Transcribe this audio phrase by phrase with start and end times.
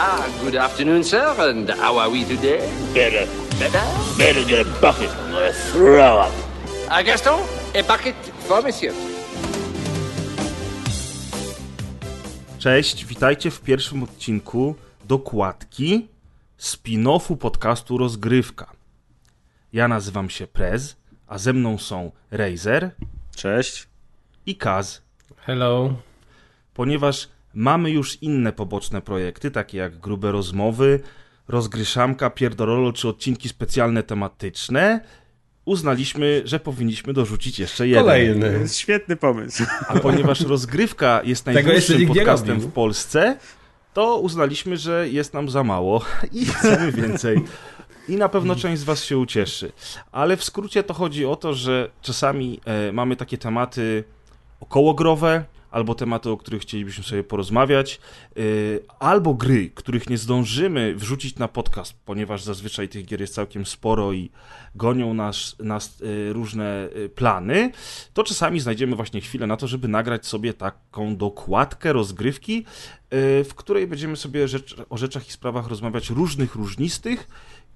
[0.00, 2.60] Ah, good afternoon, sir, and how are we today?
[2.94, 3.26] Better,
[3.58, 3.82] Better?
[4.18, 5.10] better get a bucket.
[5.10, 6.32] I'm gonna throw up.
[6.88, 7.40] Ah, Gaston,
[7.74, 8.14] a bucket
[8.48, 8.94] for monsieur.
[12.58, 14.74] Cześć, witajcie w pierwszym odcinku
[15.04, 16.08] dokładki
[16.58, 18.72] spin-offu podcastu Rozgrywka.
[19.72, 20.96] Ja nazywam się Prez,
[21.26, 22.90] a ze mną są Razer
[23.36, 23.88] Cześć.
[24.46, 25.02] i Kaz.
[25.36, 25.94] Hello.
[26.74, 31.00] Ponieważ mamy już inne poboczne projekty, takie jak grube rozmowy,
[31.48, 35.00] rozgryszamka, pierdololo czy odcinki specjalne tematyczne,
[35.64, 38.04] uznaliśmy, że powinniśmy dorzucić jeszcze jeden.
[38.04, 38.58] To Kolejny.
[38.60, 39.64] jest świetny pomysł.
[39.88, 43.38] A ponieważ rozgrywka jest najdłuższym podcastem w Polsce,
[43.94, 47.40] to uznaliśmy, że jest nam za mało i chcemy więcej.
[48.08, 49.72] I na pewno część z Was się ucieszy.
[50.12, 54.04] Ale w skrócie to chodzi o to, że czasami e, mamy takie tematy
[54.60, 58.00] okołogrowe, albo tematy, o których chcielibyśmy sobie porozmawiać,
[58.36, 58.40] e,
[58.98, 64.12] albo gry, których nie zdążymy wrzucić na podcast, ponieważ zazwyczaj tych gier jest całkiem sporo
[64.12, 64.30] i
[64.74, 67.70] gonią nas, nas e, różne e, plany,
[68.14, 72.64] to czasami znajdziemy właśnie chwilę na to, żeby nagrać sobie taką dokładkę rozgrywki,
[73.44, 77.28] w której będziemy sobie rzecz, o rzeczach i sprawach rozmawiać różnych, różnistych.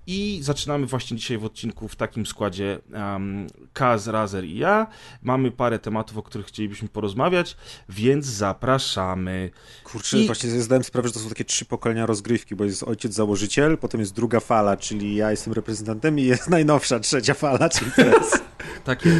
[0.06, 4.86] I zaczynamy właśnie dzisiaj w odcinku w takim składzie um, Kaz, Razer i ja.
[5.22, 7.56] Mamy parę tematów, o których chcielibyśmy porozmawiać,
[7.89, 9.50] więc zapraszamy.
[9.84, 12.83] Kurczę, I- właśnie sobie zdałem sprawę, że to są takie trzy pokolenia rozgrywki, bo jest
[12.83, 17.69] ojciec założyciel, potem jest druga fala, czyli ja jestem reprezentantem i jest najnowsza trzecia fala,
[17.69, 18.33] czyli prez.
[18.84, 19.11] Takie,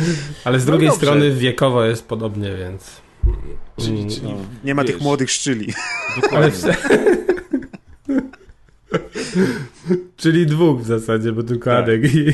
[0.45, 1.07] Ale z No drugiej dobrze.
[1.07, 3.01] strony wiekowo jest podobnie, więc.
[3.79, 5.73] czyli, czyli, No, nie ma wiesz, tych młodych szczyli.
[6.33, 6.77] Ale Dokładnie.
[10.17, 11.83] Czyli dwóch w zasadzie, bo tylko Tak.
[11.83, 12.27] Adek i.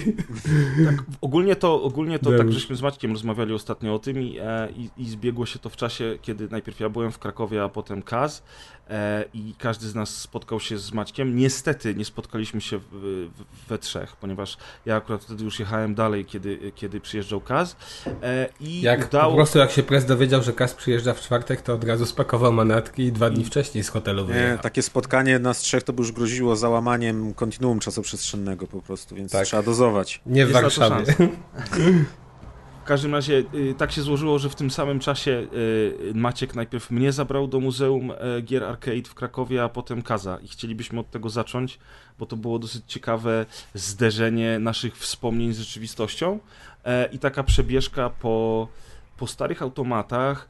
[1.20, 2.39] Ogólnie to, ogólnie to Deusz.
[2.39, 5.69] tak żeśmy z Maćkiem rozmawiali ostatnio o tym i, e, i, i zbiegło się to
[5.69, 8.42] w czasie, kiedy najpierw ja byłem w Krakowie, a potem Kaz
[8.91, 11.36] e, i każdy z nas spotkał się z Maćkiem.
[11.36, 16.24] Niestety nie spotkaliśmy się w, w, we trzech, ponieważ ja akurat wtedy już jechałem dalej,
[16.24, 17.77] kiedy, kiedy przyjeżdżał Kaz
[18.23, 19.30] e, i Jak udało...
[19.30, 22.52] po prostu jak się pres dowiedział, że Kas przyjeżdża w czwartek, to od razu spakował
[22.52, 24.58] manatki i dwa dni wcześniej z hotelu Nie, wyjechał.
[24.58, 29.47] takie spotkanie nas trzech to by już groziło załamaniem kontinuum czasoprzestrzennego po prostu, więc Tak.
[29.47, 30.20] trzeba dozować.
[30.27, 31.05] Nie w Warszawie.
[32.85, 36.91] W każdym razie y, tak się złożyło, że w tym samym czasie y, Maciek najpierw
[36.91, 40.39] mnie zabrał do Muzeum e, Gier Arcade w Krakowie, a potem Kaza.
[40.42, 41.79] I chcielibyśmy od tego zacząć,
[42.19, 46.39] bo to było dosyć ciekawe zderzenie naszych wspomnień z rzeczywistością
[46.85, 48.69] e, i taka przebieżka po,
[49.17, 50.48] po starych automatach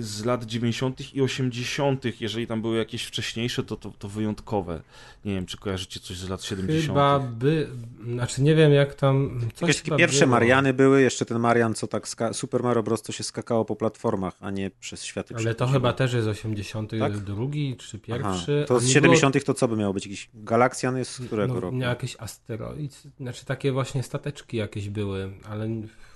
[0.00, 1.14] z lat 90.
[1.14, 4.82] i 80., jeżeli tam były jakieś wcześniejsze, to, to, to wyjątkowe.
[5.24, 6.86] Nie wiem, czy kojarzycie coś z lat 70.
[6.86, 7.68] Chyba by.
[8.12, 9.40] Znaczy nie wiem jak tam.
[9.54, 10.30] Coś Jakieś pierwsze było.
[10.30, 13.02] Mariany były, jeszcze ten Marian, co tak ska- Super Mario Bros.
[13.02, 15.34] to się skakało po platformach, a nie przez światy.
[15.36, 17.78] Ale to chyba też jest 82 Tak?
[17.78, 18.64] czy Aha, pierwszy.
[18.68, 20.06] to a z nie 70 to co by miało być?
[20.06, 21.76] Jakiś Galaksjan jest z którego no, roku?
[21.76, 25.68] Nie, jakiś asteroid, znaczy takie właśnie stateczki jakieś były, ale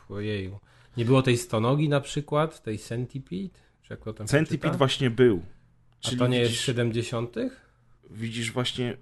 [0.08, 0.58] ojeju.
[0.96, 3.58] Nie było tej stonogi na przykład, tej Centipede?
[3.82, 5.42] Czy jak to tam Centipede właśnie był.
[6.04, 7.36] A to nie jest widzisz, 70
[8.10, 8.96] widzisz właśnie,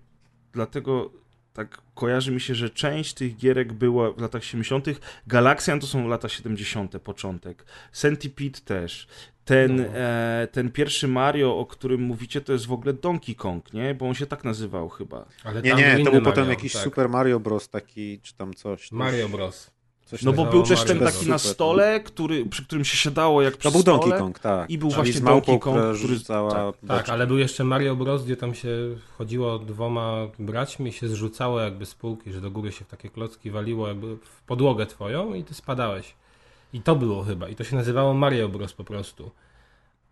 [0.52, 1.12] dlatego
[1.52, 4.86] tak kojarzy mi się, że część tych gierek była w latach 70.
[5.26, 6.98] Galaxian to są lata 70.
[6.98, 7.64] początek.
[7.92, 9.06] Centipede też.
[9.44, 9.82] Ten, No.
[9.84, 13.94] e, ten pierwszy Mario, o którym mówicie, to jest w ogóle Donkey Kong, nie?
[13.94, 15.26] Bo on się tak nazywał chyba.
[15.44, 16.82] Ale Nie, nie, to był Mario, potem jakiś tak.
[16.82, 17.68] Super Mario Bros.
[17.68, 18.92] taki, czy tam coś.
[18.92, 19.70] Mario Bros.
[20.10, 21.14] Coś No bo był też Mario ten Bros.
[21.14, 24.18] taki na stole, który, przy którym się siadało jak przy To był Donkey.
[24.18, 24.70] Kong, tak.
[24.70, 27.96] I był Czyli właśnie małpą, Donkey Kong, która który- rzucała Tak, ale był jeszcze Mario
[27.96, 28.68] Bros, gdzie tam się
[29.18, 33.08] chodziło dwoma braćmi i się zrzucało jakby z półki, że do góry się w takie
[33.08, 36.14] klocki waliło jakby w podłogę twoją i ty spadałeś.
[36.72, 37.48] I to było chyba.
[37.48, 39.30] I to się nazywało Mario Bros po prostu.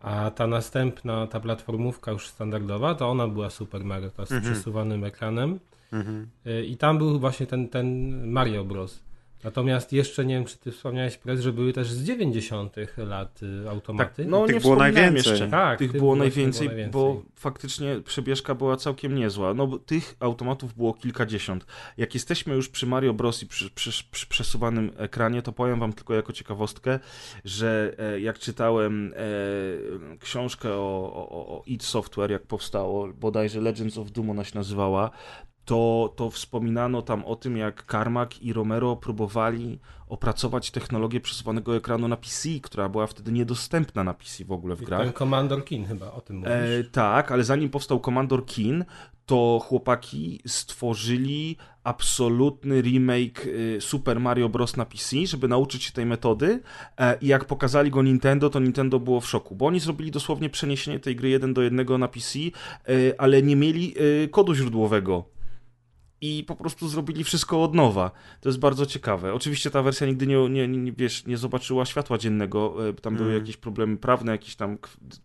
[0.01, 4.53] A ta następna, ta platformówka już standardowa, to ona była Super Mario, ta z Mhm.
[4.53, 5.59] przesuwanym ekranem.
[5.93, 6.27] Mhm.
[6.47, 8.99] Y, I tam był właśnie ten, ten Mario Bros.
[9.43, 12.75] Natomiast jeszcze nie wiem, czy ty wspomniałeś, Prez, że były też z 90.
[12.97, 14.25] lat y, automaty.
[14.25, 15.31] No Tych nie było najwięcej.
[15.31, 15.47] jeszcze.
[15.47, 17.01] Tak, tych tych było najwięcej, było najwięcej.
[17.01, 19.53] bo faktycznie przebieżka była całkiem niezła.
[19.53, 21.65] No bo tych automatów było kilkadziesiąt.
[21.97, 23.43] Jak jesteśmy już przy Mario Bros.
[23.43, 26.99] i przy, przy, przy przesuwanym ekranie, to powiem wam tylko jako ciekawostkę,
[27.45, 33.97] że e, jak czytałem e, książkę o, o, o id Software, jak powstało, bodajże Legends
[33.97, 35.11] of Doom ona się nazywała,
[35.69, 42.07] to, to wspominano tam o tym, jak Carmack i Romero próbowali opracować technologię przesuwanego ekranu
[42.07, 45.01] na PC, która była wtedy niedostępna na PC w ogóle w grach.
[45.01, 46.51] Ten Commander Kin chyba o tym mówisz.
[46.51, 48.85] E, tak, ale zanim powstał Commandor Keen,
[49.25, 54.77] to chłopaki stworzyli absolutny remake y, Super Mario Bros.
[54.77, 56.61] na PC, żeby nauczyć się tej metody
[56.97, 60.49] e, i jak pokazali go Nintendo, to Nintendo było w szoku, bo oni zrobili dosłownie
[60.49, 62.51] przeniesienie tej gry jeden do jednego na PC, e,
[63.17, 65.38] ale nie mieli e, kodu źródłowego
[66.21, 68.11] i po prostu zrobili wszystko od nowa.
[68.41, 69.33] To jest bardzo ciekawe.
[69.33, 72.89] Oczywiście ta wersja nigdy nie, nie, nie, wiesz, nie zobaczyła światła dziennego.
[72.89, 73.41] e, Tam były Mm.
[73.41, 74.77] jakieś problemy prawne, jakieś tam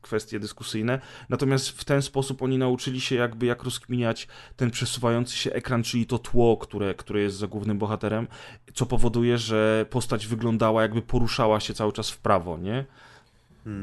[0.03, 1.01] kwestie dyskusyjne.
[1.29, 6.07] Natomiast w ten sposób oni nauczyli się jakby jak rozkminiać ten przesuwający się ekran, czyli
[6.07, 8.27] to tło, które, które jest za głównym bohaterem,
[8.75, 12.85] co powoduje, że postać wyglądała jakby poruszała się cały czas w prawo, nie?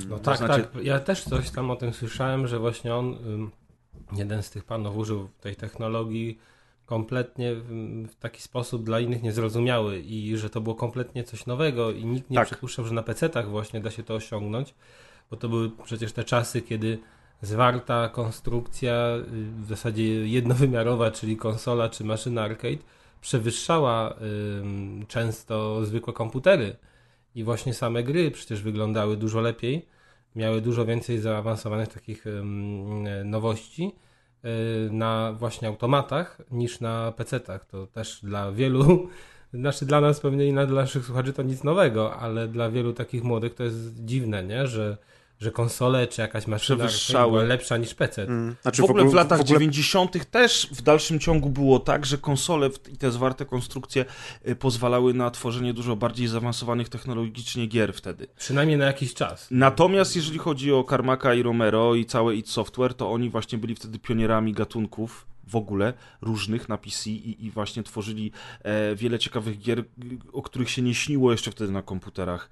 [0.09, 0.83] No tak, znaczy- tak.
[0.83, 3.15] Ja też coś tam o tym słyszałem, że właśnie on,
[4.13, 6.37] jeden z tych panów użył tej technologii
[6.91, 7.55] kompletnie
[8.07, 12.29] w taki sposób dla innych niezrozumiały i że to było kompletnie coś nowego i nikt
[12.29, 12.47] nie Tak.
[12.47, 14.73] przypuszczał, że na PC-tach właśnie da się to osiągnąć,
[15.29, 16.99] bo to były przecież te czasy, kiedy
[17.41, 18.93] zwarta konstrukcja,
[19.61, 22.83] w zasadzie jednowymiarowa, czyli konsola czy maszyna arcade,
[23.21, 24.15] przewyższała
[24.61, 26.75] ym, często zwykłe komputery.
[27.35, 29.85] I właśnie same gry przecież wyglądały dużo lepiej,
[30.35, 33.91] miały dużo więcej zaawansowanych takich ym, nowości
[34.91, 37.65] na właśnie automatach niż na PC-tach.
[37.65, 39.09] To też dla wielu,
[39.53, 43.23] znaczy dla nas pewnie i dla naszych słuchaczy to nic nowego, ale dla wielu takich
[43.23, 44.67] młodych to jest dziwne, nie?
[44.67, 44.97] Że,
[45.41, 48.23] że konsole czy jakaś maszyna była lepsza niż PC.
[48.23, 50.25] Mm, Znaczy w ogóle w latach w ogóle 90.
[50.25, 54.05] też w dalszym ciągu było tak, że konsole i te zwarte konstrukcje
[54.47, 58.27] y, pozwalały na tworzenie dużo bardziej zaawansowanych technologicznie gier wtedy.
[58.37, 59.47] Przynajmniej na jakiś czas.
[59.51, 63.75] Natomiast jeżeli chodzi o Carmacka i Romero i całe id Software, to oni właśnie byli
[63.75, 68.31] wtedy pionierami gatunków w ogóle różnych na PC i, i właśnie tworzyli
[68.63, 69.83] e, wiele ciekawych gier,
[70.33, 72.49] o których się nie śniło jeszcze wtedy na komputerach.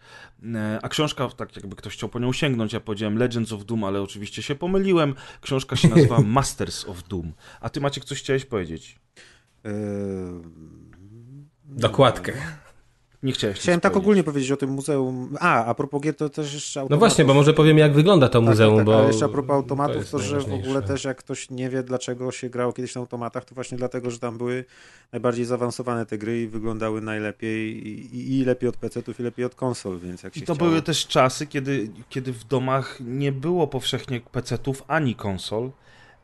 [0.55, 3.83] E, a książka, tak jakby ktoś chciał po nią sięgnąć, ja powiedziałem Legends of Doom,
[3.83, 5.15] ale oczywiście się pomyliłem.
[5.41, 7.33] Książka się nazywa Masters of Doom.
[7.61, 8.99] A ty Maciek coś chciałeś powiedzieć?
[9.63, 9.71] Yy,
[11.65, 12.33] Dokładkę.
[13.23, 14.03] Nie chciałeś Chciałem tak powiedzieć.
[14.05, 15.35] ogólnie powiedzieć o tym muzeum.
[15.39, 16.99] A, a propos gier, to też jeszcze No automatów.
[16.99, 19.29] właśnie, bo może powiem jak wygląda to Tak, muzeum, tak, tak, bo ale jeszcze a
[19.29, 22.49] propos to automatów, jest to, że w ogóle też jak ktoś nie wie, dlaczego się
[22.49, 24.65] grało kiedyś na automatach, to właśnie dlatego, że tam były
[25.11, 29.45] najbardziej zaawansowane te gry i wyglądały najlepiej i, i, i lepiej od PC-ów i lepiej
[29.45, 30.69] od konsol, więc jak się I to chciało...
[30.69, 35.69] były też czasy, kiedy, kiedy w domach nie było powszechnie PC-ów ani konsol.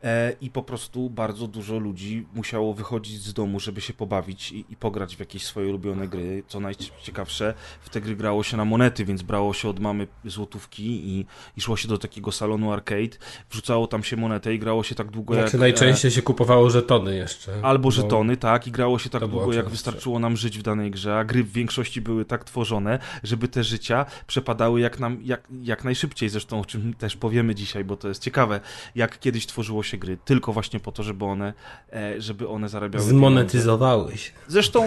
[0.06, 4.64] E, I po prostu bardzo dużo ludzi musiało wychodzić z domu, żeby się pobawić i,
[4.70, 6.42] i pograć w jakieś swoje ulubione gry.
[6.48, 10.84] Co najciekawsze, w te gry grało się na monety, więc brało się od mamy złotówki
[10.84, 11.26] i,
[11.56, 13.16] i szło się do takiego salonu arcade,
[13.50, 15.44] wrzucało tam się monetę i grało się tak długo jak...
[15.44, 17.52] Znaczy e, najczęściej się kupowało żetony jeszcze.
[17.62, 19.70] Albo bo- żetony, tak, i grało się tak długo, jak częstsze.
[19.70, 23.64] wystarczyło nam żyć w danej grze, a gry w większości były tak tworzone, żeby te
[23.64, 28.08] życia przepadały jak, nam, jak, jak najszybciej, zresztą o czym też powiemy dzisiaj, bo to
[28.08, 28.60] jest ciekawe,
[28.94, 31.54] jak kiedyś tworzyło się gry, tylko właśnie po to, żeby one,
[31.92, 33.18] e, żeby one zarabiały pieniądze.
[33.18, 34.32] Zmonetyzowały się.
[34.48, 34.86] Zresztą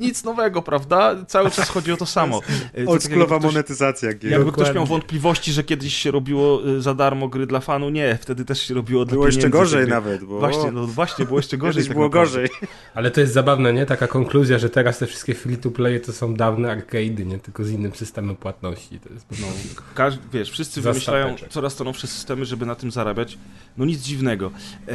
[0.00, 1.16] nic nowego, prawda?
[1.26, 2.40] Cały czas chodzi o to samo.
[2.40, 2.46] To
[2.76, 4.32] tak Oldschoolowa ktoś- monetyzacja gier.
[4.32, 8.18] Jakby ktoś miał wątpliwości, że kiedyś się robiło y, za darmo gry dla fanu, nie,
[8.22, 11.38] wtedy też się robiło dla Było jeszcze gorzej jakby- nawet, bo Właśnie, no właśnie, było
[11.38, 11.74] jeszcze gorzej.
[11.74, 12.30] kiedyś tak było naprawdę.
[12.42, 12.68] gorzej.
[12.94, 13.86] Ale to jest zabawne, nie?
[13.86, 17.38] Taka konkluzja, że teraz te wszystkie free-to-play to są dawne arcade'y, nie?
[17.38, 19.00] Tylko z innym systemem płatności.
[19.00, 19.46] To jest No,
[19.94, 23.38] każ, wiesz, wszyscy wymyślają coraz to nowsze systemy, żeby na tym zarabiać.
[23.76, 24.50] No nic dziwnego.
[24.88, 24.92] E,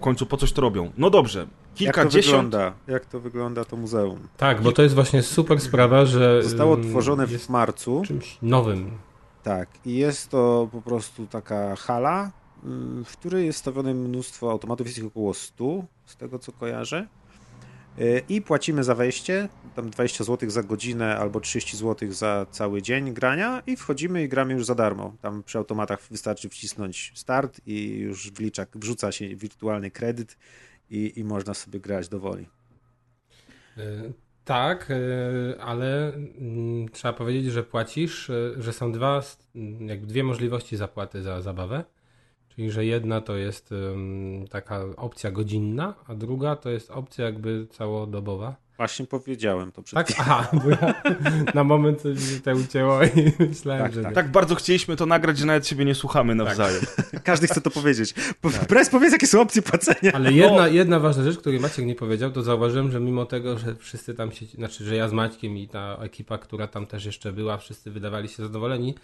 [0.00, 0.92] w końcu po coś to robią.
[0.98, 2.44] No dobrze, Jak to kilkadziesiąt...
[2.44, 2.72] wygląda?
[2.86, 4.28] Jak to wygląda to muzeum?
[4.36, 6.42] Tak, bo to jest właśnie super sprawa, że...
[6.42, 8.02] Zostało ym, tworzone w marcu.
[8.06, 8.90] czymś nowym.
[9.42, 12.30] Tak, i jest to po prostu taka hala,
[12.64, 17.06] mm, w której jest stawione mnóstwo automatów, jest ich około 100, z tego co kojarzę.
[17.98, 22.82] Y, I płacimy za wejście, tam 20 zł za godzinę albo 30 zł za cały
[22.82, 25.16] dzień grania i wchodzimy i gramy już za darmo.
[25.20, 30.36] Tam przy automatach wystarczy wcisnąć start i już wlicza, wrzuca się wirtualny kredyt
[30.90, 32.48] i, i można sobie grać do woli.
[33.78, 34.12] Y,
[34.44, 39.22] Tak, y, ale mm, trzeba powiedzieć, że płacisz, że są dwa,
[39.54, 41.84] mm, jakby dwie możliwości zapłaty za zabawę.
[42.54, 47.66] Czyli, że jedna to jest ym, taka opcja godzinna, a druga to jest opcja jakby
[47.70, 48.56] całodobowa.
[48.80, 50.16] Właśnie powiedziałem to przed Tak?
[50.18, 51.02] Aha, bo ja
[51.54, 54.14] na moment coś mi się to ucięło i myślałem, Tak, że tak.
[54.14, 56.82] Tak bardzo chcieliśmy to nagrać, że nawet siebie nie słuchamy nawzajem.
[57.24, 58.14] Każdy chce to powiedzieć.
[58.40, 60.12] Po, Press, powiedz, jakie są opcje płacenia.
[60.12, 63.74] Ale jedna, jedna ważna rzecz, której Maciek nie powiedział, to zauważyłem, że mimo tego, że
[63.74, 67.32] wszyscy tam się, znaczy, że ja z Maćkiem i ta ekipa, która tam też jeszcze
[67.32, 68.94] była, wszyscy wydawali się zadowoleni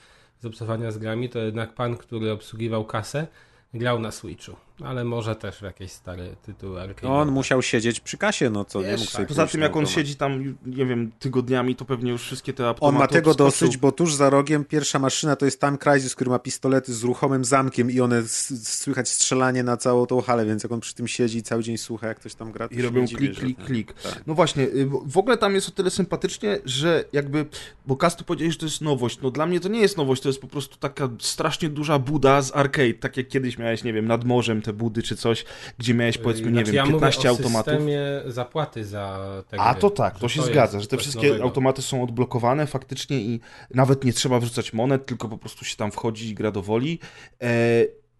[0.42, 3.26] z z grami, to jednak pan, który obsługiwał kasę,
[3.74, 4.65] grał na Switchu.
[4.84, 7.12] Ale może też w jakieś stare tytuły arcade.
[7.12, 9.86] On musiał siedzieć przy kasie, no co, nie Wiesz, mógł sobie Poza tym, jak on
[9.86, 13.46] siedzi tam, nie wiem, tygodniami, to pewnie już wszystkie te automaty On ma tego odskoczył.
[13.46, 17.02] dosyć, bo tuż za rogiem pierwsza maszyna to jest Time Crisis, który ma pistolety z
[17.02, 18.22] ruchomym zamkiem i one
[18.62, 21.78] słychać strzelanie na całą tą halę, więc jak on przy tym siedzi i cały dzień
[21.78, 23.92] słucha, jak ktoś tam gra, to I się robią nie dziwię, klik, klik, ten- klik.
[23.92, 24.22] tak.
[24.26, 27.46] No właśnie, y, w ogóle tam jest o tyle sympatycznie, że jakby,
[27.86, 29.18] bo Kastu powiedziałeś, że to jest nowość.
[29.22, 32.42] No dla mnie to nie jest nowość, to jest po prostu taka strasznie duża buda
[32.42, 35.44] z arcade, tak jak kiedyś miałeś, nie wiem, nad morzem te budy czy coś,
[35.78, 37.68] gdzie miałeś powiedzmy, nie Znaczy, wiem, ja 15 mówię automatów.
[37.68, 39.18] o systemie zapłaty za
[39.48, 41.44] te A to tak, to się jest zgadza, że te wszystkie nowego.
[41.44, 43.40] automaty są odblokowane faktycznie i
[43.74, 46.98] nawet nie trzeba wrzucać monet, tylko po prostu się tam wchodzi i gra do woli.
[47.42, 47.48] E,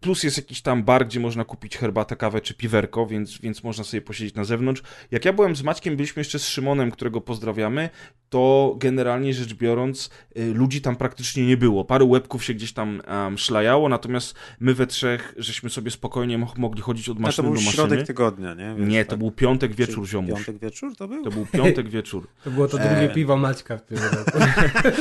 [0.00, 3.84] plus jest jakiś tam bar, gdzie można kupić herbatę, kawę czy piwerko, więc, więc można
[3.84, 4.82] sobie posiedzieć na zewnątrz.
[5.10, 7.90] Jak ja byłem z Maćkiem, byliśmy jeszcze z Szymonem, którego pozdrawiamy,
[8.28, 11.84] to generalnie rzecz biorąc y, ludzi tam praktycznie nie było.
[11.84, 16.52] Paru łebków się gdzieś tam um, szlajało, natomiast my we trzech żeśmy sobie spokojnie mo-
[16.56, 17.72] mogli chodzić od to maszyny był do maszyny.
[17.74, 18.74] środek tygodnia, nie?
[18.78, 19.18] Więc Nie, to tak.
[19.18, 20.30] był piątek wieczór, ziomuś.
[20.34, 21.24] Piątek wieczór to był?
[21.24, 22.28] To był piątek wieczór.
[22.44, 23.14] To było to drugie E.
[23.14, 24.38] piwo Maćka w tym roku.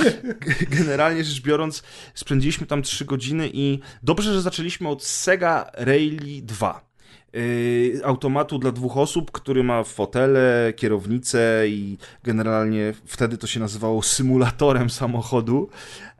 [0.77, 1.83] Generalnie rzecz biorąc,
[2.13, 6.85] spędziliśmy tam 3 godziny i dobrze, że zaczęliśmy od Sega Rally 2.
[7.33, 14.03] Yy, automatu dla dwóch osób, który ma fotele, kierownicę i generalnie wtedy to się nazywało
[14.03, 15.69] symulatorem samochodu.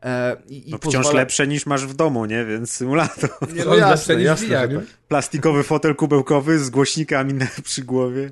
[0.03, 2.45] E, i, i No wciąż lepsze niż masz w domu, nie?
[2.45, 3.29] Więc symulator.
[3.53, 4.75] Nie, no jest jasne, jasne, że VR.
[4.75, 4.85] tak.
[5.07, 8.31] Plastikowy fotel kubełkowy z głośnikami na- przy głowie.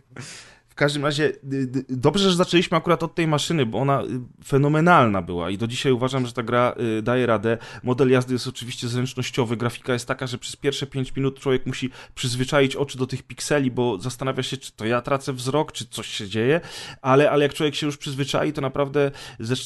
[0.74, 4.08] W każdym razie y, y, dobrze, że zaczęliśmy akurat od tej maszyny, bo ona y,
[4.46, 7.58] fenomenalna była i do dzisiaj uważam, że ta gra daje radę.
[7.84, 11.90] Model jazdy jest oczywiście zręcznościowy, grafika jest taka, że przez pierwsze 5 minut człowiek musi
[12.16, 16.08] przyzwyczaić oczy do tych pikseli, bo zastanawia się, czy to ja tracę wzrok, czy coś
[16.08, 16.62] się dzieje,
[17.02, 19.12] ale, ale jak człowiek się już przyzwyczai, to naprawdę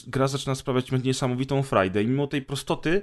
[0.07, 2.03] gra zaczyna sprawiać niesamowitą frajdę.
[2.03, 3.01] I mimo tej prostoty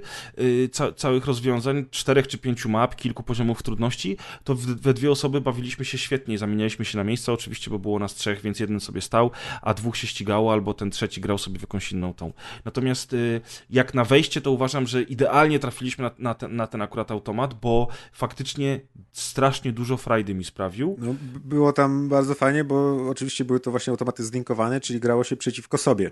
[0.71, 5.85] ca całych rozwiązań, czterech czy pięciu map, kilku poziomów trudności, to we dwie osoby bawiliśmy
[5.85, 9.31] się świetnie, zamienialiśmy się na miejsca oczywiście, bo było nas trzech, więc jeden sobie stał,
[9.61, 12.33] a dwóch się ścigało, albo ten trzeci grał sobie w jakąś inną tą.
[12.65, 16.81] Natomiast y, jak na wejście, to uważam, że idealnie trafiliśmy na, na, ten, na ten
[16.81, 18.79] akurat automat, bo faktycznie
[19.11, 20.95] strasznie dużo frajdy mi sprawił.
[20.99, 25.35] No, było tam bardzo fajnie, bo oczywiście były to właśnie automaty zlinkowane, czyli grało się
[25.35, 26.11] przeciwko sobie.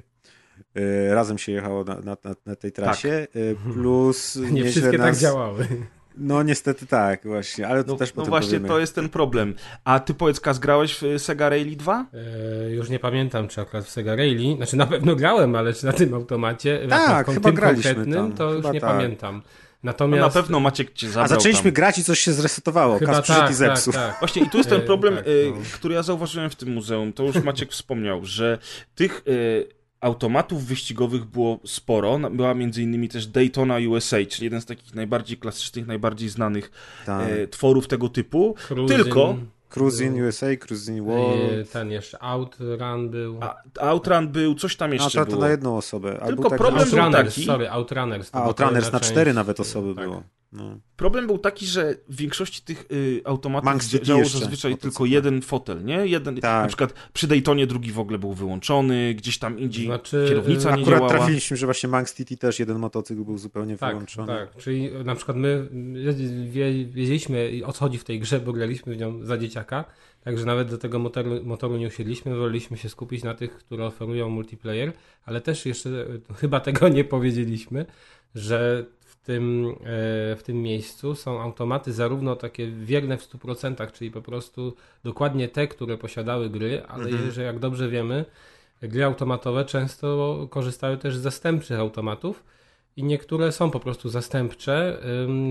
[0.75, 5.07] E, Razem się jechało na, na, na, tej trasie, e, plus Nie nieźle wszystkie tak
[5.07, 5.19] nas...
[5.21, 5.67] działały.
[6.17, 8.67] No niestety tak, właśnie, ale to No, też no potem właśnie, powiemy.
[8.67, 9.55] to jest ten problem.
[9.83, 12.05] A ty powiedz, Kaz, grałeś w Sega Rally 2?
[12.67, 15.85] E, już nie pamiętam, czy akurat w Sega Rally, znaczy na pewno grałem, ale czy
[15.85, 18.89] na tym automacie, Tak, chyba tym konkretnym, tam, to już chyba nie tak.
[18.89, 19.35] pamiętam.
[19.35, 20.35] No Natomiast...
[20.35, 21.71] na pewno Maciek cię zabrał A zaczęliśmy tam.
[21.73, 23.93] grać i coś się zresetowało, Chyba Kas przyszedł tak, i zepsuł.
[23.93, 24.19] Tak, tak.
[24.19, 25.55] Właśnie i tu jest ten E, problem, tak, e, no.
[25.73, 28.57] który ja zauważyłem w tym muzeum, to już Maciek wspomniał, że
[28.95, 34.65] tych e, automatów wyścigowych było sporo, była między innymi też Daytona USA, czyli jeden z
[34.65, 36.71] takich najbardziej klasycznych, najbardziej znanych
[37.05, 37.27] Tak.
[37.29, 39.35] e, tworów tego typu, Cruising, tylko
[39.69, 41.51] Cruising USA, Cruising World.
[41.61, 43.37] e, Ten jeszcze Outrun był.
[43.41, 45.41] a, Outrun był, coś tam A jeszcze to, to było.
[45.41, 46.19] na jedną osobę.
[46.21, 48.31] A Tylko tak, problem był taki- sorry, Outrunners.
[48.31, 50.03] to A, Outrunners na cztery nawet osoby Tak.
[50.03, 50.23] było.
[50.55, 50.79] No.
[50.95, 55.83] Problem był taki, że w większości tych y, automatów Manx działał zazwyczaj tylko jeden fotel,
[55.85, 56.07] nie?
[56.07, 56.61] Jeden, Tak.
[56.61, 60.75] Na przykład przy Daytonie drugi w ogóle był wyłączony, gdzieś tam indziej Znaczy, kierownica y,
[60.77, 61.09] nie Akurat działała.
[61.17, 64.27] trafiliśmy, że właśnie Manx City też jeden motocykl był zupełnie Tak, wyłączony.
[64.27, 64.55] tak.
[64.57, 65.67] Czyli na przykład my
[66.51, 69.85] wie- wiedzieliśmy o co chodzi w tej grze, bo graliśmy w nią za dzieciaka,
[70.23, 74.29] także nawet do tego motoru, motoru nie usiedliśmy, woleliśmy się skupić na tych, które oferują
[74.29, 74.91] multiplayer,
[75.25, 75.89] ale też jeszcze
[76.29, 77.85] e, chyba tego nie powiedzieliśmy,
[78.35, 78.85] że
[79.23, 79.75] tym, e,
[80.35, 85.67] w tym miejscu są automaty zarówno takie wierne w 100%, czyli po prostu dokładnie te,
[85.67, 87.31] które posiadały gry, ale Mhm.
[87.31, 88.25] że jak dobrze wiemy,
[88.81, 92.43] gry automatowe często korzystały też z zastępczych automatów
[92.97, 94.97] i niektóre są po prostu zastępcze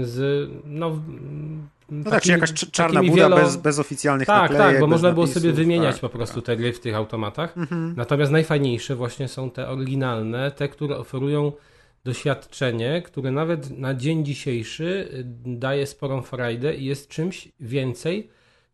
[0.02, 1.00] z no,
[1.91, 4.81] No tak, czy jakaś cz- czarna takimi buda wielo- bez, bez oficjalnych tak, naklejek, tak,
[4.81, 6.45] bo można było napisów, sobie wymieniać tak, po prostu tak.
[6.47, 7.59] te gry w tych automatach.
[7.59, 7.95] Mhm.
[7.97, 11.52] Natomiast najfajniejsze właśnie są te oryginalne, te, które oferują
[12.04, 18.30] doświadczenie, które nawet na dzień dzisiejszy y, daje sporą frajdę i jest czymś więcej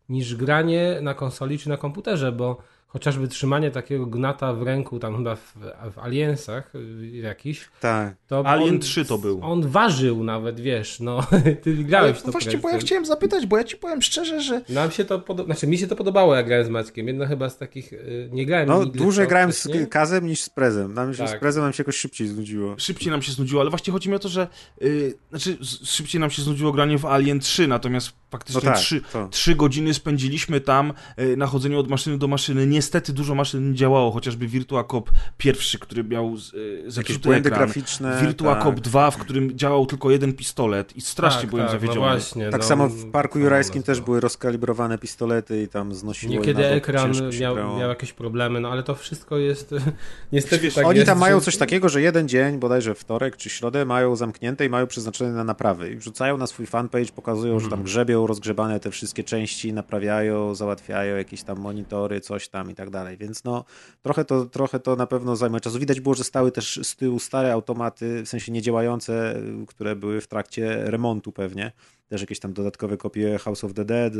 [0.09, 2.57] niż granie na konsoli czy na komputerze, bo
[2.91, 5.53] chociażby trzymanie takiego gnata w ręku, tam chyba w,
[5.95, 8.15] w Aliensach y, jakiś, Tak.
[8.27, 9.39] to Alien on, 3 to był.
[9.43, 11.19] On ważył nawet, wiesz, no,
[11.63, 14.41] ty Ale grałeś w to właśnie, bo ja chciałem zapytać, bo ja ci powiem szczerze,
[14.41, 17.25] że Nam się to podobało, znaczy mi się to podobało jak grałem z Maćkiem, jedna
[17.27, 19.87] chyba z takich, y, nie grałem No, dłużej grałem z wcześniej.
[19.87, 20.93] Kazem niż z Prezem.
[20.93, 21.37] Nam się Tak.
[21.37, 22.75] z Prezem nam się jakoś szybciej znudziło.
[22.77, 24.47] szybciej nam się znudziło, ale właśnie chodzi mi o to, że
[24.81, 29.01] yy, znaczy szybciej nam się znudziło granie w Alien 3, natomiast faktycznie No tak, trzy,
[29.13, 29.27] to.
[29.27, 33.69] trzy godziny spędziliśmy tam yy, na chodzeniu od maszyny do maszyny, nie niestety dużo maszyn
[33.71, 37.63] nie działało, chociażby Virtua Cop pierwszy, który miał z- Jakieś zepsuty błędy ekran.
[37.65, 38.19] graficzne.
[38.21, 38.63] Virtua tak.
[38.63, 41.99] Cop 2, w którym działał tylko jeden pistolet i strasznie Tak, byłem tak, zawiedziony.
[41.99, 45.93] No właśnie, Tak no, samo w Parku samo Jurajskim też były rozkalibrowane pistolety i tam
[45.93, 49.75] znosiło Niekiedy ekran miał, miał jakieś problemy, no ale to wszystko jest
[50.31, 53.49] niestety Wiesz, tak Oni jest, tam mają coś takiego, że jeden dzień, bodajże wtorek czy
[53.49, 55.91] środę, mają zamknięte i mają przeznaczone na naprawy.
[55.91, 57.71] I wrzucają na swój fanpage, pokazują, że Mhm.
[57.71, 62.89] tam grzebią, rozgrzebane te wszystkie części, naprawiają, załatwiają jakieś tam monitory, coś tam i tak
[62.89, 63.17] dalej.
[63.17, 63.65] Więc no,
[64.01, 65.79] trochę to, trochę to na pewno zajmuje czasu.
[65.79, 69.35] Widać było, że stały też z tyłu stare automaty, w sensie niedziałające,
[69.67, 71.71] które były w trakcie remontu pewnie.
[72.09, 74.13] Też jakieś tam dodatkowe kopie House of the Dead,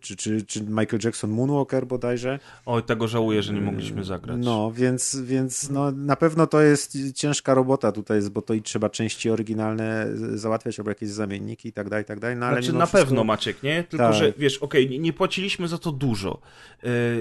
[0.00, 2.38] czy, czy, czy Michael Jackson Moonwalker bodajże.
[2.66, 4.36] Oj, tego żałuję, że nie mogliśmy zagrać.
[4.40, 8.90] No, więc, więc no, na pewno to jest ciężka robota tutaj, bo to i trzeba
[8.90, 12.36] części oryginalne załatwiać, albo jakieś zamienniki i tak dalej, i tak dalej.
[12.36, 13.84] No, ale Znaczy na wszystko- pewno Maciek, nie?
[13.84, 14.14] Tylko, Tak.
[14.14, 16.40] że wiesz, okej, nie- nie płaciliśmy za to dużo.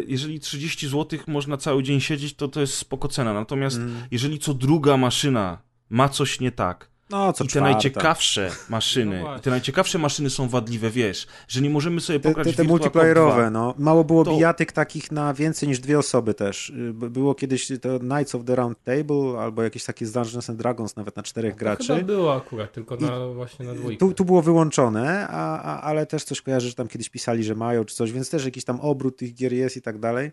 [0.08, 3.34] Jeżeli 30 zł można cały dzień siedzieć, to to jest spoko cena.
[3.34, 3.94] Natomiast Mm.
[4.12, 5.58] jeżeli co druga maszyna
[5.90, 7.72] ma coś nie tak, No, co i te czwarta.
[7.72, 9.40] najciekawsze maszyny, No właśnie.
[9.40, 12.58] i te najciekawsze maszyny są wadliwe, wiesz, że nie możemy sobie Te, pograć te, te
[12.58, 13.50] Cop multiplayerowe, 2.
[13.50, 13.74] no.
[13.78, 16.70] Mało było To- bijatyk takich na więcej niż dwie osoby też.
[16.70, 20.96] Y, Było kiedyś to Knights of the Round Table, albo jakieś takie Dungeons and Dragons
[20.96, 22.04] nawet na czterech To chyba graczy.
[22.04, 24.00] było akurat, tylko na, właśnie na dwójkę.
[24.00, 27.56] Tu, tu było wyłączone, a, a, ale też coś kojarzę, że tam kiedyś pisali, że
[27.56, 30.32] mają czy coś, więc też jakiś tam obrót tych gier jest i tak dalej.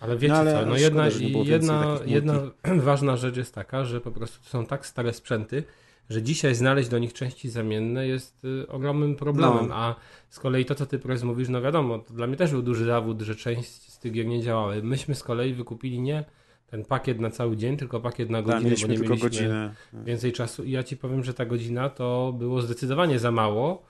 [0.00, 2.34] Ale wiecie No, ale co, no szkoda, jedna, więcej jedna, jedna
[2.90, 5.64] ważna rzecz jest taka, że po prostu to są tak stare sprzęty,
[6.10, 9.74] że dzisiaj znaleźć do nich części zamienne jest y, ogromnym problemem, No.
[9.76, 9.94] a
[10.30, 12.84] z kolei to, co ty Prez mówisz, no wiadomo, to dla mnie też był duży
[12.84, 14.82] zawód, że część z tych gier nie działały.
[14.82, 16.24] Myśmy z kolei wykupili nie
[16.66, 19.30] ten pakiet na cały dzień, tylko pakiet na Tak, godzinę, bo mieliśmy nie tylko mieliśmy
[19.30, 19.74] godzinę.
[20.06, 23.82] więcej czasu i ja ci powiem, że ta godzina to było zdecydowanie za mało,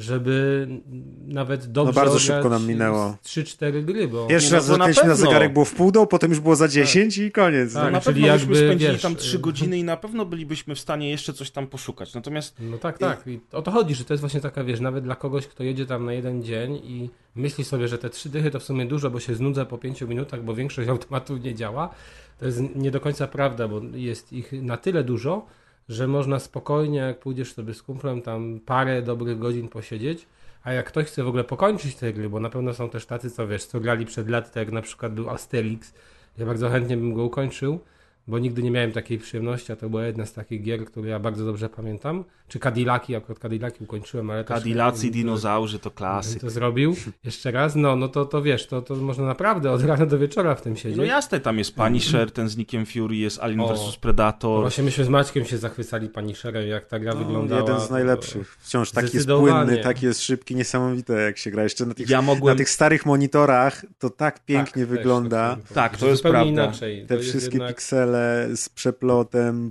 [0.00, 0.66] żeby
[1.26, 3.16] nawet dobrze No bardzo szybko nam minęło.
[3.22, 4.26] z 3-4 gry, bo...
[4.26, 5.16] Pierwszy no raz to na na pewno.
[5.16, 7.74] zegarek, było w pół do, potem już było za 10 i koniec.
[7.74, 9.96] Tak, No na czyli pewno byśmy jakby, spędzili wiesz, tam 3 y- godziny i na
[9.96, 12.14] pewno bylibyśmy w stanie jeszcze coś tam poszukać.
[12.14, 13.26] Natomiast No tak, tak.
[13.26, 15.86] I o to chodzi, że to jest właśnie taka, wiesz, nawet dla kogoś, kto jedzie
[15.86, 19.10] tam na jeden dzień i myśli sobie, że te trzy dychy to w sumie dużo,
[19.10, 21.88] bo się znudza po pięciu minutach, bo większość automatów nie działa.
[22.38, 25.46] To jest nie do końca prawda, bo jest ich na tyle dużo,
[25.90, 30.26] że można spokojnie, jak pójdziesz sobie z kumplem, tam parę dobrych godzin posiedzieć.
[30.64, 33.30] A jak ktoś chce w ogóle pokończyć te gry, bo na pewno są też tacy,
[33.30, 35.94] co wiesz, co grali przed laty, tak jak na przykład był Asterix,
[36.38, 37.80] ja bardzo chętnie bym go ukończył,
[38.26, 41.18] bo nigdy nie miałem takiej przyjemności, a to była jedna z takich gier, które ja
[41.18, 42.24] bardzo dobrze pamiętam.
[42.48, 44.56] Czy Cadillaki, akurat Cadillaki ukończyłem, ale też...
[44.58, 46.40] Cadillacy, to- dinozaurzy to klasyk.
[46.40, 50.06] To zrobił jeszcze raz, no, no to, to wiesz, to, to można naprawdę od rana
[50.06, 50.98] do wieczora w tym siedzieć.
[50.98, 53.74] No jasne, tam jest Punisher, ten z Nickiem Fury, jest Alien O.
[53.74, 54.60] vs No Predator.
[54.60, 57.60] Właśnie myśmy z Maćkiem się zachwycali pani Szerem, jak ta gra No, wyglądała.
[57.60, 58.56] jeden z najlepszych.
[58.60, 61.62] Wciąż taki jest płynny, taki jest szybki, niesamowite jak się gra.
[61.62, 62.54] Jeszcze na tych, Ja mogłem...
[62.54, 65.56] na tych starych monitorach to tak pięknie Tak, też wygląda.
[65.56, 66.64] tak Tak, to że jest zupełnie prawda.
[66.64, 67.02] inaczej.
[67.02, 68.09] Te To jest wszystkie jednak- piksele
[68.56, 69.68] z przeplotem,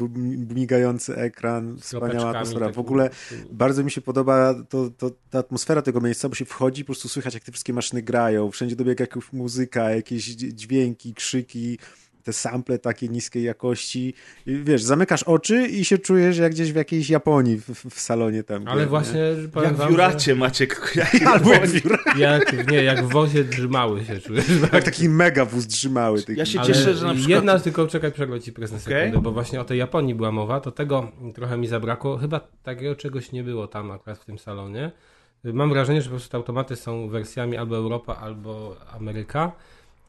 [0.56, 2.65] migający ekran, wspaniała atmosfera.
[2.73, 3.10] W ogóle
[3.52, 7.10] bardzo mi się podoba to, to, ta atmosfera tego miejsca, bo się wchodzi, po prostu
[7.10, 11.80] słychać jak te wszystkie maszyny grają, wszędzie dobiega jakaś muzyka, jakieś dź- dźwięki, krzyki,
[12.30, 14.13] te sample takie niskiej jakości.
[14.46, 18.44] I wiesz, zamykasz oczy i się czujesz jak gdzieś w jakiejś Japonii w, w- salonie
[18.44, 18.68] tam.
[18.68, 18.88] Ale nie?
[18.88, 19.22] właśnie
[19.54, 20.92] powiem Jak wam, w Juracie, Maciek.
[20.96, 24.46] Jak Albo jak, w- że jak, nie, jak w wozie drzymały się czujesz.
[24.74, 26.22] jak taki mega wóz trzymały.
[26.24, 26.39] Taki.
[26.39, 27.30] Ja się Ale cieszę, że na przykład...
[27.30, 29.00] Jedna tylko, czekaj, przerwę ci prezes Okej.
[29.06, 32.18] sekundę, bo właśnie o tej Japonii była mowa, to tego trochę mi zabrakło.
[32.18, 34.92] Chyba takiego czegoś nie było tam akurat w tym salonie.
[35.44, 39.52] Mam wrażenie, że po prostu te automaty są wersjami albo Europa, albo Ameryka,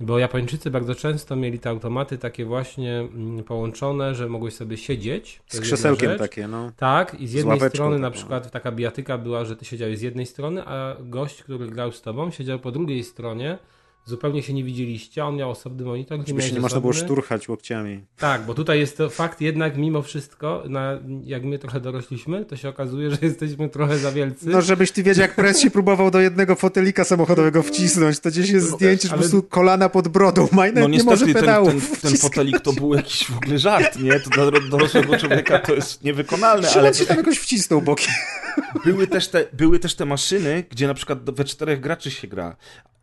[0.00, 5.42] bo Japończycy bardzo często mieli te automaty takie właśnie mm, połączone, że mogłeś sobie siedzieć.
[5.48, 6.72] Z krzesełkiem takie, no.
[6.76, 10.02] Tak, i z jednej ławeczką strony na przykład taka bijatyka była, że ty siedziałeś z
[10.02, 13.58] jednej strony, a gość, który grał z tobą, siedział po drugiej stronie.
[14.04, 18.04] Zupełnie się nie widzieliście, on miał osobny monitor, gdzie się nie można było szturchać łokciami.
[18.18, 22.56] Tak, bo tutaj jest to fakt jednak mimo wszystko, na, jak my trochę dorośliśmy, to
[22.56, 24.46] się okazuje, że jesteśmy trochę za wielcy.
[24.48, 28.50] No, żebyś ty wiedział, jak prez się próbował do jednego fotelika samochodowego wcisnąć, to gdzieś
[28.50, 31.34] jest zdjęcie, że ale- po prostu kolana pod brodą ma No nie może niestety ten,
[31.42, 32.20] pedałów ten, ten wciskać.
[32.20, 34.20] fotelik to był jakiś w ogóle żart, nie?
[34.20, 38.14] To dla dorosłego człowieka to jest niewykonalne, ale się tam jakoś wcisnął bokiem.
[38.84, 42.56] były też, te, były też te maszyny, gdzie na przykład we czterech graczy się gra.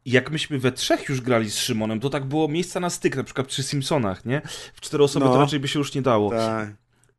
[0.07, 3.15] I jak myśmy we trzech już grali z Szymonem, to tak było miejsca na styk,
[3.15, 4.41] na przykład przy Simpsonach, nie?
[4.73, 5.33] W cztery osoby No.
[5.33, 6.29] to raczej by się już nie dało.
[6.31, 6.69] Tak.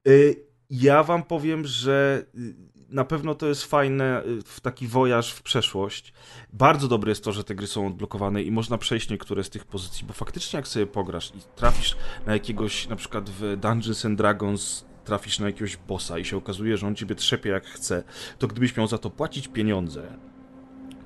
[0.09, 0.37] Y,
[0.71, 2.55] Ja wam powiem, że y,
[2.89, 6.13] na pewno to jest fajne y, w taki wojaż w przeszłość.
[6.53, 9.65] Bardzo dobre jest to, że te gry są odblokowane i można przejść niektóre z tych
[9.65, 11.97] pozycji, bo faktycznie jak sobie pograsz i trafisz
[12.27, 16.77] na jakiegoś, na przykład w Dungeons and Dragons trafisz na jakiegoś bossa i się okazuje,
[16.77, 18.03] że on ciebie trzepie jak chce,
[18.39, 20.19] to gdybyś miał za to płacić pieniądze,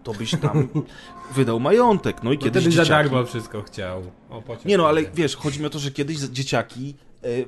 [0.03, 0.69] to byś tam
[1.35, 2.23] wydał majątek.
[2.23, 3.11] No i Bo kiedyś Wtedy za dzieciaki...
[3.11, 4.03] darmo wszystko chciał.
[4.31, 6.95] O, Nie no, ale wiesz, chodzi mi o to, że kiedyś dzieciaki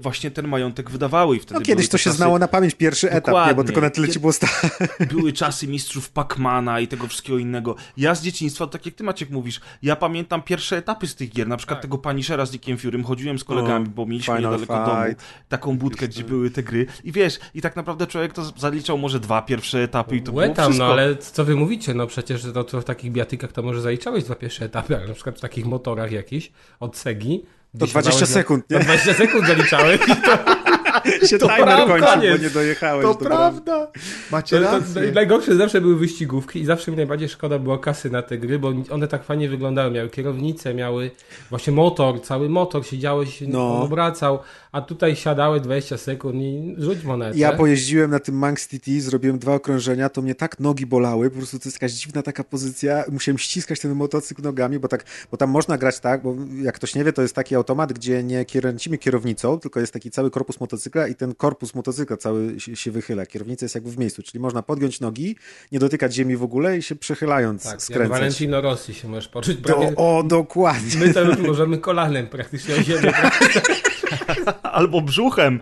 [0.00, 3.10] właśnie ten majątek wydawały i wtedy No kiedyś to się czasy- znało na pamięć pierwszy
[3.10, 3.32] etap, nie?
[3.32, 3.64] bo Dokładnie.
[3.64, 4.50] tylko na tyle ci było stać.
[5.12, 7.76] były czasy mistrzów Pacmana i tego wszystkiego innego.
[7.96, 11.48] Ja z dzieciństwa, tak jak ty Maciek mówisz, ja pamiętam pierwsze etapy z tych gier,
[11.48, 11.82] na przykład Tak.
[11.82, 15.14] tego Punishera z Nickiem Furym, chodziłem z kolegami, bo mieliśmy Final niedaleko domu
[15.48, 19.20] taką budkę, gdzie były te gry i wiesz, i tak naprawdę człowiek to zaliczał może
[19.20, 20.86] dwa pierwsze etapy i to Łe było tam, wszystko.
[20.86, 21.94] no ale co wy mówicie?
[21.94, 25.14] No przecież to, to w takich biatykach to może zaliczałeś dwa pierwsze etapy, ale na
[25.14, 27.42] przykład w takich motorach jakichś od Segi.
[27.78, 28.78] To gdzie 20 siadałeś na- sekund, nie?
[28.78, 30.00] To 20 sekund zaliczałeś.
[30.08, 33.88] i To, się To timer prawda, kończył, bo nie dojechałeś To do prawda!
[34.30, 35.12] Macie to, to, rację.
[35.14, 38.72] najgorsze zawsze były wyścigówki i zawsze mi najbardziej szkoda było kasy na te gry, bo
[38.90, 39.90] one tak fajnie wyglądały.
[39.90, 41.10] Miały kierownicę, miały
[41.50, 43.76] właśnie motor, cały motor, siedziałeś, No.
[43.76, 44.38] on obracał,
[44.74, 47.38] a tutaj siadałeś 20 sekund i rzuć monetę.
[47.38, 51.36] Ja pojeździłem na tym Manx TT, zrobiłem dwa okrążenia, to mnie tak nogi bolały, po
[51.36, 55.36] prostu to jest jakaś dziwna taka pozycja, musiałem ściskać ten motocykl nogami, bo tak, bo
[55.36, 58.44] tam można grać tak, bo jak ktoś nie wie, to jest taki automat, gdzie nie
[58.44, 63.26] kręcimy kierownicą, tylko jest taki cały korpus motocykla i ten korpus motocykla cały się, wychyla,
[63.26, 65.36] kierownica jest jakby w miejscu, czyli można podgiąć nogi,
[65.72, 68.18] nie dotykać ziemi w ogóle i się przechylając tak, skręcać.
[68.18, 69.56] Valentino Rossi się możesz poczuć.
[69.56, 71.00] Prawie, To, o, dokładnie.
[71.00, 73.12] My to już możemy kolanem praktycznie o ziemię.
[74.62, 75.60] Albo brzuchem.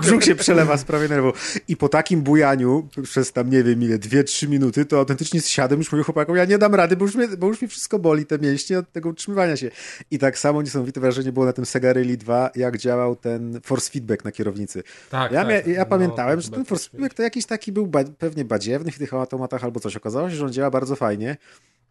[0.00, 1.32] Brzuch się przelewa z prawie nerwą.
[1.68, 5.92] I po takim bujaniu, przez tam nie wiem ile, 2-3 minuty, to autentycznie zsiadłem już
[5.92, 8.38] mówię chłopakom, ja nie dam rady, bo już, mnie, bo już mi wszystko boli, te
[8.38, 9.70] mięśnie od tego utrzymywania się.
[10.10, 13.90] I tak samo niesamowite wrażenie było na tym Sega Rally 2, jak działał ten force
[13.90, 14.82] feedback na kierownicy.
[15.10, 15.66] Tak, Ja, tak, mia- tak.
[15.66, 18.98] ja No, pamiętałem, że ten force feedback to jakiś taki był ba- pewnie badziewny w
[18.98, 19.96] tych automatach albo coś.
[19.96, 21.36] Okazało się, że on działa bardzo fajnie.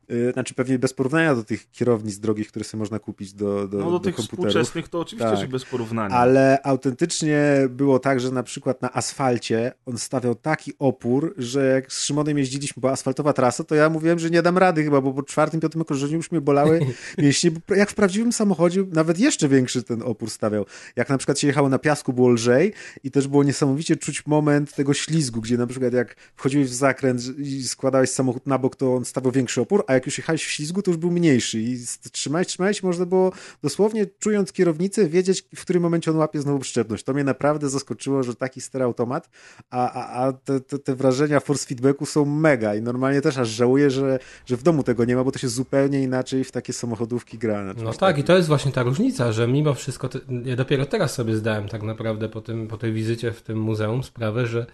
[0.09, 3.77] Yy, Znaczy pewnie bez porównania do tych kierownic drogich, które sobie można kupić do, do,
[3.77, 4.45] No do tych komputerów.
[4.45, 5.39] współczesnych to oczywiście, Tak.
[5.39, 6.15] że bez porównania.
[6.15, 11.93] Ale autentycznie było tak, że na przykład na asfalcie on stawiał taki opór, że jak
[11.93, 15.13] z Szymonem jeździliśmy po asfaltowa trasa, to ja mówiłem, że nie dam rady chyba, bo
[15.13, 16.79] po czwartym, piątym okrążeniu już mnie bolały
[17.17, 17.51] mięśnie.
[17.51, 20.65] bo Jak w prawdziwym samochodzie, nawet jeszcze większy ten opór stawiał.
[20.95, 24.75] Jak na przykład się jechało na piasku, było lżej i też było niesamowicie czuć moment
[24.75, 28.95] tego ślizgu, gdzie na przykład jak wchodziłeś w zakręt i składałeś samochód na bok, to
[28.95, 31.77] on stawiał większy opór, a jak już jechałeś w ślizgu, to już był mniejszy i
[32.11, 37.03] trzymałeś, trzymałeś, można było dosłownie czując kierownicę, wiedzieć, w którym momencie on łapie znowu przyczepność.
[37.03, 39.29] To mnie naprawdę zaskoczyło, że taki stary automat,
[39.69, 43.49] a, a, a te, te, te wrażenia force feedbacku są mega i normalnie też aż
[43.49, 46.73] żałuję, że, że w domu tego nie ma, bo to się zupełnie inaczej w takie
[46.73, 47.63] samochodówki gra.
[47.63, 48.23] No tak, takim.
[48.23, 51.69] i to jest właśnie ta różnica, że mimo wszystko, te, ja dopiero teraz sobie zdałem
[51.69, 54.65] tak naprawdę po, tym, po tej wizycie w tym muzeum sprawę, że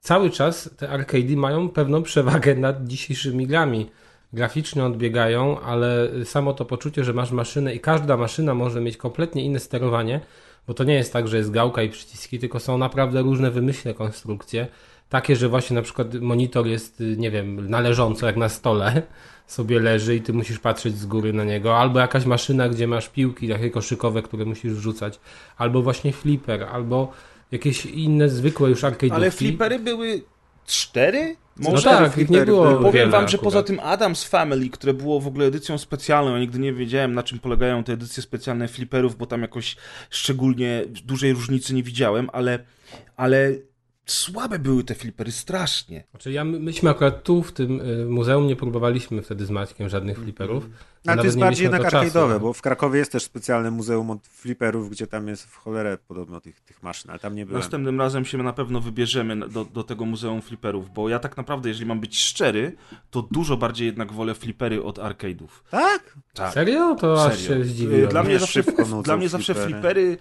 [0.00, 3.90] cały czas te arcady mają pewną przewagę nad dzisiejszymi grami.
[4.36, 9.44] Graficznie odbiegają, ale samo to poczucie, że masz maszynę i każda maszyna może mieć kompletnie
[9.44, 10.20] inne sterowanie,
[10.66, 13.94] bo to nie jest tak, że jest gałka i przyciski, tylko są naprawdę różne wymyślne
[13.94, 14.66] konstrukcje.
[15.08, 19.02] Takie, że właśnie na przykład monitor jest, nie wiem, należąco jak na stole
[19.46, 23.08] sobie leży i ty musisz patrzeć z góry na niego, albo jakaś maszyna, gdzie masz
[23.08, 25.20] piłki takie koszykowe, które musisz wrzucać,
[25.56, 27.12] albo właśnie flipper, albo
[27.52, 29.14] jakieś inne zwykłe już arcade'ówki.
[29.14, 30.22] Ale flipery były
[30.66, 31.36] cztery?
[31.56, 32.76] No Może tak, ich nie było.
[32.76, 33.44] Powiem wiele wam, że akurat.
[33.44, 37.22] poza tym Adams Family, które było w ogóle edycją specjalną, ja nigdy nie wiedziałem na
[37.22, 39.76] czym polegają te edycje specjalne fliperów, bo tam jakoś
[40.10, 42.58] szczególnie dużej różnicy nie widziałem, ale,
[43.16, 43.52] ale
[44.06, 46.04] słabe były te flipery, strasznie.
[46.10, 49.88] Znaczy ja, my- myśmy akurat tu w tym y, muzeum nie próbowaliśmy wtedy z Maćkiem
[49.88, 50.68] żadnych flipperów.
[51.04, 54.26] bo Ale to jest bardziej jednak arcade'owe, bo w Krakowie jest też specjalne muzeum od
[54.26, 57.60] fliperów, gdzie tam jest w cholerę podobno tych, tych maszyn, ale tam nie byłem.
[57.60, 61.68] Następnym razem się na pewno wybierzemy do, do tego Muzeum Fliperów, bo ja tak naprawdę,
[61.68, 62.76] jeżeli mam być szczery,
[63.10, 65.48] to dużo bardziej jednak wolę flipery od arcade'ów.
[65.70, 66.14] Tak?
[66.34, 66.54] Tak.
[66.54, 66.94] Serio?
[67.00, 67.64] To aż Serio.
[67.64, 68.08] się zdziwiłem.
[68.10, 68.62] Dla mnie zawsze,
[69.04, 70.18] dla mnie zawsze flipery.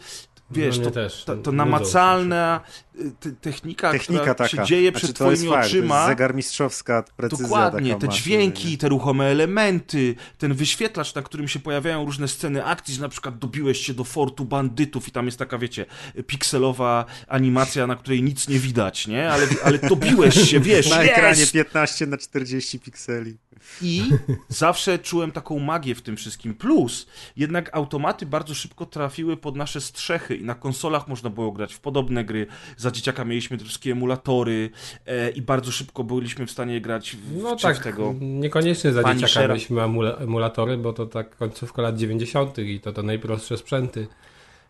[0.51, 2.61] Wiesz, mnie to, też, to, to namacalna
[2.99, 4.49] y, te, technika, Technika która taka.
[4.49, 5.95] się dzieje Znaczy, przed twoimi fakt, to oczyma.
[5.95, 8.77] jest zegarmistrzowska precyzja Dokładnie, taka te maszyny, dźwięki, nie?
[8.77, 13.37] te ruchome elementy, ten wyświetlacz, na którym się pojawiają różne sceny akcji, że na przykład
[13.39, 15.85] dobiłeś się do fortu bandytów i tam jest taka, wiecie,
[16.27, 19.29] pikselowa animacja, na której nic nie widać, nie?
[19.31, 21.53] Ale, ale dobiłeś się, wiesz, Na ekranie jest!
[21.53, 23.37] 15 na 40 pikseli.
[23.81, 24.03] I
[24.49, 26.53] zawsze czułem taką magię w tym wszystkim.
[26.55, 31.73] Plus, jednak automaty bardzo szybko trafiły pod nasze strzechy i na konsolach można było grać
[31.73, 32.47] w podobne gry.
[32.77, 34.69] Za dzieciaka mieliśmy te wszystkie emulatory
[35.05, 38.15] e, i bardzo szybko byliśmy w stanie grać w, No tak, tego.
[38.21, 42.57] niekoniecznie za dzieciaka mieliśmy emula- emulatory, bo to tak końcówka lat 90.
[42.57, 44.07] i to to najprostsze sprzęty.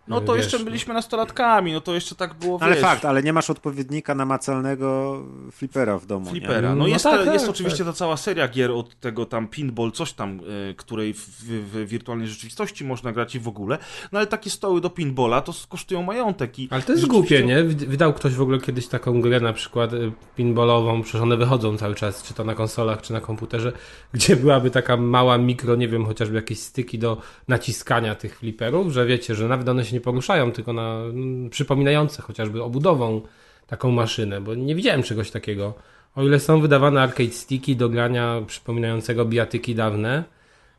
[0.08, 0.66] No to Wiesz, jeszcze no.
[0.66, 5.22] byliśmy nastolatkami, no to jeszcze tak było, Ale wiesz, fakt, ale nie masz odpowiednika namacalnego
[5.52, 6.26] flipera w domu.
[6.30, 6.62] flipera.
[6.70, 6.76] nie?
[6.76, 7.56] No No jest, tak, te, tak, jest tak.
[7.56, 10.40] oczywiście ta cała seria gier od tego tam pinball, coś tam,
[10.70, 13.78] e, której w, w, w wirtualnej rzeczywistości można grać i w ogóle.
[14.12, 16.60] No ale takie stoły do pinballa to kosztują majątek.
[16.60, 17.64] I Ale to jest rzeczywiście- głupie, nie?
[17.64, 21.78] Wyd- Wydał ktoś w ogóle kiedyś taką grę na przykład y, pinballową, przecież one wychodzą
[21.78, 23.72] cały czas, czy to na konsolach, czy na komputerze,
[24.14, 29.06] gdzie byłaby taka mała mikro, nie wiem, chociażby jakieś styki do naciskania tych fliperów, że
[29.06, 33.22] wiecie, że nawet one się nie poruszają, tylko na mm, przypominające chociażby obudową
[33.68, 35.74] taką maszynę, bo nie widziałem czegoś takiego.
[36.16, 40.24] O ile są wydawane arcade sticki do grania przypominającego bijatyki dawne,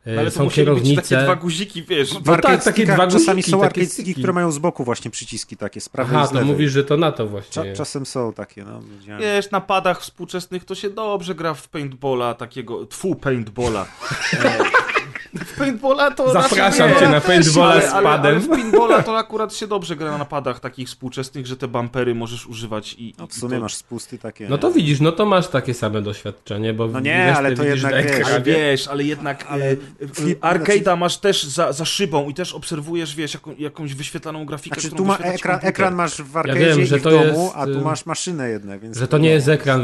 [0.05, 1.01] No ale to są musieli być kierownice...
[1.01, 2.13] takie dwa guziki, wiesz.
[2.25, 4.21] No tak, takie dwa czasami guziki, są takie arcade sticky, styki.
[4.21, 6.51] które mają z boku właśnie przyciski takie, z prawej Aha, i z to lewej.
[6.51, 7.63] mówisz, że to na to właśnie.
[7.63, 8.81] Cza- czasem są takie, no.
[8.99, 9.21] widziałem.
[9.21, 13.85] Wiesz, na padach współczesnych to się dobrze gra w paintballa takiego, tfu, paintballa.
[15.35, 18.39] E, w paintballa to Zapraszam cię na paintballa ale, z ale, ale padem.
[18.39, 22.47] w paintballa to akurat się dobrze gra na padach takich współczesnych, że te bumpery możesz
[22.47, 23.13] używać i...
[23.17, 23.61] No, w i sumie to...
[23.61, 24.49] masz spusty takie.
[24.49, 27.83] No to widzisz, no to masz takie same doświadczenie, bo No nie, ale to widzisz
[27.83, 28.27] jednak na wiesz.
[28.27, 29.75] Ale wiesz, ale jednak Ale ale
[30.07, 34.45] flip- arcade'a znaczy- masz też za, za szybą i też obserwujesz, wiesz, jaką, jakąś wyświetlaną
[34.45, 37.55] grafikę, Znaczy tu ma ekran, ekran masz w arcade'zie wiem, że w to domu, jest,
[37.55, 38.97] a tu y, masz maszynę jednak, więc...
[38.97, 39.81] Że to nie jest ekran,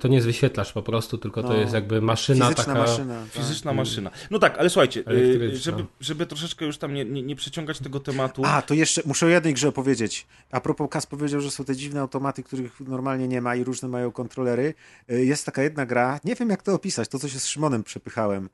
[0.00, 2.86] to nie jest wyświetlacz po prostu, tylko to No, jest jakby maszyna Fizyczna taka...
[2.86, 3.14] maszyna.
[3.14, 3.42] tak.
[3.42, 4.10] Fizyczna maszyna.
[4.30, 8.00] No tak, ale słuchajcie, y, żeby, żeby troszeczkę już tam nie, nie, nie przeciągać tego
[8.00, 8.42] tematu.
[8.44, 10.26] A, to jeszcze muszę o jednej grze opowiedzieć.
[10.50, 13.88] A propos, Kas powiedział, że są te dziwne automaty, których normalnie nie ma i różne
[13.88, 14.74] mają kontrolery.
[15.10, 17.84] Y, Jest taka jedna gra, nie wiem jak to opisać, to co się z Szymonem
[17.84, 18.48] przepychałem.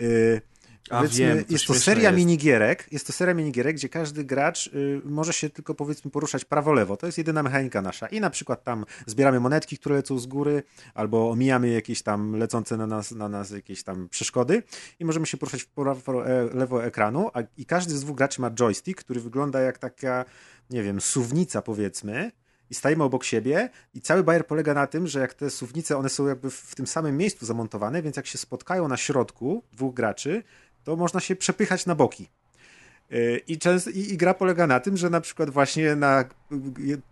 [0.00, 0.40] Y,
[0.90, 2.16] A powiedzmy, wiem, to jest to seria jest.
[2.16, 6.96] minigierek, jest to seria minigierek, gdzie każdy gracz y, może się tylko powiedzmy poruszać prawo-lewo.
[6.96, 8.06] To jest jedyna mechanika nasza.
[8.06, 10.62] I na przykład tam zbieramy monetki, które lecą z góry,
[10.94, 14.62] albo omijamy jakieś tam lecące na nas, na nas jakieś tam przeszkody
[14.98, 18.40] i możemy się poruszać w prawo, e, lewo ekranu, a, i każdy z dwóch graczy
[18.40, 20.24] ma joystick, który wygląda jak taka,
[20.70, 22.30] nie wiem, suwnica powiedzmy,
[22.70, 26.08] i stajemy obok siebie i cały bajer polega na tym, że jak te suwnice, one
[26.08, 30.42] są jakby w tym samym miejscu zamontowane, więc jak się spotkają na środku dwóch graczy,
[30.88, 32.28] to można się przepychać na boki.
[33.10, 36.47] Yy, I, często, i, I gra polega na tym, że na przykład właśnie na y,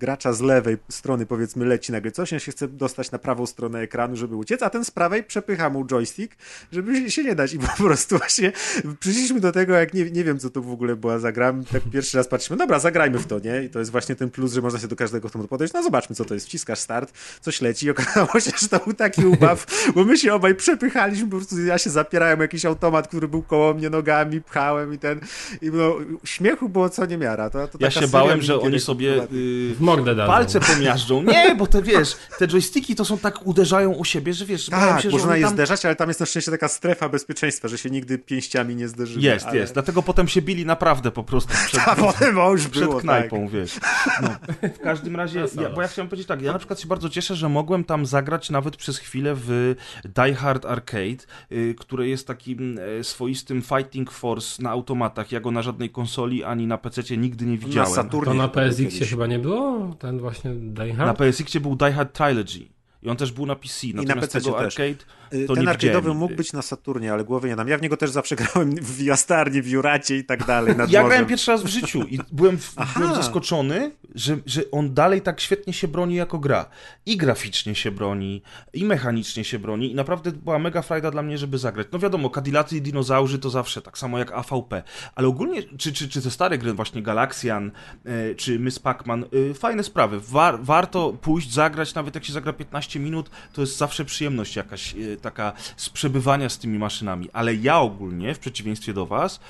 [0.00, 3.80] gracza z lewej strony powiedzmy leci nagle coś, on się chce dostać na prawą stronę
[3.80, 6.36] ekranu, żeby uciec, a ten z prawej przepycha mu joystick,
[6.72, 8.52] żeby się nie dać i po prostu właśnie
[9.00, 11.82] przyszliśmy do tego, jak nie, nie wiem co to w ogóle była za gra, tak
[11.92, 13.62] pierwszy raz patrzymy, dobra, zagrajmy w to, nie?
[13.64, 16.16] I to jest właśnie ten plus, że można się do każdego automatu podejść, no zobaczmy
[16.16, 19.66] co to jest, wciskasz start, coś leci i okazało się, że to był taki ubaw,
[19.94, 23.74] bo my się obaj przepychaliśmy, po prostu ja się zapierałem jakiś automat, który był koło
[23.74, 25.20] mnie nogami, pchałem i ten,
[25.62, 27.50] i no, śmiechu było co niemiara.
[27.50, 30.32] To, to Ja się bałem, że oni sobie W mordę dadzą.
[30.32, 31.22] palce pomiażdżą.
[31.22, 35.00] Nie, bo te wiesz, te joysticki to są tak uderzają o siebie, że wiesz, Tak,
[35.02, 35.52] się, że można je tam...
[35.52, 39.22] zderzać, ale tam jest na szczęście taka strefa bezpieczeństwa, że się nigdy pięściami nie zderzymy.
[39.22, 39.56] Jest, ale...
[39.56, 39.72] jest.
[39.72, 43.50] Dlatego potem się bili naprawdę po prostu przed, A potem już przed było, knajpą, tak.
[43.50, 43.80] wiesz.
[44.22, 44.28] No.
[44.68, 47.34] W każdym razie, ja, bo ja chciałem powiedzieć tak, ja na przykład się bardzo cieszę,
[47.34, 52.78] że mogłem tam zagrać nawet przez chwilę w Die Hard Arcade, y, które jest takim
[52.78, 55.32] e, swoistym Fighting Force na automatach.
[55.32, 57.92] Ja go na żadnej konsoli ani na PC nigdy nie widziałem.
[57.92, 59.14] Saturnie To na PSX-ie kiedyś.
[59.16, 59.94] Chyba nie było?
[59.98, 61.18] Ten właśnie Die Na Hard?
[61.18, 62.68] PSX był Die Hard Trilogy.
[63.02, 64.80] I on też był na PC, na natomiast PC tego też.
[64.80, 65.04] arcade
[65.46, 67.68] to Ten arcade'owy mógł być na Saturnie, ale głowy nie dam.
[67.68, 70.74] Ja w niego też zawsze grałem w Jastarni, w Juracie i tak dalej.
[70.88, 75.22] Ja grałem pierwszy raz w życiu i byłem, w, byłem zaskoczony, że, że on dalej
[75.22, 76.66] tak świetnie się broni jako gra.
[77.06, 81.38] I graficznie się broni, i mechanicznie się broni i naprawdę była mega frajda dla mnie,
[81.38, 81.86] żeby zagrać.
[81.92, 84.82] No wiadomo, Cadillacy i dinozaurzy to zawsze, tak samo jak AVP,
[85.14, 87.70] ale ogólnie, czy, czy, czy te stare gry, właśnie Galaxian,
[88.04, 90.20] e, czy Miss Pac-Man, e, fajne sprawy.
[90.20, 94.94] War, warto pójść, zagrać, nawet jak się zagra 15 minut, to jest zawsze przyjemność jakaś
[94.94, 97.28] e, taka z przebywania z tymi maszynami.
[97.32, 99.40] Ale ja ogólnie, w przeciwieństwie do was,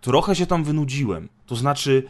[0.00, 1.28] trochę się tam wynudziłem.
[1.46, 2.02] To znaczy,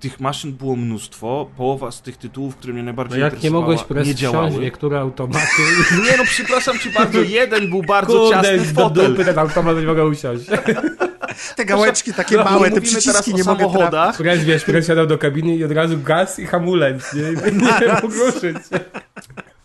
[0.00, 3.80] tych maszyn było mnóstwo, połowa z tych tytułów, które mnie No najbardziej jak nie mogłeś
[4.06, 4.58] nie działały.
[4.58, 5.46] niektóre automaty...
[6.10, 9.10] Nie no, przepraszam cię bardzo, jeden był bardzo Kurde, ciasny do fotel.
[9.10, 10.44] dupy ten automat nie mogę usiąść.
[11.56, 14.18] Te gałeczki takie No, małe, te przyciski nie mogę trafić.
[14.22, 17.22] Press, wiesz, press siadał do kabiny i od razu gaz i hamulec, nie?
[17.22, 18.56] I nie mógł ruszyć.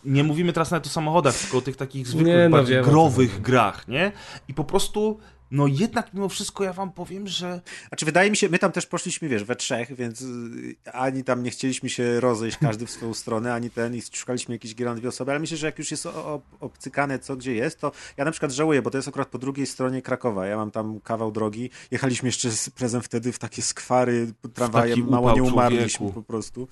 [0.06, 2.86] Nie mówimy teraz nawet o samochodach, tylko o tych takich zwykłych, Nie, no bardziej wiem,
[2.86, 4.12] growych grach, nie?
[4.48, 5.20] I po prostu,
[5.52, 8.86] no jednak mimo wszystko ja wam powiem, że Znaczy wydaje mi się, my tam też
[8.86, 13.14] poszliśmy, wiesz, we trzech, więc y, ani tam nie chcieliśmy się rozejść każdy w swoją
[13.14, 15.92] stronę, ani ten i szukaliśmy jakichś gier na dwie osoby, ale myślę, że jak już
[15.92, 16.08] jest
[16.60, 19.66] obcykane co gdzie jest, to ja na przykład żałuję, bo to jest akurat po drugiej
[19.66, 24.34] stronie Krakowa, ja mam tam kawał drogi, jechaliśmy jeszcze z prezem wtedy w takie skwary,
[24.54, 26.14] tramwajem, mało nie umarliśmy człowieku.
[26.14, 26.68] po prostu.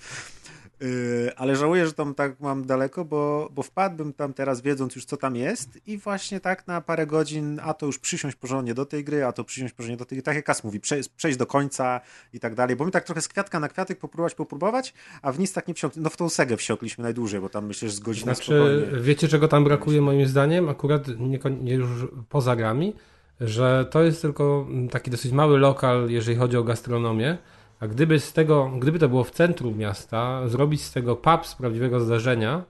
[0.83, 5.05] Yy, ale żałuję, że tam tak mam daleko, bo, bo wpadłbym tam teraz wiedząc już
[5.05, 8.85] co tam jest i właśnie tak na parę godzin, a to już przysiąść porządnie do
[8.85, 11.37] tej gry, a to przysiąść porządnie do tej gry, tak jak Kas mówi, przejść, przejść
[11.37, 12.01] do końca
[12.33, 15.39] i tak dalej, bo my tak trochę z kwiatka na kwiatek popróbować, popróbować, a w
[15.39, 17.99] nic tak nie wsiąkliśmy, no w tą segę wsiąkliśmy najdłużej, bo tam myślę, że z
[17.99, 19.01] godziny Znaczy, spokojnie.
[19.01, 20.69] wiecie czego tam brakuje moim zdaniem?
[20.69, 21.89] Akurat nie, nie już
[22.29, 22.93] poza grami,
[23.41, 27.37] że to jest tylko taki dosyć mały lokal, jeżeli chodzi o gastronomię,
[27.83, 31.55] a gdyby z tego, gdyby to było w centrum miasta, zrobić z tego pub z
[31.55, 32.63] prawdziwego zdarzenia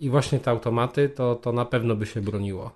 [0.00, 2.70] i właśnie te automaty, to, to na pewno by się broniło.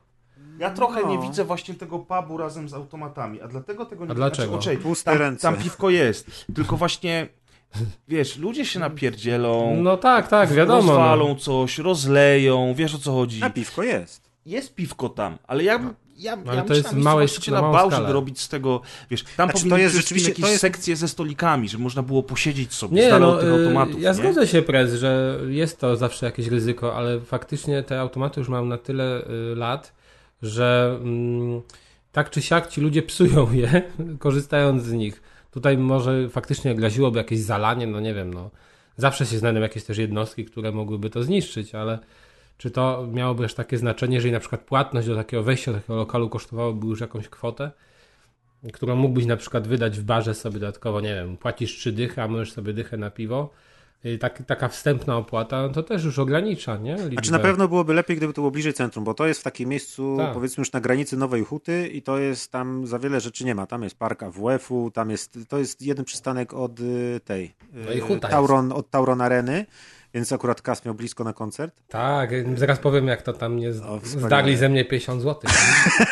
[0.58, 1.22] Ja trochę nie No.
[1.22, 4.52] widzę właśnie tego pubu razem z automatami, a dlatego tego nie A dlaczego?
[4.52, 5.42] Znaczy, okej, Puste tam, ręce.
[5.42, 7.28] tam piwko jest, tylko właśnie
[8.08, 10.78] wiesz, ludzie się napierdzielą, No tak, tak, wiadomo.
[10.92, 11.34] rozwalą No.
[11.34, 13.40] coś, rozleją, wiesz o co chodzi.
[13.40, 14.30] Na piwko jest.
[14.46, 17.86] Jest piwko tam, ale ja bym ja, Ale ja to jest właściwie na na bał,
[17.88, 18.02] skalę.
[18.02, 18.80] żeby robić z tego,
[19.10, 22.72] wiesz, tam Znaczy, to jest rzeczywiście- jakieś jest- sekcje ze stolikami, żeby można było posiedzieć
[22.74, 24.14] sobie z Nie, dala no, od tych y, automatów, ja nie?
[24.14, 28.64] zgodzę się, Prez, że jest to zawsze jakieś ryzyko, ale faktycznie te automaty już mają
[28.64, 29.92] na tyle y, lat,
[30.42, 31.62] że mm,
[32.12, 33.82] tak czy siak ci ludzie psują je,
[34.18, 35.22] korzystając z nich.
[35.50, 38.50] Tutaj może faktycznie groziłoby jakieś zalanie, no nie wiem, no.
[38.96, 41.98] Zawsze się znajdą jakieś też jednostki, które mogłyby to zniszczyć, ale
[42.58, 45.96] czy to miałoby aż takie znaczenie, jeżeli na przykład płatność do takiego wejścia do takiego
[45.96, 47.70] lokalu kosztowałaby już jakąś kwotę,
[48.72, 52.28] którą mógłbyś na przykład wydać w barze sobie dodatkowo, nie wiem, płacisz trzy dychy, a
[52.28, 53.50] możesz sobie dychę na piwo.
[54.20, 56.94] Tak, taka wstępna opłata, no to też już ogranicza, nie?
[56.94, 57.10] Liczbę.
[57.12, 59.68] Znaczy na pewno byłoby lepiej, gdyby to było bliżej centrum, bo to jest w takim
[59.68, 60.34] miejscu, Tak.
[60.34, 63.66] powiedzmy już na granicy Nowej Huty i to jest tam za wiele rzeczy nie ma.
[63.66, 67.52] Tam jest park AWF-u, tam jest, to jest jeden przystanek od y, tej, y,
[67.86, 69.66] No i Huta Tauron, od Tauron Areny,
[70.14, 71.74] więc akurat Kas miał blisko na koncert.
[71.88, 73.80] Tak, zaraz powiem, jak to tam nie z...
[73.80, 75.50] O, zdarli ze mnie 50 zł.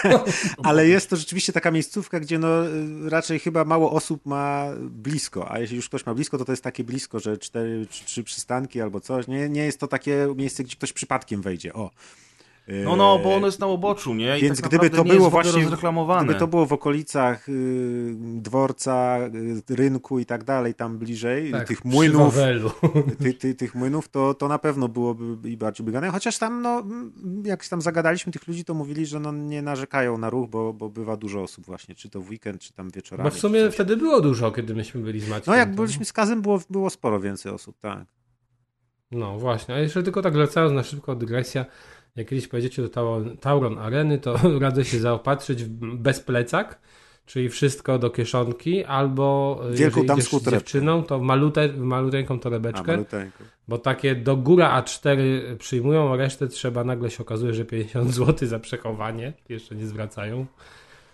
[0.63, 5.53] Ale jest to rzeczywiście taka miejscówka, gdzie no y, raczej chyba mało osób ma blisko,
[5.53, 8.25] a jeśli już ktoś ma blisko, to to jest takie blisko, że cztery czy trzy
[8.25, 9.27] przystanki albo coś.
[9.29, 11.73] Nie, nie jest to takie miejsce, gdzie ktoś przypadkiem wejdzie.
[11.73, 11.91] O.
[12.85, 14.39] No, no, bo ono jest na uboczu, nie?
[14.39, 15.67] I Więc tak gdyby to nie było właśnie,
[16.23, 19.19] gdyby to było w okolicach y, dworca,
[19.71, 22.35] y, rynku i tak dalej, tam bliżej, Tak, tych młynów,
[23.23, 26.11] ty, ty, tych młynów, to, to na pewno byłoby i bardziej biegane.
[26.11, 26.85] Chociaż tam, no,
[27.45, 30.89] jak tam zagadaliśmy tych ludzi, to mówili, że no, nie narzekają na ruch, bo, bo
[30.89, 33.31] bywa dużo osób właśnie, czy to w weekend, czy tam wieczorami.
[33.31, 35.53] Bo w sumie wtedy było dużo, kiedy myśmy byli z Maćkiem.
[35.53, 38.20] No jak byliśmy z Kazem, było, było sporo więcej osób, tak.
[39.11, 41.65] No właśnie, a jeszcze tylko tak wracając na szybko dygresja,
[42.17, 46.79] jak kiedyś pojedziecie do Tauron, Tauron Areny, to radzę się zaopatrzyć w bez plecak,
[47.27, 53.45] czyli wszystko do kieszonki, albo Wielką jeżeli dziewczyną, to malute, maluteńką A, torebeczkę, maluteńko.
[53.69, 55.19] bo takie do góra A4
[55.59, 60.47] przyjmują, a resztę trzeba, nagle się okazuje, że 50 zł za przechowanie, jeszcze nie zwracają.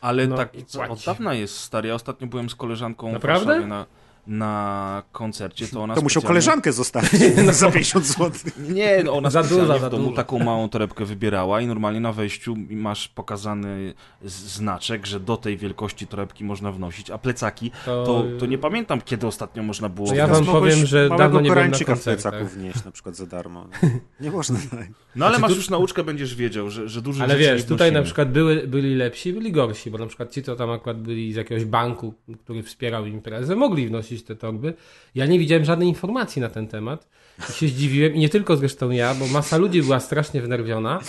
[0.01, 0.53] Ale No tak
[0.91, 1.89] od dawna jest stary.
[1.89, 3.45] Ja ostatnio byłem z koleżanką Naprawdę?
[3.45, 3.87] w Warszawie na,
[4.27, 7.11] na koncercie, to ona To musiał specjalnie- koleżankę zostawić
[7.51, 8.31] za 50 zł.
[8.69, 9.47] Nie, no ona Za w
[9.81, 15.37] za domu taką małą torebkę wybierała i normalnie na wejściu masz pokazany znaczek, że do
[15.37, 19.89] tej wielkości torebki można wnosić, a plecaki, To- to, to nie pamiętam kiedy ostatnio można
[19.89, 22.33] było ja wam powiem, że dawno nie byłem na koncertach.
[22.33, 23.67] plecaku wnieść na przykład za darmo.
[24.21, 24.89] Nie można tak.
[25.17, 27.69] No ale Znaczy masz tu- już nauczkę, będziesz wiedział, że, że dużo Ale wiesz, nie
[27.69, 31.01] tutaj na przykład były, byli lepsi, byli gorsi, bo na przykład ci, co tam akurat
[31.03, 34.75] byli z jakiegoś banku, który wspierał imprezę, mogli wnosić te torby.
[35.15, 37.09] Ja nie widziałem żadnej informacji na ten temat
[37.51, 41.01] i się zdziwiłem, i nie tylko zresztą ja, bo masa ludzi była strasznie wnerwiona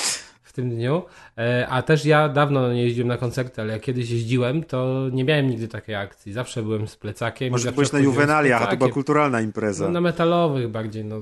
[0.43, 1.01] w tym dniu,
[1.37, 5.23] e, a też ja dawno nie jeździłem na koncerty, ale jak kiedyś jeździłem, to nie
[5.23, 6.33] miałem nigdy takiej akcji.
[6.33, 7.51] Zawsze byłem z plecakiem.
[7.51, 9.85] Może byłeś na juwenaliach, a to była kulturalna impreza.
[9.85, 11.21] No, na metalowych bardziej, no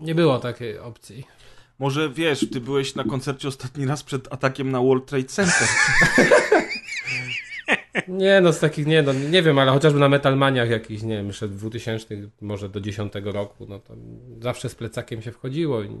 [0.00, 1.24] nie było takiej opcji.
[1.78, 5.68] Może wiesz, ty byłeś na koncercie ostatni raz przed atakiem na World Trade Center.
[8.08, 11.26] Nie, no z takich, nie, no nie wiem, ale chociażby na Metalmaniach jakiś, nie wiem,
[11.26, 13.94] jeszcze 2000, może do 10 roku, no to
[14.40, 16.00] zawsze z plecakiem się wchodziło i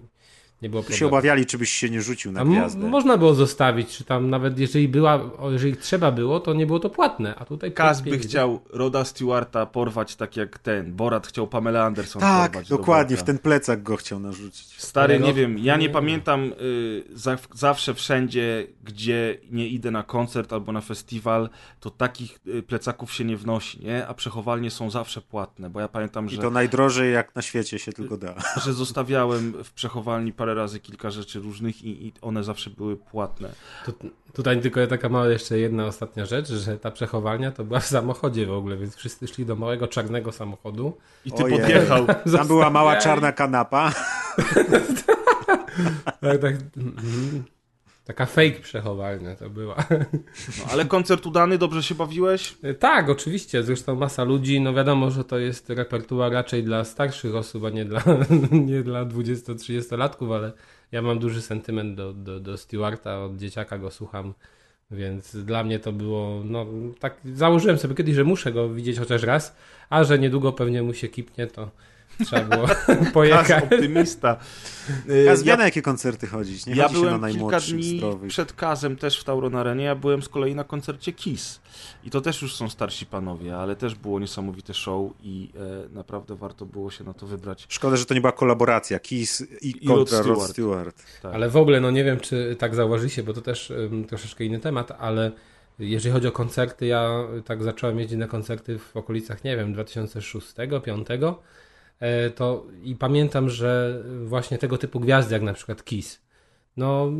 [0.62, 1.08] nie było się problemu.
[1.08, 2.86] obawiali, czy byś się nie rzucił na gwiazdę.
[2.88, 6.90] można było zostawić, czy tam nawet jeżeli była, jeżeli trzeba było, to nie było to
[6.90, 10.92] płatne, a tutaj Kaz by chciał Roda Stewarta porwać tak jak ten.
[10.96, 12.68] Borat chciał Pamela Anderson Tak, porwać.
[12.68, 13.26] do dokładnie, w worka.
[13.26, 14.80] ten plecak go chciał narzucić.
[14.82, 15.90] Stary, nie wiem, ja nie nie.
[15.90, 21.48] pamiętam y, za, zawsze wszędzie, gdzie nie idę na koncert albo na festiwal,
[21.80, 24.06] to takich y, plecaków się nie wnosi, nie?
[24.06, 27.78] A przechowalnie są zawsze płatne, bo ja pamiętam, I że, to najdrożej jak na świecie
[27.78, 28.34] się tylko da.
[28.64, 33.48] że zostawiałem w przechowalni parę razy kilka rzeczy różnych i, i one zawsze były płatne.
[33.84, 33.92] Tu,
[34.32, 38.46] tutaj tylko taka mała jeszcze jedna ostatnia rzecz, że ta przechowalnia to była w samochodzie
[38.46, 40.96] w ogóle, więc wszyscy szli do małego czarnego samochodu.
[41.24, 41.60] I ty Ojej.
[41.60, 42.06] podjechał.
[42.36, 43.92] Tam była mała czarna kanapa.
[46.20, 46.54] Tak, tak.
[46.76, 47.44] mhm.
[48.04, 49.76] Taka fake przechowalnia to była.
[50.58, 52.56] No, ale koncert udany, dobrze się bawiłeś?
[52.78, 53.62] Tak, oczywiście.
[53.62, 57.84] Zresztą masa ludzi, no wiadomo, że to jest repertuar raczej dla starszych osób, a nie
[57.84, 58.02] dla,
[58.70, 60.52] nie dla 20-30-latków, ale
[60.92, 64.34] ja mam duży sentyment do, do, do Stewarta, od dzieciaka go słucham,
[64.90, 66.66] więc dla mnie to było, no
[67.00, 69.56] tak, założyłem sobie kiedyś, że muszę go widzieć chociaż raz,
[69.90, 71.70] a że niedługo pewnie mu się kipnie, to
[72.24, 73.64] trzeba było Kaz pojechać.
[73.64, 74.36] optymista.
[75.08, 77.98] Y, Ja na jakie koncerty chodzić, nie ja chodzi się na byłem kilka najmłodszych, dni
[77.98, 78.28] zdrowych.
[78.28, 81.60] przed Kazem też w Tauron Arenie, ja byłem z kolei na koncercie Kiss.
[82.04, 85.50] I to też już są starsi panowie, ale też było niesamowite show i
[85.86, 87.66] e, naprawdę warto było się na to wybrać.
[87.68, 90.50] Szkoda, że to nie była kolaboracja Kiss i, I kontra Rod Stewart.
[90.50, 91.02] Stewart.
[91.22, 91.34] Tak.
[91.34, 94.58] Ale w ogóle, no nie wiem, czy tak zauważyliście, bo to też ym, troszeczkę inny
[94.60, 95.32] temat, ale
[95.78, 97.10] jeżeli chodzi o koncerty, ja
[97.44, 101.34] tak zacząłem jeździć na koncerty w okolicach, nie wiem, 2006, 2005, e,
[102.34, 106.20] to i pamiętam, że właśnie tego typu gwiazdy, jak na przykład Kiss,
[106.76, 107.12] no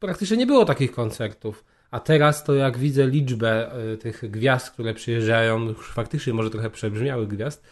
[0.00, 1.64] praktycznie nie było takich koncertów.
[1.90, 6.70] A teraz to jak widzę liczbę e, tych gwiazd, które przyjeżdżają, już faktycznie może trochę
[6.70, 7.62] przebrzmiałych gwiazd,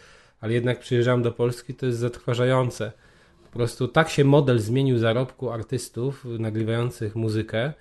[0.41, 2.91] ale jednak przyjeżdżają do Polski, to jest zatrważające.
[3.45, 7.73] Po prostu tak się model zmienił zarobku artystów nagrywających muzykę,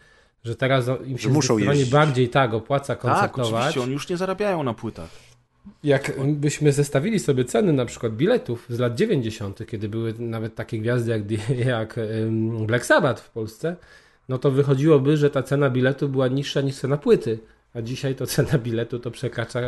[0.45, 1.93] że teraz im się muszą zdecydowanie jeździć.
[1.93, 3.53] bardziej tak opłaca Tak, koncertować.
[3.53, 5.11] oczywiście, oni już nie zarabiają na płytach.
[5.85, 10.79] Jak byśmy zestawili sobie ceny na przykład biletów z lat 90., kiedy były nawet takie
[10.79, 11.23] gwiazdy jak,
[11.75, 12.01] jak
[12.67, 13.77] Black Sabbath w Polsce,
[14.29, 17.39] no to wychodziłoby, że ta cena biletu była niższa niż cena płyty.
[17.75, 19.61] A dzisiaj to cena biletu to przekracza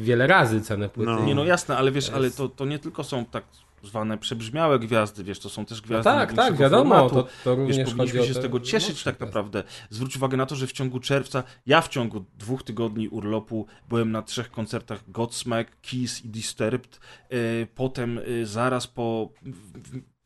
[0.00, 1.10] wiele razy cenę płyty.
[1.10, 1.24] No.
[1.24, 3.44] Nie no jasne, ale wiesz, ale to, to nie tylko są tak
[3.86, 6.94] zwane przebrzmiałe gwiazdy, wiesz, to są też No gwiazdy tak, największego tak, wiadomo.
[6.94, 7.14] formatu.
[7.14, 9.62] To, to Wiesz, również chodzi powinniśmy się z te tego cieszyć młodsze tak naprawdę.
[9.90, 14.12] Zwróć uwagę na to, że w ciągu czerwca, ja w ciągu dwóch tygodni urlopu byłem
[14.12, 17.00] na trzech koncertach Godsmack, Kiss i Disturbed.
[17.30, 19.28] E, Potem e, zaraz po,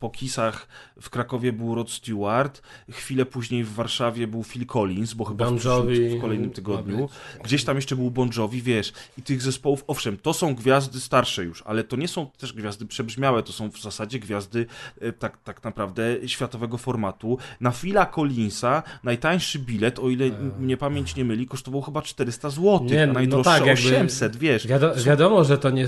[0.01, 0.67] po Kissach
[1.01, 2.61] w Krakowie był Rod Stewart.
[2.91, 7.09] Chwilę później w Warszawie był Phil Collins, bo chyba w, Bon Jovi w kolejnym tygodniu.
[7.43, 8.93] Gdzieś tam jeszcze był Bon Jovi, wiesz.
[9.17, 12.85] I tych zespołów, owszem, to są gwiazdy starsze już, ale to nie są też gwiazdy
[12.85, 14.65] przebrzmiałe, to są w zasadzie gwiazdy
[15.01, 17.37] e, tak, tak naprawdę światowego formatu.
[17.59, 20.25] Na Phila Collinsa najtańszy bilet, o ile
[20.59, 24.35] mnie pamięć nie myli, kosztował chyba 400 zł, Nie, a no najdroższy tak, jakby- 800,
[24.35, 24.67] wiesz.
[24.67, 25.87] Wiado wiadomo, że to nie.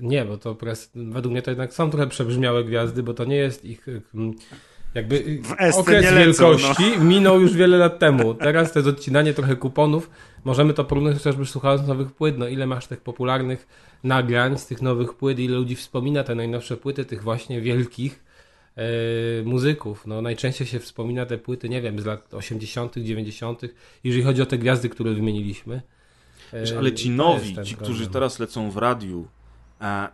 [0.00, 0.56] Nie, bo to
[0.94, 3.86] według mnie to jednak są trochę przebrzmiałe gwiazdy, bo to nie jest ich.
[4.14, 4.34] mm,
[4.94, 6.58] Jakby y, okres lecą, no.
[6.58, 8.34] wielkości minął już wiele lat temu.
[8.44, 10.10] Teraz to jest odcinanie trochę kuponów.
[10.44, 12.38] Możemy to porównać chociażby słuchając nowych płyt.
[12.38, 13.66] No ile masz tych popularnych
[14.04, 18.24] nagrań z tych nowych płyt, ile ludzi wspomina te najnowsze płyty tych właśnie wielkich
[18.76, 18.82] e,
[19.44, 20.06] muzyków.
[20.06, 23.62] No najczęściej się wspomina te płyty, nie wiem, z lat 80., 90.,
[24.04, 25.82] jeżeli chodzi o te gwiazdy, które wymieniliśmy.
[26.52, 27.94] E, Wiesz, ale ci to nowi, jest ci, problem.
[27.94, 29.28] którzy teraz lecą w radiu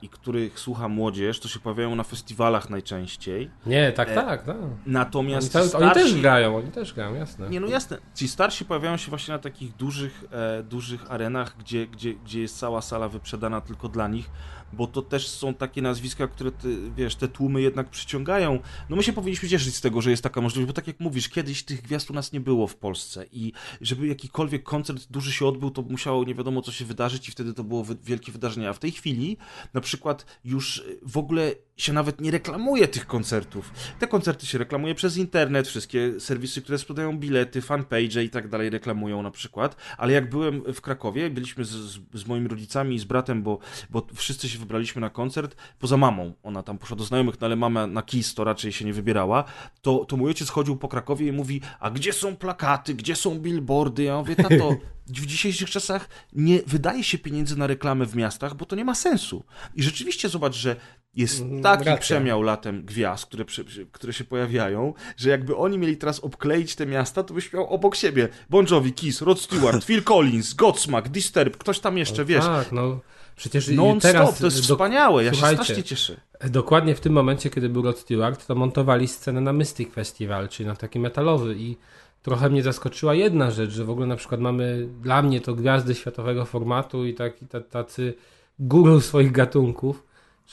[0.02, 3.50] i których słucha młodzież, to się pojawiają na festiwalach najczęściej.
[3.66, 4.56] Nie, tak, E, tak, tak.
[4.56, 7.48] Oni, Natomiast cały, ci oni też starsi- grają, oni też grają, jasne.
[7.50, 7.98] Nie, no jasne.
[8.14, 12.58] Ci starsi pojawiają się właśnie na takich dużych, e, dużych arenach, gdzie, gdzie, gdzie jest
[12.58, 14.30] cała sala wyprzedana tylko dla nich,
[14.72, 18.58] bo to też są takie nazwiska, które, ty, wiesz, te tłumy jednak przyciągają.
[18.88, 21.28] No my się powinniśmy cieszyć z tego, że jest taka możliwość, bo tak jak mówisz,
[21.28, 25.46] kiedyś tych gwiazd u nas nie było w Polsce i żeby jakikolwiek koncert duży się
[25.46, 28.72] odbył, to musiało nie wiadomo co się wydarzyć i wtedy to było wielkie wydarzenie, a
[28.72, 29.36] w tej chwili
[29.74, 31.52] na przykład już w ogóle
[31.82, 33.72] się nawet nie reklamuje tych koncertów.
[33.98, 38.70] Te koncerty się reklamuje przez internet, wszystkie serwisy, które sprzedają bilety, fanpage i tak dalej
[38.70, 42.98] reklamują na przykład, ale jak byłem w Krakowie, byliśmy z, z, z moimi rodzicami i
[42.98, 43.58] z bratem, bo,
[43.90, 47.56] bo wszyscy się wybraliśmy na koncert, poza mamą, ona tam poszła do znajomych, no ale
[47.56, 49.44] mama na KIS to raczej się nie wybierała,
[49.82, 53.38] to, to mój ojciec chodził po Krakowie i mówi, a gdzie są plakaty, gdzie są
[53.38, 54.02] billboardy?
[54.02, 54.76] Ja mówię, tato,
[55.06, 58.94] w dzisiejszych czasach nie wydaje się pieniędzy na reklamę w miastach, bo to nie ma
[58.94, 59.44] sensu.
[59.74, 60.76] I rzeczywiście zobacz, że
[61.14, 61.96] jest Mm, taki racja.
[61.96, 63.44] przemiał latem gwiazd, które,
[63.92, 67.96] które się pojawiają, że jakby oni mieli teraz obkleić te miasta, to byś miał obok
[67.96, 72.72] siebie Bon Jovi, Kiss, Rod Stewart, Phil Collins, Godsmack, Disturb, ktoś tam jeszcze, wiesz, Tak,
[72.72, 73.00] no
[73.36, 76.20] przecież non teraz stop, to jest do- wspaniałe, ja Słuchajcie, się strasznie cieszę.
[76.50, 80.66] Dokładnie w tym momencie, kiedy był Rod Stewart, to montowali scenę na Mystic Festival, czyli
[80.66, 81.76] na taki metalowy i
[82.22, 85.94] trochę mnie zaskoczyła jedna rzecz, że w ogóle na przykład mamy dla mnie to gwiazdy
[85.94, 88.14] światowego formatu i taki, ta- tacy
[88.58, 90.02] guru swoich gatunków,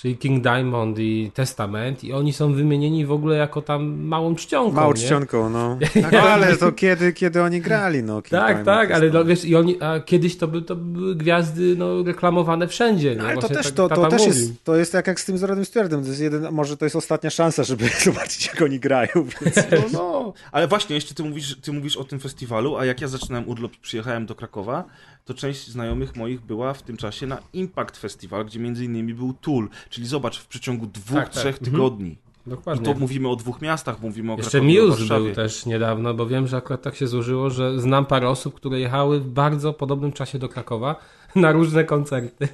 [0.01, 4.75] czyli King Diamond i Testament i oni są wymienieni w ogóle jako tam małą czcionką,
[4.75, 4.99] Małą nie?
[4.99, 5.77] czcionką, no.
[6.11, 8.21] no ale to kiedy, kiedy oni grali, no.
[8.21, 11.15] King Tak, Diamond tak, ale no, wiesz, i oni, a kiedyś to, by, to były
[11.15, 13.15] gwiazdy no, reklamowane wszędzie.
[13.15, 13.21] Nie?
[13.21, 15.37] No, ale to też, tak to, to też jest, to jest tak jak z tym
[15.37, 18.79] z Rodem Stewardem, to jest jeden, może to jest ostatnia szansa, żeby zobaczyć jak oni
[18.79, 19.55] grają, więc...
[19.71, 20.33] No, no.
[20.51, 23.71] Ale właśnie, jeszcze ty mówisz, ty mówisz o tym festiwalu, a jak ja zaczynałem urlop
[23.77, 24.83] przyjechałem do Krakowa,
[25.27, 29.33] to część znajomych moich była w tym czasie na Impact Festival, gdzie między innymi był
[29.33, 31.33] Tool, czyli zobacz, w przeciągu dwóch, Tak, tak.
[31.33, 31.71] trzech Mhm.
[31.71, 32.17] tygodni
[32.47, 32.93] I Dokładnie.
[32.93, 36.47] to mówimy o dwóch miastach, mówimy o Jeszcze Krakowie, Muse był też niedawno, bo wiem,
[36.47, 40.39] że akurat tak się złożyło, że znam parę osób, które jechały w bardzo podobnym czasie
[40.39, 40.95] do Krakowa
[41.45, 42.47] na różne koncerty.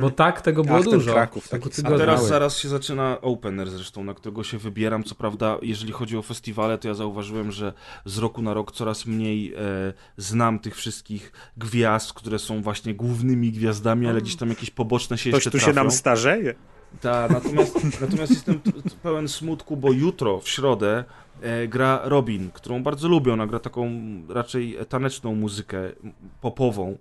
[0.00, 1.12] Bo tak tego było Ach, dużo.
[1.12, 1.94] Kraków tygodnia.
[1.94, 5.04] A teraz zaraz się zaczyna Opener zresztą, na którego się wybieram.
[5.04, 7.72] Co prawda, jeżeli chodzi o festiwale, to ja zauważyłem, że
[8.04, 9.58] z roku na rok coraz mniej e,
[10.16, 15.30] znam tych wszystkich gwiazd, które są właśnie głównymi gwiazdami, ale gdzieś tam jakieś poboczne się
[15.30, 15.80] Ktoś jeszcze tu się trafią.
[15.80, 16.54] nam starzeje.
[17.00, 18.60] Ta, natomiast, natomiast jestem
[19.02, 21.04] pełen smutku, bo jutro, w środę,
[21.68, 23.32] gra Robin, którą bardzo lubię.
[23.32, 23.90] Ona gra taką
[24.28, 25.78] raczej taneczną muzykę,
[26.40, 26.98] popową.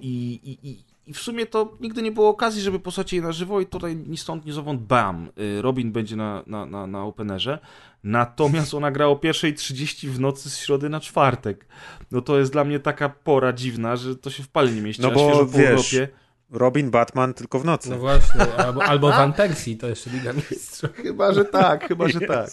[0.00, 3.60] I, i, i, w sumie to nigdy nie było okazji, żeby posłać jej na żywo
[3.60, 7.58] i tutaj ni stąd, ni zowąd, bam, y, Robin będzie na, na, na, na openerze.
[8.04, 11.66] Natomiast ona gra o 1.30 w nocy z środy na czwartek.
[12.10, 15.02] No to jest dla mnie taka pora dziwna, że to się w pale nie mieści.
[15.02, 16.08] No bo świeżo po wiesz, Europie.
[16.50, 17.90] Robin, Batman tylko w nocy.
[17.90, 20.96] No właśnie, albo, albo Van Persie, to jeszcze Liga Mistrzów.
[20.96, 22.50] Chyba, że tak, chyba, że tak.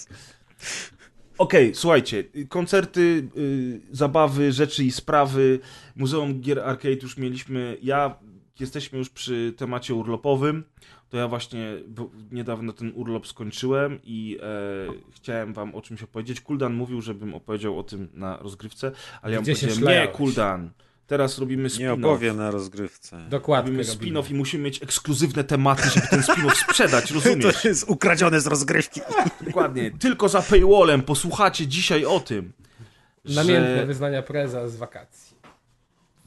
[1.37, 5.59] Okej, słuchajcie, koncerty, y, zabawy, rzeczy i sprawy,
[5.95, 8.15] Muzeum Gier Arcade już mieliśmy, ja,
[8.59, 10.63] jesteśmy już przy temacie urlopowym,
[11.09, 11.73] to ja właśnie
[12.31, 16.41] niedawno ten urlop skończyłem i e, chciałem wam o czymś opowiedzieć.
[16.41, 18.91] Kuldan mówił, żebym opowiedział o tym na rozgrywce,
[19.21, 20.07] ale ja mu Gdzie powiedziałem, nie?
[20.07, 20.69] Kuldan,
[21.09, 22.05] teraz robimy Nie spin-off.
[22.05, 23.17] opowiem na rozgrywce.
[23.29, 23.71] Dokładnie.
[23.71, 27.61] Robimy spin-off i musimy mieć ekskluzywne tematy, żeby ten spin-off sprzedać, rozumiesz?
[27.61, 29.01] To jest ukradzione z rozgrywki.
[29.47, 29.91] Dokładnie.
[29.91, 32.53] Tylko za paywallem posłuchacie dzisiaj o tym.
[33.25, 35.29] Namiętne że wyznania preza z wakacji.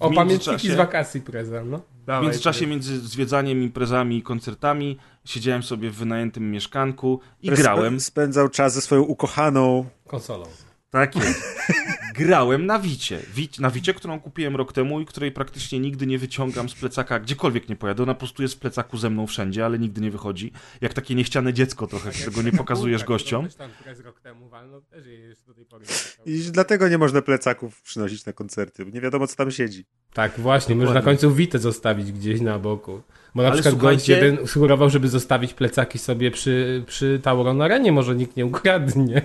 [0.01, 1.79] O, W pamiętniki z wakacji preza, no.
[1.79, 8.01] W Dawaj, międzyczasie między zwiedzaniem, imprezami i koncertami siedziałem sobie w wynajętym mieszkanku i grałem.
[8.01, 9.87] Spędzał czas ze swoją ukochaną.
[10.07, 10.47] konsolą.
[10.91, 11.43] Tak jest.
[12.15, 13.19] Grałem na Wicie.
[13.35, 17.21] Wic, na Wicie, którą kupiłem rok temu i której praktycznie nigdy nie wyciągam z plecaka,
[17.21, 18.03] gdziekolwiek nie pojadę.
[18.03, 20.53] Ona po prostu jest w plecaku ze mną wszędzie, ale nigdy nie wychodzi.
[20.81, 23.45] Jak takie niechciane dziecko trochę, którego nie pokazujesz gościom.
[23.45, 23.71] Też tam
[24.05, 24.51] rok temu
[24.91, 25.85] też do tej pory.
[26.27, 28.85] I dlatego nie można plecaków przynosić na koncerty.
[28.85, 29.85] bo Nie wiadomo, co tam siedzi.
[30.13, 33.03] Tak, właśnie, może na końcu Witę zostawić gdzieś na boku.
[33.35, 37.63] Bo na Ale przykład gość słuchajcie- jeden sugerował, żeby zostawić plecaki sobie przy, przy Tauron
[37.63, 39.23] Arenie, może nikt nie ukradnie.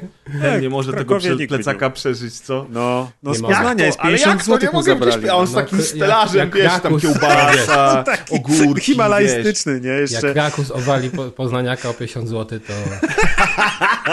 [0.61, 2.65] nie może tego prze- plecaka przeżyć, co?
[2.69, 3.47] No, no Nie z ma.
[3.47, 5.29] Poznania jest 50 zł mu zabrali.
[5.29, 8.83] A on z No, takim jak- stelażem, jak wiesz, tam kiełbasa, ogórki, wiesz.
[8.85, 9.89] Himalajstyczny, nie?
[9.89, 10.33] Jak Jeszcze.
[10.33, 12.73] Krakus owali po, Poznaniaka o 50 zł, to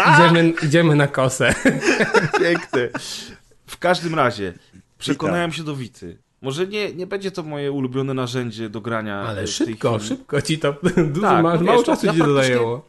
[0.14, 1.55] idziemy, idziemy na kosę.
[2.40, 2.88] Piękne.
[3.66, 4.53] W każdym razie,
[4.99, 6.18] przekonałem się do Wity.
[6.45, 10.59] Może nie, nie będzie to moje ulubione narzędzie do grania Ale e, szybko, szybko ci
[10.59, 10.74] to
[11.14, 12.80] dużo Tak, masz, no mało czasu ja ci dodają.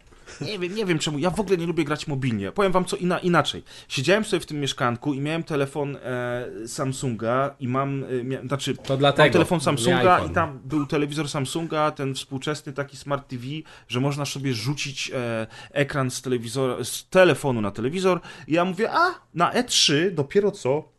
[0.41, 1.19] Nie wiem, nie wiem czemu.
[1.19, 2.51] Ja w ogóle nie lubię grać mobilnie.
[2.51, 3.63] Powiem wam co ina inaczej.
[3.87, 8.77] Siedziałem sobie w tym mieszkanku i miałem telefon e, Samsunga i mam, e, mia, znaczy
[8.77, 9.23] To dlatego.
[9.23, 13.43] mam telefon Samsunga i tam był telewizor Samsunga, ten współczesny taki Smart TV,
[13.87, 18.19] że można sobie rzucić e, ekran z telewizora, z telefonu na telewizor.
[18.47, 20.94] I ja mówię, a na E3 dopiero co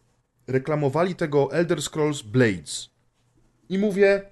[0.47, 2.91] reklamowali tego Elder Scrolls Blades.
[3.69, 4.23] I mówię,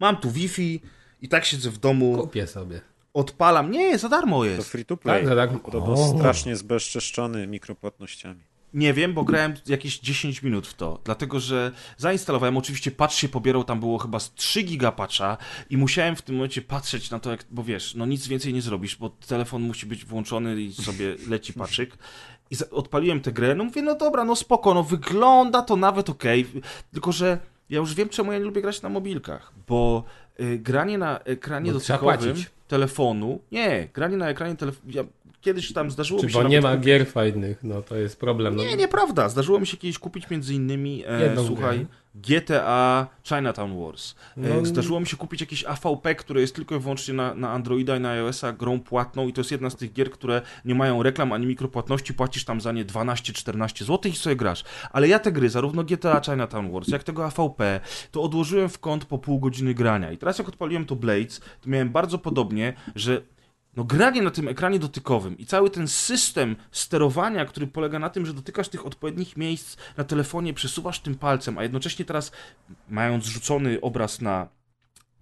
[0.00, 0.80] mam tu Wi-Fi
[1.22, 2.80] i tak siedzę w domu, Kupię sobie.
[3.14, 3.70] odpalam.
[3.70, 4.68] Nie, za darmo To jest.
[4.68, 5.26] free to play.
[5.26, 5.60] Tak, tak.
[5.62, 8.40] Podobno strasznie zbezczeszczony mikropłatnościami.
[8.74, 13.28] Nie wiem, bo grałem jakieś 10 minut w to, dlatego że zainstalowałem, oczywiście patch się
[13.28, 15.36] pobierał, tam było chyba z 3 giga patcha
[15.70, 18.62] i musiałem w tym momencie patrzeć na to, jak, bo wiesz, no nic więcej nie
[18.62, 21.98] zrobisz, bo telefon musi być włączony i sobie leci paczyk.
[22.50, 26.46] I odpaliłem tę grę, no mówię, no dobra, no spoko, no wygląda to nawet okej,
[26.92, 27.38] tylko że
[27.70, 30.04] ja już wiem, czemu ja nie lubię grać na mobilkach, bo
[30.40, 35.04] y, granie na ekranie Bo trzeba dotykowym telefonu, nie, granie na ekranie telefonu, ja,
[35.40, 38.56] kiedyś tam zdarzyło Czy mi się bo nie ma gier fajnych, no to jest problem.
[38.56, 39.28] No, nie, nieprawda.
[39.28, 41.86] Zdarzyło mi się kiedyś kupić między innymi, e, słuchaj, grę.
[42.22, 44.14] GTA Chinatown Wars.
[44.36, 44.64] E, No.
[44.66, 48.00] Zdarzyło mi się kupić jakieś AVP, które jest tylko i wyłącznie na, na Androida i
[48.00, 51.32] na iOS-a grą płatną i to jest jedna z tych gier, które nie mają reklam
[51.32, 54.64] ani mikropłatności, płacisz tam za nie 12-14 zł i sobie grasz.
[54.92, 59.04] Ale ja te gry, zarówno GTA Chinatown Wars, jak tego AVP, to odłożyłem w kąt
[59.04, 60.12] po pół godziny grania.
[60.12, 63.22] I teraz jak odpaliłem to Blades, to miałem bardzo podobnie, że
[63.76, 68.26] no granie na tym ekranie dotykowym i cały ten system sterowania, który polega na tym,
[68.26, 72.32] że dotykasz tych odpowiednich miejsc na telefonie, przesuwasz tym palcem, a jednocześnie teraz
[72.88, 74.48] mając rzucony obraz na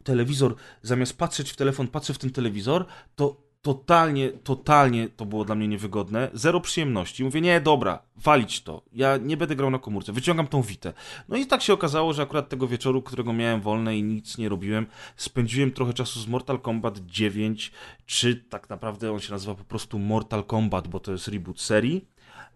[0.04, 2.86] telewizor, zamiast patrzeć w telefon, patrzę w ten telewizor,
[3.16, 6.30] to totalnie, totalnie to było dla mnie niewygodne.
[6.32, 7.24] Zero przyjemności.
[7.24, 8.82] Mówię, nie, dobra, walić to.
[8.92, 10.12] Ja nie będę grał na komórce.
[10.12, 10.92] Wyciągam tą witę.
[11.28, 14.48] No i tak się okazało, że akurat tego wieczoru, którego miałem wolne i nic nie
[14.48, 14.86] robiłem,
[15.16, 17.72] spędziłem trochę czasu z Mortal Kombat 9,
[18.06, 22.08] czy tak naprawdę on się nazywa po prostu Mortal Kombat, bo to jest reboot serii,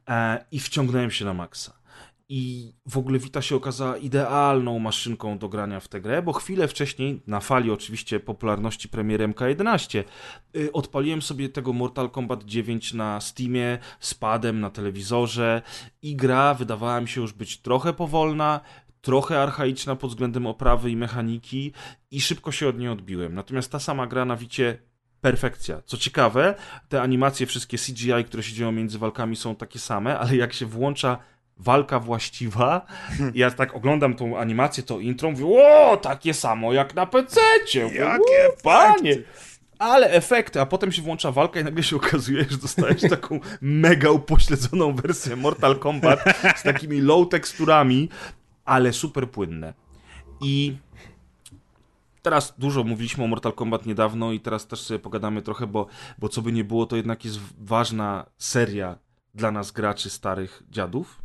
[0.09, 1.79] e, i wciągnąłem się na maksa.
[2.29, 6.69] I w ogóle Vita się okazała idealną maszynką do grania w tę grę, bo chwilę
[6.69, 10.05] wcześniej, na fali oczywiście popularności premiery MK11,
[10.57, 15.63] y, odpaliłem sobie tego Mortal Kombat 9 na Steamie z padem na telewizorze
[16.03, 18.61] i gra wydawała mi się już być trochę powolna,
[19.01, 21.73] trochę archaiczna pod względem oprawy i mechaniki
[22.11, 23.35] i szybko się od niej odbiłem.
[23.35, 24.79] Natomiast ta sama gra na Wicie
[25.21, 25.83] perfekcja.
[25.85, 26.55] Co ciekawe,
[26.89, 30.67] te animacje, wszystkie CGI, które się dzieją między walkami są takie same, ale jak się
[30.67, 31.19] włącza
[31.59, 32.87] walka właściwa,
[33.35, 37.81] ja tak oglądam tą animację, to intro, mówię, o, takie samo jak na PC-cie.
[37.81, 39.17] Jakie panie!
[39.79, 44.11] Ale efekty, a potem się włącza walka i nagle się okazuje, że dostajesz taką mega
[44.11, 46.25] upośledzoną wersję Mortal Kombat
[46.57, 48.09] z takimi low teksturami,
[48.65, 49.75] ale super płynne.
[50.41, 50.77] I
[52.23, 55.87] teraz dużo mówiliśmy o Mortal Kombat niedawno i teraz też sobie pogadamy trochę, bo,
[56.19, 58.99] bo co by nie było, to jednak jest ważna seria
[59.35, 61.23] dla nas graczy starych dziadów,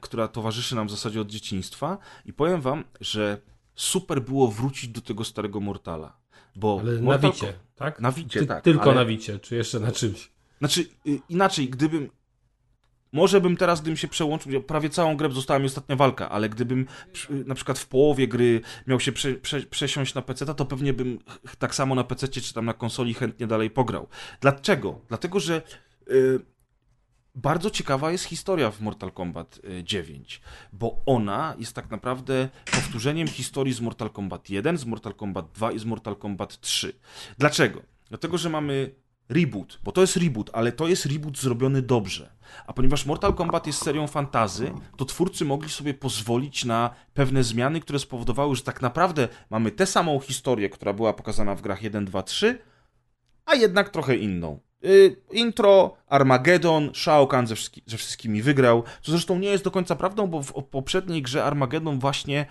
[0.00, 3.40] która towarzyszy nam w zasadzie od dzieciństwa i powiem wam, że
[3.74, 6.16] super było wrócić do tego starego Mortala.
[6.56, 8.00] Bo Ale na Mortal Wicie, Ko- tak?
[8.00, 8.64] Na Wicie, Ty, tak.
[8.64, 10.30] Tylko ale- na Wicie, czy jeszcze na czymś?
[10.58, 12.10] Znaczy, y, inaczej, gdybym.
[13.12, 16.86] Może bym teraz, gdybym się przełączył, prawie całą grę została mi ostatnia walka, ale gdybym
[17.12, 20.92] przy- na przykład w połowie gry miał się prze, prze, przesiąść na PC, to pewnie
[20.92, 21.18] bym
[21.58, 24.08] tak samo na PC czy tam na konsoli chętnie dalej pograł.
[24.40, 25.00] Dlaczego?
[25.08, 25.62] Dlatego, że
[26.10, 26.40] y,
[27.36, 30.40] bardzo ciekawa jest historia w Mortal Kombat y, 9,
[30.72, 35.72] bo ona jest tak naprawdę powtórzeniem historii z Mortal Kombat 1, z Mortal Kombat 2
[35.72, 36.92] i z Mortal Kombat 3.
[37.38, 37.82] Dlaczego?
[38.08, 38.94] Dlatego, że mamy
[39.28, 42.32] reboot, bo to jest reboot, ale to jest reboot zrobiony dobrze.
[42.66, 47.80] A ponieważ Mortal Kombat jest serią fantazy, to twórcy mogli sobie pozwolić na pewne zmiany,
[47.80, 52.04] które spowodowały, że tak naprawdę mamy tę samą historię, która była pokazana w grach 1,
[52.04, 52.58] 2, 3,
[53.44, 54.60] a jednak trochę inną.
[54.86, 59.70] Y, intro, Armageddon, Shao Kahn ze, wszystki, ze wszystkimi wygrał, co zresztą nie jest do
[59.70, 62.46] końca prawdą, bo w poprzedniej grze Armageddon właśnie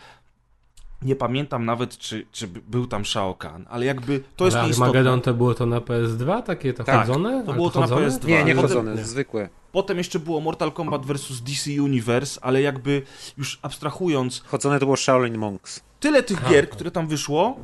[1.01, 4.65] nie pamiętam nawet, czy, czy by- był tam Shao Kahn, ale jakby to jest Ale
[4.65, 4.85] nieistotne.
[4.89, 7.43] Armageddon to było to na PS2, takie to Tak, chodzone?
[7.45, 8.07] to było to na chodzone?
[8.07, 8.27] PS2.
[8.27, 9.49] Nie, nie Potem- chodzone, zwykłe.
[9.71, 13.01] Potem jeszcze było Mortal Kombat vs DC Universe, ale jakby
[13.37, 15.81] już abstrahując, Chodzone to było Shaolin Monks.
[15.99, 17.57] tyle tych A, gier, to- które tam wyszło,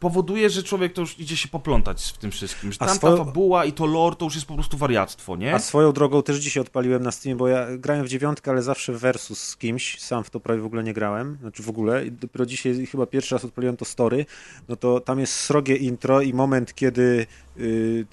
[0.00, 2.72] powoduje, że człowiek to już idzie się poplątać w tym wszystkim.
[2.72, 5.54] Że A tam swoją- fabuła i to lore to już jest po prostu wariactwo, nie?
[5.54, 8.92] A swoją drogą też dzisiaj odpaliłem na Steamie, bo ja grałem w dziewiątkę, ale zawsze
[8.92, 12.06] w versus z kimś, sam w to prawie w ogóle nie grałem, znaczy w ogóle
[12.06, 14.26] i dopiero dzisiaj chyba pierwszy raz odpaliłem to story,
[14.68, 17.26] no to tam jest srogie intro i moment, kiedy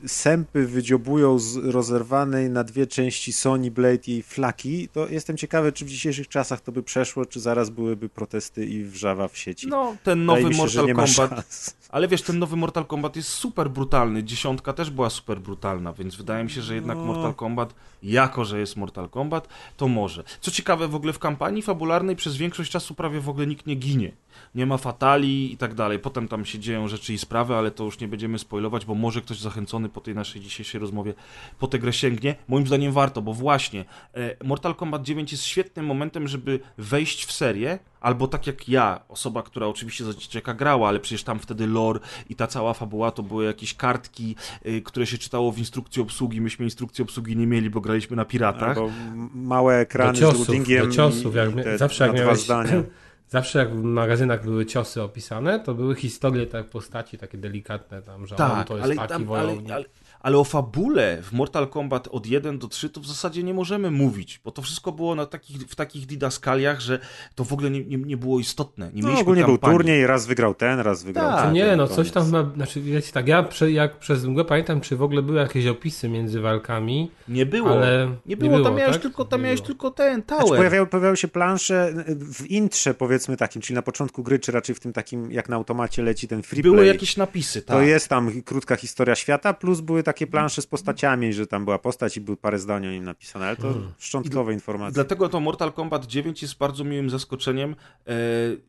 [0.05, 5.85] sępy wydziobują z rozerwanej na dwie części Sony Blade i flaki, to jestem ciekawy, czy
[5.85, 9.67] w dzisiejszych czasach to by przeszło, czy zaraz byłyby protesty i wrzawa w sieci.
[9.67, 11.09] No, ten nowy się, Mortal Kombat.
[11.09, 11.75] szans.
[11.89, 14.23] Ale wiesz, ten nowy Mortal Kombat jest super brutalny.
[14.23, 17.05] Dziesiątka też była super brutalna, więc wydaje mi się, że jednak No.
[17.05, 20.23] Mortal Kombat, jako że jest Mortal Kombat, to może.
[20.41, 23.75] Co ciekawe, w ogóle w kampanii fabularnej przez większość czasu prawie w ogóle nikt nie
[23.75, 24.11] ginie.
[24.55, 25.99] Nie ma fatali i tak dalej.
[25.99, 29.21] Potem tam się dzieją rzeczy i sprawy, ale to już nie będziemy spoilować, bo może
[29.21, 31.13] ktoś zachęcony po tej naszej dzisiejszej rozmowie
[31.59, 32.35] po tę grę sięgnie.
[32.47, 37.31] Moim zdaniem warto, bo właśnie e, Mortal Kombat 9 jest świetnym momentem, żeby wejść w
[37.31, 41.67] serię, albo tak jak ja, osoba, która oczywiście za dzieciaka grała, ale przecież tam wtedy
[41.67, 41.99] lore
[42.29, 44.35] i ta cała fabuła to były jakieś kartki,
[44.65, 46.41] y, które się czytało w instrukcji obsługi.
[46.41, 48.77] Myśmy instrukcji obsługi nie mieli, bo graliśmy na piratach.
[48.77, 48.89] Albo
[49.35, 51.35] małe ekrany do ciosów, z loadingiem do ciosów.
[51.35, 52.83] Jak, te zawsze jak miałeś, zdania.
[53.29, 58.27] Zawsze jak w magazynach były ciosy opisane, to były historie tak postaci takie delikatne tam,
[58.27, 59.71] że on Tak, to jest ale, taki tam, ale, wojownik.
[59.71, 59.85] ale,
[60.25, 63.91] ale o fabule w Mortal Kombat od 1 do 3 to w zasadzie nie możemy
[63.91, 66.99] mówić, bo to wszystko było na takich, w takich didaskaliach, że
[67.35, 68.85] to w ogóle nie, nie, nie było istotne.
[68.93, 69.77] Nie No, mieliśmy ogólnie był kampanii.
[69.77, 71.43] turniej, raz wygrał ten, raz wygrał Tak.
[71.45, 71.53] ten.
[71.53, 71.95] nie, no koniec.
[71.95, 75.21] coś tam, ma, znaczy wiecie tak, ja prze, jak przez mgłę pamiętam, czy w ogóle
[75.21, 77.71] były jakieś opisy między walkami, Nie było.
[77.71, 79.01] ale Nie było, tam miałeś, tak?
[79.01, 79.67] tylko, tam Nie miałeś było.
[79.67, 80.57] tylko ten Znaczy, tower.
[80.57, 81.93] pojawiały, pojawiały się plansze
[82.33, 85.55] w intrze, powiedzmy takim, czyli na początku gry, czy raczej w tym takim, jak na
[85.55, 86.87] automacie leci ten free Były play.
[86.87, 87.77] jakieś napisy, tak.
[87.77, 91.79] To jest tam krótka historia świata, plus były takie plansze z postaciami, że tam była
[91.79, 93.93] postać i były parę zdań o nim napisane, ale to Hmm.
[93.97, 94.93] szczątkowe informacje.
[94.93, 97.75] Dlatego to Mortal Kombat 9 jest bardzo miłym zaskoczeniem.
[98.07, 98.13] E,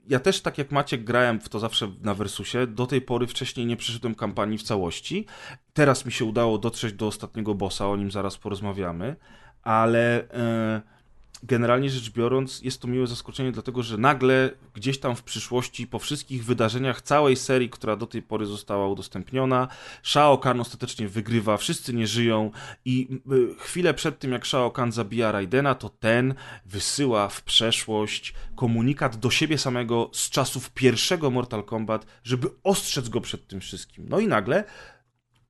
[0.09, 2.67] Ja też, tak jak Maciek, grałem w to zawsze na Versusie.
[2.67, 5.27] Do tej pory wcześniej nie przeszedłem kampanii w całości.
[5.73, 9.17] Teraz mi się udało dotrzeć do ostatniego bossa, o nim zaraz porozmawiamy.
[9.63, 10.83] Ale e,
[11.47, 15.99] generalnie rzecz biorąc, jest to miłe zaskoczenie, dlatego że nagle gdzieś tam w przyszłości, po
[15.99, 19.69] wszystkich wydarzeniach całej serii, która do tej pory została udostępniona,
[20.03, 22.51] Shao Kahn ostatecznie wygrywa, wszyscy nie żyją
[22.85, 26.35] i y, chwilę przed tym, jak Shao Kahn zabija Raidena, to ten
[26.67, 33.21] wysyła w przeszłość komunikat do siebie samego z czasów pierwszego Mortal Kombat, żeby ostrzec go
[33.21, 34.07] przed tym wszystkim.
[34.09, 34.65] No i nagle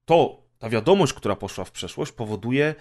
[0.05, 2.75] to, ta wiadomość, która poszła w przeszłość, powoduje,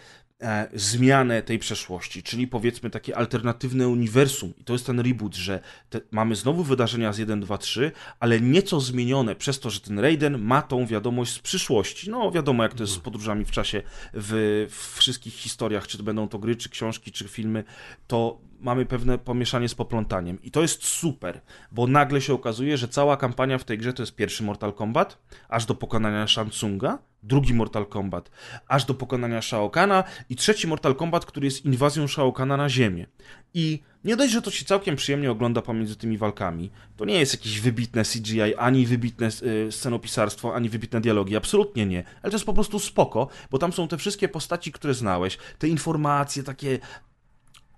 [0.74, 4.54] zmianę tej przeszłości, czyli powiedzmy takie alternatywne uniwersum.
[4.58, 8.42] I to jest ten reboot, że te, mamy znowu wydarzenia z 1, 2, 3, ale
[8.42, 12.10] nieco zmienione przez to, że ten Raiden ma tą wiadomość z przyszłości.
[12.10, 13.82] No wiadomo, jak to jest z podróżami w czasie
[14.14, 17.64] w, w wszystkich historiach, czy to będą to gry, czy książki, czy filmy,
[18.08, 20.42] to mamy pewne pomieszanie z poplątaniem.
[20.42, 21.42] I to jest super,
[21.72, 25.18] bo nagle się okazuje, że cała kampania w tej grze to jest pierwszy Mortal Kombat,
[25.50, 28.32] aż do pokonania Shansunga, drugi Mortal Kombat,
[28.68, 32.70] aż do pokonania Shao Kahna i trzeci Mortal Kombat, który jest inwazją Shao Kahna na
[32.70, 33.08] Ziemię.
[33.54, 37.34] I nie dość, że to się całkiem przyjemnie ogląda pomiędzy tymi walkami, to nie jest
[37.34, 39.30] jakieś wybitne CGI, ani wybitne
[39.68, 43.74] y, scenopisarstwo, ani wybitne dialogi, absolutnie nie, ale to jest po prostu spoko, bo tam
[43.74, 46.80] są te wszystkie postaci, które znałeś, te informacje takie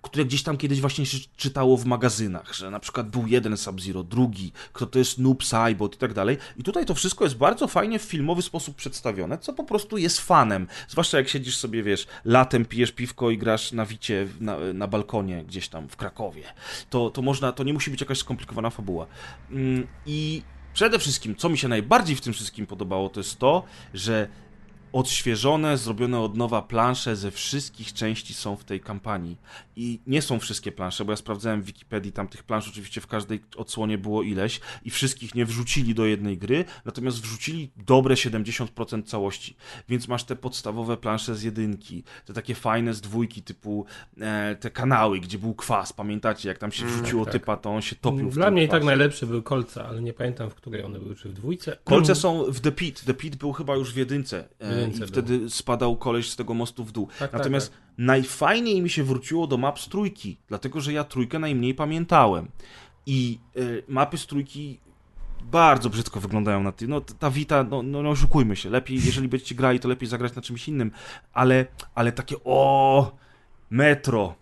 [0.02, 4.04] które gdzieś tam kiedyś właśnie się czytało w magazynach, że na przykład był jeden Sub-Zero,
[4.04, 6.38] drugi, kto to jest Noob, Saibot i tak dalej.
[6.58, 10.20] I tutaj to wszystko jest bardzo fajnie w filmowy sposób przedstawione, co po prostu jest
[10.20, 10.68] fanem.
[10.88, 15.44] Zwłaszcza jak siedzisz sobie, wiesz, latem pijesz piwko i grasz na wicie na, na balkonie
[15.44, 16.44] gdzieś tam w Krakowie.
[16.90, 19.06] To, to można, to nie musi być jakaś skomplikowana fabuła.
[19.52, 20.42] Mm, I
[20.74, 24.28] przede wszystkim, co mi się najbardziej w tym wszystkim podobało, to jest to, że
[24.94, 29.38] odświeżone, zrobione od nowa plansze ze wszystkich części są w tej kampanii.
[29.76, 33.08] I nie są wszystkie plansze, bo ja sprawdzałem w Wikipedii, tam tych plansz oczywiście w
[33.08, 39.04] każdej odsłonie było ileś i wszystkich nie wrzucili do jednej gry, natomiast wrzucili dobre 70%
[39.04, 39.56] całości.
[39.90, 43.86] Więc masz te podstawowe plansze z jedynki, te takie fajne z dwójki typu
[44.22, 47.70] e, te kanały, gdzie był kwas, pamiętacie, jak tam się mm, wrzuciło tak, typa, to
[47.70, 50.84] on się topił Dla mnie i tak najlepsze były kolce, ale nie pamiętam, w której
[50.84, 51.78] one były, czy w dwójce.
[51.84, 54.50] Kolce są w The Pit, The Pit był chyba już w jedynce.
[54.60, 57.08] E, i wtedy spadał koleś z tego mostu w dół.
[57.08, 57.90] Tak, tak Natomiast tak, tak.
[57.98, 62.48] najfajniej mi się wróciło do map z trójki, dlatego że ja trójkę najmniej pamiętałem.
[63.06, 64.80] I y, mapy z trójki
[65.52, 66.90] bardzo brzydko wyglądają na tym.
[66.90, 70.36] No ta Vita, no, no, no oszukujmy się, lepiej, jeżeli będziecie grali, to lepiej zagrać
[70.36, 70.92] na czymś innym,
[71.34, 71.66] ale,
[71.96, 73.12] ale takie o
[73.70, 74.36] metro,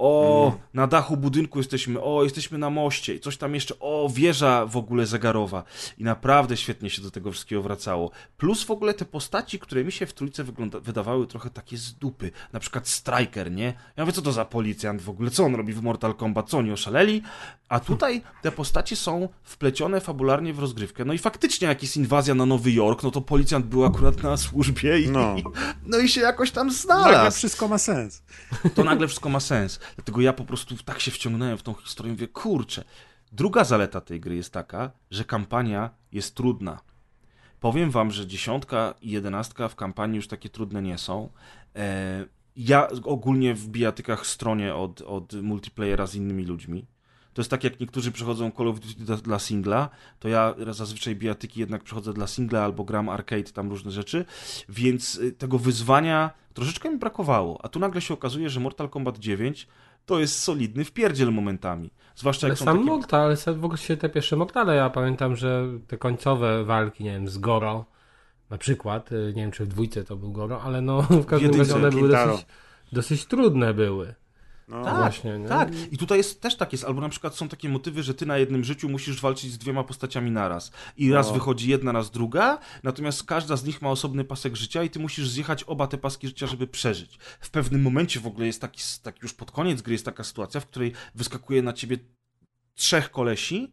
[0.00, 0.60] o, mm.
[0.74, 4.76] na dachu budynku jesteśmy, o, jesteśmy na moście i coś tam jeszcze, o, wieża w
[4.76, 5.64] ogóle zegarowa.
[5.98, 8.10] I naprawdę świetnie się do tego wszystkiego wracało.
[8.36, 11.94] Plus w ogóle te postaci, które mi się w trójce wygląda, wydawały trochę takie z
[11.94, 12.30] dupy.
[12.52, 13.74] Na przykład Striker, nie?
[13.96, 16.58] Ja mówię, co to za policjant w ogóle, co on robi w Mortal Kombat, co
[16.58, 17.22] oni oszaleli?
[17.68, 21.04] A tutaj te postacie są wplecione fabularnie w rozgrywkę.
[21.04, 24.36] No i faktycznie, jak jest inwazja na Nowy Jork, no to policjant był akurat na
[24.36, 25.36] służbie i, no,
[25.86, 27.12] no i się jakoś tam znalazł.
[27.12, 28.22] Nagle wszystko ma sens.
[28.74, 29.80] To nagle wszystko ma sens.
[29.96, 32.84] Dlatego ja po prostu tak się wciągnąłem w tą historię, mówię, kurczę.
[33.32, 36.80] Druga zaleta tej gry jest taka, że kampania jest trudna.
[37.60, 41.28] Powiem wam, że dziesiątka i jedenastka w kampanii już takie trudne nie są.
[41.76, 42.26] E,
[42.56, 46.86] ja ogólnie w bijatykach stronie od, od multiplayera z innymi ludźmi.
[47.34, 51.16] To jest tak, jak niektórzy przechodzą Call of Duty dla, dla singla, to ja zazwyczaj
[51.16, 54.24] bijatyki jednak przechodzę dla singla albo gram arcade, tam różne rzeczy,
[54.68, 57.64] więc y, tego wyzwania troszeczkę mi brakowało.
[57.64, 59.68] A tu nagle się okazuje, że Mortal Kombat 9
[60.06, 61.90] to jest solidny wpierdziel momentami.
[62.16, 62.90] Zwłaszcza jak ale są sam takie...
[62.90, 67.12] Mortal, ale w ogóle się te pierwsze Mortale, ja pamiętam, że te końcowe walki, nie
[67.12, 67.84] wiem, z Goro,
[68.50, 71.54] na przykład, y, nie wiem czy w dwójce to był Goro, ale no w każdym
[71.54, 72.46] razie one były dosyć,
[72.92, 74.14] dosyć trudne były.
[74.70, 75.48] No, tak, właśnie, nie?
[75.48, 75.68] tak.
[75.92, 78.38] I tutaj jest też tak jest, albo na przykład są takie motywy, że ty na
[78.38, 80.72] jednym życiu musisz walczyć z dwiema postaciami naraz.
[80.96, 81.34] I raz no.
[81.34, 85.28] wychodzi jedna, raz druga, natomiast każda z nich ma osobny pasek życia i ty musisz
[85.28, 87.18] zjechać oba te paski życia, żeby przeżyć.
[87.40, 90.60] W pewnym momencie w ogóle jest taki, tak już pod koniec gry jest taka sytuacja,
[90.60, 91.98] w której wyskakuje na ciebie
[92.74, 93.72] trzech kolesi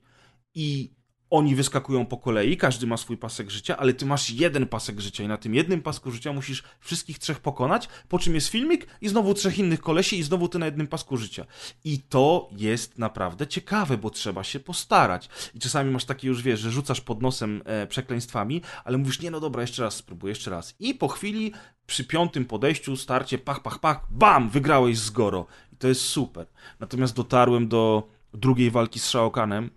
[0.55, 0.96] i
[1.29, 5.23] oni wyskakują po kolei, każdy ma swój pasek życia, ale ty masz jeden pasek życia
[5.23, 9.09] i na tym jednym pasku życia musisz wszystkich trzech pokonać, po czym jest filmik i
[9.09, 11.45] znowu trzech innych kolesi i znowu ty na jednym pasku życia.
[11.83, 15.29] I to jest naprawdę ciekawe, bo trzeba się postarać.
[15.53, 19.31] I czasami masz takie już, wiesz, że rzucasz pod nosem e, przekleństwami, ale mówisz, nie
[19.31, 20.75] no dobra, jeszcze raz spróbuję, jeszcze raz.
[20.79, 21.53] I po chwili,
[21.87, 25.45] przy piątym podejściu, starcie, pach, pach, pach, bam, wygrałeś z Goro.
[25.73, 26.47] I to jest super.
[26.79, 29.69] Natomiast dotarłem do drugiej walki z Shao Kanem,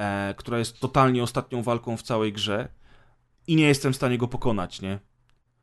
[0.00, 2.68] e, która jest totalnie ostatnią walką w całej grze
[3.46, 4.98] i nie jestem w stanie go pokonać, nie?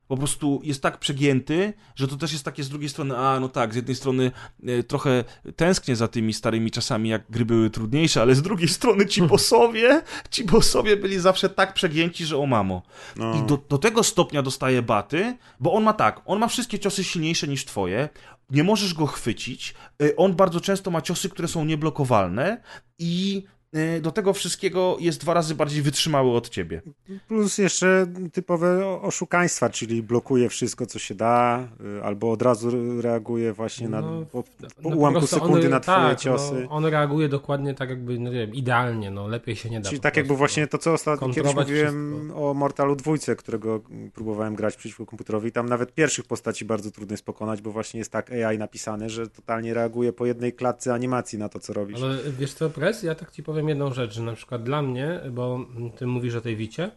[0.07, 3.49] Po prostu jest tak przegięty, że to też jest takie z drugiej strony, a no
[3.49, 4.31] tak, z jednej strony
[4.67, 5.23] e, trochę
[5.55, 10.01] tęsknię za tymi starymi czasami, jak gry były trudniejsze, ale z drugiej strony ci bossowie,
[10.31, 12.81] ci bossowie byli zawsze tak przegięci, że o mamo.
[13.15, 13.35] No.
[13.35, 17.03] I do, do tego stopnia dostaje baty, bo on ma tak, on ma wszystkie ciosy
[17.03, 18.09] silniejsze niż twoje,
[18.49, 19.73] nie możesz go chwycić,
[20.03, 22.61] e, on bardzo często ma ciosy, które są nieblokowalne
[22.99, 23.43] i
[24.01, 26.81] do tego wszystkiego jest dwa razy bardziej wytrzymały od ciebie.
[27.27, 31.67] Plus jeszcze typowe oszukaństwa, czyli blokuje wszystko, co się da,
[31.99, 34.49] y, albo od razu reaguje właśnie na, No, po, po
[34.83, 36.53] No, po ułamku sekundy on- na twoje tak, ciosy.
[36.63, 39.89] No, on reaguje dokładnie tak jakby, no nie wiem, idealnie, no lepiej się nie da.
[39.89, 42.49] Czyli tak jakby właśnie to, co ostatnio kiedyś mówiłem wszystko.
[42.49, 43.81] o Mortalu dwójce, którego
[44.13, 45.51] próbowałem grać przeciwko komputerowi.
[45.51, 49.27] Tam nawet pierwszych postaci bardzo trudno jest pokonać, bo właśnie jest tak AI napisane, że
[49.29, 52.01] totalnie reaguje po jednej klatce animacji na to, co robisz.
[52.01, 55.19] Ale wiesz co, Prez, ja tak ci powiem jedną rzecz, że na przykład dla mnie,
[55.31, 55.59] bo
[55.97, 56.91] ty mówisz o tej Wicie,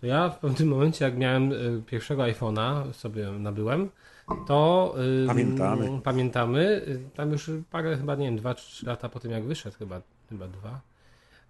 [0.00, 3.88] to ja w pewnym momencie, jak miałem y, pierwszego iPhone'a, sobie nabyłem,
[4.46, 4.94] to
[5.24, 5.86] y, Pamiętamy.
[5.86, 9.44] m, pamiętamy, y, tam już parę, chyba nie wiem, dwa trzy lata po tym jak
[9.44, 10.80] wyszedł, chyba, chyba dwa,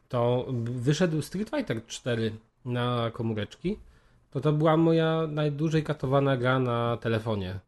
[0.09, 2.33] to wyszedł Street Fighter 4
[2.65, 3.79] na komóreczki,
[4.31, 7.59] to to była moja najdłużej katowana gra na telefonie.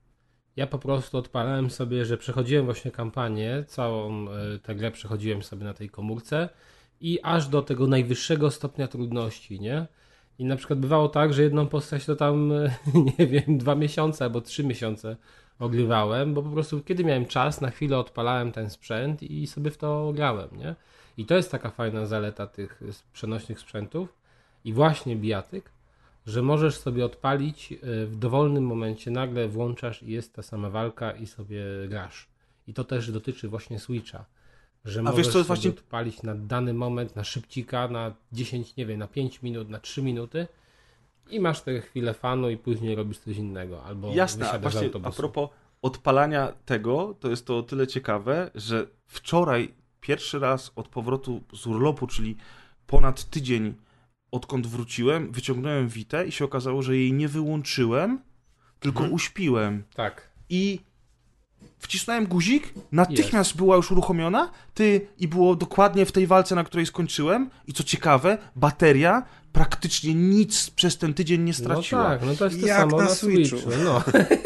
[0.57, 5.65] Ja po prostu odpalałem sobie, że przechodziłem właśnie kampanię, całą e, tę grę przechodziłem sobie
[5.65, 6.49] na tej komórce
[7.01, 9.87] i aż do tego najwyższego stopnia trudności, nie?
[10.39, 12.75] I na przykład bywało tak, że jedną postać to tam, e,
[13.19, 15.17] nie wiem, dwa miesiące albo trzy miesiące
[15.59, 19.77] ogrywałem, bo po prostu kiedy miałem czas, na chwilę odpalałem ten sprzęt i sobie w
[19.77, 20.75] to grałem, nie?
[21.17, 24.15] I to jest taka fajna zaleta tych e, przenośnych sprzętów
[24.65, 25.72] i właśnie bijatyk,
[26.27, 31.12] że możesz sobie odpalić y, w dowolnym momencie, nagle włączasz i jest ta sama walka
[31.12, 32.29] i sobie grasz.
[32.66, 34.25] I to też dotyczy właśnie Switcha.
[34.85, 38.87] Że A możesz wiesz, sobie właśnie- odpalić na dany moment, na szybcika, na 10, nie
[38.87, 40.47] wiem, na 5 minut, na 3 minuty
[41.31, 43.85] i masz tę chwilę fanu i później robisz coś innego.
[43.85, 45.49] Albo Jasne, a właśnie a propos
[45.83, 51.66] odpalania tego, to jest to o tyle ciekawe, że wczoraj pierwszy raz od powrotu z
[51.66, 52.37] urlopu, czyli
[52.87, 53.75] ponad tydzień
[54.33, 58.18] odkąd wróciłem, wyciągnąłem Witę i się okazało, że jej nie wyłączyłem,
[58.80, 59.14] tylko Mhm.
[59.14, 59.83] uśpiłem.
[59.95, 60.30] Tak.
[60.49, 60.80] I
[61.78, 66.87] wcisnąłem guzik, natychmiast była już uruchomiona, ty i było dokładnie w tej walce, na której
[66.87, 67.51] skończyłem.
[67.66, 69.22] I co ciekawe, bateria
[69.53, 72.03] praktycznie nic przez ten tydzień nie straciła.
[72.03, 73.59] No tak, no to jest to Jak samo na na, Switchu.
[73.59, 73.70] Switchu.
[73.85, 74.03] No.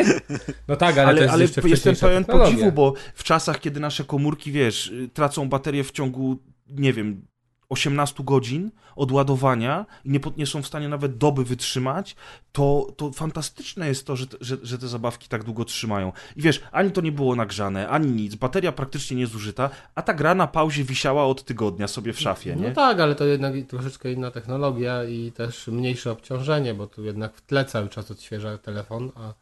[0.69, 2.53] no tak, ale, to Ale, jest ale jeszcze jestem pełen technologia.
[2.53, 7.27] podziwu, bo w czasach, kiedy nasze komórki, wiesz, tracą baterię w ciągu, nie wiem,
[7.69, 12.17] 18 godzin odładowania i nie, nie są w stanie nawet doby wytrzymać,
[12.53, 16.13] to, to fantastyczne jest to, że, te- że, że te zabawki tak długo trzymają.
[16.37, 20.35] I wiesz, ani to nie było nagrzane, ani nic, bateria praktycznie niezużyta, a ta gra
[20.35, 22.69] na pauzie wisiała od tygodnia sobie w szafie, nie?
[22.69, 27.37] No tak, ale to jednak troszeczkę inna technologia i też mniejsze obciążenie, bo tu jednak
[27.37, 29.33] w tle cały czas odświeża telefon, a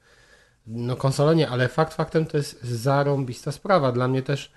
[0.67, 3.93] no konsolę nie, ale fakt faktem to jest zarąbista sprawa.
[3.93, 4.53] Dla mnie też,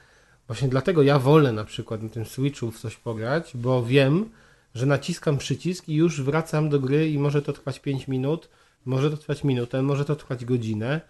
[0.48, 4.30] właśnie dlatego ja wolę na przykład na tym Switchu w coś pograć, bo wiem,
[4.76, 8.50] że naciskam przycisk i już wracam do gry i może to trwać 5 minut,
[8.86, 11.02] może to trwać minutę, może to trwać godzinę.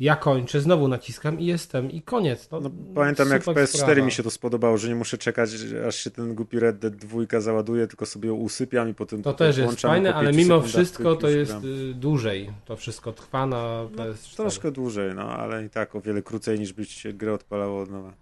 [0.00, 2.48] Ja kończę, znowu naciskam i jestem i koniec.
[2.50, 4.02] No, No, pamiętam jak w super PS4 sprawa.
[4.02, 5.50] mi się to spodobało, że nie muszę czekać,
[5.88, 9.32] aż się ten głupi Red Dead 2 załaduje, tylko sobie ją usypiam i potem To
[9.32, 11.64] też jest fajne, ale mimo wszystko to jest gram.
[11.90, 12.50] y, dłużej.
[12.64, 14.36] To wszystko trwa na PS4.
[14.36, 17.90] Troszkę dłużej, no ale i tak o wiele krócej niż by się grę odpalało od
[17.90, 18.12] nowa.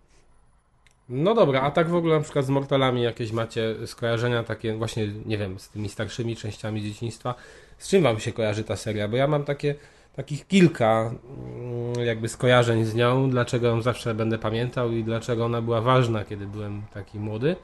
[1.15, 5.09] No dobra, a tak w ogóle na przykład z Mortalami jakieś macie skojarzenia takie właśnie,
[5.27, 7.35] nie wiem, z tymi starszymi częściami dzieciństwa.
[7.79, 9.09] Z czym wam się kojarzy ta seria?
[9.09, 9.75] Bo ja mam takie,
[10.17, 11.15] takich kilka
[11.95, 16.25] mm, jakby skojarzeń z nią, dlaczego ją zawsze będę pamiętał i dlaczego ona była ważna,
[16.25, 17.57] kiedy byłem taki młody.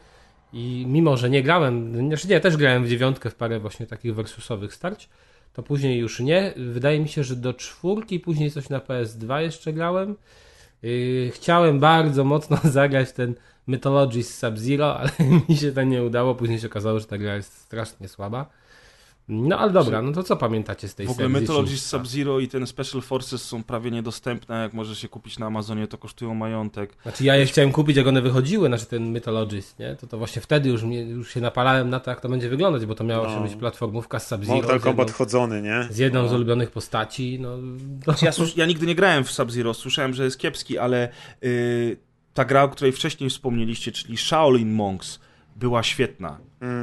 [0.53, 4.14] I mimo, że nie grałem, znaczy nie, też grałem w dziewiątkę w parę właśnie takich
[4.14, 5.09] versusowych starć,
[5.53, 6.53] to później już nie.
[6.57, 10.16] Wydaje mi się, że do czwórki, później coś na PS2 jeszcze grałem.
[10.83, 13.35] Yy, chciałem bardzo mocno zagrać ten
[13.66, 15.11] Mythology z Sub-Zero, ale
[15.49, 16.35] mi się to nie udało.
[16.35, 18.47] Później się okazało, że ta gra jest strasznie słaba.
[19.29, 21.79] No ale dobra, no to co pamiętacie z tej W ogóle serii?
[21.79, 25.99] Sub-Zero i ten Special Forces są prawie niedostępne, jak możesz się kupić na Amazonie, to
[25.99, 26.97] kosztują majątek.
[27.03, 29.97] Znaczy ja je chciałem kupić, jak one wychodziły, znaczy ten Mythologist, nie?
[29.97, 32.87] To to właśnie wtedy już, mnie, już się napalałem na to, jak to będzie wyglądać,
[32.87, 33.35] bo to miała No.
[33.35, 34.57] się być platformówka z Sub-Zero.
[34.57, 35.87] Mortal Kombat chodzony, nie?
[35.91, 37.59] z jedną z ulubionych postaci, no...
[38.05, 38.14] To...
[38.26, 41.09] Ja, ja nigdy nie grałem w Sub-Zero, słyszałem, że jest kiepski, ale
[41.43, 41.97] yy,
[42.35, 45.20] ta gra, o której wcześniej wspomnieliście, czyli Shaolin Monks,
[45.57, 46.39] była świetna.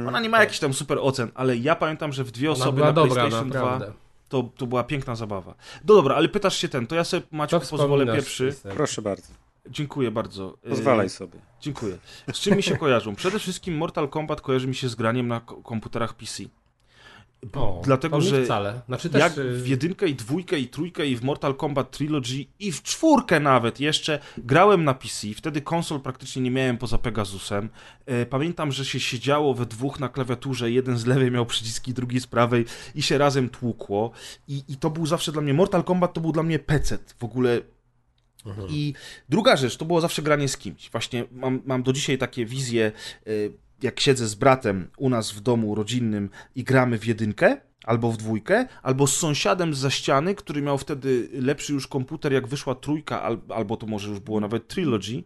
[0.08, 2.92] Ona nie ma jakichś tam super ocen, ale ja pamiętam, że w dwie osoby na
[2.92, 3.92] dobra, PlayStation 2 naprawdę.
[4.28, 5.54] to, to była piękna zabawa.
[5.84, 8.54] No dobra, ale pytasz się ten, to ja sobie Maćku pozwolę pierwszy.
[8.74, 9.28] Proszę bardzo,
[9.70, 10.58] Dziękuję bardzo.
[10.64, 11.38] Yy, pozwalaj sobie.
[11.60, 11.98] Dziękuję.
[12.32, 13.14] Z czym mi się kojarzą?
[13.14, 16.42] Przede wszystkim Mortal Kombat kojarzy mi się z graniem na ko- komputerach PC.
[17.54, 18.80] O, Dlatego, to mi że wcale.
[18.86, 19.20] Znaczy też...
[19.20, 22.82] Jak y, w jedynkę i dwójkę i trójkę i w Mortal Kombat Trilogy i w
[22.82, 27.68] czwórkę nawet jeszcze grałem na PC, wtedy konsol praktycznie nie miałem poza Pegasusem.
[28.06, 32.20] E, Pamiętam, że się siedziało we dwóch na klawiaturze, jeden z lewej miał przyciski, drugi
[32.20, 34.10] z prawej i się razem tłukło.
[34.48, 37.24] I, i to był zawsze dla mnie, Mortal Kombat to był dla mnie pecet w
[37.24, 37.60] ogóle
[38.46, 38.68] Mhm.
[38.70, 38.94] i
[39.28, 40.90] druga rzecz, to było zawsze granie z kimś.
[40.90, 42.92] Właśnie mam, mam do dzisiaj takie wizje.
[43.26, 48.12] y, jak siedzę z bratem u nas w domu rodzinnym i gramy w jedynkę, albo
[48.12, 52.74] w dwójkę, albo z sąsiadem za ściany, który miał wtedy lepszy już komputer, jak wyszła
[52.74, 55.24] trójka, al, albo to może już było nawet trilogy,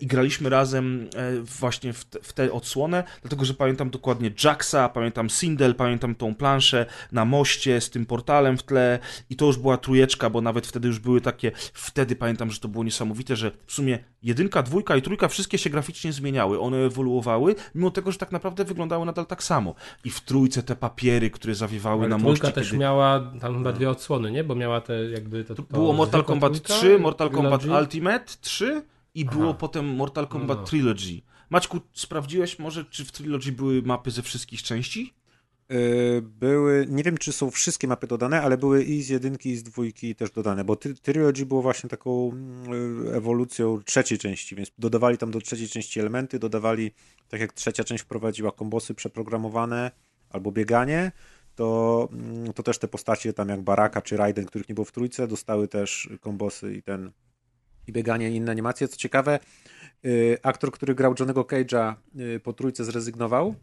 [0.00, 4.88] i graliśmy razem e, właśnie w, te, w tę odsłonę, dlatego że pamiętam dokładnie Jacksa,
[4.88, 8.98] pamiętam Sindel, pamiętam tą planszę na moście z tym portalem w tle
[9.30, 12.68] i to już była trójeczka, bo nawet wtedy już były takie, wtedy pamiętam, że to
[12.68, 17.54] było niesamowite, że w sumie jedynka, dwójka i trójka wszystkie się graficznie zmieniały, one ewoluowały,
[17.74, 19.74] mimo tego, że tak naprawdę wyglądały nadal tak samo.
[20.04, 22.78] I w trójce te papiery, które zawiewały Ale na trójka moście, też kiedy...
[22.78, 24.44] miała tam chyba dwie odsłony, nie?
[24.44, 27.64] Bo miała te jakby to, to Było Mortal Kombat trójka, 3, Mortal Kombat.
[27.64, 28.82] Ultimate 3
[29.14, 30.64] i było potem Mortal Kombat no.
[30.64, 31.22] Trilogy.
[31.50, 35.14] Maćku, sprawdziłeś może, czy w Trilogy były mapy ze wszystkich części?
[35.72, 39.56] Y, Były, nie wiem czy są wszystkie mapy dodane, ale były i z jedynki i
[39.56, 45.18] z dwójki też dodane, bo Trilogy było właśnie taką mm, ewolucją trzeciej części, więc dodawali
[45.18, 46.90] tam do trzeciej części elementy, dodawali,
[47.28, 49.90] tak jak trzecia część wprowadziła kombosy przeprogramowane
[50.30, 51.12] albo bieganie,
[51.54, 54.92] to, mm, to też te postacie tam jak Baraka czy Raiden, których nie było w
[54.92, 57.12] trójce, dostały też kombosy i ten
[57.90, 58.88] i bieganie i inne animacje.
[58.88, 59.38] Co ciekawe,
[60.04, 61.94] y, aktor, który grał Johnego Cage'a
[62.36, 63.54] y, po trójce zrezygnował,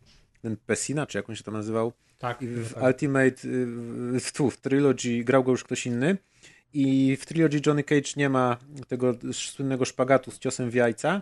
[0.42, 2.84] ten Pessina, czy jak on się tam nazywał, Tak, i w tak.
[2.84, 6.18] Ultimate, y, w, w, tu, w Trilogy grał go już ktoś inny
[6.74, 8.58] i w Trilogy Johnny Cage nie ma
[8.88, 11.22] tego słynnego szpagatu z ciosem w jajca,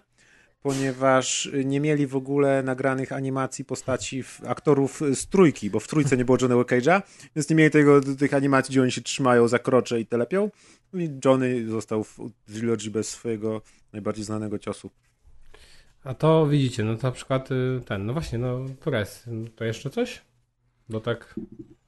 [0.65, 6.17] ponieważ nie mieli w ogóle nagranych animacji postaci w, aktorów z trójki, bo w trójce
[6.17, 7.01] nie było Johnny'ego Cage'a,
[7.35, 10.49] więc nie mieli tego, tych animacji, gdzie oni się trzymają za krocze i telepią
[10.93, 12.17] i Johnny został w
[12.53, 13.61] Trilogy bez swojego
[13.93, 14.89] najbardziej znanego ciosu.
[16.03, 19.89] A to widzicie, no to na przykład y, ten, no właśnie, no Torres, to jeszcze
[19.89, 20.21] coś?
[20.89, 21.35] Bo tak,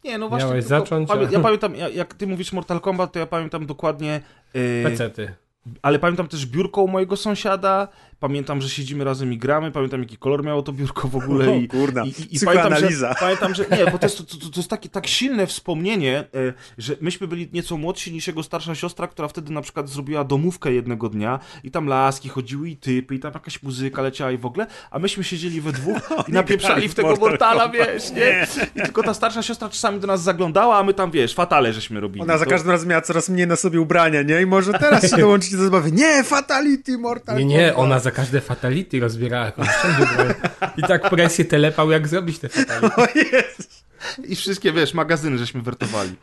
[0.04, 0.50] Nie, no właśnie.
[0.50, 3.66] Miałeś zacząć, Pamię, a- ja pamiętam, ja- jak ty mówisz Mortal Kombat, to ja pamiętam
[3.66, 4.22] dokładnie.
[4.54, 5.34] Yy, pecety.
[5.82, 7.88] ale pamiętam też biurko u mojego sąsiada.
[8.20, 9.72] Pamiętam, że siedzimy razem i gramy.
[9.72, 11.50] Pamiętam, jaki kolor miało to biurko w ogóle.
[11.50, 13.66] O, I, kurna, i, i, pamiętam, że, pamiętam, że.
[13.78, 17.28] Nie, bo to jest, to, to, to jest takie tak silne wspomnienie, e, że myśmy
[17.28, 21.40] byli nieco młodsi niż jego starsza siostra, która wtedy na przykład zrobiła domówkę jednego dnia
[21.64, 25.00] i tam laski chodziły i typy, i tam jakaś muzyka leciała i w ogóle, a
[25.00, 28.48] myśmy siedzieli we dwóch i napieprzali w tego Mortal Mortala, wiesz, nie?
[28.76, 32.00] I tylko ta starsza siostra czasami do nas zaglądała, a my tam, wiesz, fatale żeśmy
[32.00, 32.22] robili.
[32.22, 34.42] Ona za To- każdym razem miała coraz mniej na sobie ubrania, nie?
[34.42, 35.92] I może teraz się dołączycie do zabawy.
[35.92, 40.36] Nie, Fatality, Mortal Nie, nie, ona za każde fatality rozbierała szczęście
[40.78, 43.02] I tak presję telepał, jak zrobić te fatality.
[43.02, 43.84] O Jezus.
[44.24, 46.16] I wszystkie, wiesz, magazyny żeśmy wertowali.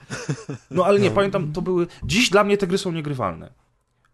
[0.70, 1.86] No ale nie, pamiętam, to były...
[2.04, 3.50] Dziś dla mnie te gry są niegrywalne.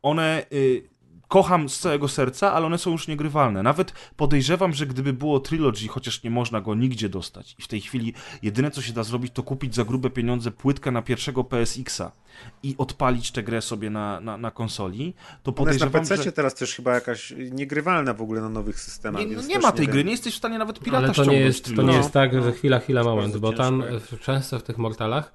[0.03, 0.47] One...
[0.53, 0.90] Y,
[1.31, 3.63] kocham z całego serca, ale one są już niegrywalne.
[3.63, 7.81] Nawet podejrzewam, że gdyby było Trilogy, chociaż nie można go nigdzie dostać i w tej
[7.81, 12.13] chwili jedyne, co się da zrobić, to kupić za grube pieniądze płytkę na pierwszego PSX-a
[12.63, 16.23] i odpalić tę grę sobie na, na, na konsoli, to Ona jest na podejrzewam, PC
[16.23, 16.33] że...
[16.33, 19.27] teraz też chyba jakaś niegrywalna w ogóle na nowych systemach.
[19.27, 19.93] Nie, no nie ma tej wiem.
[19.93, 22.33] gry, nie jesteś w stanie nawet pirata Ale to nie, jest, to nie jest tak,
[22.33, 22.43] No.
[22.43, 23.83] że chwila, chwila, jest moment, bo tam
[24.21, 25.33] często w tych mortalach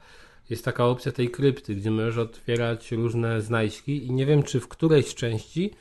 [0.50, 4.68] jest taka opcja tej krypty, gdzie możesz otwierać różne znajdźki i nie wiem, czy w
[4.68, 5.74] którejś części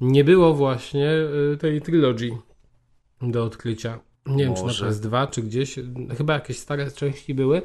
[0.00, 1.10] nie było właśnie
[1.52, 2.30] y, tej trilogy
[3.22, 3.98] do odkrycia.
[4.26, 4.86] Nie wiem, czy Może.
[4.86, 5.78] na PS2, czy gdzieś.
[6.18, 7.62] Chyba jakieś stare części były.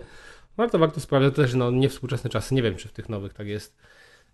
[0.57, 1.35] Warto, warto sprawdzić.
[1.35, 2.55] To też no, niewspółczesne czasy.
[2.55, 3.77] Nie wiem, czy w tych nowych tak jest.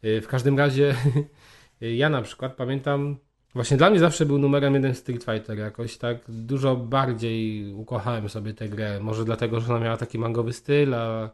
[0.05, 0.95] Y, W każdym razie
[1.81, 3.17] ja na przykład pamiętam,
[3.53, 8.53] właśnie dla mnie zawsze był numerem jeden Street Fighter jakoś tak dużo bardziej ukochałem sobie
[8.53, 8.99] tę grę.
[8.99, 11.29] Może dlatego, że ona miała taki mangowy styl, a y,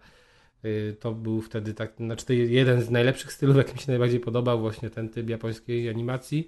[0.99, 4.89] to był wtedy tak, znaczy jeden z najlepszych stylów, jaki mi się najbardziej podobał, właśnie
[4.89, 6.47] ten typ japońskiej animacji.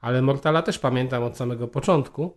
[0.00, 2.36] Ale Mortala też pamiętam od samego początku.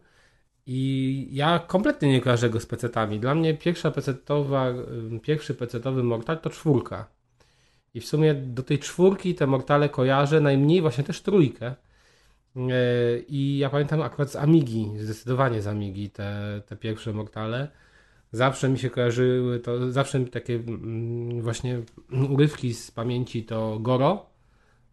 [0.66, 3.20] I ja kompletnie nie kojarzę go z pecetami.
[3.20, 4.70] Dla mnie pierwsza pecetowa,
[5.16, 7.08] y, pierwszy pecetowy Mortal to czwórka.
[7.94, 11.76] I w sumie do tej czwórki te Mortale kojarzę, najmniej właśnie też trójkę.
[12.56, 17.68] Yy, I ja pamiętam akurat z Amigi, zdecydowanie z Amigi te, te pierwsze Mortale.
[18.32, 21.82] Zawsze mi się kojarzyły, to zawsze takie mm, właśnie
[22.30, 24.26] urywki z pamięci to Goro,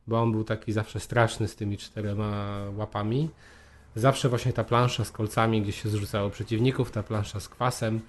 [0.06, 3.30] bo on był taki zawsze straszny z tymi czterema łapami.
[3.94, 8.00] Zawsze właśnie ta plansza z kolcami, gdzie się zrzucało przeciwników, ta plansza z kwasem,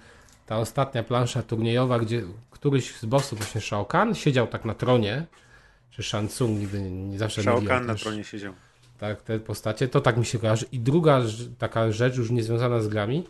[0.46, 5.26] ta ostatnia plansza turniejowa, gdzie któryś z bossów, właśnie Shao Kahn, siedział tak na tronie,
[5.90, 8.52] czy Shansung, nigdy nie, nie zawsze Shao Kahn na tronie siedział.
[8.98, 10.66] Tak, te postacie, to tak mi się kojarzy.
[10.72, 11.22] I druga
[11.58, 13.24] taka rzecz, już niezwiązana z grami,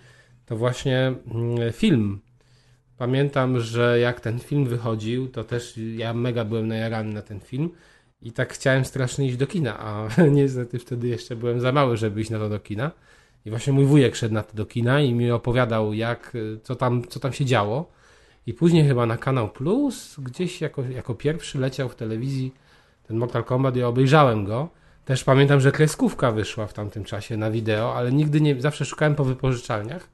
[0.49, 2.21] to właśnie mm, film.
[2.99, 7.71] Pamiętam, że jak ten film wychodził, to też ja mega byłem najarany na ten film
[8.23, 12.21] i tak chciałem strasznie iść do kina, a niestety wtedy jeszcze byłem za mały, żeby
[12.21, 12.91] iść na to do kina.
[13.45, 16.33] I właśnie mój wujek szedł na to do kina i mi opowiadał, jak,
[16.63, 17.91] co, tam, co tam się działo.
[18.47, 22.55] I później chyba na Kanał Plus, gdzieś jako, jako pierwszy leciał w telewizji
[23.07, 24.69] ten Mortal Kombat i obejrzałem go.
[25.05, 29.15] Też pamiętam, że kreskówka wyszła w tamtym czasie na wideo, ale nigdy nie, zawsze szukałem
[29.15, 30.09] po wypożyczalniach,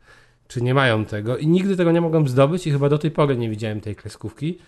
[0.48, 3.36] czy nie mają tego i nigdy tego nie mogłem zdobyć i chyba do tej pory
[3.36, 4.58] nie widziałem tej kreskówki.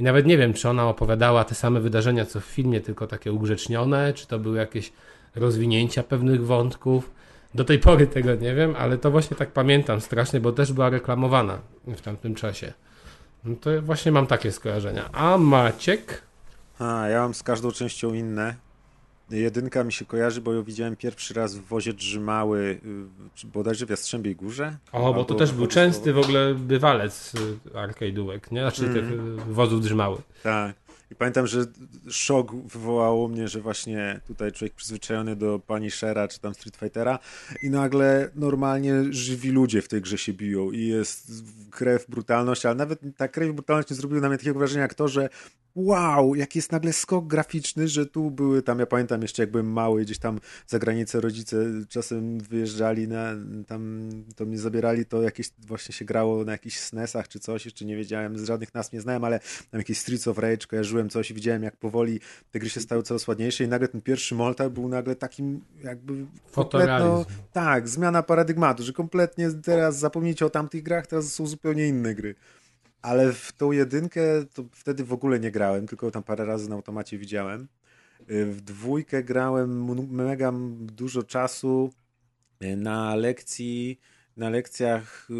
[0.00, 3.32] I nawet nie wiem, czy ona opowiadała te same wydarzenia co w filmie, tylko takie
[3.32, 4.92] ugrzecznione, czy to były jakieś
[5.34, 7.10] rozwinięcia pewnych wątków.
[7.54, 10.90] Do tej pory tego nie wiem, ale to właśnie tak pamiętam strasznie, bo też była
[10.90, 12.72] reklamowana w tamtym czasie.
[13.44, 15.12] No to właśnie mam takie skojarzenia.
[15.12, 16.22] A Maciek?
[16.78, 18.65] A, ja mam z każdą częścią inne.
[19.30, 22.80] Jedynka mi się kojarzy, bo ją widziałem pierwszy raz w wozie Drzymały,
[23.44, 24.76] y, bodajże w Jastrzębiej Górze.
[24.92, 28.60] O, bo to też był częsty w ogóle bywalec y, arcade'ówek, nie?
[28.60, 30.18] Znaczy tych y, wozów drzymały.
[30.42, 30.85] Tak.
[31.10, 31.66] I pamiętam, że
[32.08, 37.18] szok wywołało mnie, że właśnie tutaj człowiek przyzwyczajony do pani Shera czy tam Street Fightera
[37.62, 41.32] i nagle normalnie żywi ludzie w tej grze się biją i jest
[41.70, 44.94] krew, brutalność, ale nawet ta krew i brutalność nie zrobiły na mnie takiego wrażenia jak
[44.94, 45.28] to, że
[45.76, 49.72] wow, jaki jest nagle skok graficzny, że tu były tam, ja pamiętam jeszcze jak byłem
[49.72, 51.56] mały, gdzieś tam za granicę rodzice
[51.88, 53.32] czasem wyjeżdżali na,
[53.66, 57.84] tam, to mnie zabierali, to jakieś właśnie się grało na jakichś SNESach czy coś, jeszcze
[57.84, 59.40] nie wiedziałem, z żadnych nas nie znałem, ale
[59.70, 62.20] tam jakieś Streets of Rage kojarzyłem coś i widziałem jak powoli
[62.50, 66.26] te gry się stały coraz ładniejsze i nagle ten pierwszy Moltar był nagle takim jakby
[66.52, 72.14] kompletno, tak, zmiana paradygmatu, że kompletnie teraz zapomnijcie o tamtych grach, teraz są zupełnie inne
[72.14, 72.34] gry.
[73.02, 74.20] Ale w tą jedynkę
[74.54, 77.68] to wtedy w ogóle nie grałem, tylko tam parę razy na automacie widziałem.
[78.30, 81.90] Y, W dwójkę grałem mega dużo czasu
[82.62, 84.00] y, na lekcji,
[84.36, 85.34] na lekcjach y,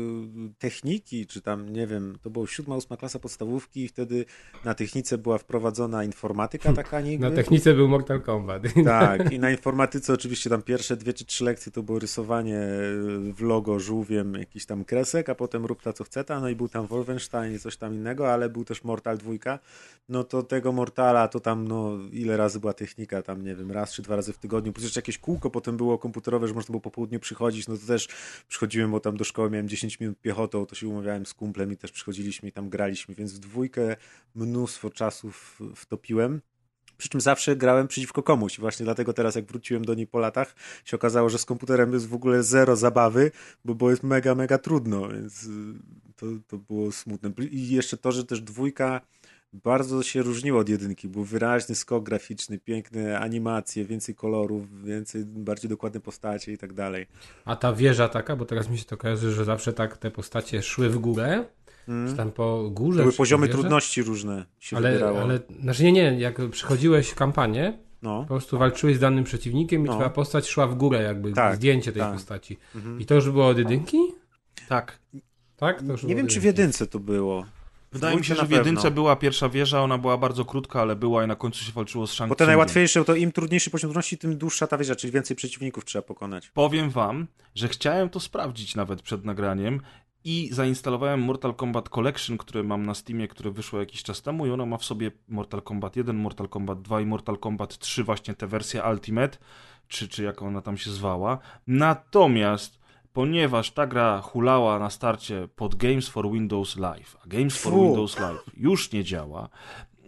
[0.58, 4.24] techniki, czy tam, nie wiem, to była siódma, ósma klasa podstawówki i wtedy
[4.64, 7.30] na technice była wprowadzona informatyka taka niby.
[7.30, 8.62] Na technice był Mortal Kombat.
[8.84, 13.32] Tak, i na informatyce oczywiście tam pierwsze dwie czy trzy lekcje to było rysowanie y,
[13.32, 16.56] w logo żółwiem jakiś tam kresek, a potem rób ta co chce ta, no i
[16.56, 19.58] był tam Wolfenstein i coś tam innego, ale był też Mortal dwójka.
[20.08, 23.92] No to tego Mortala to tam no ile razy była technika, tam nie wiem, raz
[23.92, 26.80] czy dwa razy w tygodniu, plus jeszcze jakieś kółko potem było komputerowe, że można było
[26.80, 28.08] po południu przychodzić, no to też
[28.48, 31.76] przychodziłem, bo tam do szkoły miałem 10 minut piechotą, to się umawiałem z kumplem i
[31.76, 33.96] też przychodziliśmy i tam graliśmy, więc w dwójkę
[34.34, 36.40] mnóstwo czasu w- wtopiłem.
[36.96, 38.60] Przy czym zawsze grałem przeciwko komuś.
[38.60, 42.08] Właśnie dlatego teraz, jak wróciłem do niej po latach, się okazało, że z komputerem jest
[42.08, 43.30] w ogóle zero zabawy,
[43.64, 45.48] bo, bo jest mega, mega trudno, więc y,
[46.16, 47.32] to, to było smutne.
[47.50, 49.00] I jeszcze to, że też dwójka
[49.52, 51.08] bardzo się różniła od jedynki.
[51.08, 57.06] Był wyraźny skok graficzny, piękne animacje, więcej kolorów, więcej, bardziej dokładne postacie i tak dalej.
[57.44, 60.62] A ta wieża taka, bo teraz mi się to kojarzy, że zawsze tak te postacie
[60.62, 61.44] szły w górę,
[62.08, 62.98] czy tam po górze.
[62.98, 65.20] To były poziomy trudności różne się Ale, wybierało.
[65.20, 68.20] ale, znaczy nie, nie, jak przechodziłeś kampanię, No.
[68.20, 69.94] po prostu walczyłeś z danym przeciwnikiem i No.
[69.94, 72.12] twoja postać szła w górę, jakby Tak, zdjęcie tej tak.
[72.12, 72.56] postaci.
[72.98, 73.98] I to już było od jedynki?
[74.68, 74.98] Tak.
[75.56, 75.82] Tak?
[75.82, 77.46] To już Nie wiem, czy w jedynce to było.
[77.96, 81.24] Wydaje mi się, że w jedynce była pierwsza wieża, ona była bardzo krótka, ale była
[81.24, 84.18] i na końcu się walczyło z Shang Bo te najłatwiejsze, to im trudniejszy poziom trudności,
[84.18, 86.50] tym dłuższa ta wieża, czyli więcej przeciwników trzeba pokonać.
[86.50, 89.80] Powiem wam, że chciałem to sprawdzić nawet przed nagraniem
[90.24, 94.50] i zainstalowałem Mortal Kombat Collection, które mam na Steamie, które wyszło jakiś czas temu i
[94.50, 98.34] ono ma w sobie Mortal Kombat 1, Mortal Kombat 2 i Mortal Kombat 3, właśnie
[98.34, 99.38] tę wersję Ultimate,
[99.88, 101.38] czy, czy jak ona tam się zwała.
[101.66, 102.78] Natomiast
[103.16, 107.72] ponieważ ta gra hulała na starcie pod Games for Windows Live, a Games for.
[107.72, 109.48] Windows Live już nie działa,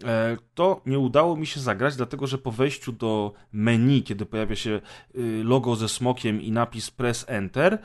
[0.05, 4.57] e, to nie udało mi się zagrać, dlatego że po wejściu do menu, kiedy pojawia
[4.57, 4.81] się
[5.17, 7.79] y, logo ze smokiem i napis press enter,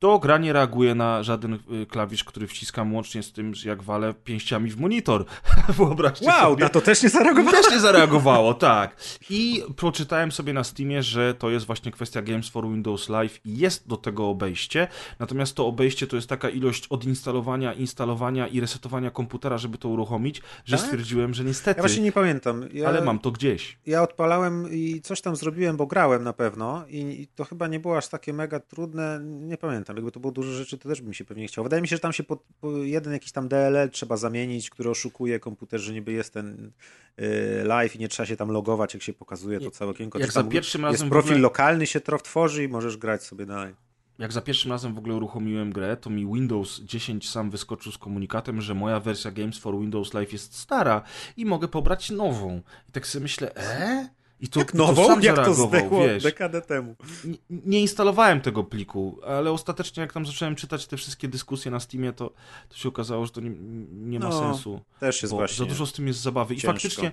[0.00, 3.82] to gra nie reaguje na żaden y, klawisz, który wciskam łącznie z tym, że jak
[3.82, 5.24] walę pięściami w monitor.
[5.68, 6.64] Wyobraźcie Wow, sobie.
[6.64, 7.62] na to też nie zareagowałem.
[7.62, 8.96] Też nie zareagowało, tak.
[9.30, 13.58] I przeczytałem sobie na Steamie, że to jest właśnie kwestia Games for Windows Live i
[13.58, 14.88] jest do tego obejście.
[15.18, 20.42] Natomiast to obejście to jest taka ilość odinstalowania, instalowania i resetowania komputera, żeby to uruchomić,
[20.64, 20.86] że Tak?
[20.86, 22.64] stwierdziłem, że niestety, Ja właśnie nie pamiętam.
[22.72, 23.78] Ja, ale mam to gdzieś.
[23.86, 27.80] Ja odpalałem i coś tam zrobiłem, bo grałem na pewno i, i to chyba nie
[27.80, 29.20] było aż takie mega trudne.
[29.22, 31.64] Nie pamiętam, jakby to było dużo rzeczy, to też bym się pewnie chciał.
[31.64, 34.90] Wydaje mi się, że tam się pod, po jeden jakiś tam DLL trzeba zamienić, który
[34.90, 36.72] oszukuje komputer, że niby jest ten
[37.20, 40.18] y, live i nie trzeba się tam logować, jak się pokazuje to całe okienko.
[40.18, 43.22] jak Czy za pierwszym jest razem w profil ogóle- lokalny się tworzy i możesz grać
[43.22, 43.74] sobie dalej.
[44.18, 47.98] Jak za pierwszym razem w ogóle uruchomiłem grę, to mi Windows 10 sam wyskoczył z
[47.98, 51.02] komunikatem, że moja wersja Games for Windows Live jest stara
[51.36, 52.62] i mogę pobrać nową.
[52.88, 54.08] I tak sobie myślę, e?
[54.40, 55.06] I to, Jak to nową?
[55.06, 56.22] sam Jak to zdechło wiesz.
[56.22, 56.96] dekadę temu.
[57.24, 61.80] Nie, nie instalowałem tego pliku, ale ostatecznie jak tam zacząłem czytać te wszystkie dyskusje na
[61.80, 62.32] Steamie, to,
[62.68, 63.50] to się okazało, że to nie,
[63.92, 64.80] nie ma No, sensu.
[65.00, 65.56] Też jest właśnie.
[65.56, 66.54] za dużo z tym jest zabawy.
[66.54, 66.72] I ciężko.
[66.72, 67.12] faktycznie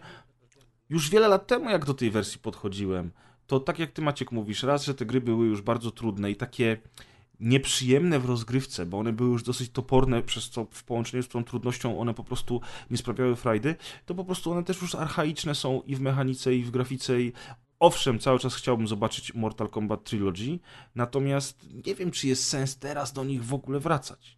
[0.90, 3.12] już wiele lat temu, jak do tej wersji podchodziłem,
[3.48, 6.36] to tak jak ty Maciek mówisz, raz, że te gry były już bardzo trudne i
[6.36, 6.78] takie
[7.40, 11.44] nieprzyjemne w rozgrywce, bo one były już dosyć toporne, przez co w połączeniu z tą
[11.44, 12.62] trudnością one po prostu
[12.92, 13.76] nie sprawiały frajdy,
[14.06, 17.34] to po prostu one też już archaiczne są i w mechanice, i w grafice, i
[17.80, 20.60] owszem, cały czas chciałbym zobaczyć Mortal Kombat Trilogy,
[20.96, 24.38] natomiast nie wiem, czy jest sens teraz do nich w ogóle wracać.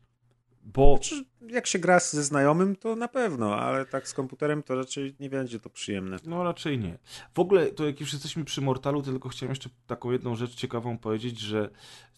[0.64, 4.76] Bo Znaczy, jak się gra ze znajomym, to na pewno, ale tak z komputerem to
[4.76, 6.18] raczej nie będzie to przyjemne.
[6.26, 6.98] No raczej nie.
[7.34, 10.56] W ogóle, to jak już jesteśmy przy Mortalu, to tylko chciałem jeszcze taką jedną rzecz
[10.56, 11.70] ciekawą powiedzieć, że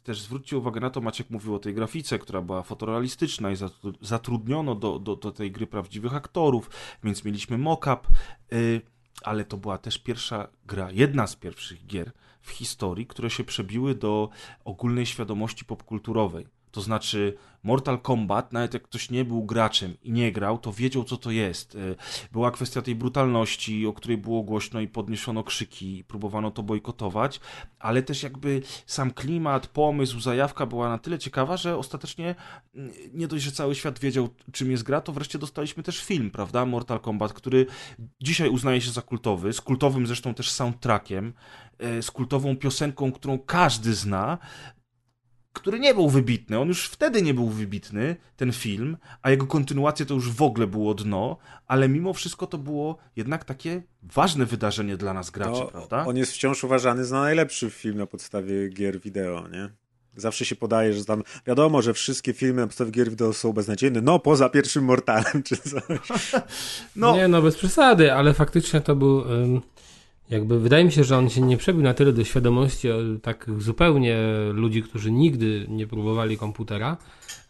[0.04, 3.94] też zwróćcie uwagę na to, Maciek mówił o tej grafice, która była fotorealistyczna i zatru-
[4.02, 6.70] zatrudniono do, do, do tej gry prawdziwych aktorów,
[7.04, 8.08] więc mieliśmy mock-up,
[8.54, 8.82] y,
[9.24, 13.96] ale to była też pierwsza gra, jedna z pierwszych gier w historii, które się przebiły
[13.96, 14.30] do
[14.66, 16.48] ogólnej świadomości popkulturowej.
[16.72, 21.04] To znaczy Mortal Kombat, nawet jak ktoś nie był graczem i nie grał, to wiedział
[21.04, 21.76] co to jest.
[21.76, 21.96] Y,
[22.32, 27.40] Była kwestia tej brutalności, o której było głośno i podniesiono krzyki, i próbowano to bojkotować,
[27.80, 32.36] ale też jakby sam klimat, pomysł, zajawka była na tyle ciekawa, że ostatecznie
[32.76, 36.32] mm, nie dość, że cały świat wiedział czym jest gra, to wreszcie dostaliśmy też film,
[36.32, 36.66] prawda?
[36.66, 37.66] Mortal Kombat, który
[38.22, 41.34] dzisiaj uznaje się za kultowy, z kultowym zresztą też soundtrackiem,
[41.84, 44.38] y, z kultową piosenką, którą każdy zna,
[45.54, 46.60] który nie był wybitny.
[46.60, 50.68] On już wtedy nie był wybitny, ten film, a jego kontynuację to już w ogóle
[50.68, 51.38] było dno,
[51.68, 56.06] ale mimo wszystko to było jednak takie ważne wydarzenie dla nas graczy, No, prawda?
[56.06, 59.70] On jest wciąż uważany za najlepszy film na podstawie gier wideo, nie?
[60.16, 64.02] Zawsze się podaje, że tam wiadomo, że wszystkie filmy na podstawie gier wideo są beznadziejne,
[64.02, 65.84] no poza pierwszym Mortalem czy coś.
[66.96, 69.32] No, Nie, no bez przesady, ale faktycznie to był.
[69.32, 69.62] ym,
[70.32, 73.46] Jakby wydaje mi się, że on się nie przebił na tyle do świadomości o, tak
[73.58, 74.18] zupełnie
[74.54, 76.98] ludzi, którzy nigdy nie próbowali komputera,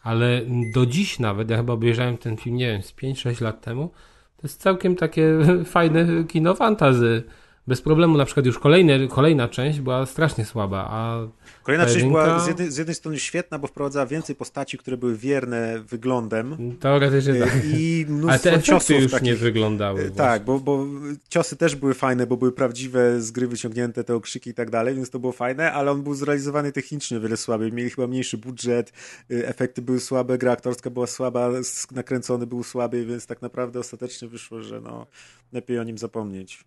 [0.02, 0.40] ale
[0.74, 3.88] do dziś nawet, ja chyba obejrzałem ten film, nie wiem, z 5-6 lat temu,
[4.36, 7.22] to jest całkiem takie fajne kino fantazy.
[7.66, 11.18] Bez problemu, na przykład już kolejne, kolejna część była strasznie słaba, a
[11.62, 15.16] Kolejna część była z jednej, z jednej strony świetna, bo wprowadzała więcej postaci, które były
[15.16, 17.48] wierne wyglądem teoretycznie tak.
[17.54, 19.26] e, i Ale mnóstwo te efekty ciosów już takich.
[19.26, 20.10] nie wyglądały.
[20.10, 20.86] Tak, bo, bo
[21.28, 24.94] ciosy też były fajne, bo były prawdziwe z gry wyciągnięte, te okrzyki i tak dalej,
[24.94, 27.72] więc to było fajne, ale on był zrealizowany technicznie wiele słabiej.
[27.72, 28.92] Mieli chyba mniejszy budżet,
[29.30, 31.50] y, efekty były słabe, gra aktorska była słaba,
[31.90, 35.06] nakręcony był słaby, więc tak naprawdę ostatecznie wyszło, że no,
[35.52, 36.64] lepiej o nim zapomnieć.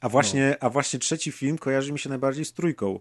[0.00, 3.00] A właśnie, a właśnie trzeci film kojarzy mi się najbardziej z trójką.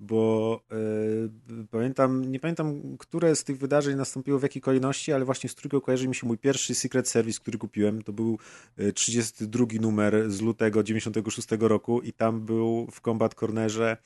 [0.00, 5.50] Bo y, pamiętam, nie pamiętam, które z tych wydarzeń nastąpiło w jakiej kolejności, ale właśnie
[5.50, 8.02] z trójką kojarzy mi się mój pierwszy Secret Service, który kupiłem.
[8.02, 8.38] To był
[8.80, 13.96] y, 32 numer z lutego 96 roku i tam był w Combat Cornerze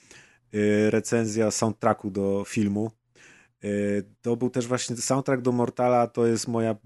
[0.55, 2.91] y, recenzja soundtracku do filmu.
[3.65, 6.77] Y, To był też właśnie soundtrack do Mortala, to jest moja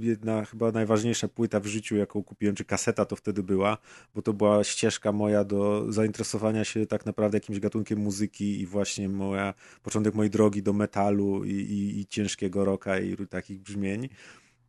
[0.00, 3.78] jedna chyba najważniejsza płyta w życiu, jaką kupiłem, czy kaseta to wtedy była,
[4.14, 9.08] bo to była ścieżka moja do zainteresowania się tak naprawdę jakimś gatunkiem muzyki i właśnie
[9.08, 14.08] moja, początek mojej drogi do metalu i, i, i ciężkiego rocka i takich brzmień.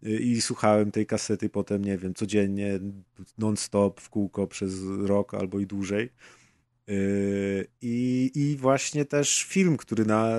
[0.05, 2.79] Y, I słuchałem tej kasety potem, nie wiem, codziennie,
[3.37, 4.73] non-stop, w kółko przez
[5.05, 6.09] rok albo i dłużej.
[6.87, 10.37] Yy, I, I właśnie też film, który na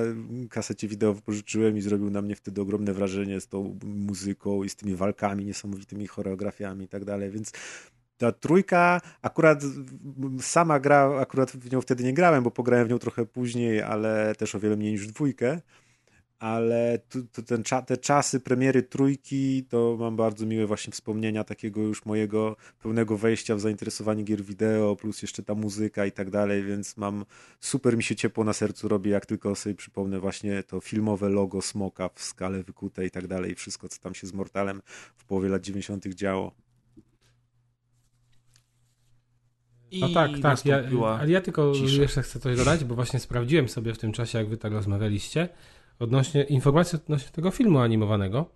[0.50, 4.76] kasecie wideo wypożyczyłem i zrobił na mnie wtedy ogromne wrażenie z tą muzyką i z
[4.76, 7.52] tymi walkami, niesamowitymi choreografiami i tak dalej, więc
[8.18, 12.90] ta trójka, akurat m, sama gra, akurat w nią wtedy nie grałem, bo pograłem w
[12.90, 15.60] nią trochę później, ale też o wiele mniej niż dwójkę,
[16.38, 21.44] ale tu, tu ten, cza- te czasy premiery trójki, to mam bardzo miłe właśnie wspomnienia
[21.44, 26.30] takiego już mojego pełnego wejścia w zainteresowanie gier wideo, plus jeszcze ta muzyka i tak
[26.30, 27.24] dalej, więc mam,
[27.60, 31.62] super mi się ciepło na sercu robi, jak tylko sobie przypomnę właśnie to filmowe logo
[31.62, 34.82] Smoka w skale wykute i tak dalej, wszystko co tam się z Mortalem
[35.16, 36.52] w połowie lat 90 działo.
[39.90, 40.66] I No tak, tak.
[40.66, 40.82] Ja,
[41.20, 42.02] ale ja tylko cisza.
[42.02, 45.48] jeszcze chcę coś dodać, bo właśnie sprawdziłem sobie w tym czasie, jak wy tak rozmawialiście,
[45.98, 48.46] odnośnie informacji odnośnie tego filmu animowanego.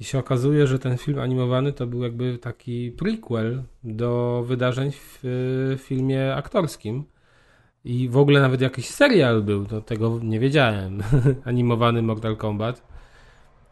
[0.00, 5.24] I się okazuje, że ten film animowany to był jakby taki prequel do wydarzeń w
[5.24, 7.04] y, filmie aktorskim.
[7.84, 11.02] I w ogóle nawet jakiś serial był, to tego nie wiedziałem.
[11.44, 12.93] Animowany Mortal Kombat.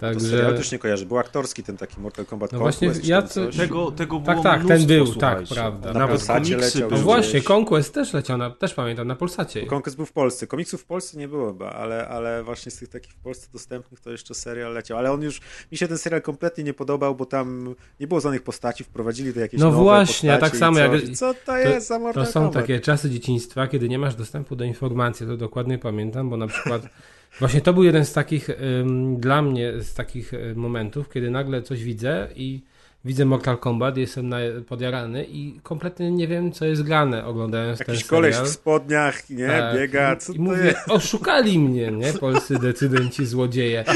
[0.02, 0.28] To Także.
[0.28, 3.50] serial też nie kojarzę, był aktorski ten taki Mortal Kombat No Conquest, właśnie, ja to-.
[3.56, 5.92] Tego, tego Tak, było tak, ten mnóstwo, był, tak, prawda.
[5.92, 7.40] Na Nawet Polsacie komiksy leciał No właśnie.
[7.50, 9.66] Conquest też leciał, na, też pamiętam, na Polsacie.
[9.66, 10.46] Konkurs był w Polsce.
[10.46, 14.00] Komiksów w Polsce nie było chyba, ale, ale właśnie z tych takich w Polsce dostępnych
[14.00, 14.98] to jeszcze serial leciał.
[14.98, 15.40] Ale on już,
[15.72, 19.40] mi się ten serial kompletnie nie podobał, bo tam nie było żadnych postaci, wprowadzili to
[19.40, 21.16] jakieś No nowe właśnie, tak samo i jak-.
[21.16, 22.54] Co to jest za Mortal To są Kombat?
[22.62, 26.82] takie czasy dzieciństwa, kiedy nie masz dostępu do informacji, to dokładnie pamiętam, bo na przykład
[27.38, 28.50] właśnie to był jeden z takich
[28.80, 32.60] ym, dla mnie z takich y, momentów, kiedy nagle coś widzę i
[33.04, 34.36] widzę Mortal Kombat, jestem na,
[34.68, 38.32] podjarany i kompletnie nie wiem, co jest grane oglądając ten Jakiś serial.
[38.32, 39.74] koleś w spodniach, nie, Tak.
[39.76, 40.88] biega, co I to mówię, jest?
[40.88, 42.12] oszukali mnie, nie?
[42.12, 43.84] Polscy decydenci, złodzieje.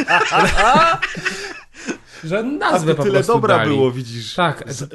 [2.24, 3.70] Że A nazwę to po tyle prostu dobra dali.
[3.70, 4.34] było, widzisz.
[4.34, 4.64] Tak.
[4.72, 4.94] Z,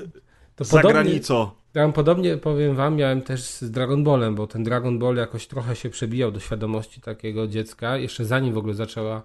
[0.61, 1.49] To za podobnie- granicą.
[1.73, 5.75] Ja podobnie, powiem wam, miałem też z Dragon Ballem, bo ten Dragon Ball jakoś trochę
[5.75, 9.21] się przebijał do świadomości takiego dziecka, jeszcze zanim w ogóle zaczęła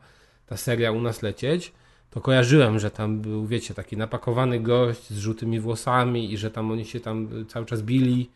[0.46, 1.72] ta seria u nas lecieć,
[2.10, 6.70] to kojarzyłem, że tam był, wiecie, taki napakowany gość z żółtymi włosami i że tam
[6.70, 8.30] oni się tam cały czas bili,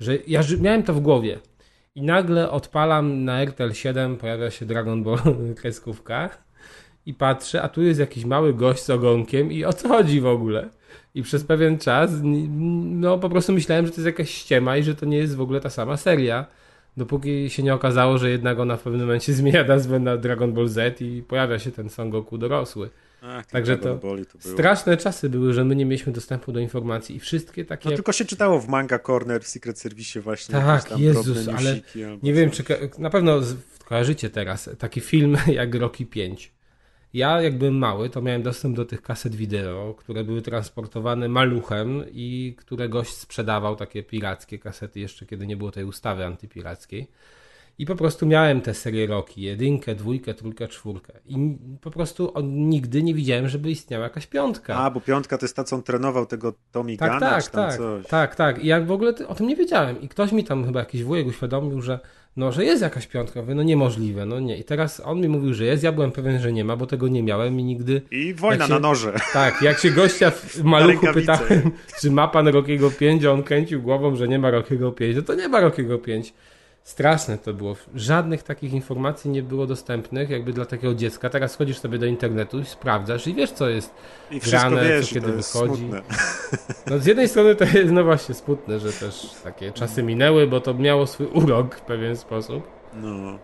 [0.00, 1.38] że ja miałem to w głowie.
[1.94, 5.18] I nagle odpalam na RTL 7, pojawia się Dragon Ball
[5.60, 6.30] kreskówka
[7.06, 10.26] i patrzę, a tu jest jakiś mały gość z ogonkiem i o co chodzi w
[10.26, 10.68] ogóle?
[11.14, 14.94] I przez pewien czas, no po prostu myślałem, że to jest jakaś ściema i że
[14.94, 16.46] to nie jest w ogóle ta sama seria.
[16.96, 20.68] Dopóki się nie okazało, że jednak ona w pewnym momencie zmienia nazwę na Dragon Ball
[20.68, 22.90] Z i pojawia się ten Son Goku dorosły.
[23.22, 24.16] Ach, Także to to.
[24.38, 27.88] Straszne czasy były, że my nie mieliśmy dostępu do informacji i wszystkie takie...
[27.88, 30.52] No tylko się czytało w Manga Corner w Secret Service właśnie.
[30.52, 31.80] Tak, Jezus, ale
[32.22, 32.66] Nie wiem, coś.
[32.66, 33.40] czy na pewno
[33.84, 36.52] kojarzycie teraz taki film jak Rocky 5.
[37.14, 42.04] Ja, jak byłem mały, to miałem dostęp do tych kaset wideo, które były transportowane maluchem
[42.12, 47.08] i które gość sprzedawał, takie pirackie kasety, jeszcze kiedy nie było tej ustawy antypirackiej.
[47.78, 51.12] I po prostu miałem te serie Rocky, jedynkę, dwójkę, trójkę, czwórkę.
[51.26, 54.76] I po prostu nigdy nie widziałem, żeby istniała jakaś piątka.
[54.76, 57.76] A, bo piątka to jest ta, co on trenował tego Tommy Tak, Gana, tak, tak,
[57.76, 58.06] coś.
[58.06, 58.64] tak, tak.
[58.64, 60.00] I ja w ogóle o tym nie wiedziałem.
[60.00, 62.00] I ktoś mi tam chyba jakiś wujek uświadomił, że
[62.36, 63.40] no, że jest jakaś piątka.
[63.40, 64.56] Mówię, no niemożliwe, no nie.
[64.58, 67.08] I teraz on mi mówił, że jest, ja byłem pewien, że nie ma, bo tego
[67.08, 68.02] nie miałem i nigdy...
[68.10, 69.12] I wojna się- na noże.
[69.32, 71.70] Tak, jak się gościa w maluchu pytałem,
[72.00, 75.22] czy ma pan Rockiego 5, a on kręcił głową, że nie ma Rockiego 5, no
[75.22, 76.34] to nie ma Rockiego 5.
[76.82, 77.76] Straszne to było.
[77.94, 81.30] Żadnych takich informacji nie było dostępnych jakby dla takiego dziecka.
[81.30, 83.94] Teraz chodzisz sobie do internetu i sprawdzasz i wiesz, co jest
[84.30, 85.90] I grane, wiesz, co kiedy wychodzi.
[86.86, 90.60] No z jednej strony to jest no właśnie smutne, że też takie czasy minęły, bo
[90.60, 92.68] to miało swój urok w pewien sposób.
[92.94, 93.38] No.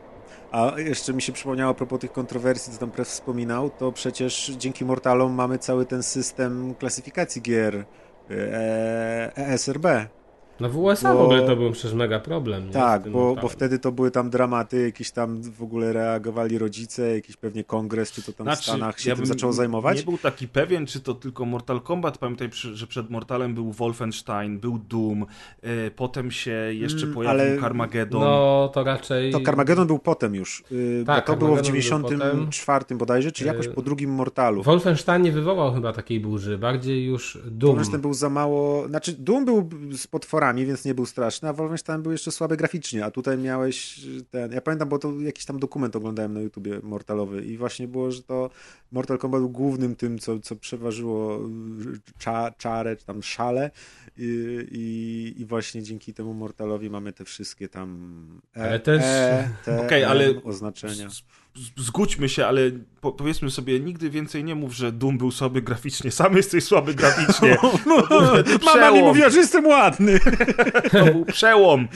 [0.53, 4.53] A jeszcze mi się przypomniało a propos tych kontrowersji, co tam Pref wspominał, to przecież
[4.57, 7.85] dzięki Mortalom mamy cały ten system klasyfikacji gier
[8.31, 9.87] e, ESRB.
[10.61, 12.67] No w USA Bo- w ogóle to był przecież mega problem.
[12.67, 12.73] Nie?
[12.73, 17.15] Tak, tym bo, bo wtedy to były tam dramaty, jakieś tam w ogóle reagowali rodzice,
[17.15, 19.99] jakiś pewnie kongres, czy to tam w Stanach się tym bym zaczęło zajmować.
[19.99, 22.19] Nie był taki pewien, czy to tylko Mortal Kombat.
[22.19, 25.27] Pamiętaj, że przed Mortalem był Wolfenstein, był Doom,
[25.63, 28.21] e, potem się jeszcze Mm, pojawił ale- Carmageddon.
[28.21, 29.33] No to raczej...
[29.33, 33.33] To Carmageddon był potem już, yy, Tak, bo to było w Carmageddon był 94 bodajże,
[33.33, 34.63] czy jakoś Yy, po drugim Mortalu.
[34.63, 37.71] Wolfenstein nie wywołał chyba takiej burzy, bardziej już Doom.
[37.75, 42.03] Wolfenstein był za mało, znaczy Doom był z potworami, więc nie był straszny, a Wolfenstein
[42.03, 44.01] był jeszcze słaby graficznie, a tutaj miałeś
[44.31, 48.11] ten, ja pamiętam, bo to jakiś tam dokument oglądałem na YouTubie Mortalowy i właśnie było,
[48.11, 48.51] że to
[48.93, 51.41] Mortal Kombat był głównym tym, co, co przeważyło y,
[52.19, 53.71] cza, czarę, czy tam szale
[54.17, 59.49] i, i, i właśnie dzięki temu Mortalowi mamy te wszystkie tam e, Ale też- e,
[59.65, 61.09] te M ale- oznaczenia.
[61.77, 62.61] Zgódźmy się, ale
[63.01, 66.11] po, powiedzmy sobie, nigdy więcej nie mów, że Doom był słaby graficznie.
[66.11, 67.57] Sam jesteś słaby graficznie.
[68.67, 70.21] Mama mi mówiła, że jestem ładny.
[70.93, 71.89] To był przełom.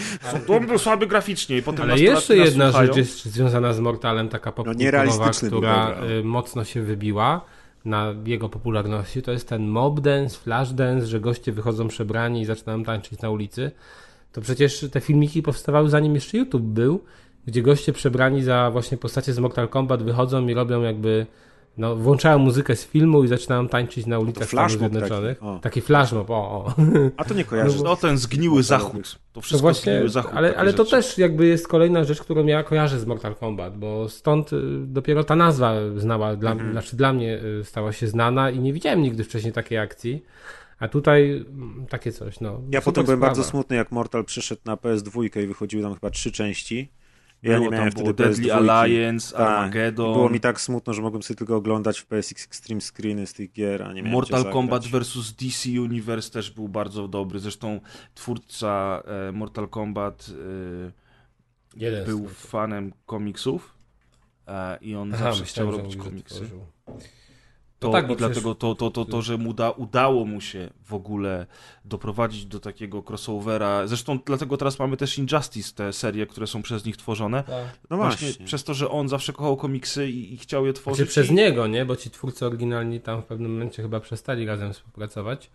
[0.46, 2.86] Doom był słaby graficznie i potem Ale jeszcze jedna słuchają.
[2.86, 7.44] rzecz jest związana z Mortalem, taka popkulturowa, nierealistyczny był, która y, mocno się wybiła
[7.84, 9.22] na jego popularności.
[9.22, 13.30] To jest ten mob dance, flash dance, że goście wychodzą przebrani i zaczynają tańczyć na
[13.30, 13.70] ulicy.
[14.32, 17.04] To przecież te filmiki powstawały zanim jeszcze YouTube był,
[17.46, 21.26] gdzie goście przebrani za właśnie postacie z Mortal Kombat wychodzą i robią jakby
[21.78, 25.38] no, włączają muzykę z filmu i zaczynają tańczyć na ulicach Stanów Zjednoczonych.
[25.38, 25.58] taki, o.
[25.62, 26.74] Taki flashmob, o, o.
[27.16, 27.78] A to nie kojarzę.
[27.84, 29.10] No ten zgniły zachód.
[29.12, 30.32] To To wszystko właśnie, zgniły zachód.
[30.34, 30.90] ale, ale to rzeczy.
[30.96, 34.56] też jakby jest kolejna rzecz, którą ja kojarzę z Mortal Kombat, bo stąd y,
[34.86, 36.72] dopiero ta nazwa znała, dla, Mhm.
[36.72, 40.22] znaczy dla mnie y, stała się znana i nie widziałem nigdy wcześniej takiej akcji,
[40.78, 42.60] a tutaj mm, takie coś, no.
[42.70, 43.34] Ja potem byłem sprawa.
[43.34, 46.88] bardzo smutny, jak Mortal przyszedł na PS2 i wychodziły tam chyba trzy części.
[47.42, 48.70] Ja Było nie miałem tam było wtedy Deadly PS2.
[48.80, 49.40] Alliance, Tak.
[49.48, 50.12] Armageddon.
[50.12, 53.52] Było mi tak smutno, że mogłem sobie tylko oglądać w PSX Extreme Screeny z tych
[53.52, 57.38] gier, a nie miałem Mortal Kombat vs DC Universe też był bardzo dobry.
[57.40, 57.80] Zresztą
[58.14, 60.30] twórca e, Mortal Kombat
[61.76, 63.74] e, był fanem komiksów
[64.46, 66.34] e, i on Aha, zawsze chciał robić komiksy.
[66.34, 66.66] tworzył.
[67.80, 70.40] To, No tak, bo I dlatego to, to, to, to, że mu da, udało mu
[70.40, 71.46] się w ogóle
[71.84, 73.86] doprowadzić do takiego crossovera.
[73.86, 77.44] Zresztą dlatego teraz mamy też Injustice, te serie, które są przez nich tworzone.
[77.44, 77.78] Tak.
[77.90, 78.46] No właśnie, właśnie.
[78.46, 80.96] przez to, że on zawsze kochał komiksy i, i chciał je tworzyć.
[80.96, 81.34] Znaczy przez i...
[81.34, 81.84] niego, nie?
[81.84, 85.50] Bo ci twórcy oryginalni tam w pewnym momencie chyba przestali razem współpracować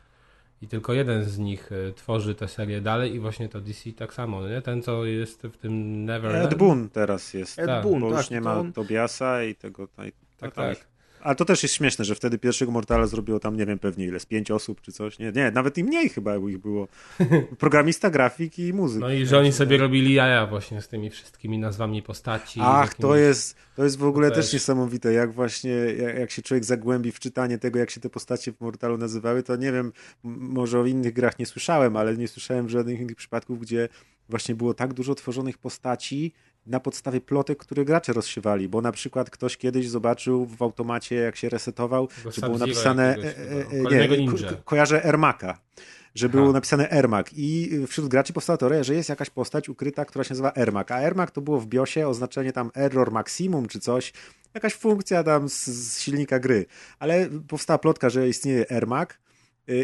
[0.61, 4.14] i tylko jeden z nich y, tworzy tę serię dalej i właśnie to DC tak
[4.14, 4.61] samo, nie?
[4.61, 6.52] Ten, co jest w tym Neverland.
[6.52, 7.60] Ed Boon teraz jest.
[7.60, 8.18] Ed Tak, Boon, bo tak.
[8.18, 9.88] już nie to ma on- Tobiasa i tego.
[9.88, 10.94] Tak, tam tak.
[11.26, 14.06] Ich- A to też jest śmieszne, że wtedy pierwszego Mortala zrobiło tam, nie wiem, pewnie
[14.06, 15.19] ile, z pięć osób czy coś.
[15.19, 16.88] Nie, nie nawet i mniej chyba ich było.
[17.60, 19.02] Programista, grafik i muzyk.
[19.02, 22.60] No i że oni sobie robili jaja właśnie z tymi wszystkimi nazwami postaci.
[22.64, 24.53] Ach, z to jakimiś- jest, to jest w ogóle To też też.
[24.53, 28.52] niesamowite, jak właśnie, jak, jak się człowiek zagłębi w czytanie tego, jak się te postacie
[28.52, 29.91] w Mortalu nazywały, to nie wiem,
[30.23, 33.89] może o innych grach nie słyszałem, ale nie słyszałem żadnych innych przypadków, gdzie
[34.30, 36.34] właśnie było tak dużo tworzonych postaci
[36.65, 41.35] na podstawie plotek, które gracze rozsiewali, bo na przykład ktoś kiedyś zobaczył w automacie, jak
[41.35, 45.59] się resetował, Tego że było napisane, jakiegoś e, e, e, kolejnego nie, ko- kojarzę Ermaka,
[46.15, 46.53] że było Aha.
[46.53, 50.51] napisane Ermak i wśród graczy powstała teoria, że jest jakaś postać ukryta, która się nazywa
[50.55, 54.13] Ermak, a Ermak to było w BIOSie oznaczenie tam error maximum czy coś,
[54.53, 56.65] jakaś funkcja tam z, z silnika gry,
[56.99, 59.19] ale powstała plotka, że istnieje Ermak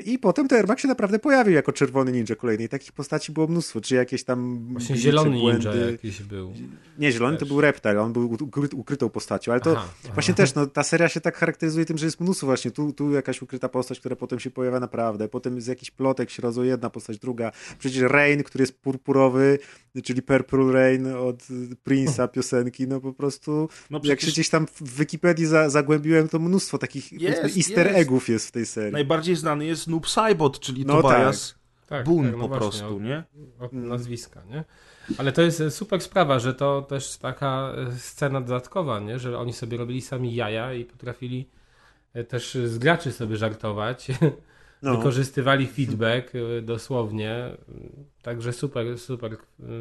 [0.05, 3.47] i potem ten Ermak się naprawdę pojawił jako czerwony ninja kolejny i takich postaci było
[3.47, 5.69] mnóstwo, czy jakieś tam Właśnie zielony błędy.
[5.69, 6.53] ninja jakiś był.
[6.99, 7.49] Nie, zielony to Też.
[7.49, 10.13] był Reptile, on był ukry, ukrytą postacią, ale to Aha, aha.
[10.13, 13.11] właśnie też, no, ta seria się tak charakteryzuje tym, że jest mnóstwo właśnie, tu, tu
[13.11, 16.89] jakaś ukryta postać, która potem się pojawia naprawdę, potem z jakichś plotek się rodzą jedna
[16.89, 19.59] postać, druga, przecież Rain, który jest purpurowy,
[20.03, 24.49] czyli Purple Rain od y, Prince'a piosenki, no po prostu, No jak się przecież gdzieś
[24.49, 27.99] tam w Wikipedii za, zagłębiłem, to mnóstwo takich Jest, easter jest.
[27.99, 28.91] eggów jest w tej serii.
[28.93, 31.55] najbardziej znany jest Noob Saibot, czyli No Tobias
[31.87, 33.23] Tak, Boone tak, no po właśnie, prostu, od- nie?
[33.59, 34.63] od nazwiska, nie?
[35.17, 39.19] Ale to jest e, super sprawa, że to też taka e, scena dodatkowa, nie?
[39.19, 41.49] Że oni sobie robili sami jaja i potrafili
[42.13, 44.07] e, też z graczy sobie żartować.
[44.81, 44.97] No.
[44.97, 47.57] Wykorzystywali feedback e, dosłownie.
[48.21, 49.37] Także super, super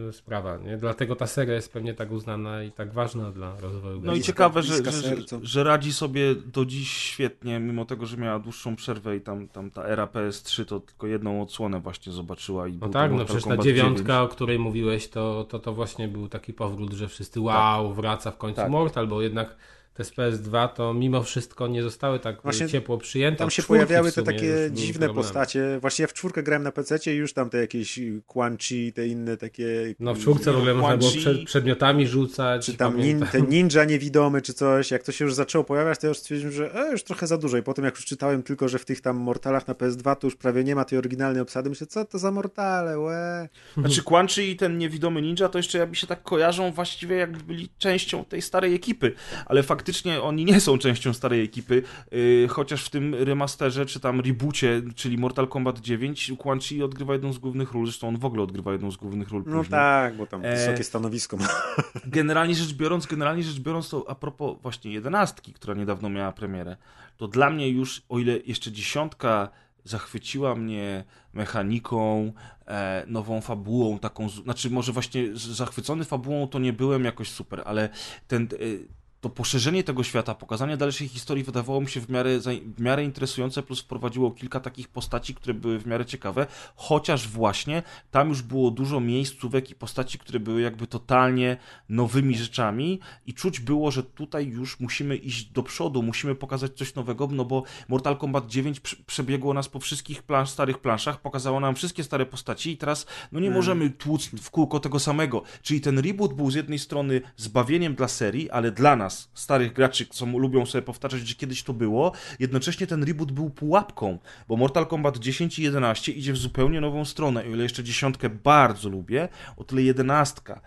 [0.08, 0.76] e, sprawa, nie?
[0.76, 4.62] Dlatego ta seria jest pewnie tak uznana i tak ważna dla rozwoju No i ciekawe,
[4.62, 9.20] że, że, że, radzi sobie do dziś świetnie, mimo tego, że miała dłuższą przerwę i
[9.20, 12.68] tam, tam ta era PS3 to tylko jedną odsłonę właśnie zobaczyła.
[12.68, 14.24] I No był to tak, no przecież ta dziewiątka, 9.
[14.24, 18.38] o której mówiłeś, to, to, to właśnie był taki powrót, że wszyscy wow, wraca w
[18.38, 18.70] końcu Tak.
[18.70, 19.56] Mortal, bo jednak
[19.94, 23.38] te z PS2 to mimo wszystko nie zostały tak Właśnie ciepło przyjęte.
[23.38, 25.78] Tam się pojawiały te takie dziwne postacie.
[25.80, 29.06] Właśnie ja w czwórkę grałem na PC i już tam te jakieś Quan Chi, te
[29.06, 29.94] inne takie.
[30.00, 31.10] No w czwórce w ogóle można było
[31.44, 32.66] przedmiotami rzucać.
[32.66, 34.90] Czy tam nin, ten ninja niewidomy, czy coś.
[34.90, 37.38] Jak to się już zaczęło pojawiać, to ja już stwierdziłem, że e, już trochę za
[37.38, 37.58] dużo.
[37.58, 40.36] I potem jak już czytałem tylko, że w tych tam Mortalach na PS2 to już
[40.36, 43.48] prawie nie ma tej oryginalnej obsady, myślę, co to za Mortale, łe.
[43.76, 47.44] Znaczy Quan Chi i ten niewidomy ninja to jeszcze jakby się tak kojarzą właściwie jakby
[47.44, 49.12] byli częścią tej starej ekipy,
[49.46, 54.20] ale faktycznie oni nie są częścią starej ekipy, yy, chociaż w tym remasterze czy tam
[54.20, 58.24] reboocie, czyli Mortal Kombat 9 Quan Chi odgrywa jedną z głównych ról, zresztą on w
[58.24, 59.70] ogóle odgrywa jedną z głównych ról No później.
[59.70, 61.48] tak, bo tam E, wysokie stanowisko ma.
[62.06, 66.76] Generalnie rzecz biorąc, generalnie rzecz biorąc, to a propos właśnie jedenastki, która niedawno miała premierę,
[67.16, 69.48] to dla mnie już, o ile jeszcze dziesiątka
[69.84, 72.32] zachwyciła mnie mechaniką,
[72.66, 77.88] e, nową fabułą, taką, znaczy może właśnie zachwycony fabułą to nie byłem jakoś super, ale
[78.28, 82.38] ten, e, to poszerzenie tego świata, pokazanie dalszej historii wydawało mi się w miarę,
[82.76, 87.82] w miarę interesujące, plus wprowadziło kilka takich postaci, które były w miarę ciekawe, chociaż właśnie
[88.10, 91.56] tam już było dużo miejscówek i postaci, które były jakby totalnie
[91.88, 96.94] nowymi rzeczami i czuć było, że tutaj już musimy iść do przodu, musimy pokazać coś
[96.94, 101.60] nowego, no bo Mortal Kombat 9 prze- przebiegło nas po wszystkich plansz, starych planszach, pokazało
[101.60, 105.42] nam wszystkie stare postaci i teraz no nie możemy tłuc w kółko tego samego.
[105.62, 110.06] Czyli ten reboot był z jednej strony zbawieniem dla serii, ale dla nas, starych graczy,
[110.06, 114.18] co lubią sobie powtarzać, że kiedyś to było, jednocześnie ten reboot był pułapką,
[114.48, 117.40] bo Mortal Kombat 10 i 11 idzie w zupełnie nową stronę.
[117.40, 120.60] O ile jeszcze dziesiątkę bardzo lubię, o tyle jedenastka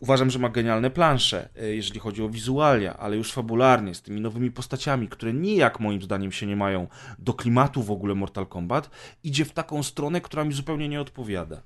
[0.00, 4.20] Uważam, że ma genialne plansze, e, jeżeli chodzi o wizualia, ale już fabularnie, z tymi
[4.20, 6.86] nowymi postaciami, które nijak moim zdaniem się nie mają
[7.18, 8.90] do klimatu w ogóle Mortal Kombat,
[9.24, 11.62] idzie w taką stronę, która mi zupełnie nie odpowiada.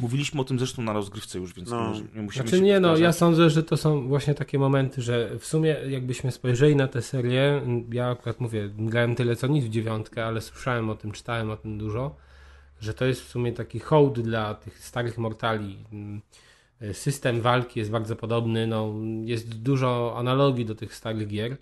[0.00, 1.92] Mówiliśmy o tym zresztą na rozgrywce już, więc No.
[2.14, 5.38] nie, musimy Znaczy się nie, no ja sądzę, że to są właśnie takie momenty, że
[5.38, 7.62] w sumie jakbyśmy spojrzeli na tę serię,
[7.92, 11.56] ja akurat mówię, grałem tyle co nic w dziewiątkę, ale słyszałem o tym, czytałem o
[11.56, 12.16] tym dużo,
[12.80, 15.78] że to jest w sumie taki hołd dla tych starych mortali.
[16.92, 18.94] System walki jest bardzo podobny, no,
[19.24, 21.56] jest dużo analogii do tych starych gier.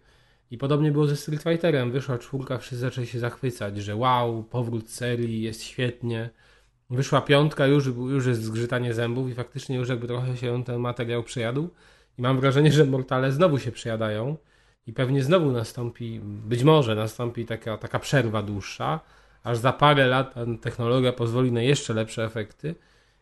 [0.50, 1.90] I podobnie było ze Street Fighterem.
[1.90, 6.30] Wyszła czwórka, wszyscy zaczęli się zachwycać, że wow, powrót serii, jest świetnie.
[6.94, 11.22] Wyszła piątka, już, już jest zgrzytanie zębów i faktycznie już jakby trochę się ten materiał
[11.22, 11.68] przejadł.
[12.18, 14.36] I mam wrażenie, że Mortale znowu się przejadają
[14.86, 19.00] i pewnie znowu nastąpi, być może nastąpi taka, taka przerwa dłuższa,
[19.44, 22.74] aż za parę lat technologia pozwoli na jeszcze lepsze efekty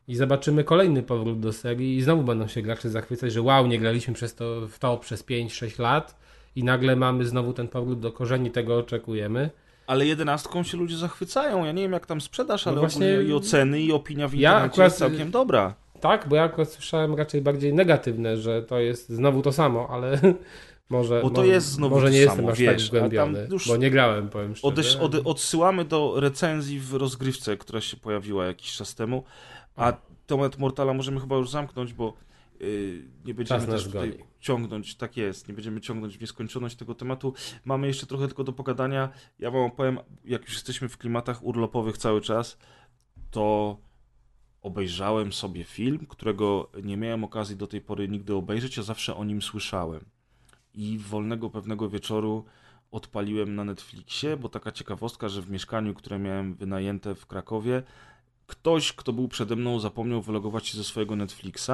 [0.08, 3.78] i zobaczymy kolejny powrót do serii i znowu będą się gracze zachwycać, że wow, nie
[3.78, 6.18] graliśmy przez to, w to przez 5-6 lat
[6.56, 9.50] i nagle mamy znowu ten powrót do korzeni, tego oczekujemy.
[9.86, 11.64] Ale jedenastką się ludzie zachwycają.
[11.64, 14.50] Ja nie wiem, jak tam sprzedaż, No ale właśnie- i oceny, i opinia w Ja
[14.50, 15.74] internecie akurat- jest całkiem dobra.
[16.00, 20.20] Tak, bo ja akurat słyszałem raczej bardziej negatywne, że to jest znowu to samo, ale
[20.88, 23.68] Może, Bo to może, jest znowu może nie samo, jestem aż wiesz, tak wgłębiony, już-
[23.68, 25.00] bo nie grałem, powiem szczerze.
[25.00, 29.24] Od, odsyłamy do recenzji w rozgrywce, która się pojawiła jakiś czas temu,
[29.76, 29.92] a
[30.26, 32.14] temat Mortala możemy chyba już zamknąć, bo
[32.60, 34.24] yy, nie będziemy Czas też tutaj goni.
[34.42, 37.34] Ciągnąć, tak jest, nie będziemy ciągnąć w nieskończoność tego tematu.
[37.64, 39.08] Mamy jeszcze trochę tylko do pogadania.
[39.38, 42.58] Ja wam opowiem, jak już jesteśmy w klimatach urlopowych cały czas,
[43.30, 43.76] to
[44.62, 49.24] obejrzałem sobie film, którego nie miałem okazji do tej pory nigdy obejrzeć, a zawsze o
[49.24, 50.04] nim słyszałem.
[50.74, 52.44] I wolnego pewnego wieczoru
[52.90, 57.82] odpaliłem na Netflixie, bo taka ciekawostka, że w mieszkaniu, które miałem wynajęte w Krakowie,
[58.52, 61.70] ktoś, kto był przede mną, zapomniał wylogować się ze swojego Netflixa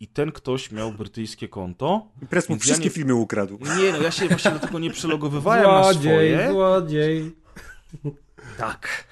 [0.00, 2.06] i ten ktoś miał brytyjskie konto.
[2.30, 3.58] Press mu Więc ja wszystkie nie- filmy ukradł.
[3.78, 6.02] Nie, no ja się właśnie dlatego nie przelogowywałem na Złodziej,
[6.34, 6.50] swoje.
[6.50, 7.32] złodziej.
[8.58, 9.04] Tak.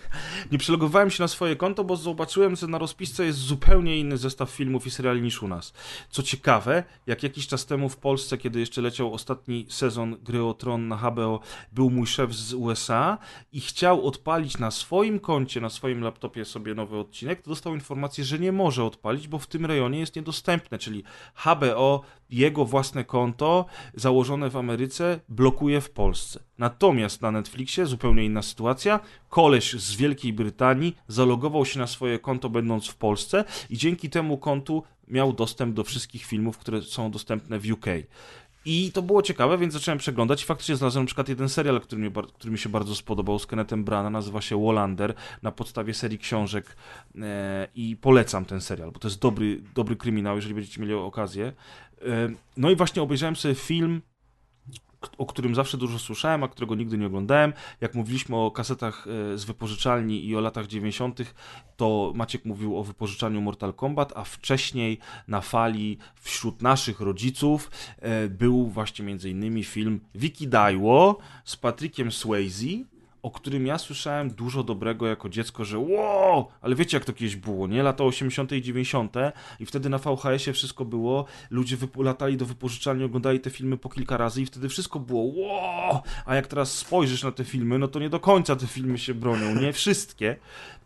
[0.53, 4.51] Nie przelogowałem się na swoje konto, bo zobaczyłem, że na rozpisce jest zupełnie inny zestaw
[4.51, 5.73] filmów i seriali niż u nas.
[6.11, 10.55] Co ciekawe, jak jakiś czas temu w Polsce, kiedy jeszcze leciał ostatni sezon Gry o
[10.55, 11.41] Tron na HBO,
[11.73, 13.19] był mój szef z USA
[13.53, 18.25] i chciał odpalić na swoim koncie, na swoim laptopie sobie nowy odcinek, to dostał informację,
[18.25, 21.05] że nie może odpalić, bo w tym rejonie jest niedostępne, czyli
[21.35, 26.41] HBO, jego własne konto założone w Ameryce blokuje w Polsce.
[26.59, 29.01] Natomiast na Netflixie zupełnie inna sytuacja.
[29.29, 34.39] Koleś z Wielkiej Brytanii zalogował się na swoje konto będąc w Polsce i dzięki temu
[34.39, 37.87] kontu miał dostęp do wszystkich filmów, które są dostępne w UK.
[38.65, 42.03] I to było ciekawe, więc zacząłem przeglądać i faktycznie znalazłem na przykład jeden serial, który
[42.03, 45.95] mi, bar- który mi się bardzo spodobał z Kennethem Brana, nazywa się Wallander, na podstawie
[45.95, 46.77] serii książek
[47.21, 51.53] e, i polecam ten serial, bo to jest dobry, dobry kryminał, jeżeli będziecie mieli okazję.
[52.03, 54.03] E, no i właśnie obejrzałem sobie film
[55.19, 57.53] o którym zawsze dużo słyszałem, a którego nigdy nie oglądałem.
[57.81, 61.21] Jak mówiliśmy o kasetach e, z wypożyczalni i o latach 90.,
[61.77, 64.99] to Maciek mówił o wypożyczaniu Mortal Kombat, a wcześniej
[65.29, 72.13] na fali wśród naszych rodziców e, był właśnie między innymi film Wiki Daiwo z Patrickiem
[72.13, 72.85] Swayze,
[73.23, 77.37] o którym ja słyszałem dużo dobrego jako dziecko, że wow, ale wiecie jak to kiedyś
[77.37, 77.83] było, nie?
[77.83, 78.53] Lata 80.
[78.53, 79.15] i 90.
[79.61, 84.17] i wtedy na VHS-ie wszystko było, ludzie latali do wypożyczalni, oglądali te filmy po kilka
[84.17, 87.99] razy i wtedy wszystko było wow, a jak teraz spojrzysz na te filmy, no to
[87.99, 90.37] nie do końca te filmy się bronią, nie wszystkie.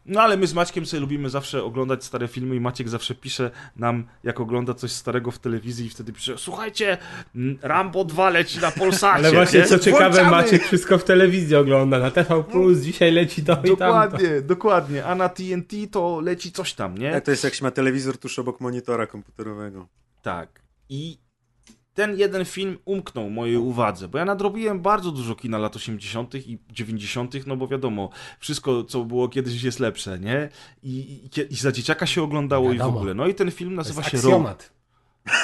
[0.06, 3.50] No ale my z Maćkiem sobie lubimy zawsze oglądać stare filmy i Maciek zawsze pisze
[3.76, 6.98] nam, jak ogląda coś starego w telewizji i wtedy pisze, słuchajcie,
[7.34, 9.14] mm, Rambo 2 leci na Polsacie.
[9.14, 9.66] Ale właśnie nie?
[9.66, 10.30] co ciekawe, Włączamy!
[10.30, 11.98] Maciek wszystko w telewizji ogląda.
[11.98, 13.68] Na TV Plus dzisiaj leci to i tamto.
[13.68, 15.04] Dokładnie, dokładnie.
[15.04, 17.06] A na TNT to leci coś tam, nie?
[17.06, 19.88] Jak to jest, jak się ma telewizor tuż obok monitora komputerowego.
[20.22, 20.48] Tak.
[20.88, 21.23] I
[21.94, 26.34] ten jeden film umknął mojej uwadze, bo ja nadrobiłem bardzo dużo kina lat 80.
[26.34, 30.48] i 90., no bo wiadomo, wszystko co było kiedyś jest lepsze, nie?
[30.82, 30.90] I,
[31.38, 32.96] i, i za dzieciaka się oglądało i w Wiadomo.
[32.98, 33.14] ogóle.
[33.14, 34.72] No i ten film nazywa się Road.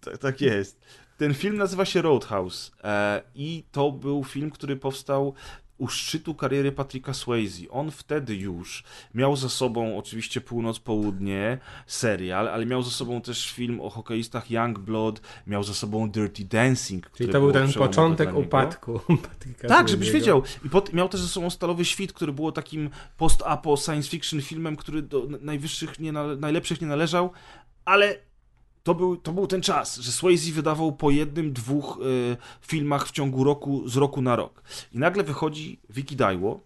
[0.00, 0.80] Tak, tak jest.
[1.16, 5.34] Ten film nazywa się Roadhouse e, i to był film, który powstał
[5.78, 7.70] u szczytu kariery Patricka Swayze.
[7.70, 8.84] On wtedy już
[9.14, 15.20] miał ze sobą oczywiście Północ-Południe, serial, ale miał ze sobą też film o hokeistach Youngblood,
[15.46, 17.10] miał ze sobą Dirty Dancing.
[17.10, 20.42] Czyli to był ten początek upadku Patryka Tak, żebyś wiedział.
[20.64, 24.76] I pot, miał też ze sobą Stalowy Świt, który było takim post-apo science fiction filmem,
[24.76, 27.30] który do najwyższych, nie najlepszych nie należał,
[27.84, 28.27] ale
[28.88, 31.98] to był, to był ten czas, że Swayze wydawał po jednym, dwóch
[32.32, 32.36] y,
[32.66, 34.62] filmach w ciągu roku, z roku na rok.
[34.92, 36.60] I nagle wychodzi Wiki Daiwo,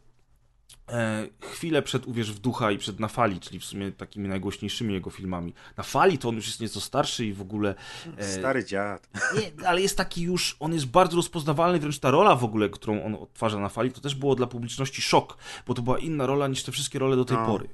[0.89, 4.95] e, chwilę przed Uwierz w ducha i przed Na fali, czyli w sumie takimi najgłośniejszymi
[4.95, 5.55] jego filmami.
[5.77, 7.75] Na fali to on już jest nieco starszy i w ogóle...
[8.17, 9.09] e, Stary dziad.
[9.39, 13.05] nie, ale jest taki już, on jest bardzo rozpoznawalny, wręcz ta rola w ogóle, którą
[13.05, 15.37] on odtwarza na fali, to też było dla publiczności szok,
[15.67, 17.47] bo to była inna rola niż te wszystkie role do tej No.
[17.47, 17.69] pory.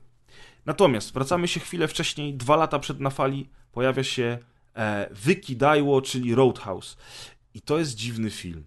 [0.66, 4.38] Natomiast wracamy się chwilę wcześniej, dwa lata przed na fali, pojawia się
[4.76, 6.96] e, Wiki Daiwo, czyli Roadhouse.
[7.54, 8.64] I to jest dziwny film.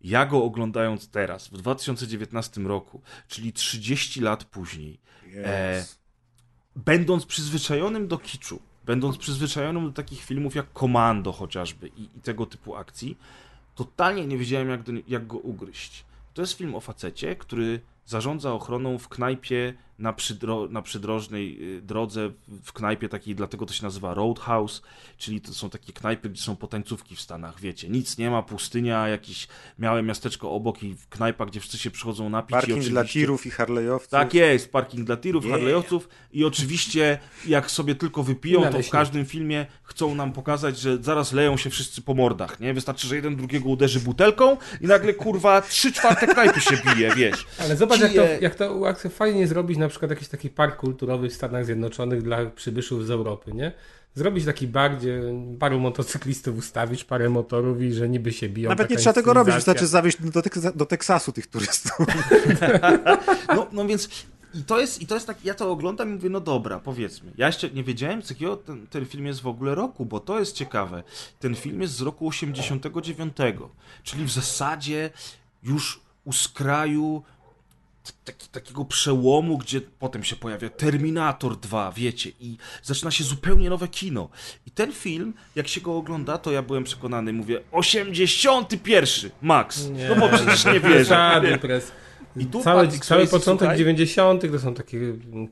[0.00, 4.98] Ja go oglądając teraz, w 2019 roku, czyli 30 lat później,
[5.44, 5.98] E, Yes.
[6.76, 12.46] będąc przyzwyczajonym do kiczu, będąc przyzwyczajonym do takich filmów jak Komando chociażby i, i tego
[12.46, 13.18] typu akcji,
[13.74, 16.04] totalnie nie wiedziałem, jak, do, jak go ugryźć.
[16.34, 21.82] To jest film o facecie, który zarządza ochroną w knajpie na, przydro, na przydrożnej y,
[21.82, 22.30] drodze,
[22.64, 24.82] w- knajpie takiej, dlatego to się nazywa Roadhouse,
[25.18, 29.08] czyli to są takie knajpy, gdzie są potańcówki w Stanach, wiecie, nic nie ma, pustynia,
[29.08, 29.48] jakieś
[29.78, 32.50] małe miasteczko obok i knajpa, gdzie wszyscy się przychodzą napić.
[32.50, 34.10] i Parking dla oczywiście- tirów i harlejowców.
[34.10, 35.56] tak jest, parking dla tirów, Yeah.
[35.58, 40.98] harlejowców i oczywiście jak sobie tylko wypiją, to w każdym filmie chcą nam pokazać, że
[41.02, 42.74] zaraz leją się wszyscy po mordach, nie?
[42.74, 47.46] Wystarczy, że jeden drugiego uderzy butelką i nagle kurwa trzy czwarte knajpy się bije, wiesz.
[47.58, 51.28] Ale zobacz, jak to, jak to jak fajnie zrobić na przykład jakiś taki park kulturowy
[51.28, 53.72] w Stanach Zjednoczonych dla przybyszów z Europy, nie?
[54.14, 55.22] Zrobić taki bar, gdzie
[55.58, 58.70] paru motocyklistów ustawisz, parę motorów i że niby się biją.
[58.70, 62.06] Nawet nie trzeba tego robić, wystarczy zawieźć do, Teksa- do Teksasu tych turystów.
[63.56, 64.08] No, no więc
[64.54, 67.32] i to jest, i to jest tak, ja to oglądam i mówię, no dobra, powiedzmy.
[67.36, 70.38] Ja jeszcze nie wiedziałem, z jakiego ten, ten film jest w ogóle roku, bo to
[70.38, 71.02] jest ciekawe.
[71.38, 73.36] Ten film jest z roku 89,
[74.02, 75.10] czyli w zasadzie
[75.62, 77.22] już u skraju
[78.12, 83.88] taki, takiego przełomu, gdzie potem się pojawia Terminator 2, wiecie, i zaczyna się zupełnie nowe
[83.88, 84.28] kino.
[84.66, 89.88] I ten film, jak się go ogląda, to ja byłem przekonany, mówię, 81, Max.
[90.08, 91.40] No bo przecież nie wierzę.
[92.36, 94.52] I tu Cały, Patrick cały początek słuchaj, 90.
[94.52, 94.98] to są takie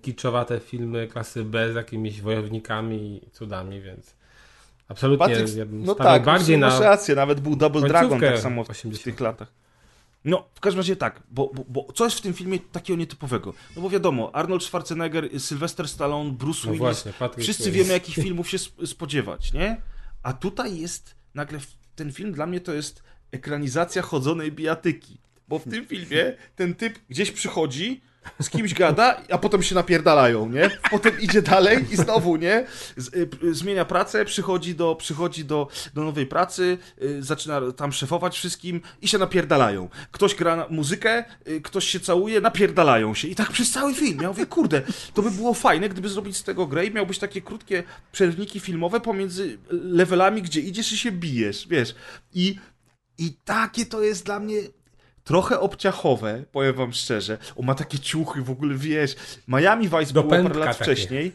[0.02, 4.14] kiczowate filmy klasy B z jakimiś wojownikami i cudami, więc
[4.88, 8.20] absolutnie Patryk, ja bym no stawiał tak, bardziej masz na rację, nawet był Double Dragon
[8.20, 9.04] tak samo w, w 80.
[9.04, 9.52] tych latach.
[10.24, 13.54] No, w każdym razie tak, bo, bo, bo co jest w tym filmie takiego nietypowego?
[13.76, 18.14] No bo wiadomo, Arnold Schwarzenegger, Sylvester Stallone, Bruce No Willis, właśnie, Patrick wszyscy wiemy jakich
[18.24, 19.82] filmów się sp- spodziewać, nie?
[20.22, 21.58] A tutaj jest nagle,
[21.96, 25.18] ten film dla mnie to jest ekranizacja chodzonej bijatyki.
[25.48, 28.00] Bo w tym filmie ten typ gdzieś przychodzi,
[28.40, 30.70] z kimś gada, a potem się napierdalają, nie?
[30.90, 32.66] Potem idzie dalej i znowu, nie?
[32.96, 38.36] Z, y, zmienia pracę, przychodzi do, przychodzi do, do nowej pracy, y, zaczyna tam szefować
[38.36, 39.88] wszystkim i się napierdalają.
[40.10, 43.28] Ktoś gra muzykę, y, ktoś się całuje, napierdalają się.
[43.28, 44.18] I tak przez cały film.
[44.22, 44.82] Ja mówię, kurde,
[45.14, 47.82] to by było fajne, gdyby zrobić z tego grę i miałbyś takie krótkie
[48.12, 51.94] przerwniki filmowe pomiędzy levelami, gdzie idziesz i się bijesz, wiesz.
[52.34, 52.58] I,
[53.18, 54.56] i takie to jest dla mnie
[55.24, 57.38] trochę obciachowe, powiem wam szczerze.
[57.56, 59.16] On ma takie ciuchy, w ogóle wiesz.
[59.48, 60.84] Miami Vice było parę lat takie.
[60.84, 61.32] wcześniej.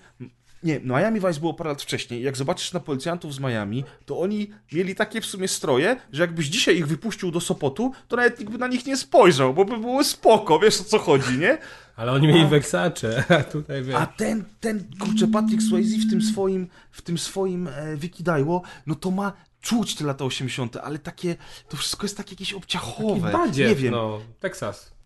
[0.64, 2.24] Nie, Miami Vice było parę lat wcześniej.
[2.24, 6.48] Jak zobaczysz na policjantów z Miami, to oni mieli takie w sumie stroje, że jakbyś
[6.48, 9.78] dzisiaj ich wypuścił do Sopotu, to nawet nikt by na nich nie spojrzał, bo by
[9.78, 11.58] było spoko, wiesz o co chodzi, nie?
[11.96, 13.96] Ale oni mieli Versace, a tutaj wiesz.
[13.96, 18.62] A ten, ten, kurczę, Patrick Swayze w tym swoim, w tym swoim e, Wiki Dajło,
[18.88, 21.36] no to ma czuć te lata 80., ale takie,
[21.70, 23.32] to wszystko jest takie jakieś obciachowe.
[23.32, 23.92] Badzie, nie wiem.
[23.92, 24.98] no, Teksas.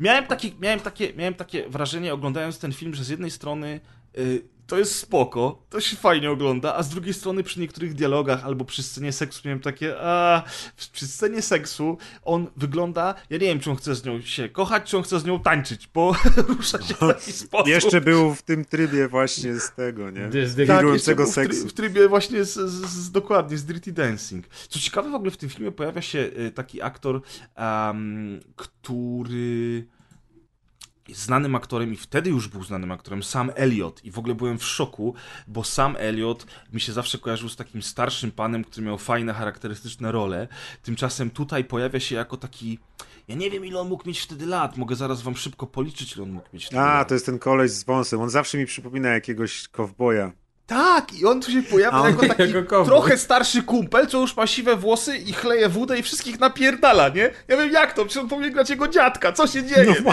[0.00, 3.80] Miałem, taki, miałem, takie, miałem takie wrażenie, oglądając ten film, że z jednej strony
[4.18, 8.44] y, to jest spoko, to się fajnie ogląda, a z drugiej strony przy niektórych dialogach
[8.44, 10.42] albo przy scenie seksu miałem takie, a
[10.92, 14.90] przy scenie seksu on wygląda, ja nie wiem, czy on chce z nią się kochać,
[14.90, 16.16] czy on chce z nią tańczyć, bo
[16.48, 17.66] rusza się w taki sposób.
[17.68, 20.46] Jeszcze był w tym trybie właśnie z tego, nie?
[20.46, 21.68] Z- Tak, był w, try, seksu.
[21.68, 24.46] w trybie właśnie z, z, z, dokładnie z Dirty Dancing.
[24.68, 27.22] Co ciekawe, w ogóle w tym filmie pojawia się y, taki aktor,
[27.56, 29.86] em, który
[31.14, 34.04] znanym aktorem i wtedy już był znanym aktorem, Sam Elliott.
[34.04, 35.14] I w ogóle byłem w szoku,
[35.48, 40.12] bo Sam Elliott mi się zawsze kojarzył z takim starszym panem, który miał fajne, charakterystyczne
[40.12, 40.48] role.
[40.82, 42.78] Tymczasem tutaj pojawia się jako taki...
[43.28, 44.76] Ja nie wiem, ile on mógł mieć wtedy lat.
[44.76, 47.08] Mogę zaraz wam szybko policzyć, ile on mógł mieć wtedy A, lat.
[47.08, 48.20] to jest ten koleś z wąsem.
[48.20, 50.32] On zawsze mi przypomina jakiegoś kowboja.
[50.70, 54.46] Tak, i on tu się pojawia jako taki jako trochę starszy kumpel, co już ma
[54.46, 57.30] siwe włosy i chleje wódę i wszystkich napierdala, nie?
[57.48, 59.94] Ja wiem jak to, przecież on powinien grać jego dziadka, co się dzieje?
[60.04, 60.12] No.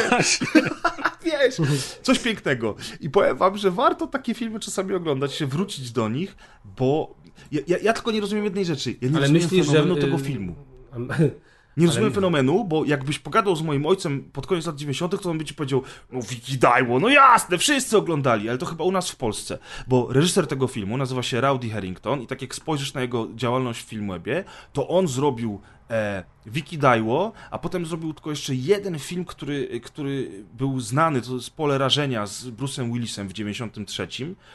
[1.25, 1.57] Wiesz,
[2.01, 2.75] coś pięknego.
[2.99, 6.35] I powiem wam, że warto takie filmy czasami oglądać, się wrócić do nich,
[6.77, 7.15] bo
[7.51, 8.91] ja, ja, ja tylko nie rozumiem jednej rzeczy.
[8.91, 9.71] Ja nie Ale rozumiem myślisz, że...
[9.71, 10.55] fenomenu tego y, filmu.
[11.77, 15.31] Nie rozumiem ale- fenomenu, bo jakbyś pogadał z moim ojcem pod koniec lat 90., to
[15.31, 15.81] on by ci powiedział,
[16.11, 20.13] no Wiki Dajło, no jasne, wszyscy oglądali, ale to chyba u nas w Polsce, bo
[20.13, 23.89] reżyser tego filmu nazywa się Rowdy Harrington i tak jak spojrzysz na jego działalność w
[23.89, 24.43] Filmwebie,
[24.73, 30.43] to on zrobił e, Wiki Dajło, a potem zrobił tylko jeszcze jeden film, który, który
[30.53, 34.07] był znany, to jest Pole Rażenia z Bruce'em Willisem w 93,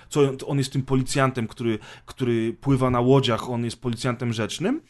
[0.09, 4.81] co on, on jest tym policjantem, który, który pływa na łodziach, on jest policjantem rzecznym,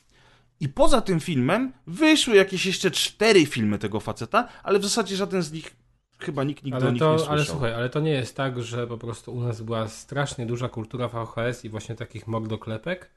[0.63, 5.43] i poza tym filmem wyszły jakieś jeszcze cztery filmy tego faceta, ale w zasadzie żaden
[5.43, 5.77] z nich
[6.19, 7.33] chyba nikt nigdy o nich nie słyszał.
[7.33, 10.69] ale słuchaj, ale to nie jest tak, że po prostu u nas była strasznie duża
[10.69, 13.11] kultura VHS i właśnie takich mordoklepek,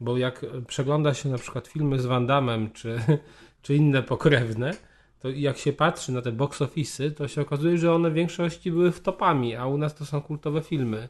[0.00, 3.00] bo jak przegląda się na przykład filmy z Van Damme czy,
[3.62, 4.74] czy inne pokrewne,
[5.20, 8.70] to jak się patrzy na te box office'y, to się okazuje, że one w większości
[8.70, 11.08] były wtopami, a u nas to są kultowe filmy.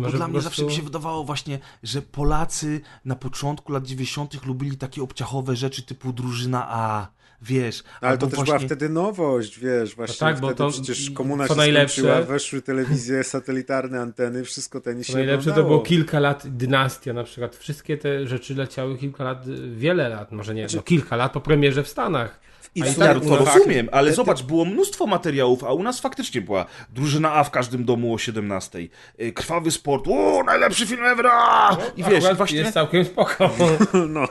[0.00, 3.86] No bo dla mnie prostu- zawsze mi się wydawało właśnie, że Polacy na początku lat
[3.86, 4.46] 90.
[4.46, 7.08] lubili takie obciachowe rzeczy typu drużyna A,
[7.42, 7.82] wiesz.
[8.00, 8.66] Ale albo to też była właśnie...
[8.68, 13.24] wtedy nowość, wiesz, właśnie tak, bo wtedy to- przecież komuna się najlepsze- skończyła, weszły telewizje
[13.24, 15.68] satelitarne, anteny, wszystko ten się To najlepsze to oglądało.
[15.68, 17.56] było kilka lat, dynastia na przykład.
[17.56, 19.44] Wszystkie te rzeczy leciały kilka lat,
[19.76, 22.40] wiele lat, może nie, Znaczy- no kilka lat po premierze w Stanach.
[22.76, 26.40] I A tak to rozumiem, ale te- zobacz, było mnóstwo materiałów, a u nas faktycznie
[26.40, 28.88] była drużyna A w każdym domu o 17,
[29.20, 31.26] y, krwawy Sport, o, najlepszy film ever!
[31.96, 33.50] I wiesz, i właśnie, jest całkiem spoko.
[34.08, 34.28] No.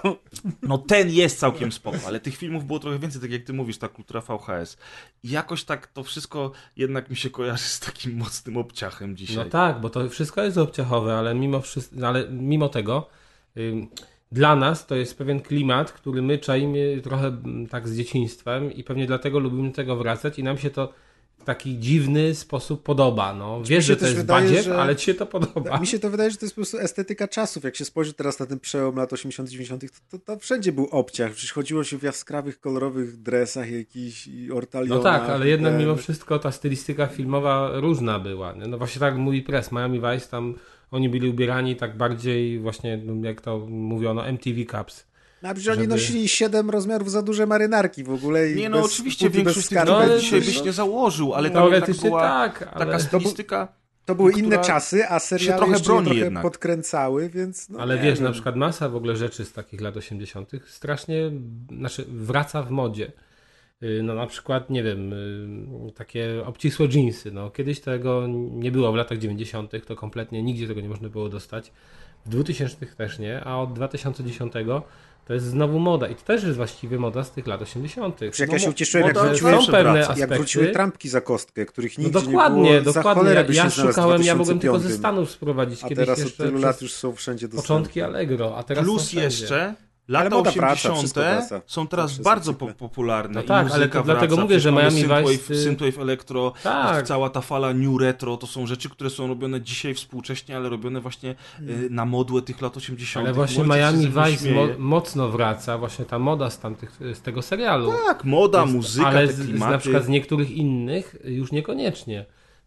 [0.61, 3.77] no ten jest całkiem spoko, ale tych filmów było trochę więcej, tak jak ty mówisz,
[3.77, 4.77] ta kultura VHS.
[5.23, 9.35] I jakoś tak to wszystko jednak mi się kojarzy z takim mocnym obciachem dzisiaj.
[9.45, 13.07] No tak, bo to wszystko jest obciachowe, ale mimo, wszystko, ale mimo tego
[13.57, 13.87] ym,
[14.35, 18.83] dla nas to jest pewien klimat, który my czaimy trochę mm, tak z dzieciństwem i
[18.83, 20.93] pewnie dlatego lubimy do tego wracać i nam się to
[21.39, 23.33] w taki dziwny sposób podoba.
[23.33, 23.61] No.
[23.63, 25.79] Wiesz, że to jest wydaje, badziew, że- ale ci się to podoba.
[25.79, 27.63] Mi się to wydaje, że to jest po prostu estetyka czasów.
[27.63, 31.31] Jak się spojrzy teraz na ten przełom lat 80-90, to, to, to wszędzie był obciach.
[31.31, 34.97] Przecież chodziło się w jaskrawych, kolorowych dresach jakichś i ortalionach.
[34.97, 38.53] No tak, ale jednak ten- mimo wszystko ta stylistyka filmowa różna była.
[38.67, 40.55] No właśnie tak mówi press, Miami Vice, tam
[40.91, 45.05] oni byli ubierani tak bardziej właśnie, no, jak to mówiono, MTV Caps.
[45.41, 48.51] No, a przecież oni żeby- nosili 7 rozmiarów za duże marynarki w ogóle.
[48.51, 49.85] I Nie no, bez oczywiście większość tych.
[49.85, 52.99] No, ale dzisiaj byś nie założył, ale tam Teoretycznie była tak, taka ale...
[52.99, 53.67] stylistyka...
[54.05, 56.43] To były inne czasy, a seriale trochę broni trochę jednak.
[56.43, 58.23] podkręcały, więc no, Ale nie wiesz, wiem.
[58.23, 60.51] na przykład masa w ogóle rzeczy z takich lat 80.
[60.67, 61.31] strasznie
[61.77, 63.11] znaczy wraca w modzie.
[63.81, 65.11] Yy, No na przykład, nie wiem,
[65.85, 67.31] yy, takie obcisłe jeansy.
[67.31, 71.29] No, kiedyś tego nie było w latach 90., to kompletnie nigdzie tego nie można było
[71.29, 71.71] dostać.
[72.25, 74.53] W 2000 też nie, a od 2010
[75.25, 76.07] to jest znowu moda.
[76.07, 78.15] I to też jest właściwie moda z tych lat 80.
[78.15, 80.19] Przecież jak No, ja się ucieszyłem, jak wróciły, są pewne aspekty.
[80.21, 82.93] jak wróciły trampki za kostkę, których No nigdzie dokładnie, nie było.
[82.93, 83.21] Dokładnie.
[83.23, 84.99] cholerę Ja, ja szukałem, ja mogłem tylko ze 2005.
[84.99, 87.75] Stanów sprowadzić A kiedyś teraz od jeszcze tylu przez lat już są wszędzie dostępne.
[87.75, 89.75] początki Allegro, a teraz Plus jeszcze
[90.07, 90.97] lata moda wraca, 80.
[90.97, 91.61] wszystko wraca.
[91.65, 93.33] są teraz bardzo po popularne.
[93.35, 94.41] No I tak, ale to dlatego wraca.
[94.41, 97.07] mówię, że Miami Vice, synthwave, y- synthwave elektro, Tak.
[97.07, 101.01] cała ta fala new retro, to są rzeczy, które są robione dzisiaj współcześnie, ale robione
[101.01, 103.25] właśnie y, na modłę tych lat 80.
[103.25, 107.91] Ale właśnie Miami Vice mo mocno wraca, właśnie ta moda z, tamtych, z tego serialu.
[108.07, 112.25] Tak, moda, Jest- muzyka, ale te z, na przykład z niektórych innych już niekoniecznie.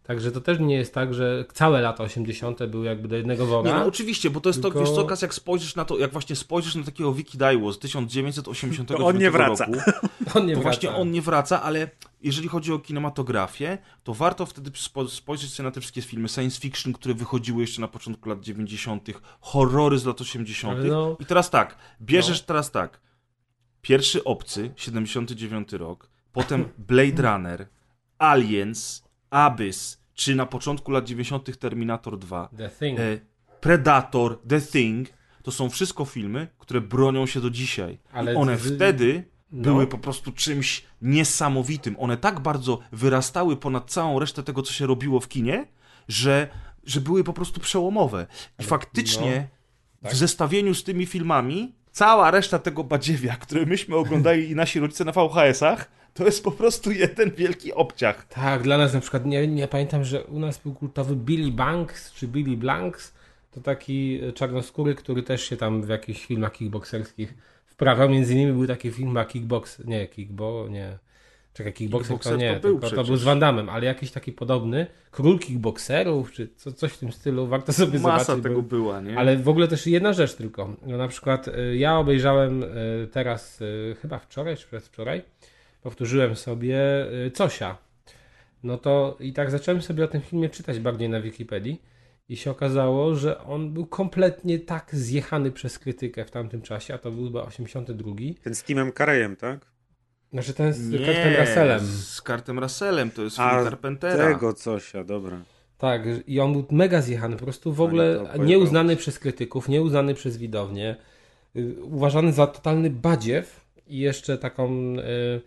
[0.09, 2.67] Także to też nie jest tak, że całe lata 80.
[2.67, 3.81] były jakby do jednego Nie, wora.
[3.81, 6.13] no oczywiście, bo to jest Tylko- to, wiesz co, Kas, jak spojrzysz na to, jak
[6.13, 9.67] właśnie spojrzysz na takiego Wiki Daiwo z 1989 To on nie wraca.
[9.67, 9.79] roku,
[10.35, 10.63] on nie to wraca.
[10.63, 11.91] właśnie on nie wraca, ale
[12.23, 16.61] jeżeli chodzi o kinematografię, to warto wtedy spo- spojrzeć sobie na te wszystkie filmy science
[16.61, 19.09] fiction, które wychodziły jeszcze na początku lat 90.,
[19.41, 20.79] horrory z lat 80.
[20.79, 23.01] Ale no- I teraz tak, bierzesz teraz tak,
[23.83, 27.67] pierwszy Obcy, 79 rok, potem Blade Runner,
[28.19, 31.59] Aliens, Abyss, czy na początku lat 90.
[31.59, 32.99] Terminator 2, The Thing.
[33.01, 33.03] e,
[33.61, 35.09] Predator, The Thing,
[35.43, 37.99] to są wszystko filmy, które bronią się do dzisiaj.
[38.13, 39.63] Ale I one wy- wtedy No.
[39.63, 41.97] były po prostu czymś niesamowitym.
[41.99, 45.67] One tak bardzo wyrastały ponad całą resztę tego, co się robiło w kinie,
[46.09, 46.49] że,
[46.85, 48.27] że były po prostu przełomowe.
[48.59, 49.49] I faktycznie
[50.03, 50.13] tak.
[50.13, 55.05] w zestawieniu z tymi filmami, cała reszta tego badziewia, które myśmy oglądali i nasi rodzice
[55.05, 58.27] na VHS-ach, to jest po prostu jeden wielki obciach.
[58.29, 62.13] Tak, dla nas na przykład, nie, nie pamiętam, że u nas był kultowy Billy Banks,
[62.13, 63.15] czy Billy Blanks,
[63.51, 67.35] to taki e, czarnoskóry, który też się tam w jakichś filmach kickboxerskich
[67.67, 68.09] wprawiał.
[68.09, 70.99] Między innymi był taki film jak Kickbox, nie, Kickbo, nie.
[71.55, 74.33] Czekaj, Kickboxer to Kickboxer nie, to był to był z Van Damme, ale jakiś taki
[74.33, 78.43] podobny, Król Kickboxerów, czy co, coś w tym stylu, warto sobie Masa zobaczyć.
[78.43, 79.19] tego bo- była, nie?
[79.19, 80.77] ale w ogóle też jedna rzecz tylko.
[80.87, 83.61] No na przykład y, ja obejrzałem y, teraz
[84.03, 85.23] chyba wczoraj czy przedwczoraj,
[85.83, 86.79] powtórzyłem sobie
[87.27, 87.77] y, Cosia.
[88.63, 91.83] No to i tak zacząłem sobie o tym filmie czytać bardziej na Wikipedii
[92.29, 96.99] i się okazało, że on był kompletnie tak zjechany przez krytykę w tamtym czasie, a
[96.99, 98.11] to był chyba 82.
[98.43, 99.61] Ten z Timem Careyem, tak?
[100.33, 101.81] Znaczy ten z Nie, Kurtem Russellem.
[101.81, 104.33] z Kartem Russellem, to jest film A Carpentera.
[104.35, 105.41] tego coś, a dobra.
[105.79, 108.45] Tak, i on był mega zjechany, po prostu w ogóle to pojebało.
[108.45, 110.97] nieuznany przez krytyków, nieuznany przez widownię,
[111.57, 115.41] y, uważany za totalny badziew i jeszcze taką, y,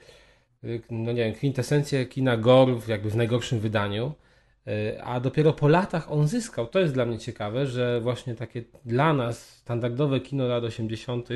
[0.91, 4.13] no nie wiem, kwintesencję kina gore jakby w najgorszym wydaniu,
[4.67, 8.63] Y, a dopiero po latach on zyskał, to jest dla mnie ciekawe, że właśnie takie
[8.85, 11.29] dla nas standardowe kino lat 80.,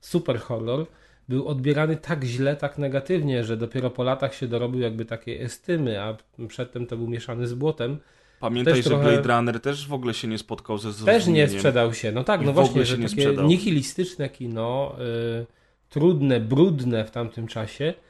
[0.00, 0.86] super horror,
[1.28, 6.02] był odbierany tak źle, tak negatywnie, że dopiero po latach się dorobił jakby takiej estymy,
[6.02, 6.16] a
[6.48, 7.98] przedtem to był mieszany z błotem.
[8.40, 11.04] Pamiętaj, Też że trochę- Blade Runner też w ogóle się nie spotkał ze Też nie
[11.04, 11.48] zrozumieniem.
[11.50, 12.12] sprzedał się.
[12.12, 13.46] No tak, I no właśnie, że takie sprzedał.
[13.46, 14.96] nihilistyczne kino,
[15.42, 15.46] y,
[15.88, 18.05] trudne, brudne w tamtym czasie, y,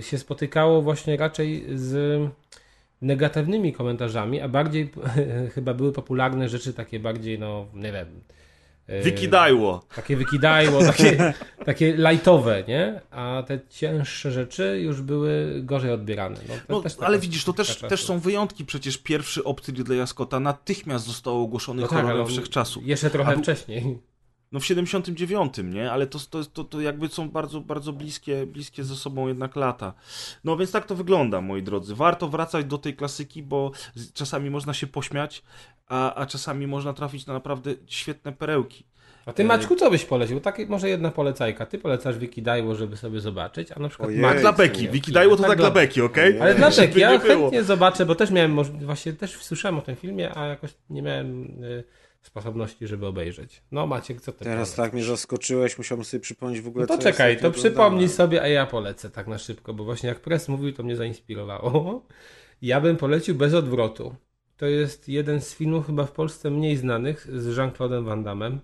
[0.00, 2.20] się spotykało właśnie raczej z
[3.02, 4.90] negatywnymi komentarzami, a bardziej
[5.54, 8.20] chyba były popularne rzeczy takie bardziej, no nie wiem.
[8.90, 9.84] y, Wikidajło.
[9.96, 11.34] Takie wykidajło, takie,
[11.64, 13.00] takie lightowe, nie?
[13.10, 16.36] A te cięższe rzeczy już były gorzej odbierane.
[16.48, 18.64] No, No, taka ale widzisz, to też, też są wyjątki.
[18.64, 22.80] Przecież pierwszy obcy Ridleya Scotta natychmiast został ogłoszony No tak, horrorem wszechczasu.
[22.84, 23.98] Jeszcze trochę był- wcześniej.
[24.52, 25.92] No w 79, nie?
[25.92, 29.92] Ale to, to, to, to jakby są bardzo, bardzo bliskie, bliskie ze sobą jednak lata.
[30.44, 31.94] No więc tak to wygląda, moi drodzy.
[31.94, 33.70] Warto wracać do tej klasyki, bo
[34.14, 35.42] czasami można się pośmiać,
[35.88, 38.84] a, a czasami można trafić na naprawdę świetne perełki.
[39.26, 40.40] A ty Maćku co byś polecił?
[40.40, 41.66] Tak, może jedna polecajka.
[41.66, 44.20] Ty polecasz Wiki Dajło, żeby sobie zobaczyć, a na przykład Ojej.
[44.20, 44.88] Max- Tak dla Beki.
[44.88, 46.40] Wiki Dajło to tak, dla Beki, okej?
[46.40, 50.36] Ale dla Beki, ja chętnie zobaczę, bo też miałem, właśnie też słyszałem o tym filmie,
[50.38, 51.84] a jakoś nie miałem y,
[52.22, 53.62] sposobności, żeby obejrzeć.
[53.72, 57.02] No Maciek, co ty Teraz tak mnie zaskoczyłeś, musiałbym sobie przypomnieć w ogóle, No to
[57.02, 60.72] czekaj, to przypomnij sobie, a ja polecę tak na szybko, bo właśnie jak Press mówił,
[60.72, 62.02] to mnie zainspirowało.
[62.62, 64.14] Ja bym polecił Bez odwrotu.
[64.56, 68.58] To jest jeden z filmów chyba w Polsce mniej znanych z Jean-Claude'em Van Damme.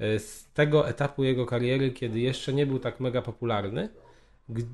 [0.00, 3.88] Y, Z tego etapu jego kariery, kiedy jeszcze nie był tak mega popularny.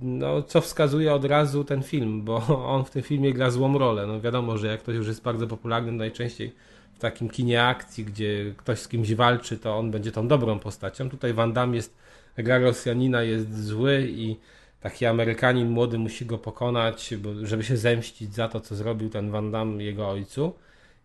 [0.03, 2.36] No, co wskazuje od razu ten film, bo
[2.74, 4.07] on w tym filmie gra złą rolę.
[4.07, 6.55] No wiadomo, że jak ktoś już jest bardzo popularny, najczęściej
[6.94, 11.10] w takim kinie akcji, gdzie ktoś z kimś walczy, to on będzie tą dobrą postacią.
[11.10, 11.94] Tutaj Van Damme jest,
[12.36, 14.36] gra Rosjanina jest zły i
[14.80, 19.50] taki Amerykanin młody musi go pokonać, żeby się zemścić za to, co zrobił ten Van
[19.50, 20.54] Damme jego ojcu.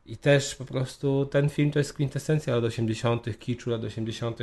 [0.05, 4.39] I też po prostu ten film to jest kwintesencja lat 80., kiczu lat 80.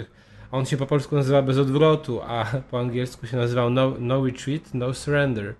[0.52, 4.74] On się po polsku nazywa Bez odwrotu, a po angielsku się nazywał No, no Retreat,
[4.74, 5.54] No Surrender.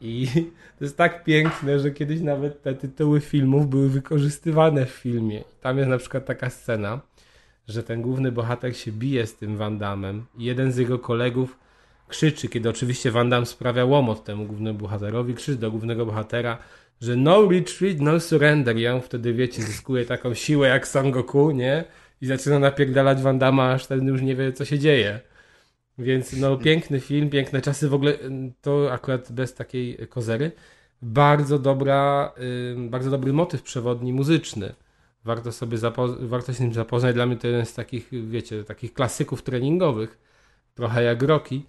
[0.00, 0.26] I
[0.78, 5.44] to jest tak piękne, że kiedyś nawet te tytuły filmów były wykorzystywane w filmie.
[5.60, 7.00] Tam jest na przykład taka scena,
[7.68, 11.58] że ten główny bohater się bije z tym Van Damme i jeden z jego kolegów
[12.08, 16.58] krzyczy, kiedy oczywiście Van Damme sprawia łomot temu głównemu bohaterowi, krzyczy do głównego bohatera,
[17.00, 18.76] że no retreat, no surrender.
[18.76, 21.84] I on wtedy, wiecie, zyskuje taką siłę jak Son Goku, nie?
[22.20, 25.20] I zaczyna napierdalać Van Damme, aż ten już nie wie, co się dzieje.
[25.98, 27.88] Więc no, piękny film, piękne czasy.
[27.88, 30.52] W ogóle ym, to akurat bez takiej kozery.
[31.02, 32.32] Bardzo dobra,
[32.76, 34.74] bardzo dobry motyw przewodni muzyczny.
[35.24, 35.78] Warto sobie
[36.20, 37.14] warto się z nim zapoznać.
[37.14, 40.18] Dla mnie to jeden z takich, wiecie, takich klasyków treningowych.
[40.74, 41.62] Trochę jak Rocky.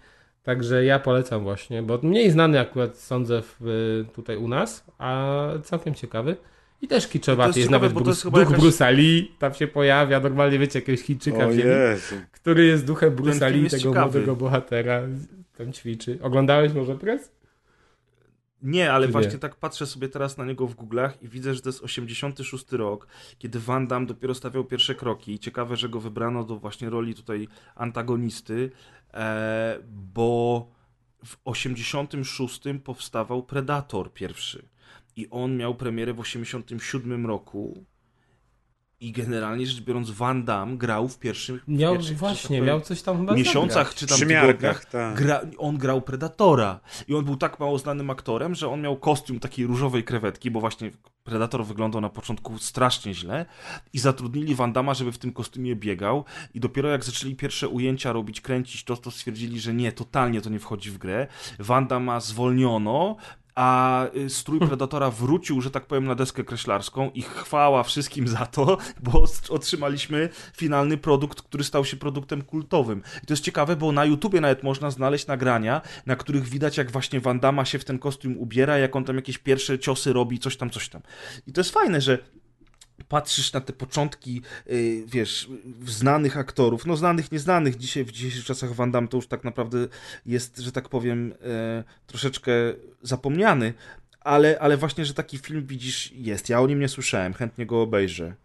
[0.44, 5.46] Także ja polecam właśnie, bo mniej znany akurat sądzę w, y, tutaj u nas, a
[5.64, 6.38] całkiem ciekawy.
[6.82, 7.50] I też kiczowaty.
[7.50, 10.20] Jest jest, nawet bo to Bruce, jest duch jakaś- Bruce'a Lee tam się pojawia.
[10.20, 11.70] Normalnie wiecie, jakiegoś Chińczyka wzięli
[12.32, 14.00] który jest duchem Bruce'a Lee, tego ciekawy.
[14.12, 15.02] młodego bohatera,
[15.58, 16.20] tam ćwiczy.
[16.22, 17.32] Oglądałeś może pres?
[18.62, 19.40] Nie, ale Czy właśnie nie?
[19.40, 23.08] tak patrzę sobie teraz na niego w Google'ach i widzę, że to jest 86 rok,
[23.38, 25.40] kiedy Van Damme dopiero stawiał pierwsze kroki.
[25.40, 28.72] Ciekawe, że go wybrano do właśnie roli tutaj antagonisty,
[29.14, 29.78] e,
[30.14, 30.68] bo
[31.26, 34.66] w 86 powstawał Predator pierwszy
[35.18, 37.86] i on miał premierę w 87 roku.
[39.00, 43.02] I generalnie rzecz biorąc Van Damme grał w pierwszym Miał, pierwszych, tak właśnie, miał coś
[43.02, 44.86] tam chyba miesiącach czy tam tygodniach.
[44.86, 45.16] tak.
[45.16, 46.80] gra, on grał Predatora.
[47.08, 50.60] I on był tak mało znanym aktorem, że on miał kostium takiej różowej krewetki, bo
[50.60, 50.92] właśnie
[51.24, 53.46] Predator wyglądał na początku strasznie źle.
[53.94, 56.26] I zatrudnili Van Damma, żeby w tym kostiumie biegał.
[56.54, 60.50] I dopiero jak zaczęli pierwsze ujęcia robić, kręcić to, to stwierdzili, że nie, totalnie to
[60.50, 61.28] nie wchodzi w grę.
[61.60, 63.16] Van Damma zwolniono,
[63.58, 68.78] a strój Predatora wrócił, że tak powiem, na deskę kreślarską i chwała wszystkim za to,
[69.04, 73.02] bo otrzymaliśmy finalny produkt, który stał się produktem kultowym.
[73.24, 76.92] I to jest ciekawe, bo na YouTubie nawet można znaleźć nagrania, na których widać, jak
[76.92, 80.40] właśnie Van Damme się w ten kostium ubiera, jak on tam jakieś pierwsze ciosy robi,
[80.40, 81.02] coś tam, coś tam.
[81.48, 82.18] I to jest fajne, że
[83.04, 85.50] patrzysz na te początki, y, wiesz,
[85.86, 89.88] znanych aktorów, no znanych, nieznanych, dzisiaj w dzisiejszych czasach Van Damme to już tak naprawdę
[90.26, 92.52] jest, że tak powiem, e, troszeczkę
[93.02, 93.74] zapomniany,
[94.20, 96.50] ale, ale właśnie, że taki film widzisz, jest.
[96.50, 98.36] Ja o nim nie słyszałem, chętnie go obejrzę.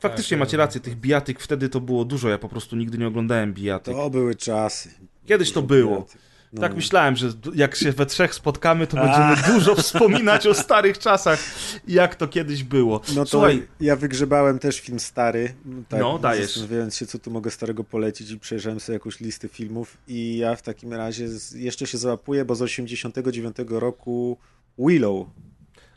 [0.00, 0.62] Faktycznie Tak, macie no.
[0.62, 3.94] rację, tych bijatyk wtedy to było dużo, ja po prostu nigdy nie oglądałem bijatyk.
[3.94, 4.90] To były czasy.
[5.26, 5.96] Kiedyś to było.
[5.96, 6.27] bijatyk.
[6.52, 6.60] No.
[6.60, 11.38] Tak myślałem, że jak się we trzech spotkamy, to będziemy dużo wspominać o starych czasach,
[11.88, 13.00] jak to kiedyś było.
[13.14, 15.54] No to Słuchaj, ja wygrzebałem też film stary.
[15.88, 16.46] Tak, No, dajesz.
[16.46, 20.56] Zastanawiając się, co tu mogę starego polecić i przejrzałem sobie jakąś listę filmów i ja
[20.56, 24.38] w takim razie jeszcze się załapuję, bo z 89 roku
[24.78, 25.26] Willow.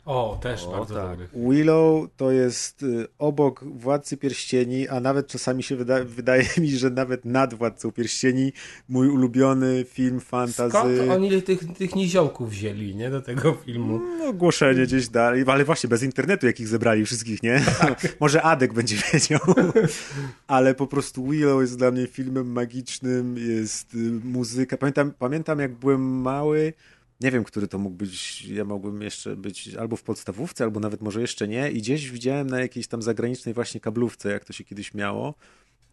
[0.04, 1.08] O, też O, bardzo tak.
[1.08, 1.28] dobry.
[1.34, 6.90] Willow to jest y, obok Władcy Pierścieni, a nawet czasami się wyda wydaje mi, że
[6.90, 8.52] nawet nad Władcą Pierścieni
[8.88, 10.70] mój ulubiony film fantazy.
[10.70, 14.00] Skąd oni tych, tych niziołków wzięli, nie, do tego filmu?
[14.18, 17.64] No, ogłoszenie gdzieś dalej, ale właśnie bez internetu, jakich zebrali wszystkich, nie?
[18.20, 19.40] Może Adek będzie wiedział.
[20.46, 24.76] ale po prostu Willow jest dla mnie filmem magicznym, jest y, muzyka.
[24.76, 26.72] Pamiętam, pamiętam jak byłem mały,
[27.22, 31.02] nie wiem, który to mógł być, ja mogłem jeszcze być albo w podstawówce, albo nawet
[31.02, 34.64] może jeszcze nie i gdzieś widziałem na jakiejś tam zagranicznej właśnie kablówce, jak to się
[34.64, 35.34] kiedyś miało,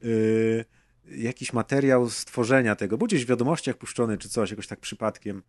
[0.03, 0.65] y,
[1.11, 5.43] jakiś materiał stworzenia tego, był gdzieś w wiadomościach puszczony czy coś, jakoś tak przypadkiem.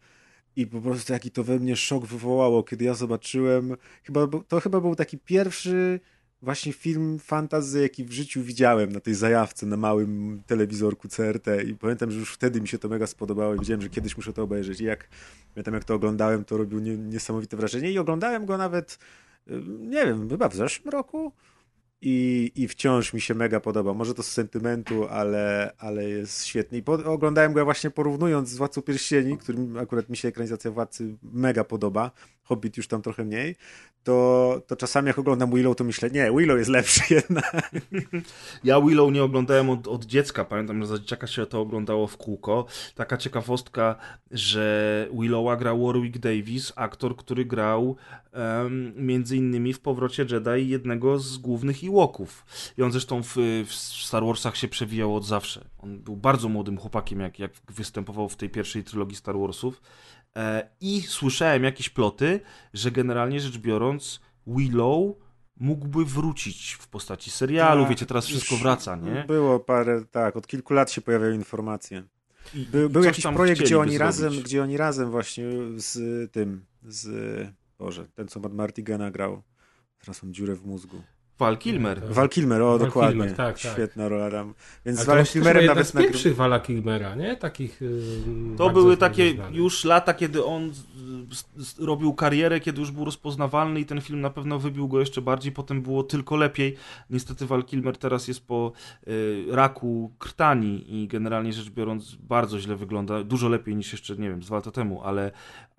[0.57, 3.77] I po prostu jaki to we mnie szok wywołało, kiedy ja zobaczyłem.
[4.03, 6.01] Chyba, to chyba był taki pierwszy
[6.43, 11.75] właśnie film fantazy, jaki w życiu widziałem na tej zajawce na małym telewizorku CRT i
[11.75, 14.43] pamiętam, że już wtedy mi się to mega spodobało i wiedziałem, że kiedyś muszę to
[14.43, 14.81] obejrzeć.
[14.81, 15.09] I jak
[15.55, 18.99] pamiętam jak to oglądałem, to robił nie, niesamowite wrażenie i oglądałem go nawet
[19.49, 21.33] y, nie wiem, chyba w zeszłym roku
[22.03, 23.95] i, i wciąż mi się mega podoba.
[23.95, 26.79] Może to z sentymentu, ale, ale jest świetny.
[26.79, 31.17] I po, oglądałem go właśnie porównując z Władcą Pierścieni, którym akurat mi się ekranizacja Władcy
[31.23, 32.11] mega podoba.
[32.43, 33.57] Hobbit już tam trochę mniej.
[34.05, 37.71] To, to czasami jak oglądam Willow, to myślę, nie, Willow jest lepszy jednak.
[38.65, 40.45] Ja Willow nie oglądałem od, od dziecka.
[40.45, 42.67] Pamiętam, że za dzieciaka się to oglądało w kółko.
[42.95, 43.97] Taka ciekawostka,
[44.31, 47.97] że Willowa grał Warwick Davis, aktor, który grał
[48.33, 52.47] um, między innymi w Powrocie Jedi jednego z głównych Ewoków.
[52.79, 53.37] I on zresztą w,
[53.67, 55.69] w Star Warsach się przewijał od zawsze.
[55.79, 59.81] On był bardzo młodym chłopakiem, jak, jak występował w tej pierwszej trylogii Star Warsów.
[60.37, 62.41] E, I słyszałem jakieś ploty,
[62.75, 65.17] że generalnie rzecz biorąc, Willow
[65.57, 67.83] mógłby wrócić w postaci serialu.
[67.83, 69.25] Tak, Wiecie, teraz wszystko wraca, nie?
[69.27, 72.03] Było parę, tak, od kilku lat się pojawiają informacje.
[72.55, 75.45] I- Był, jakiś projekt, gdzie oni, razem, gdzie oni razem właśnie
[75.77, 77.09] z tym, z,
[77.79, 79.43] Boże, ten co Matt Martigana grał.
[79.99, 81.03] Teraz mam dziurę w mózgu.
[81.41, 82.01] Val Kilmer.
[82.11, 83.13] Val Kilmer, o Val dokładnie.
[83.13, 83.73] Kilmer, tak, tak.
[83.73, 84.55] Świetna rola tam.
[84.87, 86.09] Więc z to Valem Kilmerem nawet z nagry...
[86.11, 87.37] pierwszych Vala Kilmera, nie?
[87.37, 89.55] Takich yy, To były takie znanych.
[89.55, 94.21] już lata, kiedy on z- z- robił karierę, kiedy już był rozpoznawalny i ten film
[94.21, 96.77] na pewno wybił go jeszcze bardziej, potem było tylko lepiej.
[97.11, 98.73] Niestety Val Kilmer teraz jest po
[99.09, 104.29] y, raku krtani i generalnie rzecz biorąc bardzo źle wygląda, dużo lepiej niż jeszcze, nie
[104.29, 105.31] wiem, dwa lata temu, ale,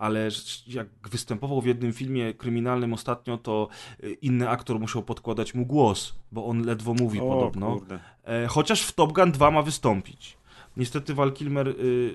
[0.02, 0.30] ale
[0.68, 3.68] jak występował w jednym filmie kryminalnym ostatnio, to
[4.04, 7.72] y, inny aktor musiał podkładać mu głos, bo on ledwo mówi O, podobno.
[7.74, 8.00] kurde.
[8.26, 10.38] E, chociaż w Top Gun 2 ma wystąpić.
[10.78, 12.14] Niestety Val Kilmer y,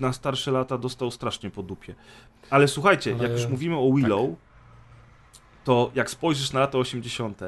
[0.00, 1.94] na starsze lata dostał strasznie po dupie.
[2.50, 4.30] Ale słuchajcie, Ale- jak już mówimy o Willow,
[5.64, 7.40] to jak spojrzysz na lata 80.,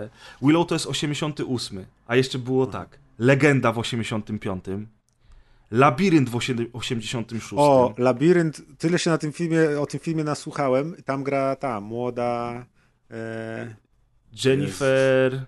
[0.42, 2.98] Willow to jest 88, a jeszcze było tak.
[3.18, 4.64] Legenda w 85,
[5.72, 6.36] Labirynt w
[6.72, 7.52] 86.
[7.56, 10.96] O, Labirynt, tyle się na tym filmie, o tym filmie nasłuchałem.
[11.04, 12.66] Tam gra ta młoda
[13.10, 13.74] e,
[14.44, 15.46] Jennifer...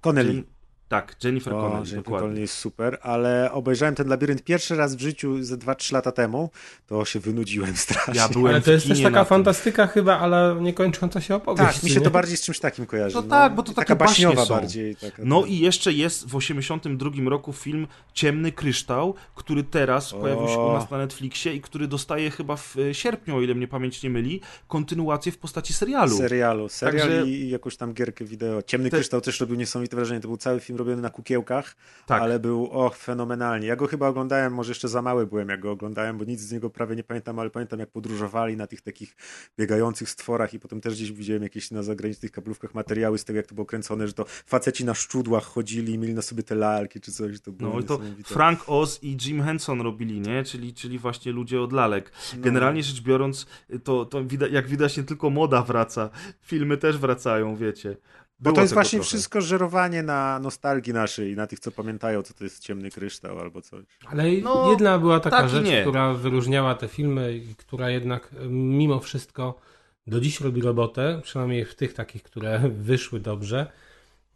[0.00, 0.44] Connelly.
[0.92, 2.20] Tak, Jennifer O, Connelly, Jennifer dokładnie.
[2.26, 6.50] Connelly jest super, ale obejrzałem ten Labirynt pierwszy raz w życiu ze 2-3 lata temu,
[6.86, 8.14] to się wynudziłem strasznie.
[8.14, 11.74] Ja byłem Ale to jest też taka fantastyka chyba, ale nie kończąca się opowieść.
[11.74, 12.04] Tak, mi się nie?
[12.04, 13.16] to bardziej z czymś takim kojarzy.
[13.16, 14.54] No tak, bo to taka baśniowa są.
[14.54, 14.96] bardziej.
[14.96, 20.16] Taka, No i jeszcze jest w 82 roku film Ciemny Kryształ, który teraz O.
[20.20, 23.54] pojawił się u nas na Netflixie i który dostaje chyba w e, sierpniu, o ile
[23.54, 26.16] mnie pamięć nie myli, kontynuację w postaci serialu.
[26.16, 26.68] serialu.
[26.68, 28.62] Serial Także- i, i jakąś tam gierkę wideo.
[28.62, 30.20] Ciemny Te- Kryształ też robił niesamowite wrażenie.
[30.20, 31.76] To był cały film robiony na kukiełkach,
[32.06, 32.22] Tak.
[32.22, 33.66] ale był och, fenomenalnie.
[33.66, 36.52] Ja go chyba oglądałem, może jeszcze za mały byłem, jak go oglądałem, bo nic z
[36.52, 39.16] niego prawie nie pamiętam, ale pamiętam jak podróżowali na tych takich
[39.58, 43.46] biegających stworach i potem też gdzieś widziałem jakieś na zagranicznych kablówkach materiały z tego, jak
[43.46, 47.00] to było kręcone, że to faceci na szczudłach chodzili i mieli na sobie te lalki
[47.00, 47.40] czy coś.
[47.40, 48.00] To było No i to.
[48.24, 50.44] Frank Oz i Jim Henson robili, nie?
[50.44, 52.12] Czyli, czyli właśnie ludzie od lalek.
[52.36, 52.42] No.
[52.42, 53.46] Generalnie rzecz biorąc,
[53.84, 56.10] to, to jak widać nie tylko moda wraca,
[56.40, 57.96] filmy też wracają, wiecie.
[58.42, 59.08] Bo Było to jest właśnie trochę.
[59.08, 63.38] wszystko żerowanie na nostalgii naszej i na tych, co pamiętają, co to jest ciemny kryształ
[63.38, 63.84] albo coś.
[64.06, 65.80] Ale No, jedna była taka tak rzecz, nie.
[65.82, 69.60] która wyróżniała te filmy i która jednak e, mimo wszystko
[70.06, 72.58] do dziś robi robotę, przynajmniej w tych takich, które
[72.90, 73.66] wyszły dobrze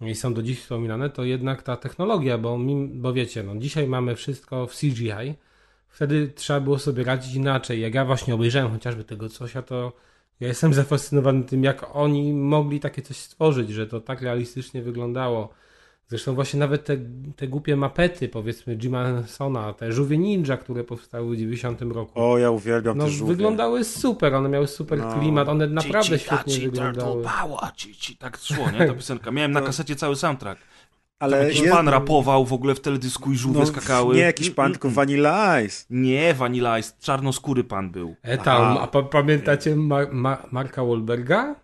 [0.01, 3.89] i są do dziś wspominane, to jednak ta technologia, bo, mim, bo wiecie, no, dzisiaj
[3.89, 5.35] mamy wszystko w CGI,
[5.89, 7.81] wtedy trzeba było sobie radzić inaczej.
[7.81, 9.93] Jak ja właśnie obejrzałem chociażby tego coś, a to
[10.41, 15.49] ja jestem zafascynowany tym, jak oni mogli takie coś stworzyć, że to tak realistycznie wyglądało.
[16.09, 16.97] Zresztą właśnie nawet te,
[17.37, 22.13] te głupie mapety, powiedzmy Jima Hensona, te żółwie ninja, które powstały w 90 roku.
[22.15, 23.35] O, ja uwielbiam no, te żółwie.
[23.35, 25.19] wyglądały super, one miały super No.
[25.19, 27.13] klimat, one naprawdę Ci, ci, świetnie taci, wyglądały.
[27.15, 28.87] turtle power, ci, ci, tak szło, nie?
[28.87, 29.31] Ta piosenka.
[29.31, 30.61] Miałem na kasecie cały soundtrack.
[31.19, 34.15] Ale Jakiś jest- pan rapował w ogóle w teledysku i żółwie no, skakały.
[34.15, 35.85] Nie jakiś pan, tylko Vanilla Ice.
[35.91, 38.15] Nie, Vanilla Ice, czarnoskóry pan był.
[38.23, 41.55] E tam, a pa pamiętacie Mar Ma Marka Wahlberga?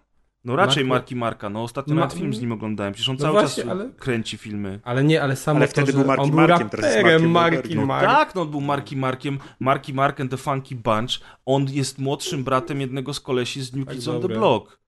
[0.45, 3.17] No raczej Marku- Marki Marka, no ostatnio Ma- nawet film z nim oglądałem, przecież on
[3.17, 4.81] No cały właśnie, czas ale- kręci filmy.
[4.85, 7.31] Ale nie, ale samo Ale to, wtedy był Marki on był Markiem, teraz jest raperem,
[7.31, 7.77] Markiem Marki.
[7.87, 8.07] Mark.
[8.07, 11.11] Tak, no on był Marki Markiem, Marki Mark and the Funky Bunch,
[11.47, 14.29] on jest młodszym bratem jednego z kolesi z New Tak Kids on the.
[14.29, 14.82] Block.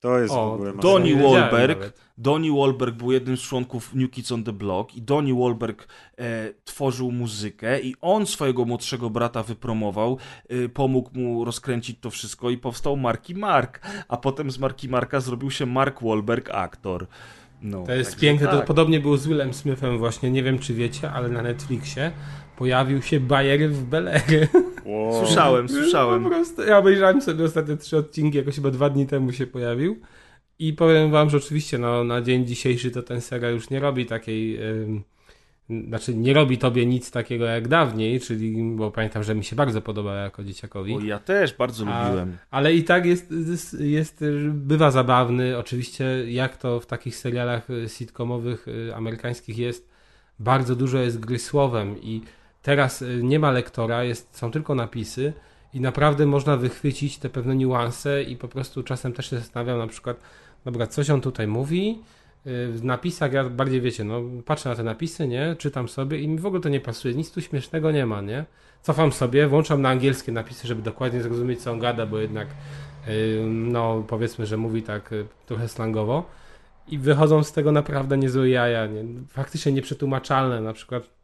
[0.00, 0.92] To jest w O, ogóle to masakra.
[0.92, 1.92] Donnie Wahlberg.
[2.18, 6.52] Donnie Wahlberg był jednym z członków New Kids on the Block i Donnie Wahlberg e,
[6.64, 10.18] tworzył muzykę i on swojego młodszego brata wypromował,
[10.48, 15.20] e, pomógł mu rozkręcić to wszystko i powstał Marki Mark, a potem z Marki Marka
[15.20, 17.06] zrobił się Mark Wahlberg aktor.
[17.62, 18.46] No, To jest piękne.
[18.46, 18.66] To tak.
[18.66, 20.30] podobnie było z Willem Smithem właśnie.
[20.30, 22.12] Nie wiem, czy wiecie, ale na Netflixie
[22.60, 24.48] pojawił się Bayer w Belery.
[24.84, 25.24] Wow.
[25.24, 26.22] Słyszałem, słyszałem.
[26.22, 30.00] Po prostu, ja obejrzałem sobie ostatnie trzy odcinki, jakoś chyba dwa dni temu się pojawił.
[30.58, 34.06] I powiem wam, że oczywiście no, na dzień dzisiejszy to ten serial już nie robi
[34.06, 34.62] takiej...
[34.62, 35.02] ym,
[35.88, 39.80] znaczy nie robi tobie nic takiego jak dawniej, czyli, bo pamiętam, że mi się bardzo
[39.80, 40.94] podoba jako dzieciakowi.
[40.94, 42.36] O, ja też bardzo A- lubiłem.
[42.50, 45.58] Ale i tak jest, jest, jest, bywa zabawny.
[45.58, 49.90] Oczywiście, jak to w takich serialach y, sitcomowych y, amerykańskich jest,
[50.38, 52.22] bardzo dużo jest gry słowem i
[52.62, 55.32] teraz y, nie ma lektora, jest, są tylko napisy
[55.74, 59.86] i naprawdę można wychwycić te pewne niuanse i po prostu czasem też się zastanawiam na
[59.86, 60.20] przykład,
[60.64, 61.98] dobra, coś on tutaj mówi,
[62.46, 66.28] y, w napisach ja bardziej wiecie, no patrzę na te napisy, nie, czytam sobie i
[66.28, 68.44] mi w ogóle to nie pasuje, nic tu śmiesznego nie ma, nie,
[68.82, 72.48] cofam sobie, włączam na angielskie napisy, żeby dokładnie zrozumieć co on gada, bo jednak
[73.08, 75.14] y, no powiedzmy, że mówi tak
[75.46, 76.24] trochę slangowo
[76.88, 79.04] i wychodzą z tego naprawdę niezłe jaja, nie?
[79.28, 81.19] faktycznie nieprzetłumaczalne, na przykład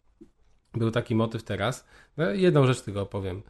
[0.76, 1.86] był taki motyw teraz,
[2.16, 3.42] no, jedną rzecz tylko opowiem,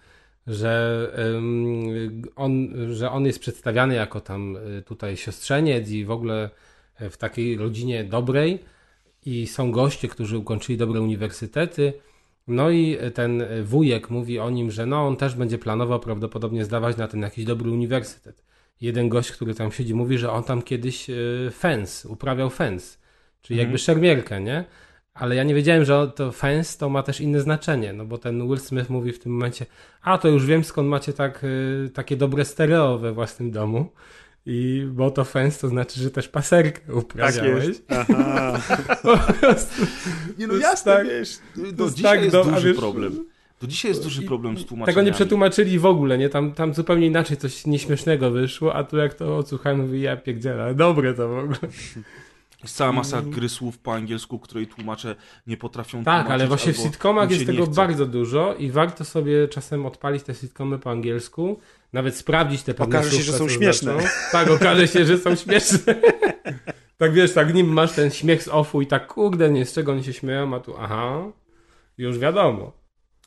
[0.46, 6.50] że ym, on, że on jest przedstawiany jako tam y, tutaj siostrzeniec i w ogóle
[7.00, 8.58] y, w takiej rodzinie dobrej
[9.26, 11.92] i są goście, którzy ukończyli dobre uniwersytety.
[12.48, 16.96] No i ten wujek mówi o nim, że no on też będzie planował prawdopodobnie zdawać
[16.96, 18.44] na ten jakiś dobry uniwersytet.
[18.80, 21.06] Jeden gość, który tam siedzi, mówi, że on tam kiedyś
[21.52, 22.98] fens, uprawiał fens,
[23.42, 24.64] czyli jakby szermierkę, nie?
[25.18, 28.46] Ale ja nie wiedziałem, że to fence to ma też inne znaczenie, no bo ten
[28.48, 29.66] Will Smith mówi w tym momencie,
[30.02, 33.92] a to już wiem skąd macie tak, y, takie dobre stereo we własnym domu.
[34.48, 37.66] I bo to fence to znaczy, że też paserkę uprawiałeś.
[37.88, 38.60] Aha.
[39.02, 39.86] Po prostu.
[40.38, 41.38] Nie no jasne, tak, wiesz,
[41.72, 43.24] Do jest dzisiaj tak jest do- duży wiesz- problem.
[43.60, 45.04] Do dzisiaj jest duży problem z Tego tłumaczeniem.
[45.04, 46.28] nie przetłumaczyli w ogóle, nie?
[46.28, 50.74] Tam, tam zupełnie inaczej coś nieśmiesznego wyszło, a tu jak to odsłuchałem, mówi ja pierdzielę,
[50.74, 51.58] dobre to w ogóle.
[52.66, 55.16] Jest cała masa gry słów po angielsku, której tłumacze
[55.46, 56.32] nie potrafią Tak, tłumaczyć.
[56.32, 57.74] ale właśnie w sitcomach jest tego chce.
[57.74, 61.60] bardzo dużo i warto sobie czasem odpalić te sitcomy po angielsku,
[61.92, 63.92] nawet sprawdzić te pewne Okaże się, że są śmieszne.
[63.92, 64.08] znaczą.
[64.32, 65.94] Tak, okaże się, że są śmieszne.
[66.98, 69.92] tak wiesz, tak nim masz ten śmiech z offu i tak kurde, nie z czego
[69.92, 71.22] oni się śmieją, a tu aha,
[71.98, 72.72] już wiadomo.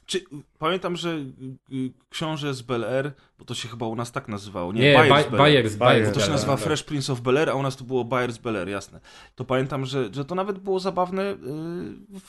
[0.06, 0.20] Czy,
[0.60, 4.28] pamiętam, że y, y, książę z Bel Air, bo to się chyba u nas tak
[4.28, 4.82] nazywało, nie?
[4.82, 6.06] Nie, Bayers Bayers, z Bel Air.
[6.08, 6.64] Bo to się Air, nazywa tak.
[6.66, 9.00] Fresh Prince of Bel Air, a u nas to było Bayers Bel Air, jasne.
[9.36, 11.36] To pamiętam, że, że to nawet było zabawne y,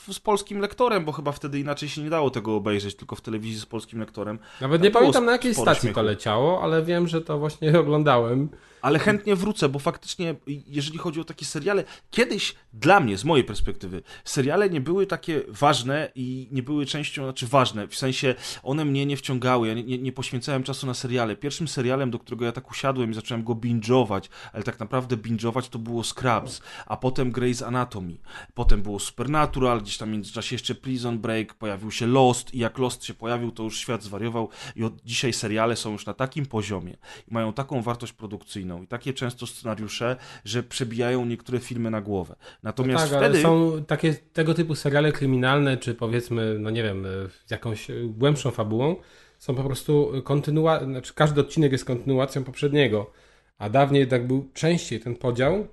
[0.07, 3.21] w- z polskim lektorem, bo chyba wtedy inaczej się nie dało tego obejrzeć, tylko w
[3.21, 4.39] telewizji z polskim lektorem.
[4.61, 6.03] Nawet nie pamiętam na jakiej stacji to śmiechu.
[6.03, 8.49] leciało, ale wiem, że to właśnie oglądałem.
[8.83, 10.35] Ale chętnie wrócę, bo faktycznie,
[10.67, 15.43] jeżeli chodzi o takie seriale, kiedyś dla mnie, z mojej perspektywy, seriale nie były takie
[15.49, 18.20] ważne i nie były częścią, znaczy ważne, w sensie
[18.63, 21.37] one mnie nie wciągały, ja nie, nie, poświęcałem czasu na seriale.
[21.37, 25.69] Pierwszym serialem, do którego ja tak usiadłem i zacząłem go binge'ować, ale tak naprawdę binge'ować
[25.69, 28.17] to było Scrubs, a potem Grey's Anatomy,
[28.55, 32.79] potem było Supernatural, gdzieś tam w międzyczasie jeszcze Prison Break, pojawił się Lost i jak
[32.79, 36.47] Lost się pojawił, to już świat zwariował i od dzisiaj seriale są już na takim
[36.47, 36.97] poziomie
[37.29, 42.37] i mają taką wartość produkcyjną i takie często scenariusze, że przebijają niektóre filmy na głowę.
[42.63, 43.43] Natomiast tak, ale wtedy...
[43.43, 47.07] są takie tego typu seriale kryminalne, czy powiedzmy, no nie wiem,
[47.51, 47.87] jakąś
[48.19, 48.97] głębszą fabułą,
[49.39, 53.11] są po prostu kontynuacją, znaczy każdy odcinek jest kontynuacją poprzedniego.
[53.59, 55.67] A dawniej tak był częściej ten podział,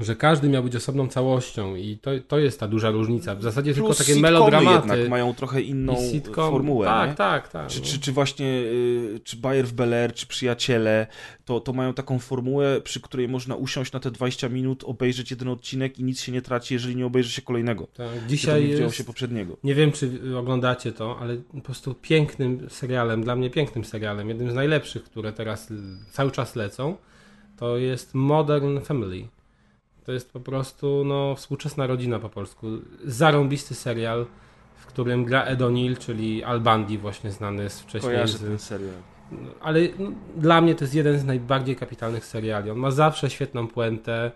[0.00, 3.34] że każdy miał być osobną całością i to, to jest ta duża różnica.
[3.34, 4.88] W zasadzie tylko Plus takie sitcomy melodramaty.
[4.88, 5.96] jednak mają trochę inną
[6.34, 7.16] formułę, Tak, nie?
[7.16, 7.66] tak, tak.
[7.68, 11.06] Czy, czy, czy właśnie, y, czy Bayer w Bel Air, czy Przyjaciele,
[11.44, 15.48] to, to mają taką formułę, przy której można usiąść na te 20 minut, obejrzeć jeden
[15.48, 17.86] odcinek i nic się nie traci, jeżeli nie obejrzy się kolejnego.
[17.86, 18.06] tak.
[18.28, 18.96] Dzisiaj nie jest...
[18.96, 19.56] się poprzedniego.
[19.64, 24.50] Nie wiem, czy oglądacie to, ale po prostu pięknym serialem, dla mnie pięknym serialem, jednym
[24.50, 25.68] z najlepszych, które teraz
[26.10, 26.96] cały czas lecą,
[27.56, 29.28] to jest Modern Family.
[30.04, 32.66] To jest po prostu no, współczesna rodzina po polsku.
[33.04, 34.26] Zarąbisty serial,
[34.76, 38.12] w którym gra Ed O'Neill, czyli Al Bundy właśnie znany z wcześniej.
[38.12, 38.94] Kojarzę Z, ten serial.
[39.60, 42.70] ale no, dla mnie to jest jeden z najbardziej kapitalnych seriali.
[42.70, 44.30] On ma zawsze świetną puentę,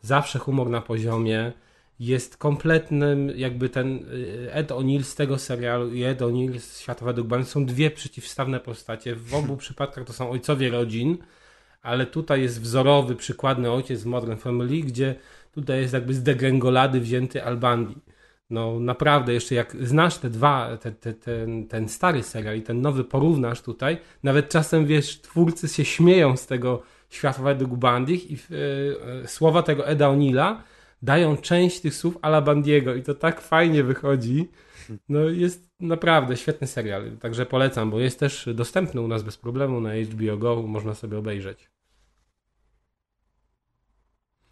[0.00, 1.52] zawsze humor na poziomie.
[2.00, 7.04] Jest kompletnym, jakby ten y, Ed O'Neill z tego serialu i Ed O'Neill z Świata
[7.04, 9.14] według Bani są dwie przeciwstawne postacie.
[9.14, 11.18] W obu przypadkach to są ojcowie rodzin,
[11.82, 15.14] ale tutaj jest wzorowy, przykładny ojciec w Modern Family, gdzie
[15.52, 17.94] tutaj jest jakby z degrengolady wzięty Al Bundy.
[18.50, 22.80] No naprawdę, jeszcze jak znasz te dwa, te, te, ten, ten stary serial i ten
[22.80, 28.34] nowy porównasz tutaj, nawet czasem wiesz, twórcy się śmieją z tego świata według Bandich i
[28.34, 28.38] e,
[29.22, 30.56] e, słowa tego Eda O'Neilla
[31.02, 34.48] dają część tych słów Ala Bandiego i to tak fajnie wychodzi.
[35.08, 39.80] No jest naprawdę świetny serial, także polecam, bo jest też dostępny u nas bez problemu
[39.80, 41.70] na HBO Go, można sobie obejrzeć.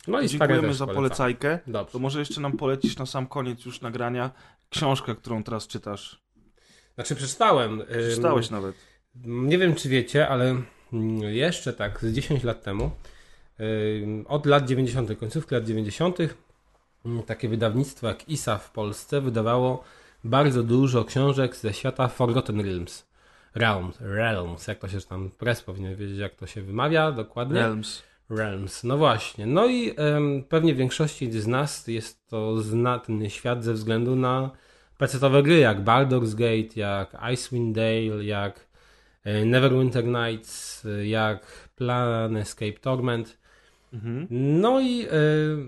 [0.08, 1.58] No i Dziękujemy za polecajkę.
[1.66, 1.92] Dobrze.
[1.92, 4.30] To może jeszcze nam polecisz na sam koniec już nagrania
[4.70, 6.22] książkę, którą teraz czytasz.
[6.94, 7.82] Znaczy przeczytałem.
[7.88, 8.76] Przeczytałeś nawet.
[9.24, 12.90] Nie wiem, czy wiecie, ale mm, jeszcze tak z 10 lat temu
[14.26, 16.18] Od lat 90., końcówki lat 90.,
[17.04, 19.84] mm, takie wydawnictwo jak ISA w Polsce wydawało
[20.24, 23.08] bardzo dużo książek ze świata Forgotten Realms.
[23.54, 27.60] Realms, Realms, jak to się tam, press powinien wiedzieć, jak to się wymawia dokładnie.
[27.60, 28.02] Realms.
[28.30, 29.46] Realms, no właśnie.
[29.46, 34.50] No i um, pewnie większości z nas jest to znatny świat ze względu na
[34.98, 38.66] PC-owe gry, jak Baldur's Gate, jak Icewind Dale, jak
[39.24, 43.38] e, Neverwinter Nights, jak Planescape Torment.
[43.92, 44.26] Mhm.
[44.60, 45.08] No i y,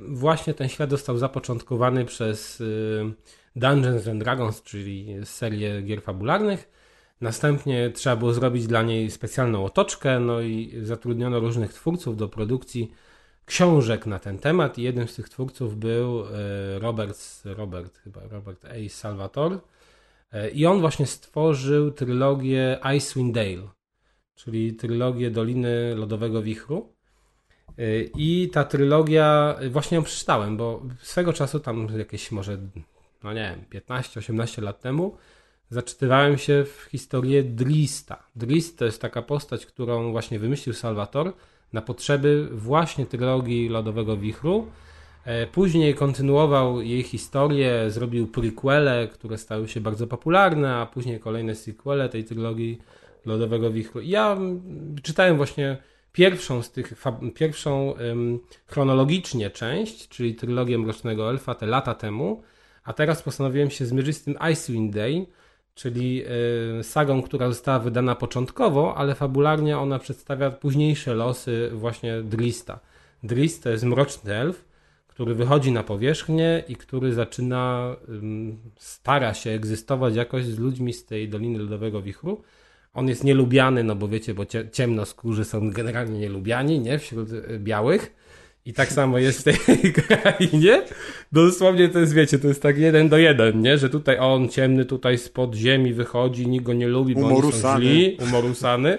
[0.09, 3.15] właśnie ten świat został zapoczątkowany przez y,
[3.57, 6.71] Dungeons and Dragons, czyli serię gier fabularnych.
[7.21, 12.93] Następnie trzeba było zrobić dla niej specjalną otoczkę, no i zatrudniono różnych twórców do produkcji
[13.45, 16.25] książek na ten temat i jednym z tych twórców był
[16.79, 18.89] Robert, Robert chyba Robert A.
[18.89, 19.59] Salvatore
[20.53, 23.69] i on właśnie stworzył trylogię Icewind Dale,
[24.35, 26.93] czyli trylogię Doliny Lodowego Wichru.
[28.17, 32.59] I ta trylogia, właśnie ją przeczytałem, bo swego czasu, tam jakieś może,
[33.25, 35.17] no nie wiem, 15-18 lat temu,
[35.71, 38.23] zaczytywałem się w historię Drista.
[38.37, 41.33] Drist to jest taka postać, którą właśnie wymyślił Salvator
[41.73, 44.67] na potrzeby właśnie trylogii Lodowego Wichru.
[45.25, 51.55] E, później kontynuował jej historię, zrobił prequele, które stały się bardzo popularne, a później kolejne
[51.55, 52.79] sequele tej trylogii
[53.27, 54.01] Lodowego Wichru.
[54.01, 54.39] Ja
[55.03, 55.77] czytałem właśnie
[56.13, 56.95] pierwszą z tych,
[57.35, 57.95] pierwszą
[58.67, 62.43] chronologicznie część, czyli trylogię Mrocznego Elfa te lata temu,
[62.91, 65.25] a teraz postanowiłem się zmierzyć z tym Icewind Dale,
[65.75, 66.25] czyli
[66.81, 72.81] y, sagą, która została wydana początkowo, ale fabularnie ona przedstawia późniejsze losy właśnie Drista.
[73.23, 74.65] Drist to jest mroczny elf,
[75.07, 77.97] który wychodzi na powierzchnię i który zaczyna,
[78.79, 82.43] stara się egzystować jakoś z ludźmi z tej Doliny Lodowego Wichru.
[82.95, 86.99] On jest nielubiany, no bo wiecie, bo ciemnoskórzy są generalnie nielubiani, nie?
[86.99, 88.15] Wśród y, białych.
[88.65, 90.83] I tak samo jest w tej krainie.
[91.33, 93.79] Dosłownie to jest, wiecie, to jest tak jeden do jeden, nie?
[93.79, 97.77] Że tutaj on ciemny tutaj spod ziemi wychodzi, nikt go nie lubi, bo oni są
[97.79, 98.99] źli, umorusany.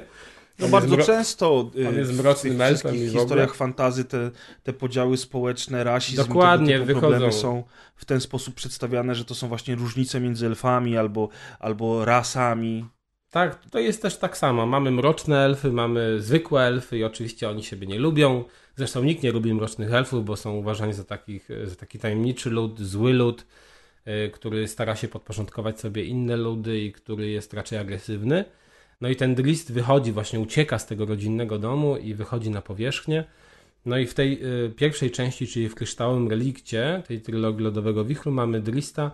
[0.59, 4.31] No on bardzo często on jest mrocznym w elfem w historiach fantazy te,
[4.63, 7.07] te podziały społeczne, rasizm, Dokładnie, tego wychodzą.
[7.07, 7.63] problemy są
[7.95, 11.29] w ten sposób przedstawiane, że to są właśnie różnice między elfami albo,
[11.59, 12.85] albo rasami.
[13.31, 14.65] Tak, to jest też tak samo.
[14.65, 18.43] Mamy mroczne elfy, mamy zwykłe elfy i oczywiście oni siebie nie lubią.
[18.75, 22.79] Zresztą nikt nie lubi mrocznych elfów, bo są uważani za, takich, za taki tajemniczy lud,
[22.79, 23.45] zły lud,
[24.05, 28.45] e, który stara się podporządkować sobie inne ludy i który jest raczej agresywny.
[29.01, 33.23] No i ten list wychodzi, właśnie ucieka z tego rodzinnego domu i wychodzi na powierzchnię.
[33.85, 38.31] No i w tej y, pierwszej części, czyli w kryształowym relikcie tej trylogii Lodowego Wichru
[38.31, 39.11] mamy Drista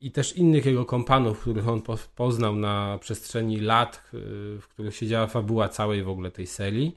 [0.00, 4.18] i też innych jego kompanów, których on po, poznał na przestrzeni lat, y,
[4.60, 6.96] w których siedziała fabuła całej w ogóle tej serii.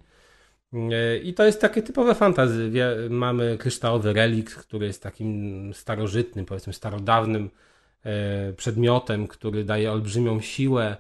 [0.73, 2.71] E, I to jest takie typowe fantazy.
[3.09, 7.49] Mamy kryształowy relikt, który jest takim starożytnym, powiedzmy starodawnym
[8.03, 10.97] e, przedmiotem, który daje olbrzymią siłę,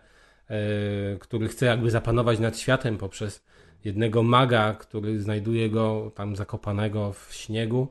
[1.19, 3.43] który chce jakby zapanować nad światem poprzez
[3.83, 7.87] jednego maga, który znajduje go tam zakopanego w śniegu.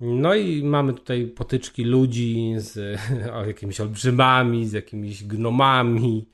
[0.00, 3.00] No i mamy tutaj potyczki ludzi z
[3.46, 6.26] jakimiś olbrzymami, z jakimiś gnomami,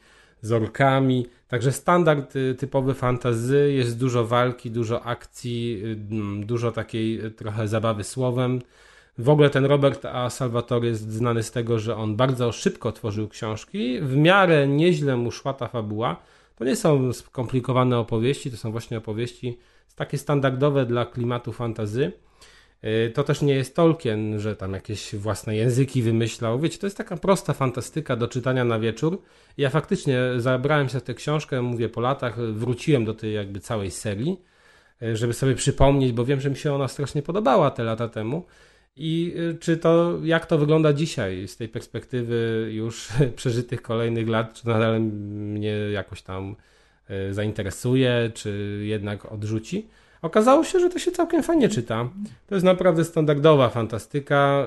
[0.43, 1.27] z orkami.
[1.49, 5.97] Także standard y, typowy fantazy, jest dużo walki, dużo akcji, y,
[6.45, 8.63] dużo takiej y, trochę zabawy słowem.
[9.19, 10.31] W ogóle ten Robert A.
[10.31, 15.31] Salvatore jest znany z tego, że on bardzo szybko tworzył książki, w miarę nieźle mu
[15.31, 16.17] szła ta fabuła.
[16.57, 19.59] To nie są skomplikowane opowieści, to są właśnie opowieści
[19.97, 22.13] takie standardowe dla klimatu fantazy.
[22.85, 26.61] Y, to też nie jest Tolkien, że tam jakieś własne języki wymyślał.
[26.61, 29.23] Wiecie, to jest taka prosta fantastyka do czytania na wieczór.
[29.59, 34.41] Ja faktycznie zabrałem się tę książkę, mówię po latach, wróciłem do tej jakby całej serii,
[35.03, 38.47] y, żeby sobie przypomnieć, bo wiem, że mi się ona strasznie podobała te lata temu.
[38.97, 44.55] I y, czy to, jak to wygląda dzisiaj z tej perspektywy już przeżytych kolejnych lat,
[44.55, 46.57] czy nadal mnie jakoś tam
[47.31, 49.87] zainteresuje, czy jednak odrzuci?
[50.23, 52.09] Okazało się, że to się całkiem fajnie czyta.
[52.47, 54.67] To jest naprawdę standardowa fantastyka.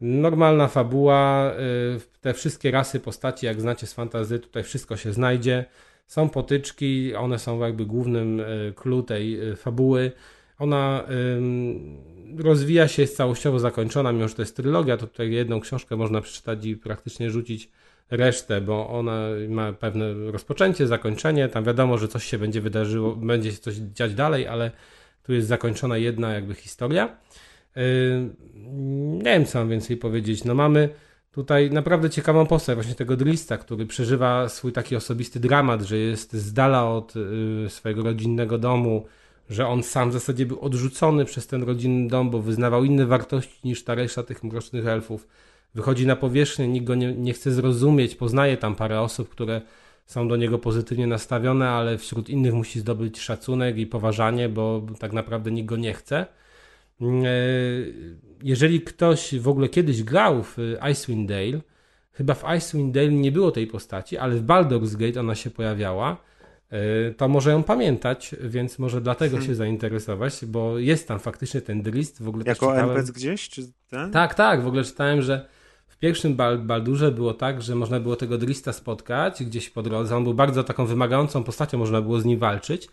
[0.00, 1.52] Normalna fabuła,
[1.96, 5.64] y, te wszystkie rasy postaci, jak znacie z fantazy, tutaj wszystko się znajdzie.
[6.06, 10.12] Są potyczki, one są jakby głównym y, clue tej y, fabuły.
[10.58, 11.04] Ona
[12.38, 16.20] rozwija się, jest całościowo zakończona, mimo że to jest trylogia, to tutaj jedną książkę można
[16.20, 17.70] przeczytać i praktycznie rzucić
[18.10, 23.52] resztę, bo ona ma pewne rozpoczęcie, zakończenie, tam wiadomo, że coś się będzie wydarzyło, będzie
[23.52, 24.70] się coś dziać dalej, ale
[25.22, 27.16] tu jest zakończona jedna jakby historia.
[27.76, 27.82] Yy,
[29.08, 30.44] nie wiem, co mam więcej powiedzieć.
[30.44, 30.88] No mamy
[31.32, 36.32] tutaj naprawdę ciekawą postać właśnie tego Drista, który przeżywa swój taki osobisty dramat, że jest
[36.32, 39.06] z dala od yy, swojego rodzinnego domu,
[39.50, 43.60] że on sam w zasadzie był odrzucony przez ten rodzinny dom, bo wyznawał inne wartości
[43.64, 45.28] niż ta reszta tych mrocznych elfów.
[45.74, 49.62] Wychodzi na powierzchnię, nikt go nie, nie chce zrozumieć, poznaje tam parę osób, które
[50.06, 55.12] są do niego pozytywnie nastawione, ale wśród innych musi zdobyć szacunek i poważanie, bo tak
[55.12, 56.26] naprawdę nikt go nie chce.
[57.00, 57.28] Mm, e,
[58.42, 60.56] jeżeli ktoś w ogóle kiedyś grał w
[60.92, 61.60] Icewind Dale,
[62.12, 66.16] chyba w Icewind Dale nie było tej postaci, ale w Baldur's Gate ona się pojawiała,
[66.70, 69.46] e, to może ją pamiętać, więc może dlatego hmm.
[69.46, 72.22] się zainteresować, bo jest tam faktycznie ten Drist.
[72.22, 73.48] W ogóle jako NPC gdzieś?
[73.48, 74.10] Czy ten?
[74.10, 75.48] Tak, tak, w ogóle czytałem, że
[76.04, 80.16] pierwszym Baldurze było tak, że można było tego Drista spotkać gdzieś po drodze.
[80.16, 82.88] On był bardzo taką wymagającą postacią, można było z nim walczyć.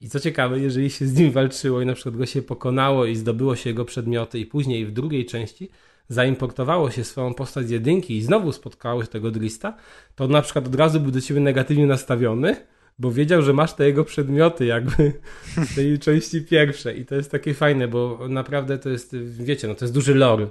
[0.00, 3.16] I co ciekawe, jeżeli się z nim walczyło i na przykład go się pokonało i
[3.16, 5.70] zdobyło się jego przedmioty i później w drugiej części
[6.08, 9.76] zaimportowało się swoją postać z jedynki i znowu spotkałeś tego Drista,
[10.14, 12.56] to na przykład od razu był do ciebie negatywnie nastawiony,
[12.98, 15.12] bo wiedział, że masz te jego przedmioty jakby
[15.56, 19.74] w tej części pierwszej i to jest takie fajne, bo naprawdę to jest, wiecie, no
[19.74, 20.46] to jest duży lore,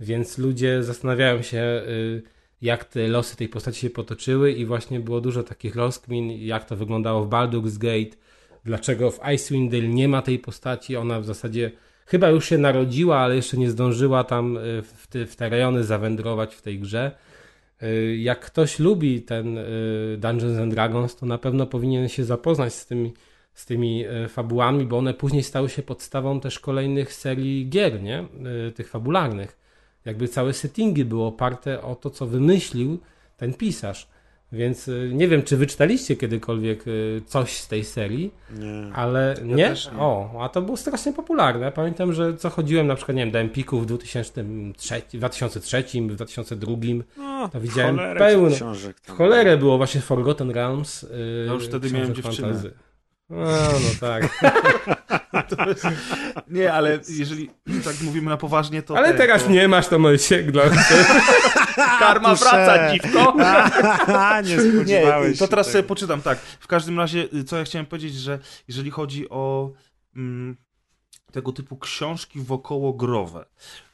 [0.00, 2.22] więc ludzie zastanawiają się y,
[2.62, 6.76] jak te losy tej postaci się potoczyły i właśnie było dużo takich rozkmin, jak to
[6.76, 8.16] wyglądało w Baldur's Gate,
[8.64, 11.70] dlaczego w Icewind Dale nie ma tej postaci, ona w zasadzie
[12.06, 15.84] chyba już się narodziła, ale jeszcze nie zdążyła tam y, w te, w te rejony
[15.84, 17.10] zawędrować w tej grze.
[17.82, 19.58] Y, jak ktoś lubi ten
[20.18, 23.12] Dungeons and Dragons, to na pewno powinien się zapoznać z tymi,
[23.54, 28.24] z tymi fabułami, bo one później stały się podstawą też kolejnych serii gier, nie?
[28.74, 29.65] Tych fabularnych.
[30.06, 32.98] Jakby całe settingi były oparte o to, co wymyślił
[33.36, 34.08] ten pisarz.
[34.52, 38.92] Więc y, nie wiem, czy wyczytaliście kiedykolwiek y, coś z tej serii, nie.
[38.94, 39.54] ale ja nie?
[39.56, 39.74] nie?
[39.98, 41.72] O, a to było strasznie popularne.
[41.72, 46.76] Pamiętam, że co chodziłem na przykład, nie wiem, do Empiku w 2003, 2003 w 2002,
[47.16, 48.56] no, to widziałem pełno.
[48.56, 51.02] Książek w cholerę było właśnie Forgotten Realms.
[51.02, 51.08] Yy,
[51.46, 52.48] no już wtedy miałem dziewczynę.
[52.48, 52.72] Fantazy.
[53.30, 54.22] No, no tak.
[55.68, 55.86] jest...
[56.48, 57.50] Nie, ale jeżeli
[57.84, 58.96] tak mówimy na poważnie, to.
[58.96, 59.50] Ale te, teraz to...
[59.50, 60.62] nie masz, to moje sięglo.
[61.98, 63.36] Karma wraca, dziwko.
[64.46, 66.38] nie spodziewałeś nie, To teraz sobie poczytam, tak.
[66.38, 68.38] W każdym razie, co ja chciałem powiedzieć, że
[68.68, 69.72] jeżeli chodzi o.
[70.16, 70.56] Mm,
[71.36, 73.44] tego typu książki wokołogrowe,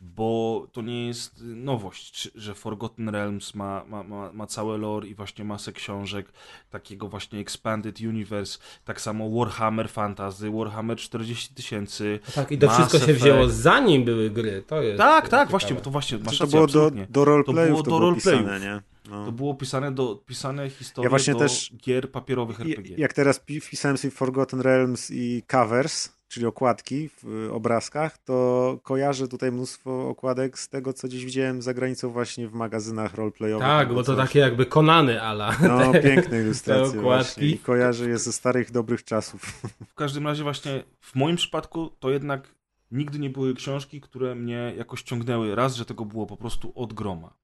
[0.01, 5.15] bo to nie jest nowość, że Forgotten Realms ma, ma, ma, ma całe lore i
[5.15, 6.33] właśnie masę książek,
[6.71, 12.21] takiego właśnie Expanded Universe, tak samo Warhammer Fantasy, Warhammer 40 tysięcy.
[12.35, 15.91] Tak, i to wszystko się wzięło zanim były gry, to jest Tak, tak, właśnie, to
[15.91, 18.61] właśnie, masz to było do, do roleplayów, to było, do roleplayów.
[18.61, 18.83] Nie?
[19.11, 19.25] No.
[19.25, 22.97] To było pisane, do, pisane historie ja właśnie do też, gier papierowych RPG.
[22.99, 29.53] Jak teraz wpisałem sobie Forgotten Realms i covers, czyli okładki w obrazkach, to kojarzę tutaj
[29.53, 33.67] mnóstwo okładek z tego, co gdzieś widziałem za granicą właśnie w magazynach roleplayowych.
[33.67, 34.27] Tak, bo to coś.
[34.27, 35.57] takie jakby Konany ala.
[35.63, 37.45] No, te, piękne ilustracje te okładki.
[37.45, 39.63] I kojarzę je ze starych, dobrych czasów.
[39.93, 42.55] W każdym razie właśnie w moim przypadku to jednak
[42.91, 45.55] nigdy nie były książki, które mnie jakoś ciągnęły.
[45.55, 47.42] Raz, że tego było po prostu od groma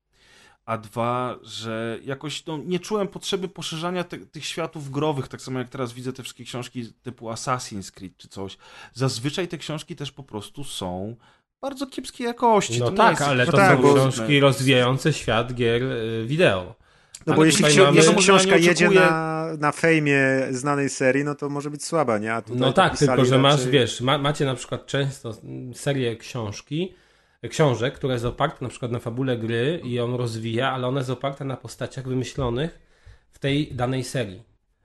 [0.68, 5.58] a dwa, że jakoś no, nie czułem potrzeby poszerzania te, tych światów growych, tak samo
[5.58, 8.58] jak teraz widzę te wszystkie książki typu Assassin's Creed czy coś.
[8.94, 11.16] Zazwyczaj te książki też po prostu są
[11.60, 12.80] bardzo kiepskiej jakości.
[12.80, 16.74] No to tak, ale to tak, są książki rozwijające świat gier y, wideo.
[17.26, 18.14] No bo jeśli ksi mamy...
[18.18, 20.20] książka jedzie na, na fejmie
[20.50, 22.42] znanej serii, no to może być słaba, nie?
[22.54, 25.34] no tak, tylko że masz, wiesz, ma, macie na przykład często
[25.74, 26.94] serię książki,
[27.50, 31.10] książek, która jest oparta na przykład na fabule gry i on rozwija, ale ona jest
[31.10, 32.78] oparta na postaciach wymyślonych
[33.30, 34.42] w tej danej serii.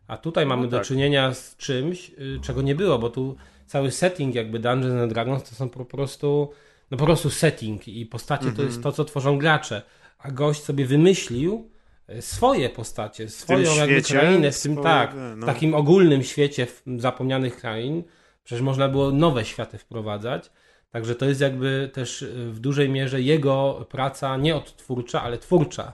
[0.08, 0.80] A tutaj mamy no tak.
[0.80, 3.36] do czynienia z czymś, y, czego nie było, bo tu
[3.68, 6.50] cały setting jakby Dungeons and Dragons to są po prostu
[6.92, 8.84] no po prostu setting i postacie to jest mhm.
[8.84, 9.82] to, co tworzą gracze.
[10.18, 11.70] A gość sobie wymyślił
[12.10, 15.46] y, swoje postacie, swoją jakby krainę w tym, tak, no.
[15.46, 16.68] takim ogólnym świecie
[16.98, 18.04] zapomnianych krain.
[18.44, 20.52] Przecież można było nowe światy wprowadzać.
[20.94, 25.94] Także to jest jakby też y, w dużej mierze jego praca nie odtwórcza, ale twórcza.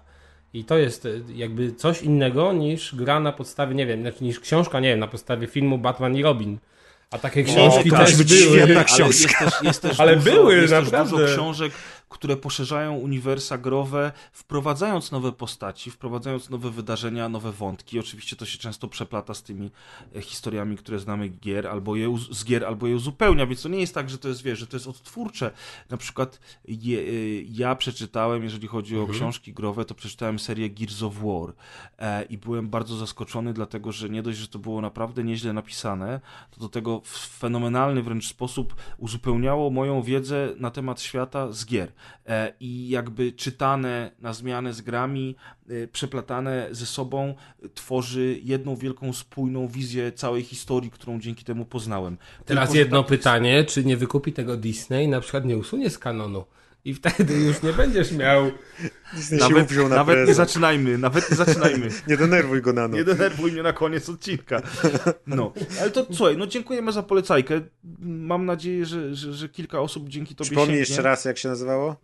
[0.53, 4.39] I to jest y, jakby coś innego niż gra na podstawie, nie wiem, znaczy niż
[4.39, 6.59] książka, nie wiem, na podstawie filmu Batman i Robin.
[7.11, 8.63] A takie książki o, też były.
[8.63, 11.01] Ale jest też, jest też ale dużo, były, jest naprawdę.
[11.01, 11.73] Też dużo książek,
[12.09, 17.99] które poszerzają uniwersa growe, wprowadzając nowe postaci, wprowadzając nowe wydarzenia, nowe wątki.
[17.99, 19.71] Oczywiście to się często przeplata z tymi
[20.15, 23.79] e, historiami, które znamy gier, albo je, z gier, albo je uzupełnia, więc to nie
[23.79, 25.51] jest tak, że to jest, wiesz, że to jest odtwórcze.
[25.89, 27.03] Na przykład je, e,
[27.41, 29.17] ja przeczytałem, jeżeli chodzi o mhm.
[29.19, 31.53] książki growe, to przeczytałem serię Gears of War
[31.97, 36.19] e, i byłem bardzo zaskoczony, dlatego, że nie dość, że to było naprawdę nieźle napisane,
[36.51, 41.91] to do tego w fenomenalny wręcz sposób uzupełniało moją wiedzę na temat świata z gier.
[42.27, 45.35] E, i jakby czytane na zmianę z grami,
[45.69, 47.35] e, przeplatane ze sobą,
[47.73, 52.17] tworzy jedną wielką, spójną wizję całej historii, którą dzięki temu poznałem.
[52.45, 55.97] Teraz Tylko, jedno tak pytanie, czy nie wykupi tego Disney na przykład nie usunie z
[55.97, 56.43] kanonu?
[56.89, 58.51] I wtedy już nie będziesz miał...
[59.39, 61.89] Nawet, na nawet nie zaczynajmy, nawet nie zaczynajmy.
[62.07, 62.97] Nie denerwuj go na noc.
[62.97, 64.61] Nie denerwuj mnie na koniec odcinka.
[65.27, 67.61] No, ale to słuchaj, no dziękujemy za polecajkę.
[68.01, 70.79] Mam nadzieję, że, że, że kilka osób dzięki tobie Przypomnij sięgnie.
[70.79, 71.95] jeszcze raz, jak się nazywało?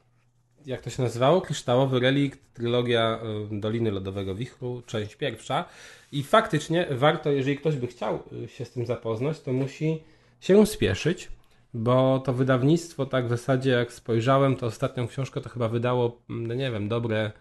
[0.66, 1.42] Jak to się nazywało?
[1.42, 3.20] Kryształowy relikt, trylogia
[3.52, 5.66] y, Doliny Lodowego Wichru, część pierwsza.
[6.12, 10.04] I faktycznie warto, jeżeli ktoś by chciał y, się z tym zapoznać, to musi
[10.42, 11.30] się spieszyć,
[11.76, 16.48] bo to wydawnictwo, tak w zasadzie jak spojrzałem, to ostatnią książkę to chyba wydało, mm,
[16.48, 17.32] no nie wiem, dobre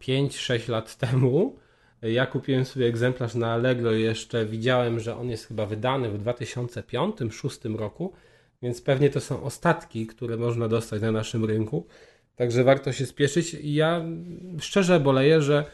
[0.00, 1.56] 5-6 lat temu.
[2.02, 6.24] Ja kupiłem sobie egzemplarz na Allegro i jeszcze widziałem, że on jest chyba wydany w
[6.24, 8.12] 2005-2006 roku,
[8.62, 11.86] więc pewnie to są ostatki, które można dostać na naszym rynku.
[12.36, 13.56] Także warto się spieszyć.
[13.62, 14.04] Ja
[14.60, 15.64] szczerze boleję, że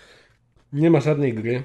[0.72, 1.62] nie ma żadnej gry,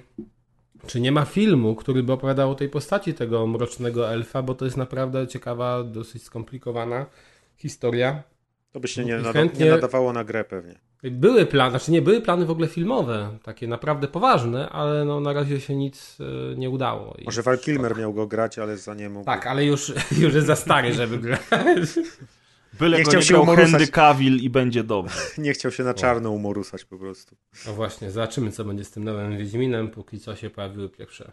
[0.87, 4.65] czy nie ma filmu, który by opowiadał o tej postaci tego mrocznego elfa, bo to
[4.65, 7.05] jest naprawdę ciekawa, dosyć skomplikowana
[7.57, 8.23] historia.
[8.71, 10.79] To by się nie, nada- chętnie- nie nadawało na grę pewnie.
[11.03, 15.33] Były plany, znaczy nie, były plany w ogóle filmowe, takie naprawdę poważne, ale no na
[15.33, 16.17] razie się nic
[16.53, 17.15] e, nie udało.
[17.25, 17.57] Może Val.
[17.59, 19.25] Kilmer miał go grać, ale za nie mógł.
[19.25, 21.39] Tak, ale już, już jest za stary, żeby grać.
[22.73, 23.71] Byle Nie go chciał nie się umorusać.
[23.71, 25.15] Henry Cavill i będzie dobrze.
[25.37, 27.35] Nie chciał się na czarno umorusać po prostu.
[27.67, 31.31] No właśnie, zobaczymy co będzie z tym nowym Wiedźminem, póki co się pojawiły pierwsze,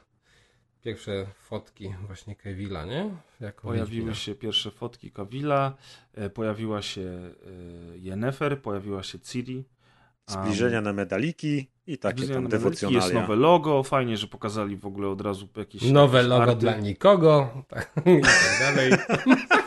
[0.83, 3.11] pierwsze fotki właśnie Kevilla, nie?
[3.41, 4.15] Jako Pojawiły Wiedźmina.
[4.15, 5.75] się pierwsze fotki Cavilla,
[6.15, 9.65] e, pojawiła się e, Yennefer, pojawiła się Ciri.
[10.29, 13.21] Zbliżenia na medaliki i takie tam na medaliki, Jest dewocjonalia.
[13.21, 16.57] nowe logo, fajnie, że pokazali w ogóle od razu jakieś Nowe jakieś logo arty.
[16.61, 18.93] dla nikogo tak, i tak dalej.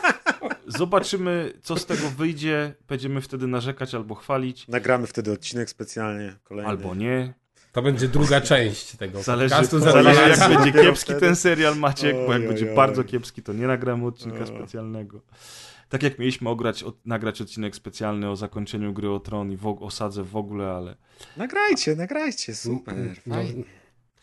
[0.78, 2.74] Zobaczymy, co z tego wyjdzie.
[2.88, 6.70] Będziemy wtedy narzekać albo chwalić, Nagramy wtedy odcinek specjalnie kolejny.
[6.70, 7.34] albo nie.
[7.72, 9.78] To będzie druga część tego Zależy, podcastu.
[9.78, 11.20] zależy zależy, jak będzie kiepski wtedy.
[11.20, 12.76] ten serial Maciek, bo jak Oj, będzie oj, oj.
[12.76, 15.20] bardzo kiepski, to nie nagramy odcinka specjalnego.
[15.88, 19.66] Tak jak mieliśmy ograć, od, nagrać odcinek specjalny o zakończeniu gry o tron i w,
[19.66, 20.96] osadze w ogóle, ale...
[21.36, 23.64] Nagrajcie, nagrajcie, super, No, fajnie.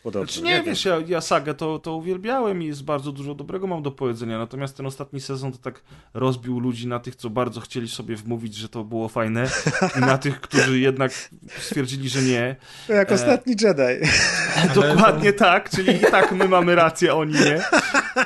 [0.02, 0.32] Podobno.
[0.32, 3.82] Znaczy nie, wiesz, ja, ja sagę to, to uwielbiałem i jest bardzo dużo dobrego mam
[3.82, 5.82] do powiedzenia, natomiast ten ostatni sezon to tak
[6.14, 9.50] rozbił ludzi na tych, co bardzo chcieli sobie wmówić, że to było fajne
[9.98, 11.12] i na tych, którzy jednak
[11.58, 12.56] stwierdzili, że nie.
[12.86, 14.08] To jak E, ostatni Jedi.
[14.80, 17.62] Dokładnie tak, czyli i tak my mamy rację, oni nie.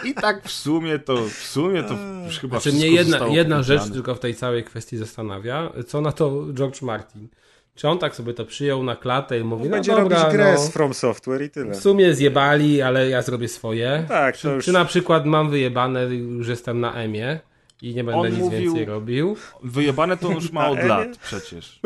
[0.05, 1.97] I tak w sumie to, w sumie to
[2.27, 5.73] już chyba Znaczy wszystko mnie jedna, jedna rzecz tylko w tej całej kwestii zastanawia.
[5.87, 7.29] Co na to George Martin?
[7.75, 10.53] Czy on tak sobie to przyjął na klatę i mówi, no Będzie dobra, robić grę
[10.53, 11.71] no, z From Software i tyle.
[11.75, 14.05] w sumie zjebali, ale ja zrobię swoje.
[14.09, 14.65] Tak, to Czy, już...
[14.65, 17.41] czy na przykład mam wyjebane, już jestem na Emie
[17.83, 19.37] i nie będę On nic mówił- więcej robił.
[19.63, 21.81] Wyjebane to już ma od lat przecież.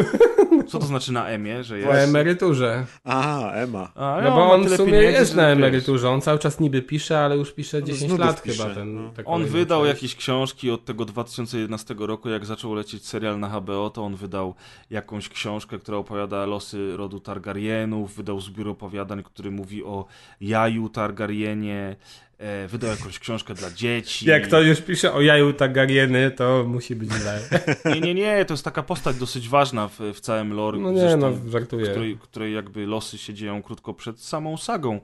[0.66, 2.08] Co to znaczy na Emie, że Po jest?
[2.08, 2.86] emeryturze.
[3.04, 3.92] Aha, Emma.
[3.94, 6.10] A, No bo on w sumie pieniędzy, jest na emeryturze.
[6.10, 8.94] On cały czas niby pisze, ale już pisze z 10 nudów lat pisze, chyba ten.
[8.94, 9.10] no.
[9.24, 9.94] On wydał część.
[9.94, 14.54] jakieś książki od tego 2011 roku, jak zaczął lecieć serial na HBO, to on wydał
[14.90, 20.04] jakąś książkę, która opowiada losy rodu Targaryenów, wydał zbiór opowiadań, który mówi o
[20.40, 21.96] jaju Targaryenie,
[22.38, 24.26] e, wydał jakąś książkę dla dzieci.
[24.28, 27.40] Jak to już pisze o jaju Targaryeny, to musi być źle.
[27.94, 31.00] Nie, nie, nie, to jest taka postać dosyć ważna w, w całym lore, No nie,
[31.00, 31.90] zresztą, no żartuję.
[31.90, 35.00] której, której jakby losy się dzieją krótko przed samą sagą.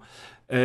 [0.50, 0.56] E,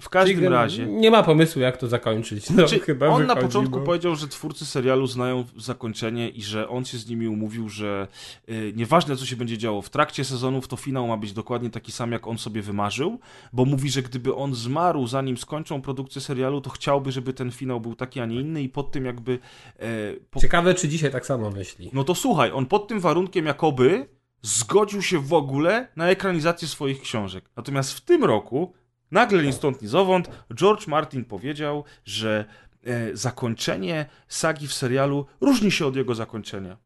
[0.00, 0.86] w każdym Czyli razie...
[0.86, 2.50] Nie ma pomysłu, jak to zakończyć.
[2.50, 3.86] No, Czy chyba on na wychodzi, początku bo...
[3.86, 8.08] powiedział, że twórcy serialu znają zakończenie i że on się z nimi umówił, że
[8.48, 11.92] y, nieważne co się będzie działo w trakcie sezonów, to finał ma być dokładnie taki
[11.92, 13.20] sam, jak on sobie wymarzył,
[13.52, 17.80] bo mówi, że gdyby on zmarł zanim skończą produkcję serialu, to chciałby, żeby ten finał
[17.80, 19.38] był taki, a nie inny i pod tym jakby...
[19.78, 19.86] E,
[20.30, 20.40] po...
[20.40, 21.90] Ciekawe, czy dzisiaj tak samo myśli.
[21.92, 24.08] No to słuchaj, on pod tym warunkiem jakoby
[24.42, 27.50] zgodził się w ogóle na ekranizację swoich książek.
[27.56, 28.72] Natomiast w tym roku,
[29.10, 32.44] nagle ni stąd, ni zowąd, George Martin powiedział, że
[32.84, 36.76] e, zakończenie sagi w serialu różni się od jego zakończenia.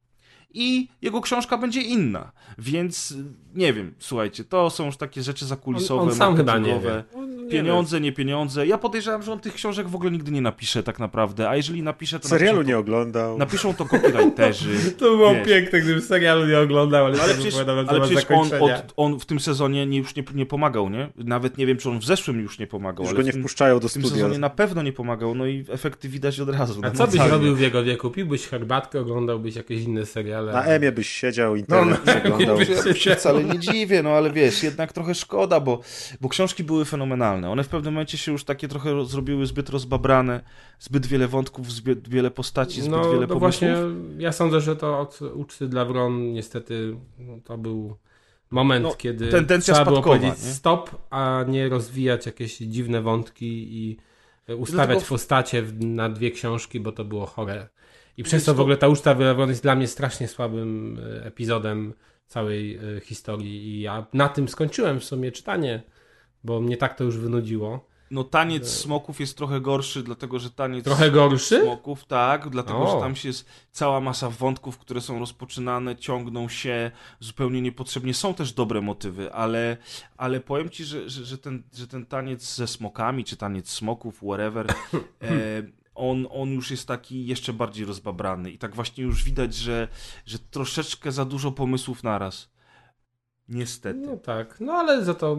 [0.55, 2.33] I jego książka będzie inna.
[2.59, 3.15] Więc
[3.55, 7.05] nie wiem, słuchajcie, to są już takie rzeczy zakulisowe, On- on sam chyba nie marketingowe.
[7.51, 8.66] Pieniądze, nie pieniądze.
[8.66, 11.83] Ja podejrzewam, że on tych książek w ogóle nigdy nie napisze tak naprawdę, a jeżeli
[11.83, 13.39] napisze, to Serialu napiszą nie oglądał.
[13.39, 14.69] napiszą to copywriterzy.
[14.99, 15.47] To było Wiesz.
[15.49, 19.25] piękne, gdybym serialu nie oglądał, ale, Ale to przecież, ale przecież on, od, on w
[19.27, 21.09] tym sezonie nie, już nie, nie pomagał, nie?
[21.16, 23.81] Nawet nie wiem, czy on w zeszłym już nie pomagał, Już ale go nie wpuszczają
[23.81, 24.16] do w tym studia.
[24.23, 26.81] sezonie na pewno nie pomagał, no i efekty widać od razu.
[26.85, 28.11] A co byś robił w jego wieku?
[28.11, 30.07] Piłbyś herbatkę, oglądałbyś jakieś inne
[30.47, 30.52] seriale?
[30.52, 32.59] Na Emie byś siedział, internet No, przeglądał.
[32.59, 35.81] byś- Ja się wcale nie dziwię, no ale wiesz, jednak trochę szkoda, bo,
[36.20, 37.51] bo książki były fenomenalne.
[37.51, 40.40] One w pewnym momencie się już takie trochę zrobiły zbyt rozbabrane,
[40.78, 43.40] zbyt wiele wątków, zbyt wiele postaci, zbyt No, wiele no pomysłów.
[43.40, 43.74] właśnie,
[44.19, 47.97] ja sądzę, że to od uczty dla Wron niestety no, to był
[48.51, 50.52] moment, No, kiedy tendencja trzeba było powiedzieć nie?
[50.52, 53.47] stop, a nie rozwijać jakieś dziwne wątki
[53.77, 53.97] i
[54.56, 57.69] ustawiać Dlatego postacie na dwie książki, bo to było chore.
[58.19, 61.95] I przez to w ogóle ta uczta Wron jest dla mnie strasznie słabym e, epizodem
[62.27, 65.82] całej e, historii i ja na tym skończyłem w sumie czytanie,
[66.45, 67.89] bo mnie tak to już wynudziło.
[68.11, 71.62] No taniec smoków jest trochę gorszy, dlatego że taniec Trochę gorszy?
[71.62, 72.95] smoków, tak, dlatego O.
[72.95, 76.90] że tam się jest cała masa wątków, które są rozpoczynane, ciągną się
[77.20, 78.15] zupełnie niepotrzebnie.
[78.15, 79.77] Są też dobre motywy, ale,
[80.16, 84.16] ale powiem ci, że, że, że, ten, że ten taniec ze smokami, czy taniec smoków,
[84.16, 84.66] whatever,
[85.23, 89.89] e, on, on już jest taki jeszcze bardziej rozbabrany i tak właśnie już widać, że,
[90.27, 92.51] że troszeczkę za dużo pomysłów naraz.
[93.49, 94.01] Niestety.
[94.01, 95.37] No tak, no ale za to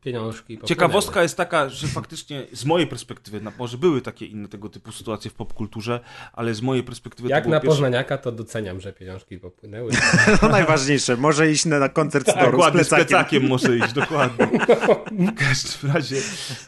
[0.00, 0.42] pieniążki.
[0.42, 0.68] popłynęły.
[0.68, 4.92] Ciekawostka jest taka, że faktycznie z mojej perspektywy, na, może były takie inne tego typu
[4.92, 6.00] sytuacje w popkulturze,
[6.32, 7.68] ale z mojej perspektywy Jak na pierwsze...
[7.68, 9.92] Poznaniaka to doceniam, że pieniążki popłynęły.
[10.40, 11.16] To najważniejsze.
[11.16, 13.08] Może iść na, na koncert z Tak, Doru z dokładnie, z plecakiem.
[13.08, 14.46] plecakiem może iść, dokładnie.
[15.28, 16.16] W każdym razie,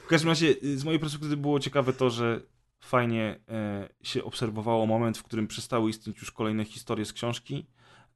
[0.03, 2.41] w każdym razie y, z mojej perspektywy było ciekawe to, że
[2.81, 7.66] fajnie e, się obserwowało moment, w którym przestały istnieć już kolejne historie z książki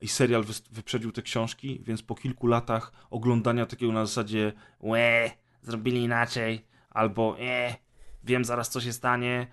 [0.00, 5.30] i serial wyprzedził te książki, więc po kilku latach oglądania takiego na zasadzie łe,
[5.62, 7.76] zrobili inaczej, albo e,
[8.24, 9.46] wiem zaraz co się stanie,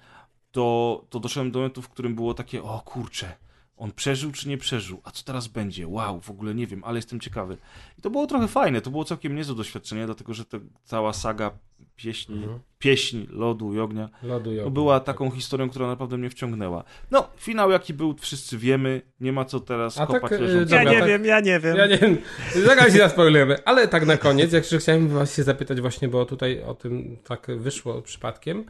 [0.52, 3.36] to, to doszedłem do momentu, w którym było takie, o kurczę,
[3.82, 5.88] on przeżył czy nie przeżył, a co teraz będzie?
[5.88, 7.58] Wow, w ogóle nie wiem, ale jestem ciekawy.
[8.00, 11.52] I to było trochę fajne, to było całkiem niezłe doświadczenie, dlatego że ta cała saga
[11.96, 12.60] pieśni, Mhm.
[12.80, 14.72] pieśni lodu i ognia Lodu i ognia.
[14.72, 16.84] była taką historią, która naprawdę mnie wciągnęła.
[17.12, 20.72] No, finał jaki był, wszyscy wiemy, nie ma co teraz A kopać tak, y, leżąc.
[20.72, 21.78] Ja nie tak- wiem, ja nie wiem.
[21.78, 22.18] Ja nie wiem,
[22.66, 26.64] zaraz się zaspoilerujemy, ale tak na koniec, jak chciałem was się zapytać właśnie, bo tutaj
[26.64, 28.66] o tym tak wyszło przypadkiem,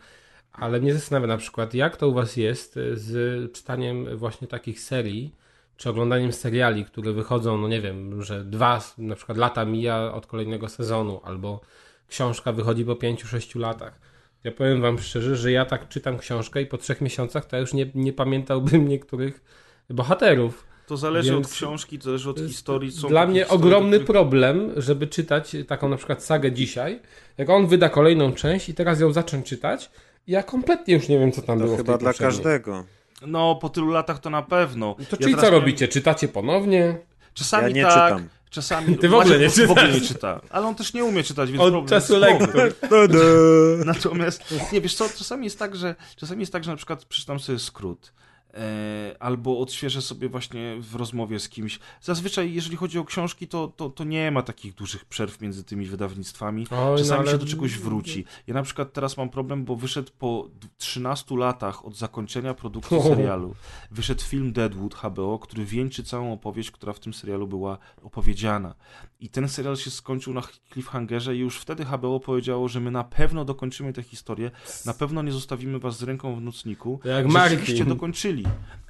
[0.53, 5.35] ale mnie zastanawia na przykład, jak to u was jest z czytaniem właśnie takich serii,
[5.77, 10.25] czy oglądaniem seriali, które wychodzą, no nie wiem, że dwa na przykład lata mija od
[10.27, 11.61] kolejnego sezonu, albo
[12.07, 13.99] książka wychodzi po pięciu, sześciu latach.
[14.43, 17.59] Ja powiem wam szczerze, że ja tak czytam książkę i po trzech miesiącach to ja
[17.59, 19.41] już nie, nie pamiętałbym niektórych
[19.89, 20.67] bohaterów.
[20.87, 22.91] To zależy Więc od książki, to zależy od historii.
[22.91, 26.99] Są Dla mnie ogromny których- problem, żeby czytać taką na przykład sagę dzisiaj.
[27.37, 29.91] Jak on wyda kolejną część i teraz ją zacząć czytać,
[30.27, 32.35] ja kompletnie już nie wiem, co tam To było w chyba tej dla poprzedniej.
[32.37, 32.83] każdego.
[33.27, 34.93] No, po tylu latach to na pewno.
[34.95, 35.87] To Ja czyli teraz co miałem- robicie?
[35.87, 36.97] Czytacie ponownie?
[37.33, 38.29] Czasami Ja nie tak, czytam.
[38.49, 38.97] czasami...
[38.97, 40.01] Ty w ogóle nie w ogóle czytasz.
[40.01, 40.41] nie czyta.
[40.49, 42.73] Ale on też nie umie czytać, więc Od problem czasu lektur.
[43.85, 44.43] Natomiast,
[44.73, 47.59] nie wiesz co, czasami jest tak, że czasami jest tak, że na przykład przeczytam sobie
[47.59, 48.13] skrót.
[48.53, 51.79] E, albo odświeżę sobie właśnie w rozmowie z kimś.
[52.01, 55.85] Zazwyczaj, jeżeli chodzi o książki, to, to, to nie ma takich dużych przerw między tymi
[55.85, 56.67] wydawnictwami.
[56.71, 58.25] Oj, Czasami no ale- się do czegoś wróci.
[58.47, 62.97] Ja na przykład teraz mam problem, bo wyszedł po d- 13 latach od zakończenia produkcji
[63.01, 63.55] serialu.
[63.91, 68.75] Wyszedł film Deadwood HBO, który wieńczy całą opowieść, która w tym serialu była opowiedziana.
[69.19, 70.41] I ten serial się skończył na
[70.73, 74.51] cliffhangerze i już wtedy HBO powiedziało, że my na pewno dokończymy tę historię,
[74.85, 76.99] na pewno nie zostawimy was z ręką w nocniku.
[77.05, 77.89] Jak Rzeczywiście Martin.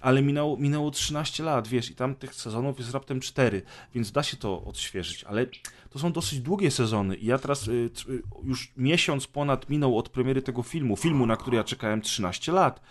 [0.01, 3.61] Ale minęło, minęło 13 lat, wiesz, i tam tych sezonów jest raptem 4,
[3.95, 5.45] więc da się to odświeżyć, ale
[5.89, 7.71] to są dosyć długie sezony i ja teraz y,
[8.09, 12.51] y, już miesiąc ponad minął od premiery tego filmu, filmu, na który ja czekałem 13
[12.51, 12.81] lat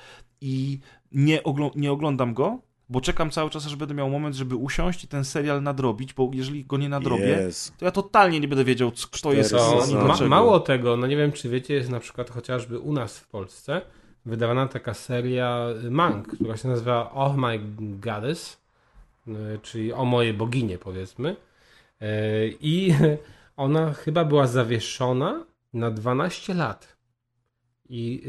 [0.40, 0.78] i
[1.12, 2.58] nie, oglo- nie oglądam go,
[2.88, 6.30] bo czekam cały czas, aż będę miał moment, żeby usiąść i ten serial nadrobić, bo
[6.34, 7.76] jeżeli go nie nadrobię, Jest.
[7.78, 11.06] to ja totalnie nie będę wiedział, c- kto jest To, co ma, mało tego, no
[11.06, 13.82] nie wiem, czy wiecie, jest na przykład chociażby u nas w Polsce
[14.30, 18.58] wydawana taka seria mang, która się nazywa Oh My Goddess,
[19.28, 19.32] y,
[19.62, 21.36] czyli o moje boginie, powiedzmy.
[22.02, 22.94] Y, I
[23.56, 25.44] ona chyba była zawieszona
[25.74, 26.96] na 12 lat.
[27.88, 28.22] I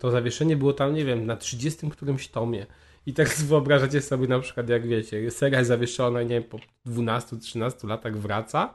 [0.00, 2.66] to zawieszenie było tam, nie wiem, na 30 którymś tomie.
[3.06, 7.88] I tak wyobrażacie sobie na przykład, jak wiecie, seria jest zawieszona, nie wiem, po 12-13
[7.88, 8.74] latach wraca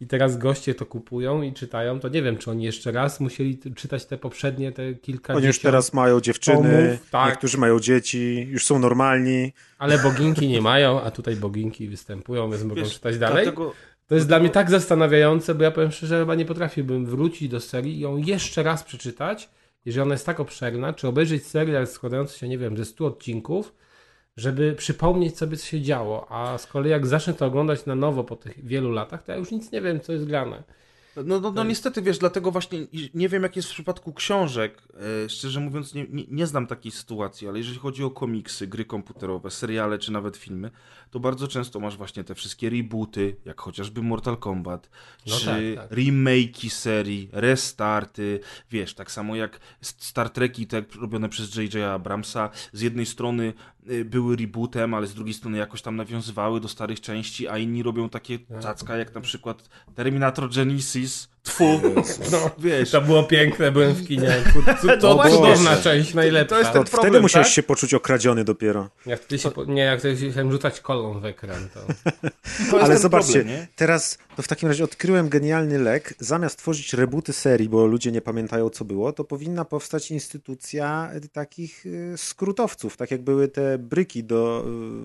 [0.00, 3.58] i teraz goście to kupują i czytają, to nie wiem, czy oni jeszcze raz musieli
[3.76, 7.28] czytać te poprzednie, te kilka Oni już teraz mają dziewczyny, tomów, tak.
[7.28, 9.52] niektórzy mają dzieci, już są normalni.
[9.78, 13.44] Ale boginki nie mają, a tutaj boginki występują, więc mogą Wiesz, czytać dalej.
[13.44, 13.72] Dlatego,
[14.06, 17.60] To jest dla mnie tak zastanawiające, bo ja powiem szczerze, chyba nie potrafiłbym wrócić do
[17.60, 19.48] serii i ją jeszcze raz przeczytać,
[19.84, 23.74] jeżeli ona jest tak obszerna, czy obejrzeć serial składający się, nie wiem, ze 100 odcinków,
[24.36, 26.26] żeby przypomnieć sobie, co się działo.
[26.32, 29.38] A z kolei jak zacznę to oglądać na nowo po tych wielu latach, to ja
[29.38, 30.62] już nic nie wiem, co jest grane.
[31.16, 34.82] No, no, no niestety, wiesz, dlatego właśnie nie wiem, jak jest w przypadku książek.
[35.24, 38.84] E, szczerze mówiąc, nie, nie, nie znam takiej sytuacji, ale jeżeli chodzi o komiksy, gry
[38.84, 40.70] komputerowe, seriale czy nawet filmy,
[41.10, 44.90] to bardzo często masz właśnie te wszystkie rebooty, jak chociażby Mortal Kombat,
[45.26, 45.98] No czy tak, tak.
[45.98, 48.40] remake'i serii, restarty,
[48.70, 51.76] wiesz, tak samo jak Star Treki te robione przez J.J.
[51.76, 53.52] Abramsa, z jednej strony
[54.04, 58.08] były rebootem, ale z drugiej strony jakoś tam nawiązywały do starych części, a inni robią
[58.08, 58.62] takie Tak.
[58.62, 61.80] cacka jak na przykład Terminator Genesis, tfu,
[62.32, 64.32] No, wiesz, to było piękne, byłem w kinie.
[64.82, 65.36] To, to właśnie.
[65.36, 66.54] cudowna część, najlepsza.
[66.54, 67.54] To jest ten wtedy problem, musiałeś tak?
[67.54, 68.88] się poczuć okradziony dopiero.
[69.06, 71.80] Jak wtedy się, po- nie, jak wtedy się chciałem rzucać kolą w ekran, to...
[72.70, 73.66] to Ale zobaczcie, problem, nie?
[73.76, 76.14] teraz to w takim razie odkryłem genialny lek.
[76.18, 81.28] Zamiast tworzyć rebooty serii, bo ludzie nie pamiętają co było, to powinna powstać instytucja y,
[81.28, 84.64] takich y, skrótowców, tak jak były te bryki do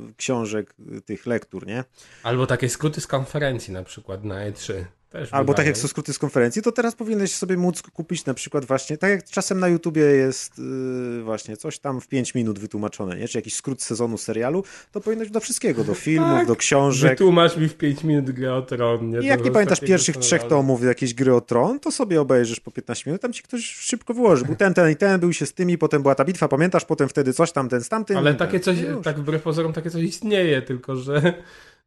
[0.10, 0.74] y, książek,
[1.06, 1.84] tych lektur, nie?
[2.24, 4.74] Albo takie skróty z konferencji na przykład na E3.
[5.10, 8.34] Też Albo tak jak są skróty z konferencji, to teraz powinieneś sobie móc kupić na
[8.34, 12.60] przykład właśnie, tak jak czasem na YouTubie jest yy, właśnie coś tam w 5 minut
[12.60, 13.28] wytłumaczone, nie?
[13.28, 16.48] Czy jakiś skrót sezonu serialu, to powinno być do wszystkiego, do filmów, Tak.
[16.48, 17.12] do książek.
[17.12, 19.10] Wytłumacz mi w 5 minut grę o tron.
[19.10, 19.20] Nie?
[19.20, 22.72] I jak nie pamiętasz pierwszych trzech tomów jakiejś gry o tron, to sobie obejrzysz po
[22.72, 24.46] 15 minut, tam ci ktoś szybko wyłoży.
[24.46, 27.10] Był ten, ten i ten, był się z tymi, potem była ta bitwa, pamiętasz, potem
[27.10, 28.18] wtedy coś tam, ten z tamtym.
[28.18, 28.62] Ale takie ten.
[28.62, 29.04] coś, I już.
[29.04, 31.34] tak wbrew pozorom, takie coś istnieje, tylko że,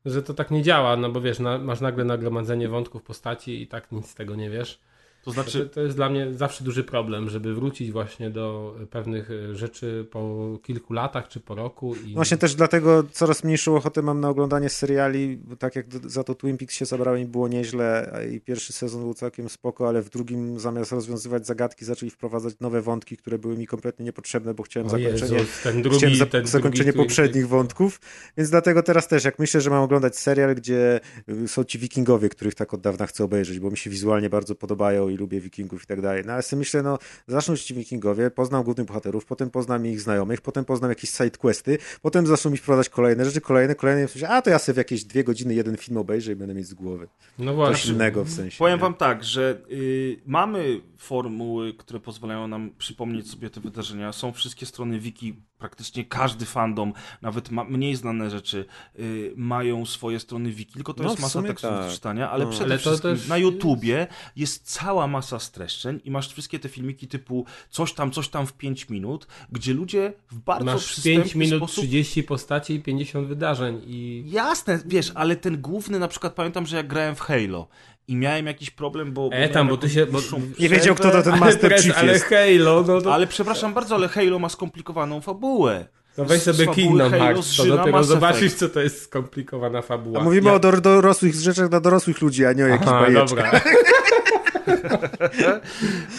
[0.05, 3.67] że to tak nie działa, no bo wiesz, na, masz nagle nagromadzenie wątków postaci i
[3.67, 4.81] tak nic z tego nie wiesz.
[5.25, 9.31] To To, znaczy, to jest dla mnie zawsze duży problem, żeby wrócić właśnie do pewnych
[9.31, 11.95] e, rzeczy po kilku latach czy po roku.
[12.07, 12.15] I...
[12.15, 16.35] Właśnie też dlatego coraz mniejszą ochotę mam na oglądanie seriali, bo tak jak za to
[16.35, 20.11] Twin Peaks się zabrałem i było nieźle i pierwszy sezon był całkiem spoko, ale w
[20.11, 24.87] drugim zamiast rozwiązywać zagadki zaczęli wprowadzać nowe wątki, które były mi kompletnie niepotrzebne, bo chciałem
[24.87, 28.01] o zakończenie Jezus, ten drugi, Chciałem za- ten zakończenie drugi Twin poprzednich wątków,
[28.37, 32.29] więc dlatego teraz też, jak myślę, że mam oglądać serial, gdzie y, są ci wikingowie,
[32.29, 35.83] których tak od dawna chcę obejrzeć, bo mi się wizualnie bardzo podobają i lubię wikingów
[35.83, 36.23] i tak dalej.
[36.27, 40.41] No ale sobie myślę, no zaczną ci wikingowie, poznam głównych bohaterów, potem poznam ich znajomych,
[40.41, 44.29] potem poznam jakieś side questy, potem zaczną mi wprowadzać kolejne rzeczy, kolejne, kolejne, i myślę,
[44.29, 46.75] a to ja sobie w jakieś dwie godziny jeden film obejrzę i będę mieć z
[46.75, 47.09] głowy.
[47.39, 47.93] No Coś właśnie.
[47.93, 48.59] innego w sensie.
[48.59, 48.83] Powiem nie?
[48.83, 54.13] wam tak, że y, mamy formuły, które pozwalają nam przypomnieć sobie te wydarzenia.
[54.13, 56.93] Są wszystkie strony wiki, praktycznie każdy fandom,
[57.23, 58.65] nawet ma, mniej znane rzeczy,
[58.99, 61.87] y, mają swoje strony wiki, tylko to No, jest masa tekstów tak.
[61.87, 62.51] do czytania, ale No.
[62.51, 64.07] przede Ale wszystkim też na YouTubie
[64.37, 68.53] jest cała masa streszczeń i masz wszystkie te filmiki typu coś tam, coś tam w
[68.53, 73.29] 5 minut, gdzie ludzie w bardzo Masz przystępny 5 minut, sposób 30 postaci i 50
[73.29, 77.69] wydarzeń i Jasne, wiesz, ale ten główny, na przykład pamiętam, że jak grałem w Halo
[78.11, 79.29] i miałem jakiś problem, bo...
[79.33, 80.19] E, tam, bo ty się- bo-
[80.61, 82.25] Nie wiedział, kto to ten ale, Master Chief ale jest.
[82.25, 85.87] Halo, no to Ale przepraszam bardzo, ale Halo ma skomplikowaną fabułę.
[86.19, 90.21] no weź sobie Kingdom Hearts, to dopiero zobaczysz, co to jest skomplikowana fabuła.
[90.21, 93.29] A mówimy Ja- o dor- dorosłych rzeczach dla dorosłych ludzi, a nie o jakichś bajeczkach.
[93.29, 93.61] dobra.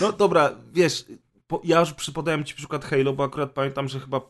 [0.02, 1.06] No dobra, wiesz,
[1.52, 4.22] po, ja już przypodałem ci przykład Halo, bo akurat pamiętam, że chyba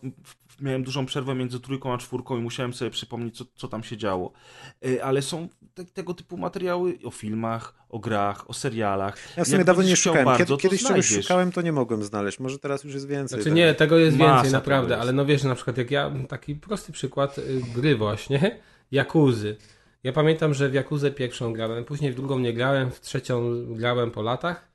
[0.62, 3.98] miałem dużą przerwę między trójką a czwórką i musiałem sobie przypomnieć, co, co tam się
[3.98, 4.32] działo.
[4.86, 9.18] Y, Ale są te, tego typu materiały o filmach, o grach, o serialach.
[9.38, 10.26] Ja w sumie Jak dawno nie szukałem.
[10.26, 12.40] bardzo, Kiedy, kiedyś czegoś szukałem, to nie mogłem znaleźć.
[12.40, 13.38] Może teraz już jest więcej.
[13.40, 13.56] Znaczy tak.
[13.58, 15.02] nie, tego jest Masa więcej, naprawdę, jest.
[15.02, 18.60] ale no wiesz, na przykład jak ja, taki prosty przykład y, gry właśnie,
[18.92, 19.58] Jakuzy.
[20.04, 24.12] Ja pamiętam, że w Jakuzę pierwszą grałem, później w drugą nie grałem, w trzecią grałem
[24.12, 24.71] po latach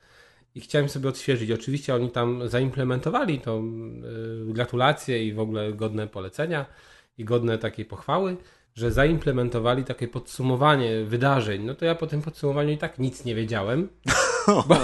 [0.57, 1.51] i chciałem sobie odświeżyć.
[1.51, 3.62] Oczywiście oni tam zaimplementowali to,
[4.51, 6.66] y, gratulacje i w ogóle godne polecenia
[7.19, 8.37] i godne takiej pochwały,
[8.74, 11.65] że zaimplementowali takie podsumowanie wydarzeń.
[11.65, 13.89] No to ja po tym podsumowaniu i tak nic nie wiedziałem.
[14.47, 14.77] Bo,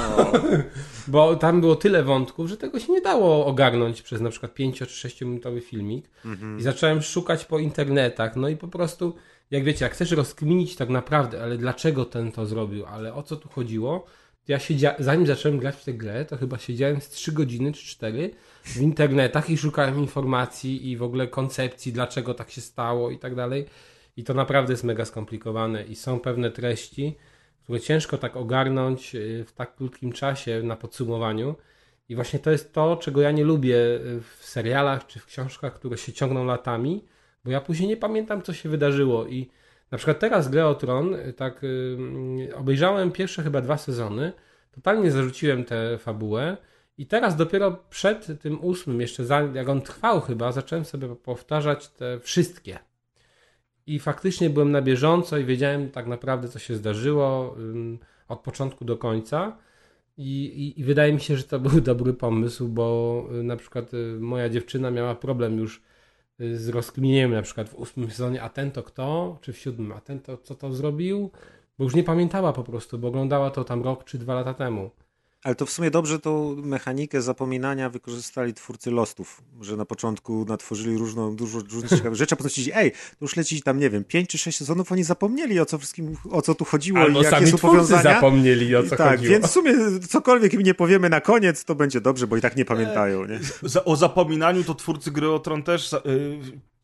[1.08, 4.78] bo tam było tyle wątków, że tego się nie dało ogarnąć przez na przykład 5
[4.78, 6.10] czy 6 minutowy filmik.
[6.58, 8.36] I zacząłem szukać po internetach.
[8.36, 9.14] No i po prostu,
[9.50, 13.36] jak wiecie, jak chcesz rozkminić tak naprawdę, ale dlaczego ten to zrobił, ale o co
[13.36, 14.06] tu chodziło,
[14.48, 14.94] ja siedzia...
[14.98, 18.30] zanim zacząłem grać w tę grę, to chyba siedziałem z 3 godziny czy 4
[18.62, 23.34] w internetach i szukałem informacji i w ogóle koncepcji, dlaczego tak się stało i tak
[23.34, 23.66] dalej.
[24.16, 27.16] I to naprawdę jest mega skomplikowane i są pewne treści,
[27.62, 31.54] które ciężko tak ogarnąć y, w tak krótkim czasie na podsumowaniu.
[32.08, 35.74] I właśnie to jest to, czego ja nie lubię y, w serialach czy w książkach,
[35.74, 37.04] które się ciągną latami,
[37.44, 39.26] bo ja później nie pamiętam, co się wydarzyło.
[39.26, 39.50] I
[39.92, 41.66] na przykład teraz Grę o Tron, y, tak y,
[42.50, 44.32] y, obejrzałem pierwsze chyba dwa sezony,
[44.70, 46.56] totalnie zarzuciłem tę fabułę
[46.98, 51.88] i teraz dopiero przed tym ósmym, jeszcze za, jak on trwał chyba, zacząłem sobie powtarzać
[51.88, 52.78] te wszystkie.
[53.86, 57.56] I faktycznie byłem na bieżąco i wiedziałem tak naprawdę, co się zdarzyło
[58.28, 59.56] od początku do końca.
[60.16, 63.90] I, i, I wydaje mi się, że to był dobry pomysł, bo y, na przykład
[64.20, 65.82] moja dziewczyna miała problem już
[66.54, 70.00] z rozkminieniem, na przykład w ósmym sezonie, a ten to kto, czy w siódmym, a
[70.00, 71.30] ten to co to zrobił,
[71.78, 74.90] Bo już nie pamiętała po prostu, bo oglądała to tam rok czy dwa lata temu.
[75.42, 80.96] Ale to w sumie dobrze tą mechanikę zapominania wykorzystali twórcy Lostów, że na początku natworzyli
[80.98, 84.04] różną, dużo różnych ciekawych rzeczy, a potem stwierdzili, ej, to już leci tam, nie wiem,
[84.04, 87.24] pięć czy sześć sezonów, oni zapomnieli o co wszystkim, o co tu chodziło Albo i
[87.24, 88.02] jakie sami są twórcy powiązania.
[88.02, 89.32] zapomnieli o co tak, chodziło.
[89.32, 89.74] więc w sumie
[90.08, 93.40] cokolwiek im nie powiemy na koniec, to będzie dobrze, bo i tak nie pamiętają, nie?
[93.84, 95.98] O zapominaniu to twórcy gry o Tron też y,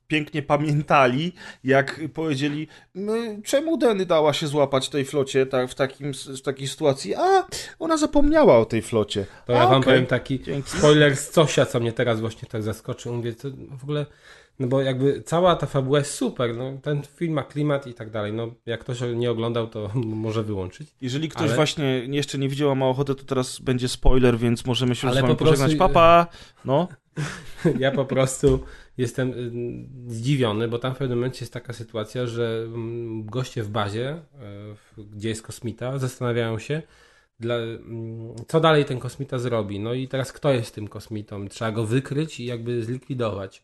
[0.08, 1.32] pięknie pamiętali,
[1.64, 6.68] jak powiedzieli, "My- czemu Deny dała się złapać tej flocie tak, w, takim, w takiej
[6.68, 7.46] sytuacji, a
[7.78, 9.26] ona zapomniała o tej flocie.
[9.46, 9.92] To ja A, wam okej.
[9.92, 10.70] powiem taki Dzięki.
[10.70, 13.12] spoiler z Cosia, co mnie teraz właśnie tak zaskoczył.
[13.14, 14.06] Mówię, to w ogóle,
[14.58, 18.10] no bo jakby cała ta fabuła jest super, no ten film ma klimat i tak
[18.10, 18.32] dalej.
[18.32, 19.90] No jak ktoś nie oglądał, to
[20.24, 20.88] może wyłączyć.
[21.00, 24.66] Jeżeli ktoś Ale- właśnie jeszcze nie widział, a ma ochotę, to teraz będzie spoiler, więc
[24.66, 25.78] możemy się już Ale z wami prostu- pożegnać.
[25.78, 26.26] Papa!
[26.64, 26.88] No,
[27.78, 28.60] Ja po prostu
[28.98, 33.68] jestem y, zdziwiony, bo tam w pewnym momencie jest taka sytuacja, że mm, goście w
[33.68, 34.20] bazie,
[34.74, 36.82] w- gdzie jest kosmita, zastanawiają się,
[37.40, 39.80] dla, mm, co dalej ten kosmita zrobi.
[39.80, 41.48] No i teraz kto jest tym kosmitą?
[41.48, 43.62] Trzeba go wykryć i jakby zlikwidować.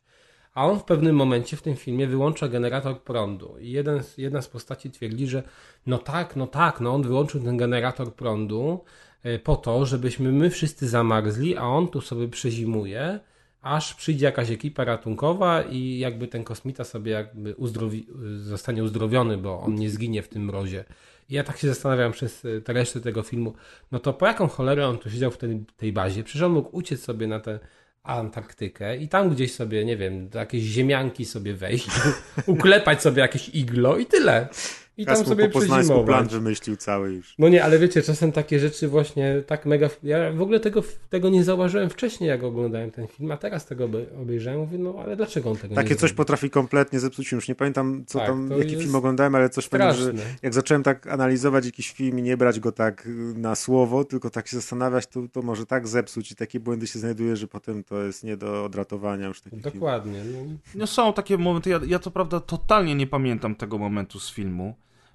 [0.54, 3.56] A on w pewnym momencie w tym filmie wyłącza generator prądu.
[3.60, 5.42] I jeden, jedna z postaci twierdzi, że
[5.86, 8.84] no tak, no tak, no on wyłączył ten generator prądu
[9.26, 13.20] y, po to, żebyśmy my wszyscy zamarzli, a on tu sobie przezimuje
[13.64, 19.60] aż przyjdzie jakaś ekipa ratunkowa i jakby ten kosmita sobie jakby uzdrowi, zostanie uzdrowiony, bo
[19.60, 20.84] on nie zginie w tym mrozie.
[21.28, 23.54] I ja tak się zastanawiam przez y, tę resztę tego filmu,
[23.92, 26.24] no to po jaką cholerę on tu siedział w tej, tej bazie?
[26.24, 27.58] Przecież on mógł uciec sobie na tę
[28.02, 31.88] Antarktykę i tam gdzieś sobie, nie wiem, do jakiejś ziemianki sobie wejść,
[32.46, 34.48] uklepać sobie jakieś iglo i tyle.
[34.96, 37.34] I tam Kasmu sobie po poznańsku plan wymyślił cały już.
[37.38, 39.90] No nie, ale wiecie, czasem takie rzeczy właśnie tak mega...
[40.02, 43.84] Ja w ogóle tego, tego nie zauważyłem wcześniej, jak oglądałem ten film, a teraz tego
[43.88, 46.16] obe- obejrzałem, mówię, no ale dlaczego on tego Takie nie coś zrobił?
[46.16, 47.36] potrafi kompletnie zepsuć film.
[47.36, 50.82] Już nie pamiętam, co Tak, tam, jaki film oglądałem, ale coś pamiętam, że jak zacząłem
[50.82, 54.56] tak analizować jakiś film i nie brać go tak y, na słowo, tylko tak się
[54.56, 58.24] zastanawiać, to, to może tak zepsuć i takie błędy się znajduje, że potem to jest
[58.24, 59.72] nie do odratowania już taki film.
[59.74, 60.22] Dokładnie.
[60.24, 60.56] No.
[60.74, 64.74] no są takie momenty, ja, ja to prawda totalnie nie pamiętam tego momentu z filmu.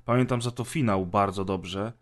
[0.10, 1.94] Pamiętam za to finał bardzo dobrze.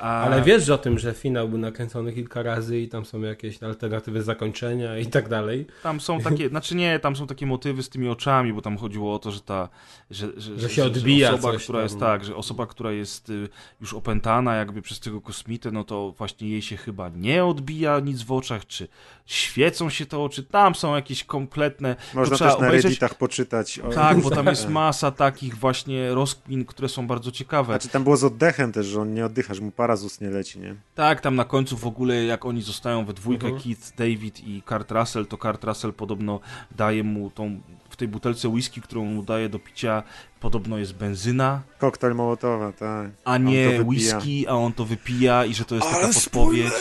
[0.00, 0.22] A...
[0.22, 4.22] Ale wiesz o tym, że finał był nakręcony kilka razy i tam są jakieś alternatywy
[4.22, 5.66] zakończenia i tak dalej.
[5.82, 9.14] Tam są takie, znaczy nie, tam są takie motywy z tymi oczami, bo tam chodziło
[9.14, 9.68] o to, że ta,
[10.10, 11.84] że, że, się odbija osoba, coś która tam.
[11.84, 13.48] jest tak, że osoba, która jest y,
[13.80, 18.22] już opętana jakby przez tego kosmitę, no to właśnie jej się chyba nie odbija nic
[18.22, 18.88] w oczach, czy
[19.26, 23.78] świecą się te oczy, tam są jakieś kompletne, Można też na obejrzeć- Redditach poczytać.
[23.78, 23.88] O...
[23.88, 27.72] Tak, bo tam jest masa takich właśnie rozkmin, które są bardzo ciekawe.
[27.72, 30.20] Znaczy tam było z oddechem też, że on nie oddycha, że mu para z ust
[30.20, 30.74] nie leci, nie?
[30.94, 33.62] Tak, tam na końcu w ogóle jak oni zostają we dwójkę, Mhm.
[33.62, 36.40] Keith, David i Kurt Russell, to Kurt Russell podobno
[36.76, 40.02] daje mu tą, w tej butelce whisky, którą mu daje do picia,
[40.40, 43.10] podobno jest benzyna, Koktajl Mołotowa, tak.
[43.24, 46.72] a nie whisky, a on to wypija i że to jest taka podpowiedź.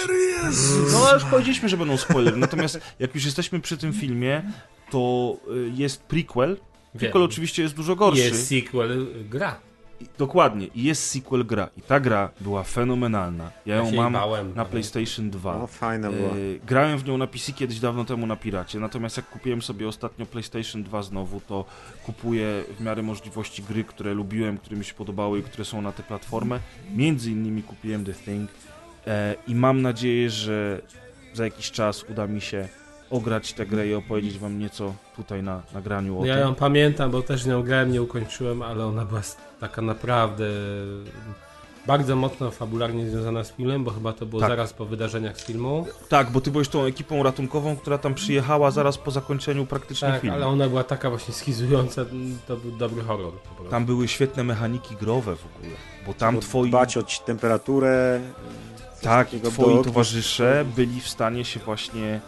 [0.92, 4.44] No ale już powiedzieliśmy, że będą spoilery, natomiast jak już jesteśmy przy tym filmie,
[4.90, 6.58] to y, jest prequel.
[6.92, 7.30] Prequel Wiem.
[7.30, 8.22] oczywiście jest dużo gorszy.
[8.22, 9.60] Jest sequel gra.
[10.18, 11.70] Dokładnie, i jest sequel gra.
[11.78, 13.52] I ta gra była fenomenalna.
[13.66, 14.54] Ja ją się mam bałem.
[14.56, 15.58] na PlayStation 2.
[15.58, 16.30] No fajna była.
[16.30, 19.88] E, grałem w nią na PC kiedyś dawno temu na Piracie, natomiast jak kupiłem sobie
[19.88, 21.66] ostatnio PlayStation 2 znowu, to
[22.06, 25.92] kupuję w miarę możliwości gry, które lubiłem, które mi się podobały i które są na
[25.92, 26.60] tę platformę.
[26.96, 28.52] Między innymi kupiłem The Thing
[29.08, 30.82] e, i mam nadzieję, że
[31.34, 32.70] za jakiś czas uda mi się
[33.12, 36.44] ograć tę grę i opowiedzieć wam nieco tutaj na nagraniu o ja tym.
[36.44, 39.22] ją pamiętam, bo też nią grałem, nie ukończyłem, ale ona była
[39.60, 40.46] taka naprawdę
[41.88, 44.50] bardzo mocno fabularnie związana z filmem, bo chyba to było Tak.
[44.50, 45.86] zaraz po wydarzeniach z filmu.
[46.10, 50.22] Tak, bo ty byłeś tą ekipą ratunkową, która tam przyjechała zaraz po zakończeniu praktycznie Tak,
[50.22, 50.36] filmu.
[50.36, 52.06] ale ona była taka właśnie schizująca,
[52.48, 53.34] to był dobry horror.
[53.70, 55.76] Tam były świetne mechaniki growe w ogóle,
[56.08, 56.70] bo tam Bo twoi...
[56.70, 58.22] Dbać o temperaturę.
[59.02, 62.20] Tak, twoi towarzysze byli w stanie się właśnie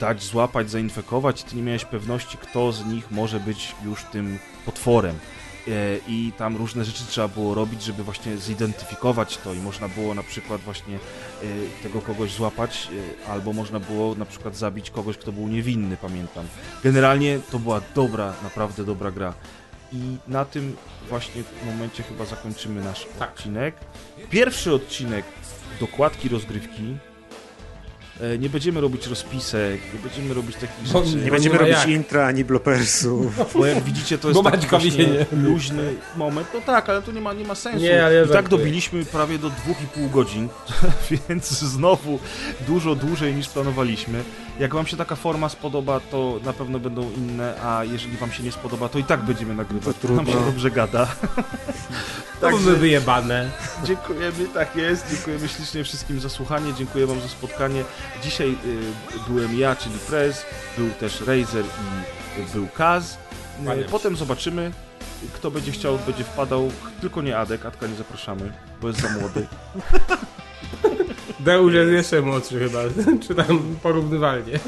[0.00, 1.42] dać, złapać, zainfekować.
[1.42, 5.16] Ty nie miałeś pewności, kto z nich może być już tym potworem.
[5.68, 10.14] E, I tam różne rzeczy trzeba było robić, żeby właśnie zidentyfikować to i można było
[10.14, 11.46] na przykład właśnie e,
[11.82, 12.88] tego kogoś złapać,
[13.26, 16.46] e, albo można było na przykład zabić kogoś, kto był niewinny, pamiętam.
[16.82, 19.34] Generalnie to była dobra, naprawdę dobra gra.
[19.92, 20.76] I na tym
[21.08, 23.30] właśnie momencie chyba zakończymy nasz Tak.
[23.30, 23.74] odcinek.
[24.30, 25.24] Pierwszy odcinek
[25.80, 27.09] dokładki rozgrywki E,
[28.38, 31.16] Nie będziemy robić rozpisek, nie będziemy robić takich Bo rzeczy.
[31.16, 31.88] Nie będziemy ma robić jak.
[31.88, 33.38] intra ani blopersów.
[33.54, 36.48] Bo jak widzicie, to jest taki właśnie luźny moment.
[36.54, 37.80] No tak, ale to nie ma, nie ma sensu.
[37.80, 38.58] Nie, ale ja I tak żartuję.
[38.58, 40.48] dobiliśmy prawie do 2,5 godzin,
[41.28, 42.18] więc znowu
[42.66, 44.22] dużo dłużej niż planowaliśmy.
[44.58, 48.42] Jak wam się taka forma spodoba, to na pewno będą inne, a jeżeli wam się
[48.42, 49.96] nie spodoba, to i tak będziemy nagrywać.
[49.96, 50.22] To trudno.
[50.22, 51.08] Nam się dobrze gada.
[52.40, 53.50] Także- wyjebane.
[53.84, 55.10] Dziękujemy, tak jest.
[55.10, 56.74] Dziękujemy ślicznie wszystkim za słuchanie.
[56.74, 57.84] Dziękuję Wam za spotkanie.
[58.22, 60.46] Dzisiaj y, byłem ja, czyli Prez,
[60.78, 63.18] był też Razer i y, był Kaz.
[63.78, 63.84] Y.
[63.90, 64.72] Potem zobaczymy,
[65.34, 66.70] kto będzie chciał, będzie wpadał.
[67.00, 69.46] Tylko nie Adek, Adka nie zapraszamy, bo jest za młody.
[71.44, 72.78] Deusz jest jeszcze młodszy chyba,
[73.26, 74.58] czy tam porównywalnie.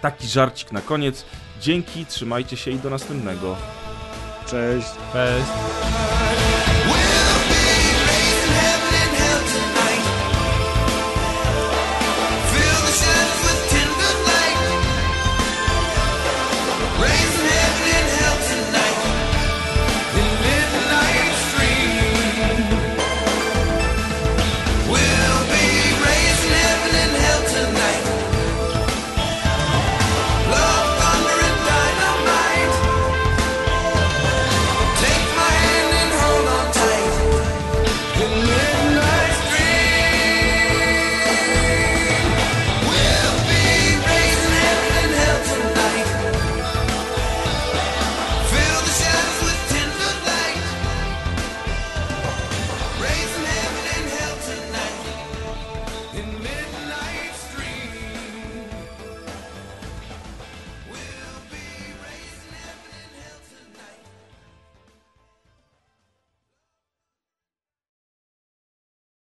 [0.00, 1.24] Taki żarcik na koniec.
[1.60, 3.56] Dzięki, trzymajcie się i do następnego.
[4.46, 4.88] Cześć.
[5.12, 6.63] Cześć.